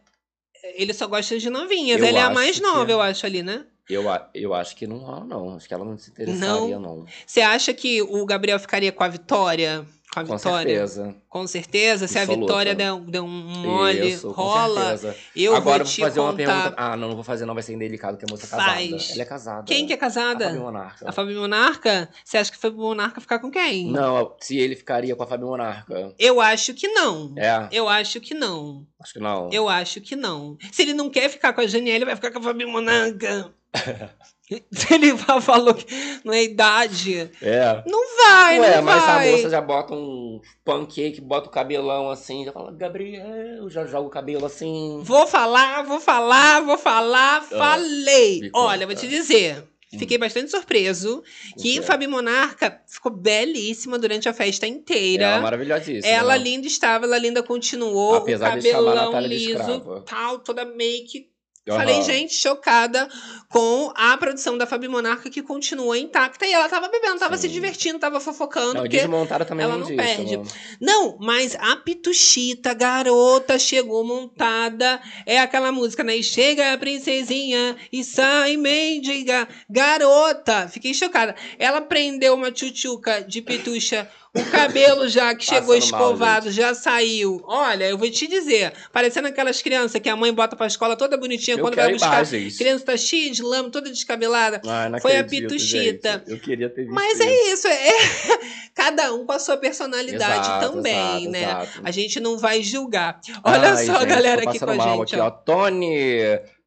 ele 0.75 0.93
só 0.93 1.07
gosta 1.07 1.39
de 1.39 1.49
novinhas. 1.49 2.01
Eu 2.01 2.07
Ela 2.07 2.19
é 2.19 2.23
a 2.23 2.31
mais 2.31 2.57
que- 2.57 2.63
nova, 2.63 2.91
eu 2.91 3.01
acho, 3.01 3.25
ali, 3.27 3.43
né? 3.43 3.65
Eu, 3.89 4.09
a- 4.11 4.29
eu 4.35 4.53
acho 4.55 4.75
que 4.77 4.87
não 4.87 4.99
rola, 4.99 5.25
não. 5.25 5.57
Acho 5.57 5.69
que 5.69 5.75
ela 5.75 5.85
não 5.85 5.97
se 5.97 6.11
interessaria, 6.11 6.79
não. 6.79 7.05
Você 7.27 7.41
acha 7.41 7.73
que 7.73 8.03
o 8.03 8.25
Gabriel 8.27 8.59
ficaria 8.59 8.91
com 8.93 9.05
a 9.05 9.09
Vitória? 9.09 9.87
Com 10.13 10.21
a 10.21 10.25
Com 10.25 10.37
Vitória? 10.39 10.71
certeza. 10.87 11.15
Com 11.29 11.47
certeza. 11.47 12.09
Se 12.09 12.19
a. 12.19 12.25
Vitória 12.25 12.75
der, 12.75 12.99
der 13.01 13.21
um 13.21 13.29
mole, 13.29 14.09
Isso, 14.09 14.29
com 14.33 14.41
rola. 14.43 14.97
certeza. 14.97 15.17
Eu 15.37 15.55
Agora 15.55 15.85
vou 15.85 15.93
vou 15.93 16.05
fazer 16.07 16.21
uma 16.21 16.31
contar. 16.33 16.47
pergunta. 16.47 16.75
Ah, 16.79 16.97
não, 16.97 17.09
não 17.09 17.15
vou 17.17 17.23
fazer, 17.25 17.45
não. 17.45 17.53
Vai 17.53 17.63
ser 17.63 17.75
indelicado, 17.75 18.17
que 18.17 18.25
a 18.25 18.29
moça 18.31 18.47
é 18.47 18.49
casada. 18.49 18.73
Faz. 18.73 19.11
Ela 19.11 19.23
é 19.23 19.25
casada. 19.27 19.65
Quem 19.67 19.87
que 19.87 19.93
é 19.93 19.97
A 19.97 19.99
casada? 19.99 20.47
Fabi 20.47 20.59
Monarca. 20.59 21.09
A 21.09 21.13
Fabi 21.13 21.35
Monarca? 21.35 22.09
Você 22.25 22.39
acha 22.39 22.51
que 22.51 22.57
a 22.57 22.61
Fabi 22.61 22.77
Monarca 22.79 23.21
ficar 23.21 23.39
com 23.41 23.51
quem? 23.51 23.91
Não, 23.93 24.35
se 24.41 24.57
ele 24.59 24.75
ficaria 24.75 25.15
com 25.15 25.23
a 25.23 25.27
Fabi 25.27 25.45
Monarca. 25.45 26.15
Eu 26.19 26.41
acho 26.41 26.73
que 26.73 26.89
não. 26.89 27.35
É, 27.37 27.69
Eu 27.71 27.87
acho 27.87 28.19
que 28.19 28.33
não. 28.33 28.87
acho 28.99 29.13
que 29.13 29.21
não. 29.21 29.51
Eu 29.53 29.69
acho 29.69 30.01
que 30.01 30.17
não. 30.17 30.57
Se 30.73 30.81
ele 30.81 30.95
não 30.95 31.11
quer 31.11 31.29
ficar 31.29 31.53
com 31.53 31.61
a 31.61 31.67
Janiele, 31.67 32.07
vai 32.07 32.17
ficar 32.17 32.31
com 32.31 32.39
a 32.39 32.43
Fabi 32.43 32.65
Monarca. 32.65 33.53
Ele 34.91 35.17
falou 35.41 35.75
que 35.75 35.87
não 36.25 36.33
é 36.33 36.45
idade. 36.45 37.31
É. 37.43 37.83
Não 37.85 38.17
vai, 38.17 38.61
Ué, 38.61 38.77
não 38.77 38.83
mas 38.85 39.03
vai. 39.03 39.29
a 39.29 39.37
moça 39.37 39.51
já 39.51 39.61
bota 39.61 39.93
um 39.93 40.41
pancake, 40.65 41.21
bota 41.21 41.49
o 41.49 41.53
cabelão 41.53 42.09
assim, 42.11 42.45
já 42.45 42.53
fala, 42.53 42.71
Gabriel, 42.71 43.69
já 43.69 43.85
joga 43.87 44.07
o 44.07 44.11
cabelo 44.11 44.47
assim. 44.47 45.01
Vou 45.03 45.27
falar, 45.27 45.83
vou 45.83 45.99
falar, 45.99 46.61
vou 46.61 46.79
falar, 46.79 47.43
falei. 47.43 48.43
Ah. 48.45 48.47
Hum. 48.47 48.51
Olha, 48.55 48.87
vou 48.87 48.95
te 48.95 49.09
dizer. 49.09 49.65
Fiquei 49.99 50.19
bastante 50.19 50.51
surpreso 50.51 51.23
que 51.57 51.75
quê? 51.75 51.83
Fabi 51.83 52.07
Monarca 52.07 52.83
ficou 52.87 53.11
belíssima 53.11 53.99
durante 53.99 54.29
a 54.29 54.35
festa 54.35 54.67
inteira. 54.67 55.25
Ela 55.25 55.37
é 55.37 55.41
maravilhosíssima. 55.41 56.07
Ela 56.07 56.37
né? 56.37 56.45
linda 56.45 56.67
estava, 56.67 57.07
ela 57.07 57.19
linda 57.19 57.43
continuou. 57.43 58.17
Apesar 58.17 58.57
o 58.57 58.61
de 58.61 58.69
chamar 58.69 58.81
a 58.81 58.85
cabelão 58.85 59.13
Natália 59.13 59.39
de 59.39 59.47
liso, 59.47 60.03
tal, 60.05 60.39
toda 60.41 60.65
make 60.65 61.31
Aham. 61.69 61.79
Falei, 61.79 62.03
gente, 62.03 62.33
chocada 62.35 63.09
com 63.49 63.93
a 63.97 64.17
produção 64.17 64.57
da 64.57 64.67
Fabi 64.67 64.87
Monarca 64.87 65.29
que 65.29 65.43
continuou 65.43 65.97
intacta 65.97 66.47
e 66.47 66.53
ela 66.53 66.69
tava 66.69 66.89
bebendo, 66.89 67.19
tava 67.19 67.37
se 67.37 67.49
Sim. 67.49 67.55
divertindo, 67.55 67.99
tava 67.99 68.21
fofocando, 68.21 68.75
Não, 68.75 68.81
porque 68.83 68.99
desmontaram 68.99 69.45
também 69.45 69.65
ela 69.65 69.77
não 69.77 69.87
disso, 69.87 69.97
perde. 69.97 70.37
mano. 70.37 70.49
Não, 70.81 71.17
mas 71.21 71.57
a 71.59 71.75
Pituchita, 71.77 72.73
garota, 72.73 73.59
chegou 73.59 74.05
montada. 74.05 75.01
É 75.25 75.41
aquela 75.41 75.73
música, 75.73 76.05
né? 76.05 76.17
E 76.17 76.23
Chega 76.23 76.73
a 76.73 76.79
princesinha 76.79 77.77
e 77.93 78.05
sai 78.05 78.57
mendiga. 78.57 79.49
Garota! 79.69 80.69
Fiquei 80.69 80.93
chocada. 80.95 81.35
Ela 81.59 81.81
prendeu 81.81 82.35
uma 82.35 82.53
tchutchuca 82.53 83.23
de 83.23 83.41
pitucha. 83.43 84.09
O 84.41 84.51
cabelo 84.51 85.09
já 85.09 85.35
que 85.35 85.45
chegou 85.45 85.75
Passando 85.75 85.91
mal, 85.93 86.01
escovado, 86.03 86.51
já 86.51 86.75
saiu. 86.75 87.41
Olha, 87.45 87.85
eu 87.89 87.97
vou 87.99 88.11
te 88.11 88.27
dizer, 88.27 88.73
parecendo 88.93 89.29
aquelas 89.29 89.63
crianças 89.63 90.01
que 90.01 90.09
a 90.09 90.17
mãe 90.17 90.33
bota 90.33 90.55
pra 90.57 90.67
escola 90.67 90.97
toda 90.97 91.17
bonitinha 91.17 91.57
Eu 91.57 91.63
quando 91.63 91.75
vai 91.77 91.93
buscar. 91.93 92.09
imagens. 92.17 92.57
Criança 92.59 92.85
tá 92.85 92.97
cheia 92.97 93.31
de 93.31 93.43
lama, 93.43 93.71
toda 93.71 93.91
descabelada. 93.91 94.61
Ai, 94.67 94.89
não 94.89 95.01
Foi 95.01 95.17
a 95.17 95.21
acredito, 95.21 95.49
Pituchita. 95.51 96.13
gente. 96.19 96.31
Eu 96.31 96.39
queria 96.41 96.69
ter 96.69 96.83
visto 96.83 96.95
Mas 96.95 97.21
é 97.21 97.53
isso, 97.53 97.67
é 97.69 97.89
cada 98.75 99.13
um 99.15 99.25
com 99.25 99.33
a 99.33 99.39
sua 99.39 99.57
personalidade 99.57 100.47
Exato, 100.47 100.67
também, 100.73 100.95
exato, 101.27 101.31
né? 101.31 101.43
exato. 101.43 101.81
A 101.85 101.91
gente 101.91 102.21
não 102.21 102.39
vai 102.39 102.63
julgar. 102.63 103.21
Olha 103.45 103.73
Ai, 103.75 103.87
só 103.87 103.97
a 103.97 104.01
gente, 104.01 104.09
galera 104.09 104.43
tô 104.43 104.49
aqui 104.51 104.59
com 104.59 104.71
a 104.71 104.75
mal 104.75 104.99
gente. 104.99 105.15
aqui, 105.15 105.21
ó. 105.21 105.31
Tony, 105.31 106.19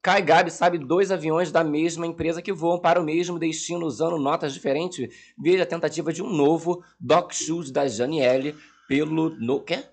Kai 0.02 0.22
Gabi 0.22 0.50
sabe 0.50 0.78
dois 0.78 1.12
aviões 1.12 1.52
da 1.52 1.62
mesma 1.62 2.08
empresa 2.08 2.42
que 2.42 2.54
voam 2.54 2.80
para 2.80 3.02
o 3.02 3.04
mesmo 3.04 3.38
destino 3.38 3.86
usando 3.86 4.18
notas 4.18 4.54
diferentes. 4.54 5.34
Veja 5.38 5.64
a 5.64 5.66
tentativa 5.66 6.14
de 6.14 6.24
um 6.24 6.30
novo 6.30 6.82
Doc 6.98 7.34
Shoes 7.34 7.70
da 7.70 7.86
Janiele 7.86 8.56
pelo 8.88 9.30
no 9.30 9.62
quê? 9.62 9.84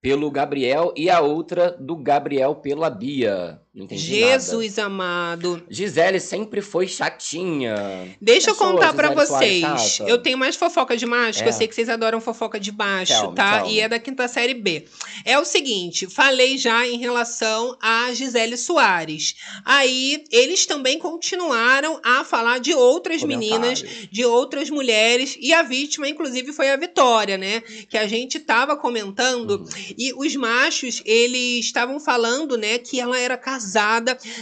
Pelo 0.00 0.30
Gabriel 0.30 0.92
e 0.96 1.08
a 1.08 1.20
outra 1.20 1.70
do 1.70 1.96
Gabriel 1.96 2.56
pela 2.56 2.90
Bia. 2.90 3.62
Entendi 3.78 4.20
nada. 4.20 4.32
Jesus 4.32 4.78
amado. 4.78 5.62
Gisele 5.70 6.18
sempre 6.20 6.60
foi 6.60 6.88
chatinha. 6.88 8.16
Deixa 8.20 8.50
eu 8.50 8.54
contar 8.54 8.92
Soares 8.92 9.14
vocês. 9.14 10.00
Eu 10.06 10.18
tenho 10.18 10.36
mais 10.36 10.56
fofoca 10.56 10.96
de 10.96 11.06
macho, 11.06 11.38
que 11.42 11.44
É. 11.44 11.48
eu 11.48 11.52
sei 11.52 11.68
que 11.68 11.74
vocês 11.74 11.88
adoram 11.88 12.20
fofoca 12.20 12.58
de 12.58 12.72
baixo, 12.72 13.12
Tell 13.14 13.32
tá? 13.32 13.62
me. 13.62 13.74
E 13.74 13.80
é 13.80 13.88
da 13.88 13.98
quinta 13.98 14.26
série 14.28 14.54
B. 14.54 14.84
É 15.24 15.38
o 15.38 15.44
seguinte, 15.44 16.06
falei 16.06 16.58
já 16.58 16.86
em 16.86 16.98
relação 16.98 17.76
a 17.80 18.12
Gisele 18.12 18.56
Soares. 18.56 19.34
Aí, 19.64 20.24
eles 20.30 20.66
também 20.66 20.98
continuaram 20.98 22.00
a 22.02 22.24
falar 22.24 22.58
de 22.58 22.74
outras 22.74 23.22
meninas, 23.22 23.84
de 24.10 24.24
outras 24.24 24.70
mulheres, 24.70 25.36
e 25.40 25.52
a 25.52 25.62
vítima, 25.62 26.08
inclusive, 26.08 26.52
foi 26.52 26.70
a 26.70 26.76
Vitória, 26.76 27.36
né? 27.38 27.60
Que 27.88 27.96
a 27.98 28.06
gente 28.06 28.38
tava 28.40 28.76
comentando, 28.76 29.50
Uhum. 29.58 29.66
e 29.96 30.12
os 30.14 30.34
machos, 30.36 31.02
eles 31.04 31.64
estavam 31.66 32.00
falando, 32.00 32.56
né, 32.56 32.78
que 32.78 32.98
ela 33.00 33.18
era 33.18 33.36
casada, 33.36 33.67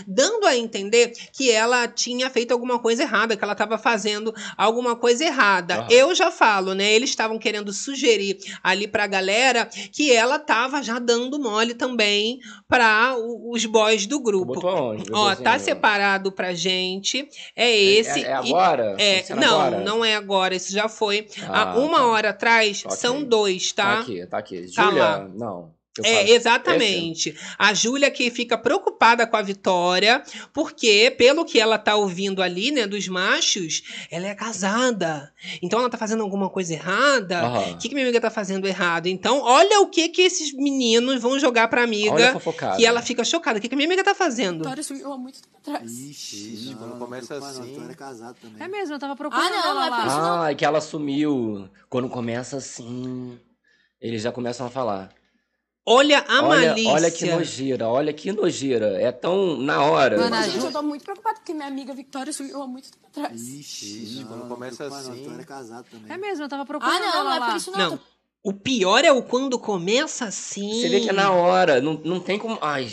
dando 0.07 0.47
a 0.47 0.57
entender 0.57 1.12
que 1.33 1.51
ela 1.51 1.87
tinha 1.89 2.29
feito 2.31 2.53
alguma 2.53 2.79
coisa 2.79 3.03
errada, 3.03 3.37
que 3.37 3.43
ela 3.45 3.53
estava 3.53 3.79
fazendo 3.79 4.35
alguma 4.57 4.97
coisa 4.97 5.24
errada. 5.24 5.77
Aham. 5.81 5.87
Eu 5.91 6.14
já 6.14 6.31
falo, 6.31 6.74
né, 6.74 6.93
eles 6.93 7.11
estavam 7.11 7.39
querendo 7.39 7.72
sugerir 7.72 8.39
ali 8.62 8.87
pra 8.89 9.07
galera 9.07 9.66
que 9.93 10.12
ela 10.12 10.39
tava 10.39 10.83
já 10.83 10.99
dando 10.99 11.39
mole 11.39 11.74
também 11.74 12.39
para 12.68 13.14
os 13.18 13.64
boys 13.66 14.07
do 14.07 14.20
grupo. 14.20 14.55
Botou? 14.55 14.97
Ó, 15.12 15.35
tá 15.35 15.59
separado 15.59 16.33
pra 16.33 16.55
gente. 16.55 17.29
É 17.55 17.70
esse. 17.74 18.20
É, 18.24 18.29
é 18.29 18.31
e- 18.31 18.33
agora? 18.33 18.95
é, 18.99 19.22
Tá 19.22 19.37
não, 19.37 19.61
agora? 19.61 19.85
não 19.85 20.05
é 20.05 20.14
agora, 20.16 20.55
isso 20.55 20.72
já 20.72 20.89
foi. 20.89 21.27
Ah, 21.49 21.72
Há 21.72 21.79
uma 21.79 21.99
tá. 21.99 22.07
hora 22.07 22.31
atrás, 22.31 22.85
são 22.91 23.22
dois, 23.24 23.72
Tá 23.72 23.83
tá? 23.85 23.99
aqui, 24.01 24.27
tá 24.27 24.39
aqui. 24.39 24.66
Tá 24.74 24.83
Júlia, 24.85 25.29
não. 25.35 25.76
É, 26.05 26.31
exatamente. 26.31 27.37
A 27.59 27.73
Júlia 27.75 28.11
que 28.11 28.31
fica 28.31 28.57
preocupada 28.59 29.27
com 29.27 29.37
a 29.37 29.43
Vitória, 29.43 30.23
porque, 30.53 31.15
pelo 31.17 31.45
que 31.45 31.61
ela 31.61 31.79
tá 31.79 31.97
ouvindo 31.97 32.43
ali, 32.43 32.71
né, 32.71 32.87
dos 32.87 33.09
machos, 33.09 33.83
ela 34.11 34.27
é 34.27 34.35
casada. 34.35 35.33
Então 35.63 35.79
ela 35.81 35.91
tá 35.91 35.99
fazendo 35.99 36.23
alguma 36.23 36.51
coisa 36.51 36.73
errada. 36.75 37.71
O 37.73 37.79
que, 37.79 37.89
que 37.89 37.95
minha 37.95 38.07
amiga 38.07 38.21
tá 38.21 38.31
fazendo 38.31 38.67
errado? 38.67 39.07
Então, 39.07 39.41
olha 39.41 39.81
o 39.81 39.89
que 39.89 40.09
que 40.09 40.23
esses 40.23 40.53
meninos 40.53 41.21
vão 41.21 41.39
jogar 41.39 41.69
pra 41.69 41.83
amiga. 41.83 42.35
Que 42.77 42.85
ela 42.85 43.03
fica 43.03 43.25
chocada. 43.25 43.59
O 43.59 43.63
que, 43.63 43.69
que 43.69 43.77
minha 43.77 43.89
amiga 43.89 44.03
tá 44.05 44.15
fazendo? 44.15 44.59
Vitória 44.59 44.83
sumiu 44.83 45.13
há 45.13 45.19
muito 45.19 45.41
tempo 45.41 45.57
atrás. 45.59 45.91
Ixi, 45.93 46.77
quando 46.79 46.99
começa 46.99 47.37
assim. 47.37 47.75
Tu 47.75 47.83
era 47.83 47.95
casado 47.95 48.37
também. 48.41 48.63
É 48.63 48.69
mesmo, 48.69 48.95
eu 48.95 48.99
tava 48.99 49.17
procurando 49.17 49.47
Ah, 49.47 49.51
não, 49.51 49.59
ela 49.59 49.75
não 49.75 49.85
é 49.85 49.91
lá. 49.91 50.45
Ah, 50.47 50.51
é 50.51 50.55
que 50.55 50.65
ela 50.65 50.81
sumiu. 50.81 51.69
Quando 51.89 52.09
começa 52.09 52.57
assim, 52.57 53.39
eles 54.01 54.23
já 54.23 54.33
começam 54.33 54.67
a 54.67 54.71
falar. 54.71 55.11
Olha 55.89 56.24
a 56.26 56.43
olha, 56.45 56.68
malícia. 56.68 56.93
olha 56.93 57.11
que 57.12 57.24
nojeira, 57.26 57.89
olha 57.89 58.12
que 58.12 58.32
nojeira. 58.32 59.01
É 59.01 59.12
tão 59.12 59.57
na 59.57 59.82
hora. 59.84 60.18
Mano, 60.18 60.43
Gente, 60.51 60.64
eu 60.64 60.72
tô 60.72 60.82
muito 60.82 61.05
preocupada 61.05 61.37
porque 61.37 61.55
minha 61.55 61.68
amiga 61.68 61.95
Vitória 61.95 62.32
sumiu 62.32 62.61
há 62.61 62.66
muito 62.66 62.91
tempo 62.91 63.07
atrás. 63.07 63.41
Ixi, 63.41 64.24
quando 64.28 64.49
começa 64.49 64.84
assim. 64.87 65.32
Era 65.32 65.45
casado 65.45 65.87
também. 65.91 66.12
É 66.12 66.16
mesmo, 66.18 66.45
eu 66.45 66.49
tava 66.49 66.66
procurando 66.66 66.93
Ah, 66.97 66.99
não, 66.99 67.14
ela 67.20 67.24
não 67.39 67.47
é 67.47 67.51
por 67.51 67.57
isso 67.57 67.70
não. 67.70 67.91
Não. 67.91 68.01
O 68.43 68.53
pior 68.53 69.05
é 69.05 69.12
o 69.12 69.22
quando 69.22 69.59
começa 69.61 70.24
assim. 70.24 70.80
Você 70.80 70.89
vê 70.89 71.01
que 71.01 71.09
é 71.11 71.12
na 71.12 71.30
hora, 71.30 71.80
não, 71.80 71.95
não 72.05 72.18
tem 72.18 72.37
como. 72.39 72.59
Ai. 72.61 72.91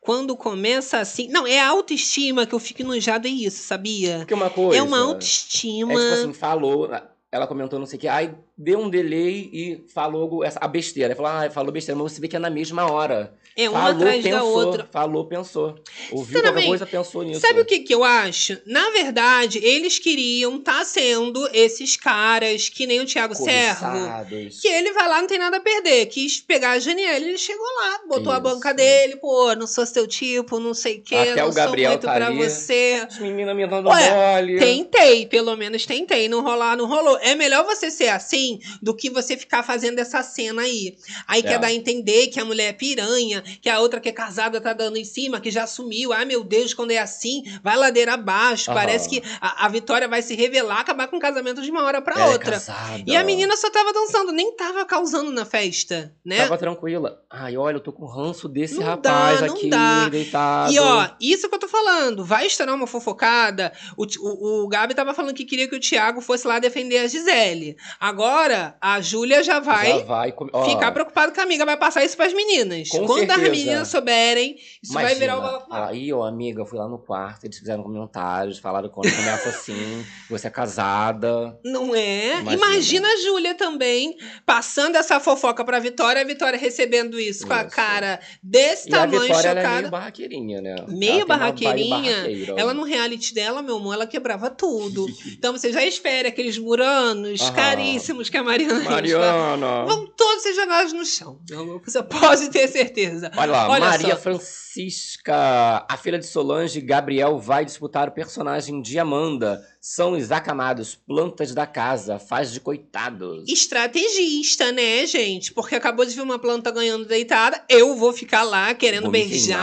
Quando 0.00 0.34
começa 0.34 0.98
assim. 0.98 1.28
Não, 1.28 1.46
é 1.46 1.60
a 1.60 1.68
autoestima 1.68 2.46
que 2.46 2.54
eu 2.54 2.58
fico 2.58 2.80
enojado, 2.82 3.28
é 3.28 3.30
isso, 3.30 3.62
sabia? 3.62 4.18
Porque 4.18 4.34
uma 4.34 4.48
coisa. 4.50 4.78
É 4.78 4.82
uma 4.82 4.96
É 4.96 5.00
autoestima. 5.00 5.92
tipo 5.94 6.12
assim, 6.14 6.32
falou, 6.32 6.90
ela 7.30 7.46
comentou 7.46 7.78
não 7.78 7.86
sei 7.86 7.98
o 7.98 8.00
que, 8.00 8.08
aí 8.08 8.34
deu 8.56 8.78
um 8.78 8.90
delay 8.90 9.50
e 9.52 9.84
falou 9.92 10.44
essa, 10.44 10.58
a 10.60 10.68
besteira. 10.68 11.14
Falou, 11.16 11.30
ah, 11.30 11.50
falou 11.50 11.72
besteira, 11.72 12.00
mas 12.00 12.12
você 12.12 12.20
vê 12.20 12.28
que 12.28 12.36
é 12.36 12.38
na 12.38 12.50
mesma 12.50 12.90
hora. 12.90 13.34
É 13.54 13.68
uma 13.68 13.80
falou, 13.80 13.96
atrás 13.96 14.22
pensou, 14.22 14.38
da 14.38 14.44
outra. 14.44 14.88
Falou, 14.90 15.26
pensou. 15.26 15.74
Ouviu 16.10 16.24
Sinceramente, 16.26 16.52
qualquer 16.52 16.68
coisa, 16.68 16.86
pensou 16.86 17.22
nisso. 17.22 17.40
Sabe 17.40 17.60
o 17.60 17.66
que, 17.66 17.80
que 17.80 17.94
eu 17.94 18.02
acho? 18.02 18.58
Na 18.64 18.88
verdade, 18.90 19.58
eles 19.62 19.98
queriam 19.98 20.56
estar 20.56 20.82
sendo 20.86 21.46
esses 21.52 21.94
caras 21.94 22.70
que 22.70 22.86
nem 22.86 23.00
o 23.00 23.04
Thiago 23.04 23.34
Servo. 23.34 23.84
Cobiçados. 23.84 24.60
Que 24.60 24.68
ele 24.68 24.92
vai 24.92 25.06
lá, 25.06 25.20
não 25.20 25.28
tem 25.28 25.38
nada 25.38 25.58
a 25.58 25.60
perder. 25.60 26.06
Quis 26.06 26.40
pegar 26.40 26.70
a 26.70 26.78
Janiele, 26.78 27.26
ele 27.26 27.38
chegou 27.38 27.66
lá, 27.82 28.00
botou 28.08 28.32
a 28.32 28.36
Isso. 28.36 28.42
banca 28.42 28.72
dele, 28.72 29.16
pô, 29.16 29.54
não 29.54 29.66
sou 29.66 29.84
seu 29.84 30.06
tipo, 30.06 30.58
não 30.58 30.72
sei 30.72 30.98
o 30.98 31.02
quê, 31.02 31.14
Até 31.16 31.42
não 31.42 31.50
o 31.50 31.52
Gabriel 31.52 31.90
sou 31.90 31.98
muito 31.98 32.06
tá 32.06 32.14
pra 32.14 32.26
ali. 32.28 32.38
você. 32.38 33.06
As 33.06 33.18
meninas 33.18 33.54
me 33.54 33.66
dando 33.66 33.90
Ué, 33.90 34.34
mole. 34.40 34.58
Tentei, 34.58 35.26
pelo 35.26 35.54
menos 35.56 35.84
tentei. 35.84 36.26
Não 36.26 36.40
rolar, 36.42 36.74
não 36.74 36.86
rolou. 36.86 37.18
É 37.18 37.34
melhor 37.34 37.66
você 37.66 37.90
ser 37.90 38.08
assim 38.08 38.41
do 38.80 38.94
que 38.94 39.10
você 39.10 39.36
ficar 39.36 39.62
fazendo 39.62 39.98
essa 39.98 40.22
cena 40.22 40.62
aí. 40.62 40.96
Aí 41.26 41.40
É. 41.40 41.42
quer 41.42 41.58
dar 41.58 41.68
a 41.68 41.72
entender 41.72 42.28
que 42.28 42.40
a 42.40 42.44
mulher 42.44 42.68
é 42.68 42.72
piranha, 42.72 43.42
que 43.60 43.68
a 43.68 43.80
outra 43.80 44.00
que 44.00 44.08
é 44.08 44.12
casada 44.12 44.60
tá 44.60 44.72
dando 44.72 44.96
em 44.96 45.04
cima, 45.04 45.40
que 45.40 45.50
já 45.50 45.66
sumiu. 45.66 46.12
Ai, 46.12 46.24
meu 46.24 46.42
Deus, 46.44 46.74
quando 46.74 46.90
é 46.90 46.98
assim, 46.98 47.42
vai 47.62 47.76
ladeira 47.76 48.14
abaixo. 48.14 48.70
Aham. 48.70 48.80
Parece 48.80 49.08
que 49.08 49.22
a, 49.40 49.66
a 49.66 49.68
Vitória 49.68 50.08
vai 50.08 50.22
se 50.22 50.34
revelar, 50.34 50.80
acabar 50.80 51.08
com 51.08 51.16
o 51.16 51.20
casamento 51.20 51.62
de 51.62 51.70
uma 51.70 51.82
hora 51.84 52.00
pra 52.02 52.14
Ela 52.14 52.24
é 52.24 52.32
outra. 52.32 52.62
E 53.06 53.16
a 53.16 53.24
menina 53.24 53.56
só 53.56 53.70
tava 53.70 53.92
dançando, 53.92 54.32
nem 54.32 54.54
tava 54.56 54.84
causando 54.84 55.30
na 55.30 55.44
festa, 55.44 56.14
né? 56.24 56.38
Tava 56.38 56.58
tranquila. 56.58 57.22
Ai, 57.30 57.56
olha, 57.56 57.76
eu 57.76 57.80
tô 57.80 57.92
com 57.92 58.06
ranço 58.06 58.48
desse 58.48 58.74
Não 58.74 58.82
rapaz 58.82 59.40
dá, 59.40 59.46
não 59.46 59.54
aqui, 59.54 59.68
dá. 59.68 60.08
deitado. 60.08 60.72
E 60.72 60.78
ó, 60.78 61.08
isso 61.20 61.48
que 61.48 61.54
eu 61.54 61.58
tô 61.58 61.68
falando, 61.68 62.24
vai 62.24 62.46
estourar 62.46 62.74
uma 62.74 62.86
fofocada. 62.86 63.72
O, 63.96 64.04
o, 64.20 64.64
o 64.64 64.68
Gabi 64.68 64.94
tava 64.94 65.14
falando 65.14 65.34
que 65.34 65.44
queria 65.44 65.68
que 65.68 65.76
o 65.76 65.80
Thiago 65.80 66.20
fosse 66.20 66.46
lá 66.46 66.58
defender 66.58 66.98
a 66.98 67.06
Gisele. 67.06 67.76
Agora, 68.00 68.31
a 68.80 69.00
Júlia 69.00 69.42
já 69.42 69.60
vai, 69.60 69.98
Já 69.98 70.04
vai 70.04 70.34
ó, 70.52 70.64
ficar 70.64 70.92
preocupada 70.92 71.32
com 71.32 71.40
a 71.40 71.44
amiga, 71.44 71.64
vai 71.64 71.76
passar 71.76 72.04
isso 72.04 72.16
pras 72.16 72.32
meninas. 72.32 72.88
Com 72.88 73.06
Quando 73.06 73.30
as 73.30 73.36
certeza. 73.36 73.50
meninas 73.50 73.88
souberem, 73.88 74.56
isso 74.82 74.92
vai 74.92 75.14
virar 75.14 75.34
o 75.36 75.38
Imagina, 75.38 75.58
balacobaco. 75.58 75.92
Aí, 75.92 76.12
ó, 76.12 76.24
amiga, 76.24 76.60
eu 76.62 76.66
fui 76.66 76.78
lá 76.78 76.88
no 76.88 76.98
quarto, 76.98 77.44
eles 77.44 77.58
fizeram 77.58 77.82
comentários, 77.82 78.58
falaram 78.58 78.88
quando 78.88 79.14
começa 79.14 79.48
assim, 79.48 80.04
você 80.30 80.46
é 80.46 80.50
casada. 80.50 81.58
Não 81.64 81.94
é? 81.94 82.40
Imagina. 82.40 82.52
Imagina. 82.54 83.08
a 83.08 83.16
Júlia 83.22 83.54
também 83.54 84.16
passando 84.46 84.96
essa 84.96 85.18
fofoca 85.20 85.64
pra 85.64 85.78
Vitória, 85.78 86.20
a 86.22 86.24
Vitória 86.24 86.58
recebendo 86.58 87.18
isso, 87.18 87.46
com 87.46 87.52
a 87.52 87.62
Isso. 87.62 87.70
cara 87.76 88.20
desse 88.42 88.88
E 88.88 88.94
a 88.94 88.98
tamanho 89.00 89.22
Vitória 89.22 89.48
ela 89.48 89.60
é 89.60 89.62
chocada. 89.62 89.78
meio 89.80 89.90
barraqueirinha, 89.90 90.60
né? 90.60 90.76
Meio 90.88 91.26
barraqueirinha. 91.26 92.26
Ela 92.56 92.72
no 92.74 92.84
reality 92.84 93.34
dela, 93.34 93.62
meu 93.62 93.76
amor, 93.76 93.94
ela 93.94 94.06
quebrava 94.06 94.50
tudo. 94.50 95.06
Então 95.42 95.52
você 95.52 95.72
já 95.72 95.84
espere 95.84 96.28
aqueles 96.28 96.56
muranos 96.58 97.50
caríssimos 97.50 98.21
que 98.30 98.36
a 98.36 98.42
Mariana. 98.42 98.88
Mariana. 98.88 99.84
Vão 99.86 100.06
todos 100.06 100.42
ser 100.42 100.54
jogados 100.54 100.92
no 100.92 101.04
chão. 101.04 101.40
Você 101.84 102.02
pode 102.02 102.50
ter 102.50 102.68
certeza. 102.68 103.30
Olha 103.36 103.52
lá, 103.52 103.68
Olha 103.68 103.86
Maria 103.86 104.14
só. 104.16 104.22
Francisca, 104.22 105.84
a 105.88 105.96
filha 105.96 106.18
de 106.18 106.26
Solange 106.26 106.80
Gabriel 106.80 107.38
vai 107.38 107.64
disputar 107.64 108.08
o 108.08 108.12
personagem 108.12 108.80
de 108.80 108.98
Amanda. 108.98 109.62
São 109.80 110.12
os 110.12 110.30
acamados, 110.30 110.94
plantas 110.94 111.52
da 111.54 111.66
casa, 111.66 112.18
faz 112.18 112.52
de 112.52 112.60
coitados. 112.60 113.44
Estrategista, 113.48 114.70
né, 114.72 115.06
gente? 115.06 115.52
Porque 115.52 115.74
acabou 115.74 116.04
de 116.04 116.14
ver 116.14 116.22
uma 116.22 116.38
planta 116.38 116.70
ganhando 116.70 117.04
deitada. 117.04 117.62
Eu 117.68 117.96
vou 117.96 118.12
ficar 118.12 118.42
lá 118.44 118.72
querendo 118.74 119.02
Vou 119.04 119.10
beijar 119.10 119.58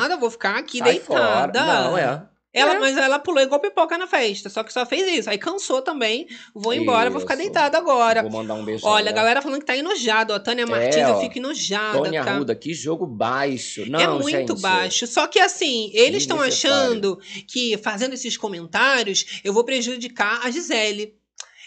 nada, 0.00 0.16
vou 0.16 0.30
ficar 0.30 0.56
aqui 0.56 0.78
Sai 0.78 0.90
deitada. 0.92 1.60
fora. 1.60 1.66
Não, 1.66 1.98
é. 1.98 2.22
Ela, 2.52 2.74
É. 2.74 2.78
Mas 2.80 2.96
ela 2.96 3.18
pulou 3.18 3.40
igual 3.42 3.60
pipoca 3.60 3.96
na 3.96 4.08
festa, 4.08 4.48
só 4.48 4.64
que 4.64 4.72
só 4.72 4.84
fez 4.84 5.06
isso. 5.18 5.30
Aí 5.30 5.38
cansou 5.38 5.82
também. 5.82 6.26
Vou 6.52 6.74
embora, 6.74 7.08
vou 7.08 7.20
ficar 7.20 7.34
Isso. 7.34 7.44
deitada 7.44 7.78
agora. 7.78 8.22
Vou 8.22 8.32
mandar 8.32 8.54
um 8.54 8.64
beijão. 8.64 8.88
Olha, 8.88 9.10
a 9.10 9.12
galera 9.12 9.40
falando 9.40 9.60
que 9.60 9.66
tá 9.66 9.76
enojado. 9.76 10.32
Ó, 10.32 10.38
Tânia 10.38 10.66
Martins, 10.66 10.96
eu 10.96 11.14
ó. 11.14 11.20
fico 11.20 11.38
enojada. 11.38 11.98
Tônia 11.98 12.24
tá? 12.24 12.32
Arruda, 12.32 12.54
que 12.56 12.74
jogo 12.74 13.06
baixo. 13.06 13.88
Não, 13.88 14.00
é 14.00 14.08
muito 14.08 14.52
gente. 14.54 14.60
baixo. 14.60 15.06
Só 15.06 15.28
que 15.28 15.38
assim, 15.38 15.90
eles 15.94 16.22
estão 16.22 16.40
achando 16.40 17.20
que 17.46 17.78
fazendo 17.78 18.14
esses 18.14 18.36
comentários 18.36 19.40
eu 19.44 19.52
vou 19.52 19.62
prejudicar 19.62 20.40
a 20.44 20.50
Gisele. 20.50 21.19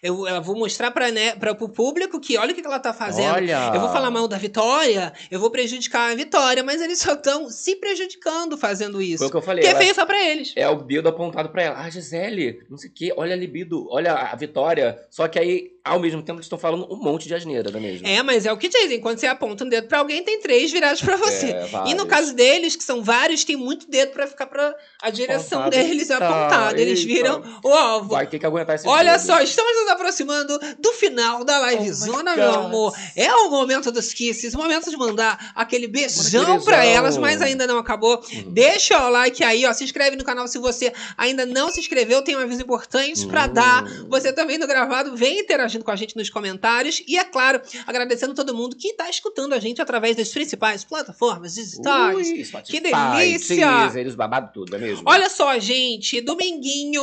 Eu, 0.03 0.27
eu 0.27 0.41
vou 0.41 0.57
mostrar 0.57 0.91
para 0.91 1.09
né, 1.11 1.33
o 1.61 1.69
público 1.69 2.19
que 2.19 2.37
olha 2.37 2.51
o 2.51 2.55
que 2.55 2.61
que 2.61 2.67
ela 2.67 2.77
tá 2.77 2.91
fazendo. 2.91 3.35
Olha. 3.35 3.71
Eu 3.73 3.79
vou 3.79 3.89
falar 3.89 4.11
mal 4.11 4.27
da 4.27 4.37
Vitória, 4.37 5.13
eu 5.31 5.39
vou 5.39 5.49
prejudicar 5.49 6.11
a 6.11 6.15
Vitória, 6.15 6.61
mas 6.61 6.81
eles 6.81 6.99
só 6.99 7.13
estão 7.13 7.49
se 7.49 7.77
prejudicando 7.77 8.57
fazendo 8.57 9.01
isso. 9.01 9.19
Foi 9.19 9.27
o 9.27 9.31
que 9.31 9.37
eu 9.37 9.41
falei. 9.41 9.63
Que 9.63 9.69
é 9.69 9.75
feio 9.75 9.95
só 9.95 10.05
pra 10.05 10.21
eles. 10.21 10.51
É 10.57 10.67
o 10.67 10.75
dedo 10.75 11.07
apontado 11.07 11.47
pra 11.47 11.63
ela. 11.63 11.79
Ah, 11.79 11.89
Gisele, 11.89 12.65
não 12.69 12.77
sei 12.77 12.89
o 12.89 12.93
quê. 12.93 13.13
Olha 13.15 13.33
a 13.33 13.37
libido, 13.37 13.87
olha 13.89 14.13
a 14.13 14.35
vitória. 14.35 14.99
Só 15.09 15.25
que 15.29 15.39
aí, 15.39 15.71
ao 15.86 15.99
mesmo 15.99 16.21
tempo, 16.21 16.38
eles 16.38 16.45
estão 16.45 16.57
falando 16.57 16.88
um 16.91 16.95
monte 16.95 17.27
de 17.27 17.36
asneira, 17.36 17.69
não 17.69 17.79
é 17.79 17.81
mesmo? 17.81 18.07
É, 18.07 18.23
mas 18.23 18.45
é 18.45 18.53
o 18.53 18.57
que 18.57 18.69
dizem. 18.69 19.01
Quando 19.01 19.17
você 19.19 19.27
aponta 19.27 19.63
um 19.65 19.69
dedo 19.69 19.88
pra 19.88 19.99
alguém, 19.99 20.23
tem 20.23 20.39
três 20.39 20.71
virados 20.71 21.01
pra 21.01 21.15
você. 21.17 21.47
É, 21.51 21.69
e 21.88 21.93
no 21.93 22.05
caso 22.05 22.34
deles, 22.34 22.75
que 22.75 22.84
são 22.84 23.03
vários, 23.03 23.43
tem 23.43 23.55
muito 23.57 23.89
dedo 23.89 24.11
pra 24.13 24.25
ficar 24.27 24.45
pra 24.47 24.73
a 25.01 25.09
direção 25.09 25.61
Apontado. 25.61 25.84
deles 25.84 26.09
Eita, 26.09 26.25
apontada. 26.25 26.79
Eles 26.81 26.99
eita. 26.99 27.11
viram 27.13 27.59
o 27.63 27.69
alvo. 27.73 28.09
Vai 28.09 28.27
ter 28.27 28.39
que 28.39 28.45
aguentar 28.45 28.75
esse 28.75 28.88
Olha 28.88 29.19
só, 29.19 29.41
estamos 29.41 29.75
nos 29.81 29.89
aproximando 29.91 30.57
do 30.79 30.93
final 30.93 31.43
da 31.43 31.69
livezona, 31.71 32.31
Oh 32.31 32.36
my 32.36 32.41
meu 32.41 32.53
amor. 32.53 32.93
É 33.15 33.34
o 33.36 33.49
momento 33.49 33.91
dos 33.91 34.13
kisses, 34.13 34.53
o 34.53 34.57
momento 34.57 34.89
de 34.89 34.95
mandar 34.97 35.51
aquele 35.55 35.88
beijão 35.88 36.61
pra 36.61 36.86
elas, 36.86 37.17
mas 37.17 37.41
ainda 37.41 37.67
não 37.67 37.77
acabou. 37.77 38.23
Uhum. 38.34 38.51
Deixa 38.53 39.05
o 39.05 39.09
like 39.09 39.43
aí, 39.43 39.65
ó. 39.65 39.73
Se 39.73 39.84
inscreve 39.84 40.15
no 40.15 40.23
canal 40.23 40.47
se 40.47 40.57
você 40.57 40.93
ainda 41.17 41.45
não 41.45 41.69
se 41.69 41.79
inscreveu. 41.79 42.21
Tem 42.21 42.36
um 42.36 42.39
aviso 42.39 42.61
importante 42.61 43.27
pra 43.27 43.47
Uhum. 43.47 43.53
dar. 43.53 43.84
Você 44.09 44.31
também 44.31 44.57
no 44.57 44.65
gravado, 44.67 45.15
vem 45.15 45.39
interagindo 45.74 45.84
com 45.84 45.91
a 45.91 45.95
gente 45.95 46.15
nos 46.15 46.30
comentários. 46.30 47.01
E 47.07 47.17
é 47.17 47.24
claro, 47.24 47.61
agradecendo 47.86 48.34
todo 48.34 48.53
mundo 48.53 48.76
que 48.76 48.93
tá 48.93 49.09
escutando 49.09 49.53
a 49.53 49.59
gente 49.59 49.82
através 49.82 50.15
das 50.15 50.30
principais 50.30 50.84
plataformas 50.84 51.55
digitais. 51.55 52.15
Ui, 52.15 52.43
Spotify, 52.45 52.71
que 52.71 52.80
delícia! 52.82 53.82
Deezer, 53.84 54.07
os 54.07 54.15
babados 54.15 54.51
tudo, 54.53 54.76
é 54.76 54.80
mesmo? 54.80 55.03
Olha 55.05 55.30
só, 55.30 55.57
gente, 55.59 56.21
dominguinho 56.21 57.01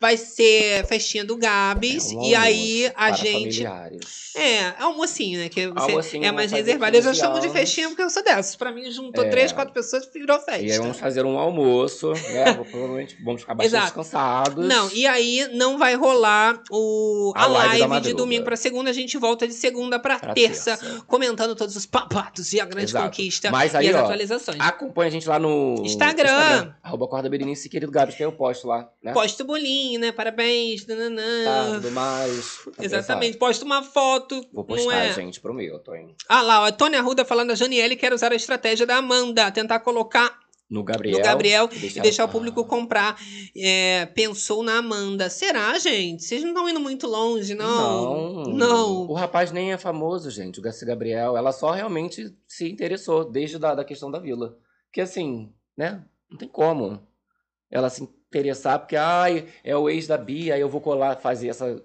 vai 0.00 0.16
ser 0.16 0.86
festinha 0.86 1.24
do 1.24 1.36
Gabs. 1.36 2.12
É 2.12 2.14
um 2.14 2.22
e 2.22 2.34
aí 2.34 2.92
a 2.96 3.12
gente. 3.12 3.62
familiares. 3.62 4.26
É, 4.34 4.74
almocinho, 4.78 5.38
né? 5.38 5.48
Que 5.48 5.68
você 5.68 6.18
é 6.18 6.32
mais 6.32 6.52
reservado. 6.52 6.96
Eu 6.96 7.02
já 7.02 7.10
15 7.10 7.20
chamo 7.20 7.40
de 7.40 7.48
festinha 7.50 7.88
porque 7.88 8.02
eu 8.02 8.10
sou 8.10 8.22
dessas. 8.22 8.54
Pra 8.56 8.70
mim, 8.72 8.90
juntou 8.90 9.24
É. 9.24 9.28
três, 9.28 9.52
quatro 9.52 9.72
pessoas 9.72 10.04
e 10.14 10.18
virou 10.18 10.36
E 10.36 10.50
aí 10.50 10.62
festa. 10.68 10.82
vamos 10.82 10.98
fazer 10.98 11.24
um 11.24 11.38
almoço, 11.38 12.12
né? 12.12 12.54
Provavelmente 12.54 13.16
vamos 13.22 13.40
ficar 13.42 13.54
bastante 13.54 13.80
Exato. 13.80 13.94
cansados. 13.94 14.66
Não, 14.66 14.90
e 14.92 15.06
aí 15.06 15.48
não 15.54 15.78
vai 15.78 15.94
rolar 15.94 16.62
o, 16.70 17.32
a, 17.34 17.44
A 17.44 17.46
live 17.46 17.78
da 17.80 17.86
live, 17.86 18.05
de 18.06 18.14
domingo 18.14 18.44
pra 18.44 18.56
segunda. 18.56 18.90
A 18.90 18.92
gente 18.92 19.16
volta 19.18 19.46
de 19.46 19.54
segunda 19.54 19.98
pra, 19.98 20.18
Pra 20.18 20.34
terça, 20.34 20.76
terça. 20.76 21.04
comentando 21.06 21.54
todos 21.54 21.76
os 21.76 21.86
papatos 21.86 22.52
e 22.52 22.60
a 22.60 22.64
grande 22.64 22.90
Exato. 22.90 23.04
conquista 23.06 23.50
Mas 23.50 23.74
aí, 23.74 23.86
e 23.86 23.90
as 23.90 23.96
ó, 23.96 24.04
atualizações. 24.04 24.58
Acompanha 24.60 25.08
a 25.08 25.10
gente 25.10 25.28
lá 25.28 25.38
no 25.38 25.82
Instagram. 25.84 26.72
Arroba 26.82 27.06
Corda 27.08 27.28
Berenice, 27.28 27.68
querido 27.68 27.90
Gabs, 27.92 28.14
que 28.14 28.24
eu 28.24 28.32
posto 28.32 28.66
lá, 28.68 28.88
né? 29.02 29.12
Posta 29.12 29.42
o 29.42 29.46
bolinho, 29.46 30.00
né? 30.00 30.12
Parabéns. 30.12 30.86
nananã. 30.86 31.44
Tá, 31.44 31.70
tudo 31.74 31.90
mais. 31.90 32.58
Exatamente. 32.80 33.36
Posta 33.36 33.64
uma 33.64 33.82
foto. 33.82 34.44
Vou 34.52 34.64
postar, 34.64 35.06
é? 35.06 35.12
gente, 35.12 35.40
prometo, 35.40 35.94
hein? 35.94 36.14
Ah 36.28 36.42
lá, 36.42 36.62
ó, 36.62 36.66
a 36.66 36.72
Tônia 36.72 36.98
Arruda 36.98 37.24
falando, 37.24 37.50
a 37.50 37.54
Janiele 37.54 37.96
quer 37.96 38.12
usar 38.12 38.32
a 38.32 38.36
estratégia 38.36 38.86
da 38.86 38.96
Amanda, 38.96 39.50
tentar 39.50 39.80
colocar 39.80 40.38
No 40.68 40.82
Gabriel. 40.82 41.18
no 41.18 41.24
Gabriel 41.24 41.68
e 41.72 41.76
e 41.86 42.00
deixar- 42.00 42.24
o 42.24 42.26
Ah, 42.26 42.30
público 42.30 42.64
comprar. 42.64 43.16
É, 43.56 44.06
pensou 44.06 44.62
na 44.64 44.78
Amanda. 44.78 45.30
Será, 45.30 45.78
gente? 45.78 46.24
Vocês 46.24 46.42
não 46.42 46.50
estão 46.50 46.68
indo 46.68 46.80
muito 46.80 47.06
longe, 47.06 47.54
não? 47.54 48.42
Não. 48.44 48.52
Não. 48.52 48.92
O 49.08 49.12
rapaz 49.14 49.52
nem 49.52 49.72
é 49.72 49.78
famoso, 49.78 50.28
gente, 50.30 50.58
o 50.58 50.62
Garcia 50.62 50.86
Gabriel. 50.88 51.36
Ela 51.36 51.52
só 51.52 51.70
realmente 51.70 52.34
se 52.48 52.68
interessou 52.68 53.24
desde 53.30 53.58
da, 53.58 53.74
da 53.76 53.84
questão 53.84 54.10
da 54.10 54.18
vila. 54.18 54.58
Porque 54.86 55.00
assim, 55.00 55.52
né? 55.76 56.02
Não 56.28 56.36
tem 56.36 56.48
como 56.48 57.00
ela 57.70 57.88
se 57.88 58.02
interessar, 58.02 58.80
porque, 58.80 58.96
ai, 58.96 59.46
é 59.62 59.76
o 59.76 59.88
ex 59.88 60.06
da 60.08 60.18
Bia, 60.18 60.54
aí 60.54 60.60
eu 60.60 60.68
vou 60.68 60.80
colar, 60.80 61.16
fazer 61.20 61.48
essa. 61.48 61.80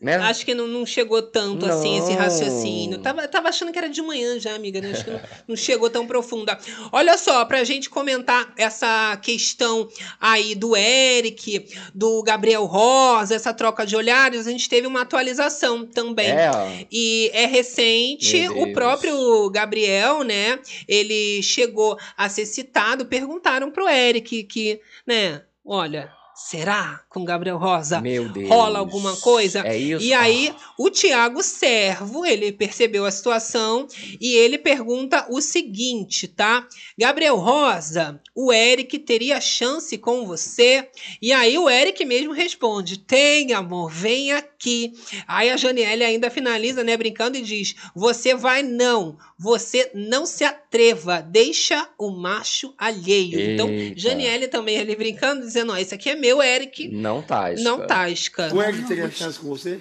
Né? 0.00 0.16
Acho 0.16 0.46
que 0.46 0.54
não, 0.54 0.66
não 0.66 0.86
chegou 0.86 1.20
tanto 1.20 1.66
assim 1.66 1.98
esse 1.98 2.12
Não. 2.12 2.18
raciocínio. 2.18 2.98
Tava, 3.00 3.28
tava 3.28 3.50
achando 3.50 3.70
que 3.70 3.76
era 3.78 3.88
de 3.88 4.00
manhã 4.00 4.40
já, 4.40 4.54
amiga, 4.54 4.80
né? 4.80 4.92
Acho 4.92 5.04
que 5.04 5.10
não, 5.10 5.20
não 5.48 5.56
chegou 5.56 5.90
tão 5.90 6.06
profunda. 6.06 6.58
Olha 6.90 7.18
só, 7.18 7.44
pra 7.44 7.64
gente 7.64 7.90
comentar 7.90 8.50
essa 8.56 9.18
questão 9.18 9.86
aí 10.18 10.54
do 10.54 10.74
Eric, 10.74 11.66
do 11.94 12.22
Gabriel 12.22 12.64
Rosa, 12.64 13.34
essa 13.34 13.52
troca 13.52 13.84
de 13.84 13.94
olhares, 13.94 14.46
a 14.46 14.50
gente 14.50 14.70
teve 14.70 14.86
uma 14.86 15.02
atualização 15.02 15.84
também. 15.84 16.30
É. 16.30 16.86
E 16.90 17.30
é 17.34 17.44
recente, 17.44 18.48
o 18.48 18.72
próprio 18.72 19.50
Gabriel, 19.50 20.22
né? 20.24 20.58
Ele 20.88 21.42
chegou 21.42 21.98
a 22.16 22.26
ser 22.30 22.46
citado, 22.46 23.04
perguntaram 23.04 23.70
pro 23.70 23.86
Eric 23.86 24.44
que, 24.44 24.80
né, 25.06 25.42
olha, 25.62 26.10
será 26.48 27.00
com 27.08 27.24
Gabriel 27.24 27.58
Rosa 27.58 28.00
Meu 28.00 28.28
Deus. 28.28 28.48
rola 28.48 28.78
alguma 28.78 29.16
coisa? 29.16 29.60
É 29.60 29.76
isso. 29.76 30.04
E 30.04 30.12
aí, 30.12 30.54
o 30.78 30.88
Tiago 30.88 31.42
Servo, 31.42 32.24
ele 32.24 32.50
percebeu 32.50 33.04
a 33.04 33.10
situação 33.10 33.86
e 34.20 34.34
ele 34.34 34.58
pergunta 34.58 35.26
o 35.28 35.40
seguinte, 35.40 36.26
tá? 36.26 36.66
Gabriel 36.98 37.36
Rosa, 37.36 38.20
o 38.34 38.52
Eric 38.52 38.98
teria 39.00 39.40
chance 39.40 39.96
com 39.98 40.26
você? 40.26 40.88
E 41.20 41.32
aí 41.32 41.58
o 41.58 41.68
Eric 41.68 42.04
mesmo 42.04 42.32
responde: 42.32 42.98
tem, 42.98 43.52
amor, 43.52 43.90
vem 43.90 44.32
aqui. 44.32 44.94
Aí 45.28 45.50
a 45.50 45.56
Janiele 45.56 46.04
ainda 46.04 46.30
finaliza, 46.30 46.82
né, 46.82 46.96
brincando 46.96 47.36
e 47.36 47.42
diz: 47.42 47.74
Você 47.94 48.34
vai 48.34 48.62
não, 48.62 49.18
você 49.38 49.90
não 49.94 50.24
se 50.26 50.44
atreva, 50.44 51.20
deixa 51.20 51.88
o 51.98 52.10
macho 52.10 52.74
alheio. 52.78 53.40
Então, 53.40 53.68
Eita. 53.68 53.98
Janiele 54.00 54.48
também 54.48 54.78
ali 54.78 54.96
brincando, 54.96 55.46
dizendo: 55.46 55.72
Ó, 55.72 55.76
esse 55.76 55.94
aqui 55.94 56.08
é 56.10 56.14
meu, 56.14 56.29
Eric. 56.42 56.88
Não 56.88 57.22
tasca. 57.22 57.62
Não 57.62 57.86
tasca. 57.86 58.54
O 58.54 58.62
Eric 58.62 58.86
teria 58.86 59.10
chance 59.10 59.38
com 59.38 59.48
você? 59.48 59.80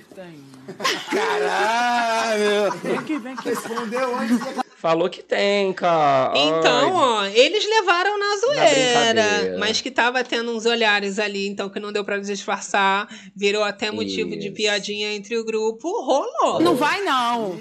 Caralho! 1.11 2.71
Vem 2.83 3.03
que 3.03 3.17
vem 3.17 3.35
que. 3.35 3.49
Respondeu 3.49 4.15
antes. 4.15 4.37
Falou 4.79 5.09
que 5.09 5.21
tem, 5.21 5.73
cara. 5.73 6.31
Então, 6.37 6.93
ó, 6.93 7.25
eles 7.25 7.67
levaram 7.67 8.17
na 8.17 8.37
zoeira, 8.37 9.13
brincadeira. 9.13 9.57
mas 9.57 9.81
que 9.81 9.91
tava 9.91 10.23
tendo 10.23 10.55
uns 10.55 10.65
olhares 10.65 11.19
ali, 11.19 11.47
então 11.47 11.69
que 11.69 11.81
não 11.81 11.91
deu 11.91 12.05
pra 12.05 12.17
disfarçar, 12.17 13.09
virou 13.35 13.61
até 13.61 13.91
motivo 13.91 14.29
de 14.37 14.47
Isso. 14.47 14.55
piadinha 14.55 15.11
entre 15.11 15.37
o 15.37 15.43
grupo, 15.43 15.89
rolou. 16.01 16.61
Não 16.61 16.77
vai, 16.77 17.01
não. 17.01 17.59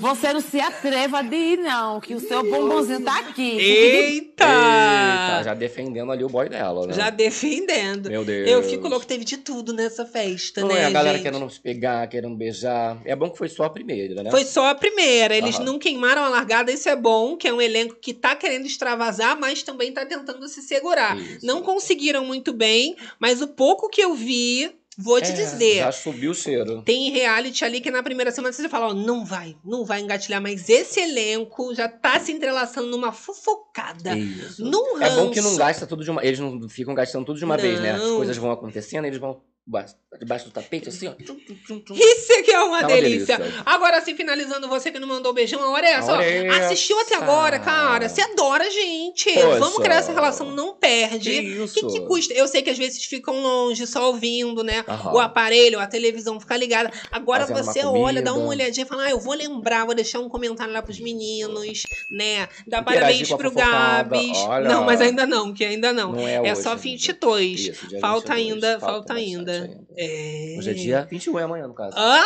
Você 0.00 0.32
não 0.32 0.40
se 0.40 0.58
atreva 0.58 1.22
de 1.22 1.36
ir, 1.36 1.58
não, 1.58 2.00
que 2.00 2.14
o 2.14 2.20
seu 2.20 2.42
bombonzinho 2.42 3.02
tá 3.04 3.18
aqui. 3.18 3.58
Eita! 3.58 4.44
Eita, 4.44 5.42
já 5.44 5.52
defendendo 5.54 6.10
ali 6.10 6.24
o 6.24 6.28
boy 6.28 6.48
dela, 6.48 6.86
né? 6.86 6.94
Já 6.94 7.10
defendendo. 7.10 8.08
Meu 8.08 8.24
Deus. 8.24 8.48
Eu 8.48 8.62
fico 8.62 8.88
louco, 8.88 9.04
teve 9.04 9.26
de 9.26 9.36
tudo 9.36 9.74
nessa 9.74 10.06
festa, 10.06 10.62
Não 10.62 10.68
né, 10.68 10.80
é 10.80 10.84
a 10.86 10.90
galera 10.90 11.18
gente? 11.18 11.30
querendo 11.30 11.50
se 11.50 11.60
pegar, 11.60 12.06
querendo 12.06 12.34
beijar. 12.34 12.98
É 13.04 13.14
bom 13.14 13.28
que 13.28 13.36
foi 13.36 13.50
só 13.50 13.64
a 13.64 13.70
primeira, 13.70 14.22
né? 14.22 14.30
Foi 14.30 14.44
só 14.44 14.68
a 14.68 14.74
primeira, 14.74 15.36
eles 15.36 15.56
Aham. 15.56 15.64
não 15.64 15.78
queimaram 15.78 16.22
a 16.24 16.28
largada, 16.30 16.72
isso 16.72 16.88
é 16.88 16.96
bom, 16.96 17.36
que 17.36 17.46
é 17.46 17.52
um 17.52 17.60
elenco 17.60 17.96
que 18.00 18.14
tá 18.14 18.34
querendo 18.34 18.64
extravasar, 18.64 19.38
mas 19.38 19.62
também 19.62 19.92
tá 19.92 20.06
tentando 20.06 20.48
se 20.48 20.62
segurar. 20.62 21.18
Isso. 21.18 21.44
Não 21.44 21.60
conseguiram 21.60 22.24
muito 22.24 22.54
bem, 22.54 22.96
mas 23.18 23.42
o 23.42 23.48
pouco 23.48 23.90
que 23.90 24.00
eu 24.00 24.14
vi, 24.14 24.72
vou 25.00 25.20
te 25.20 25.30
É, 25.30 25.32
dizer. 25.32 25.74
Já 25.76 25.92
subiu 25.92 26.30
o 26.32 26.34
cheiro. 26.34 26.82
Tem 26.82 27.10
reality 27.10 27.64
ali 27.64 27.80
que 27.80 27.90
na 27.90 28.02
primeira 28.02 28.30
semana 28.30 28.52
você 28.52 28.68
fala, 28.68 28.88
ó, 28.88 28.94
não 28.94 29.24
vai, 29.24 29.56
não 29.64 29.84
vai 29.84 30.00
engatilhar, 30.00 30.40
mas 30.42 30.68
esse 30.68 31.00
elenco 31.00 31.74
já 31.74 31.88
tá 31.88 32.18
se 32.20 32.32
entrelaçando 32.32 32.88
numa 32.88 33.12
fofocada. 33.12 34.16
Isso. 34.16 34.64
Num 34.64 35.02
É 35.02 35.10
bom 35.16 35.30
que 35.30 35.40
não 35.40 35.48
ranço. 35.48 35.58
gasta 35.58 35.86
tudo 35.86 36.04
de 36.04 36.10
uma. 36.10 36.24
Eles 36.24 36.38
não 36.38 36.68
ficam 36.68 36.94
gastando 36.94 37.24
tudo 37.24 37.38
de 37.38 37.44
uma 37.44 37.56
vez, 37.56 37.80
né? 37.80 37.92
As 37.92 38.02
Não. 38.02 38.16
coisas 38.16 38.36
vão 38.36 38.50
acontecendo, 38.50 39.06
eles 39.06 39.18
vão 39.18 39.40
debaixo 40.18 40.46
do 40.46 40.50
tapete, 40.50 40.88
assim, 40.88 41.06
ó. 41.06 41.12
Tchum, 41.12 41.36
tchum, 41.36 41.54
tchum, 41.64 41.80
tchum. 41.80 41.94
Isso 41.94 42.32
aqui 42.32 42.50
é 42.50 42.60
uma 42.60 42.80
Tá 42.80 42.86
uma 42.88 42.94
delícia. 42.94 43.38
delícia. 43.38 43.62
Agora 43.64 44.00
sim, 44.00 44.16
finalizando, 44.16 44.68
você 44.68 44.90
que 44.90 44.98
não 44.98 45.06
mandou 45.06 45.32
beijão, 45.32 45.62
a 45.62 45.70
hora 45.70 45.86
é 45.86 45.92
essa. 45.92 46.12
Ó. 46.12 46.20
é 46.20 46.46
essa. 46.46 46.66
Assistiu 46.66 46.98
até 46.98 47.14
agora, 47.14 47.58
cara. 47.60 48.08
Você 48.08 48.20
adora 48.20 48.64
a 48.64 48.70
gente. 48.70 49.32
Poxa. 49.32 49.58
Vamos 49.60 49.78
criar 49.78 49.96
essa 49.96 50.12
relação, 50.12 50.50
não 50.50 50.74
perde. 50.74 51.30
Que 51.30 51.60
O 51.60 51.64
isso? 51.64 51.74
que, 51.74 51.86
que 51.86 52.00
custa? 52.06 52.34
Eu 52.34 52.48
sei 52.48 52.62
que 52.62 52.70
às 52.70 52.78
vezes 52.78 53.04
ficam 53.04 53.40
longe, 53.40 53.86
só 53.86 54.08
ouvindo, 54.08 54.64
né? 54.64 54.84
Aham. 54.88 55.12
O 55.12 55.18
aparelho, 55.20 55.78
a 55.78 55.86
televisão 55.86 56.40
fica 56.40 56.56
ligada. 56.56 56.90
Agora 57.12 57.46
Fazendo 57.46 57.64
você 57.64 57.84
olha, 57.84 58.20
dá 58.22 58.34
uma 58.34 58.48
olhadinha 58.48 58.84
e 58.84 58.88
fala: 58.88 59.04
ah, 59.04 59.10
eu 59.10 59.20
vou 59.20 59.34
lembrar, 59.34 59.84
vou 59.84 59.94
deixar 59.94 60.18
um 60.18 60.28
comentário 60.28 60.72
lá 60.72 60.82
pros 60.82 60.98
meninos, 60.98 61.82
né? 62.10 62.48
Dá 62.66 62.80
Interagir 62.80 63.28
parabéns 63.28 63.28
pro. 63.28 63.50
Gabs. 63.52 64.38
Olha. 64.38 64.68
Não, 64.68 64.84
mas 64.84 65.00
ainda 65.00 65.26
não, 65.26 65.52
que 65.52 65.64
ainda 65.64 65.92
não. 65.92 66.12
Não 66.12 66.26
é 66.26 66.34
é 66.34 66.40
hoje 66.52 66.62
só 66.62 66.70
ainda. 66.70 66.82
22. 66.82 67.60
Isso, 67.60 68.00
falta 68.00 68.34
22. 68.34 68.52
ainda, 68.64 68.80
falta, 68.80 68.98
bastante 69.14 69.18
ainda. 69.20 69.49
É. 69.96 70.56
Hoje 70.58 70.70
é 70.70 70.74
dia 70.74 71.06
21, 71.10 71.38
é 71.38 71.42
amanhã, 71.42 71.66
no 71.66 71.74
caso. 71.74 71.94
Ah, 71.96 72.24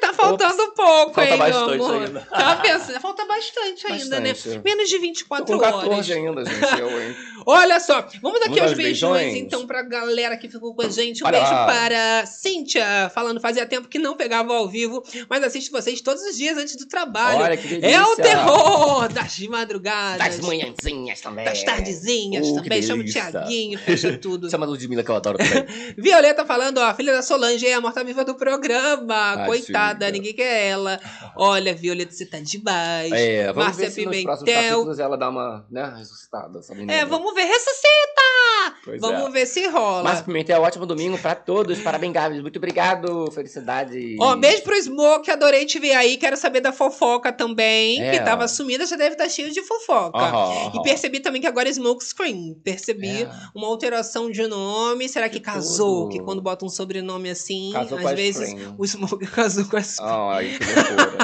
tá 0.00 0.12
faltando 0.12 0.72
pouco, 0.74 1.14
Falta 1.14 1.30
hein, 1.30 1.38
bastante 1.38 1.74
amor? 1.74 2.02
ainda. 2.02 2.20
Tá 2.20 2.56
pensando, 2.56 3.00
falta 3.00 3.24
bastante 3.26 3.86
ainda, 3.86 4.20
né? 4.20 4.28
Bastante. 4.32 4.64
Menos 4.64 4.88
de 4.88 4.96
Tô 4.96 5.00
24 5.02 5.44
com 5.46 5.58
14 5.58 5.88
horas. 5.88 6.10
ainda, 6.10 6.44
gente. 6.44 6.80
Eu, 6.80 7.00
hein? 7.02 7.16
Olha 7.46 7.80
só, 7.80 8.06
vamos 8.20 8.40
aqui 8.42 8.60
aos 8.60 8.72
beijões, 8.74 9.22
beijões. 9.22 9.36
então, 9.36 9.66
pra 9.66 9.82
galera 9.82 10.36
que 10.36 10.48
ficou 10.48 10.74
com 10.74 10.82
a 10.82 10.88
gente. 10.88 11.22
Um 11.22 11.26
Olha 11.26 11.38
beijo 11.38 11.52
lá. 11.52 11.66
para 11.66 12.26
Cíntia, 12.26 13.10
falando 13.14 13.40
fazia 13.40 13.66
tempo 13.66 13.88
que 13.88 13.98
não 13.98 14.16
pegava 14.16 14.54
ao 14.54 14.68
vivo, 14.68 15.02
mas 15.28 15.42
assiste 15.42 15.70
vocês 15.70 16.00
todos 16.00 16.22
os 16.22 16.36
dias 16.36 16.56
antes 16.56 16.76
do 16.76 16.86
trabalho. 16.86 17.40
Olha 17.40 17.56
que 17.56 17.66
delícia. 17.68 17.96
é 17.96 18.02
o 18.02 18.16
terror 18.16 19.08
das 19.12 19.38
madrugadas. 19.40 20.18
Das 20.18 20.40
manhãzinhas 20.40 21.20
também. 21.20 21.44
Das 21.44 21.62
tardezinhas 21.62 22.46
Uh, 22.48 22.54
também. 22.62 22.82
Chama 22.82 23.02
o. 23.02 23.06
Tiaguinho, 23.06 23.78
fecha 23.78 24.16
tudo. 24.18 24.50
Chama 24.50 24.66
a 24.66 24.68
Ludmilla 24.68 25.02
que 25.02 25.10
eu 25.10 25.16
adoro 25.16 25.38
também. 25.38 25.66
Violeta 25.96 26.44
falando, 26.44 26.78
ó, 26.78 26.94
filha 26.94 27.12
da 27.12 27.22
Solange 27.22 27.66
é 27.66 27.74
a 27.74 27.80
morta-viva 27.80 28.24
do 28.24 28.34
programa. 28.34 29.32
Ah, 29.32 29.46
Coitada, 29.46 30.06
sim. 30.06 30.12
ninguém 30.12 30.34
quer 30.34 30.66
ela. 30.68 31.00
Olha, 31.36 31.74
Violeta, 31.74 32.12
você 32.12 32.26
tá 32.26 32.38
demais. 32.40 33.12
É, 33.12 33.46
vamos 33.52 33.64
Márcia 33.64 33.84
ver 33.86 33.90
se 33.90 34.04
nos 34.06 34.22
próximos 34.22 34.50
Pimentel. 34.50 34.70
capítulos 34.72 34.98
ela 34.98 35.16
dá 35.16 35.28
uma, 35.28 35.66
né, 35.70 35.94
ressuscitada. 35.98 36.60
É, 36.88 37.04
vamos 37.04 37.31
ver, 37.34 37.44
ressuscita! 37.44 38.76
Pois 38.84 39.00
vamos 39.00 39.28
é. 39.28 39.30
ver 39.30 39.46
se 39.46 39.66
rola. 39.68 40.02
Márcio 40.04 40.24
Pimentel, 40.24 40.62
ótimo 40.62 40.86
domingo 40.86 41.18
pra 41.18 41.34
todos. 41.34 41.78
Parabéns, 41.80 42.12
Gabs. 42.12 42.40
Muito 42.40 42.56
obrigado. 42.56 43.30
Felicidade. 43.32 44.16
Ó, 44.20 44.36
beijo 44.36 44.62
pro 44.62 44.80
Smoke, 44.80 45.30
adorei 45.30 45.64
te 45.66 45.78
ver 45.78 45.92
aí. 45.94 46.16
Quero 46.16 46.36
saber 46.36 46.60
da 46.60 46.72
fofoca 46.72 47.32
também, 47.32 48.02
É. 48.02 48.10
que 48.12 48.20
tava 48.24 48.46
sumida, 48.48 48.84
já 48.86 48.96
deve 48.96 49.12
estar 49.14 49.28
cheio 49.28 49.50
de 49.52 49.62
fofoca. 49.62 50.18
Aham, 50.18 50.72
E 50.74 50.82
percebi 50.82 51.20
também 51.20 51.40
que 51.40 51.46
agora 51.46 51.68
é 51.68 51.72
Smoke 51.72 52.04
Screen. 52.04 52.54
Percebi 52.64 53.22
É. 53.22 53.30
uma 53.54 53.66
alteração 53.66 54.30
de 54.30 54.46
nome. 54.46 55.08
Será 55.08 55.28
que 55.28 55.38
De 55.38 55.44
casou? 55.44 56.04
tudo. 56.04 56.12
Que 56.12 56.20
quando 56.22 56.40
bota 56.42 56.64
um 56.64 56.68
sobrenome 56.68 57.30
assim, 57.30 57.70
Casou 57.72 57.98
às 57.98 58.12
vezes 58.12 58.48
Screen. 58.48 58.74
o 58.78 58.86
Smoke 58.86 59.26
casou 59.30 59.64
com 59.66 59.76
a 59.76 59.82
Screen. 59.82 60.10
Ai, 60.10 60.58
que 60.58 60.64
loucura. 60.74 61.21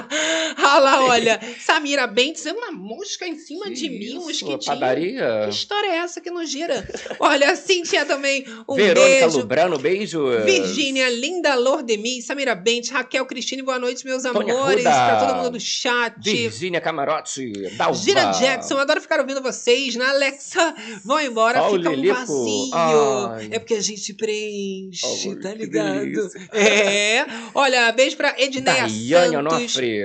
Lá, 0.78 1.04
olha, 1.08 1.40
Samira 1.64 2.06
Bentes, 2.06 2.44
é 2.46 2.52
uma 2.52 2.70
mosca 2.70 3.26
em 3.26 3.38
cima 3.38 3.70
de 3.70 3.88
mim, 3.88 4.18
um 4.18 4.24
mosquitinho. 4.24 4.58
Padaria? 4.64 5.42
Que 5.44 5.50
história 5.50 5.88
é 5.88 5.96
essa 5.98 6.20
que 6.20 6.30
nos 6.30 6.50
gira? 6.50 6.86
Olha, 7.18 7.54
Cintia 7.56 8.04
também, 8.04 8.44
um 8.68 8.74
Verônica 8.74 9.20
beijo. 9.20 9.38
Lubrano, 9.38 9.78
beijo. 9.78 10.28
Virgínia, 10.44 11.08
Linda 11.10 11.54
Lordemi, 11.54 12.20
Samira 12.22 12.54
Bentes, 12.54 12.90
Raquel 12.90 13.24
Cristine, 13.26 13.62
boa 13.62 13.78
noite, 13.78 14.04
meus 14.04 14.22
Tônia 14.22 14.54
amores. 14.54 14.84
Arruda. 14.84 15.18
Pra 15.18 15.26
todo 15.26 15.36
mundo 15.36 15.50
do 15.52 15.60
chat. 15.60 16.14
Virgínia 16.20 16.80
Camarote. 16.80 17.52
Dalva. 17.76 17.98
Gira 17.98 18.30
Jackson, 18.32 18.78
adoro 18.78 19.00
ficar 19.00 19.20
ouvindo 19.20 19.42
vocês. 19.42 19.96
Na 19.96 20.10
Alexa, 20.10 20.74
vão 21.04 21.20
embora, 21.20 21.62
fica 21.70 21.90
um 21.90 21.94
Lilico. 21.94 22.14
vazio. 22.14 22.70
Ai. 22.74 23.48
É 23.52 23.58
porque 23.58 23.74
a 23.74 23.80
gente 23.80 24.12
preenche, 24.14 25.36
tá 25.36 25.52
ligado? 25.54 26.30
É. 26.52 27.26
Olha, 27.54 27.90
beijo 27.92 28.16
pra 28.16 28.34
Edneia 28.38 28.86
Daiane 28.88 29.08
Santos, 29.08 29.34
Onofre. 29.34 30.02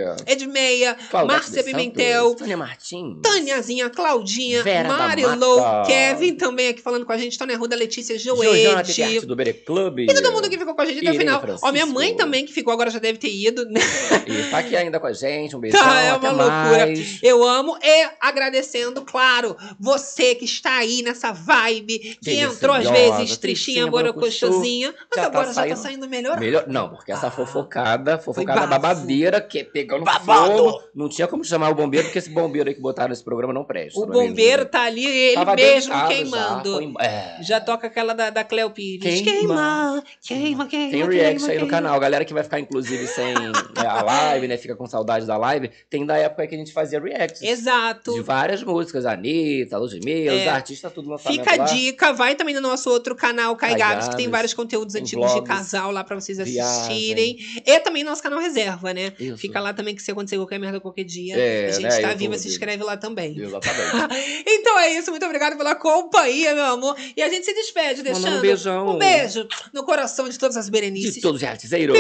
Edmeia, 0.58 0.96
Claudete 1.10 1.34
Márcia 1.40 1.64
de 1.64 1.70
Pimentel, 1.70 2.36
Tânia 2.36 2.58
Martins. 2.58 3.18
Tâniazinha, 3.22 3.90
Claudinha, 3.90 4.64
Marilou. 4.88 5.62
Kevin 5.86 6.36
também 6.36 6.68
aqui 6.70 6.82
falando 6.82 7.06
com 7.06 7.12
a 7.12 7.18
gente, 7.18 7.38
Tônia 7.38 7.58
Ruda, 7.58 7.76
Letícia 7.76 8.18
Joete. 8.20 9.26
do 9.26 9.36
Bere 9.36 9.54
Club. 9.54 10.00
E 10.00 10.14
todo 10.14 10.32
mundo 10.32 10.50
que 10.50 10.58
ficou 10.58 10.76
com 10.76 10.82
a 10.82 10.86
gente 10.86 11.00
até 11.00 11.12
o 11.12 11.20
final. 11.20 11.38
Ó, 11.62 11.72
minha 11.72 11.86
Francisco. 11.86 11.94
mãe 11.94 12.16
também, 12.16 12.46
que 12.46 12.54
ficou, 12.54 12.72
agora 12.72 12.90
já 12.92 13.00
deve 13.00 13.18
ter 13.18 13.30
ido, 13.34 13.66
né? 13.66 13.82
E 14.28 14.50
tá 14.52 14.60
aqui 14.60 14.76
ainda 14.76 15.00
com 15.00 15.08
a 15.08 15.14
gente. 15.14 15.56
Um 15.56 15.60
beijão. 15.60 15.80
Tá, 15.82 16.02
é 16.02 16.10
uma 16.10 16.18
até 16.18 16.30
loucura. 16.30 16.86
mais. 16.86 17.20
Eu 17.24 17.44
amo 17.44 17.78
e 17.82 18.08
agradecendo, 18.22 19.02
claro, 19.02 19.56
você 19.80 20.36
que 20.36 20.46
está 20.46 20.78
aí 20.78 21.02
nessa 21.02 21.32
vibe, 21.32 22.00
que 22.00 22.18
Deliciosa, 22.22 22.56
entrou 22.56 22.76
às 22.76 22.90
vezes 22.90 23.38
tristinha, 23.38 23.88
borocochosinha, 23.88 24.94
mas 25.10 25.16
já 25.16 25.22
tá 25.24 25.28
agora 25.28 25.48
já 25.48 25.54
tá 25.54 25.62
saindo- 25.62 25.82
saindo 25.82 26.10
melhor. 26.10 26.40
Melhor, 26.40 26.66
não, 26.68 26.90
porque 26.90 27.12
essa 27.12 27.28
Ah, 27.28 27.32
fofocada, 27.32 28.18
fofocada 28.20 28.68
babadeira, 28.68 29.42
que 29.42 29.60
é 29.60 29.64
pegando 29.64 30.04
Babado. 30.04 30.26
Fogo. 30.48 30.84
Não 30.96 31.10
tinha 31.10 31.28
como 31.28 31.44
chamar 31.44 31.70
o 31.70 31.76
bombeiro, 31.76 32.06
porque 32.06 32.20
esse 32.20 32.30
bombeiro 32.30 32.70
aí 32.70 32.76
que 32.76 32.82
botaram 32.82 33.10
nesse 33.10 33.24
programa 33.24 33.54
não 33.54 33.64
presta. 33.64 34.00
O 34.00 34.06
não 34.06 34.22
é 34.22 34.28
bombeiro 34.28 34.66
tá 34.66 34.84
ali, 34.84 35.06
ele 35.06 35.36
Tava 35.36 35.56
mesmo 35.56 35.94
queimando. 36.08 36.72
Já, 36.72 36.92
foi 36.94 37.06
é. 37.06 37.38
Já 37.42 37.60
toca 37.62 37.88
aquela 37.88 38.14
da, 38.14 38.30
da 38.30 38.44
Cleo 38.44 38.70
Pires. 38.72 39.22
Queima. 39.22 40.04
Queima, 40.22 40.66
queima, 40.66 40.68
queima. 40.68 40.92
Tem 40.92 41.06
react 41.08 41.50
aí 41.52 41.60
no 41.60 41.68
canal. 41.68 42.00
Galera 42.00 42.26
que 42.26 42.34
vai 42.34 42.44
ficar, 42.44 42.60
inclusive, 42.60 43.08
sem 43.08 43.34
é, 43.34 43.86
a 43.86 44.02
live, 44.02 44.48
né? 44.48 44.58
Fica 44.58 44.76
com 44.76 44.86
saudade 44.88 45.26
da 45.26 45.38
live. 45.38 45.70
Tem 45.90 46.06
da 46.06 46.18
época 46.18 46.48
que 46.48 46.56
a 46.56 46.58
gente 46.58 46.72
fazia 46.74 47.00
reacts. 47.00 47.42
Exato. 47.42 48.14
De 48.14 48.22
várias 48.22 48.64
músicas. 48.64 49.06
Anitta, 49.06 49.78
Ludmilla, 49.78 50.34
É. 50.34 50.42
os 50.42 50.48
artistas, 50.48 50.92
tudo 50.94 51.10
lançamento 51.10 51.40
Fica 51.40 51.54
a 51.54 51.58
lá. 51.58 51.66
dica, 51.66 52.14
vai 52.14 52.36
também 52.36 52.54
no 52.56 52.62
nosso 52.62 52.90
outro 52.90 53.16
canal, 53.16 53.56
Kai 53.56 53.76
Gabs, 53.76 54.10
que 54.10 54.18
tem 54.18 54.30
vários 54.30 54.54
conteúdos 54.54 54.96
antigos 54.96 55.28
de 55.28 55.34
vlogs, 55.34 55.48
casal 55.48 55.92
lá 55.92 56.04
pra 56.04 56.16
vocês 56.16 56.38
viagem. 56.38 56.62
assistirem. 56.62 57.38
E 57.66 57.80
também 57.80 58.04
nosso 58.04 58.22
canal 58.22 58.40
Reserva, 58.40 58.94
né? 58.94 59.14
Isso. 59.20 59.38
Fica 59.38 59.60
lá 59.60 59.74
também 59.74 59.96
que 59.96 60.02
se 60.02 60.12
acontecer 60.12 60.33
qualquer 60.38 60.60
merda 60.60 60.80
qualquer 60.80 61.04
dia, 61.04 61.36
É, 61.38 61.68
a 61.68 61.72
gente 61.72 61.84
né, 61.84 62.02
tá 62.02 62.14
viva, 62.14 62.38
se 62.38 62.48
inscreve 62.48 62.84
lá 62.84 62.98
também. 62.98 63.38
Exatamente. 63.38 64.44
Então 64.46 64.80
é 64.80 64.94
isso, 64.94 65.12
muito 65.12 65.26
obrigada 65.26 65.56
pela 65.56 65.76
companhia, 65.76 66.54
meu 66.54 66.66
amor. 66.66 66.96
E 67.16 67.22
a 67.22 67.30
gente 67.30 67.46
se 67.46 67.54
despede, 67.54 68.02
deixando 68.02 68.38
um 68.38 68.42
beijão. 68.42 68.96
um 68.96 68.98
beijo 68.98 69.48
no 69.74 69.84
coração 69.84 70.30
de 70.30 70.38
todas 70.38 70.58
as 70.58 70.70
Berenices. 70.70 71.16
De 71.16 71.22
todos 71.22 71.42
os 71.42 71.48
artiseiros. 71.48 71.98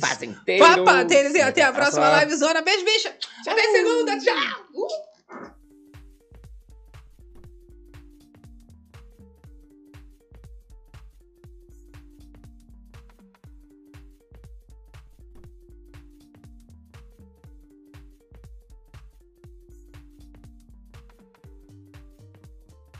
Fazenteiros. 0.00 0.66
Papateiros 0.66 1.34
e 1.34 1.40
até 1.40 1.62
a 1.62 1.72
próxima 1.72 2.06
Até 2.06 2.16
live 2.16 2.36
zona. 2.36 2.62
Beijo, 2.62 2.84
bicha. 2.84 3.14
Até 3.46 3.62
segunda. 3.72 4.18
Tchau. 4.18 4.34
Uh! 4.74 5.09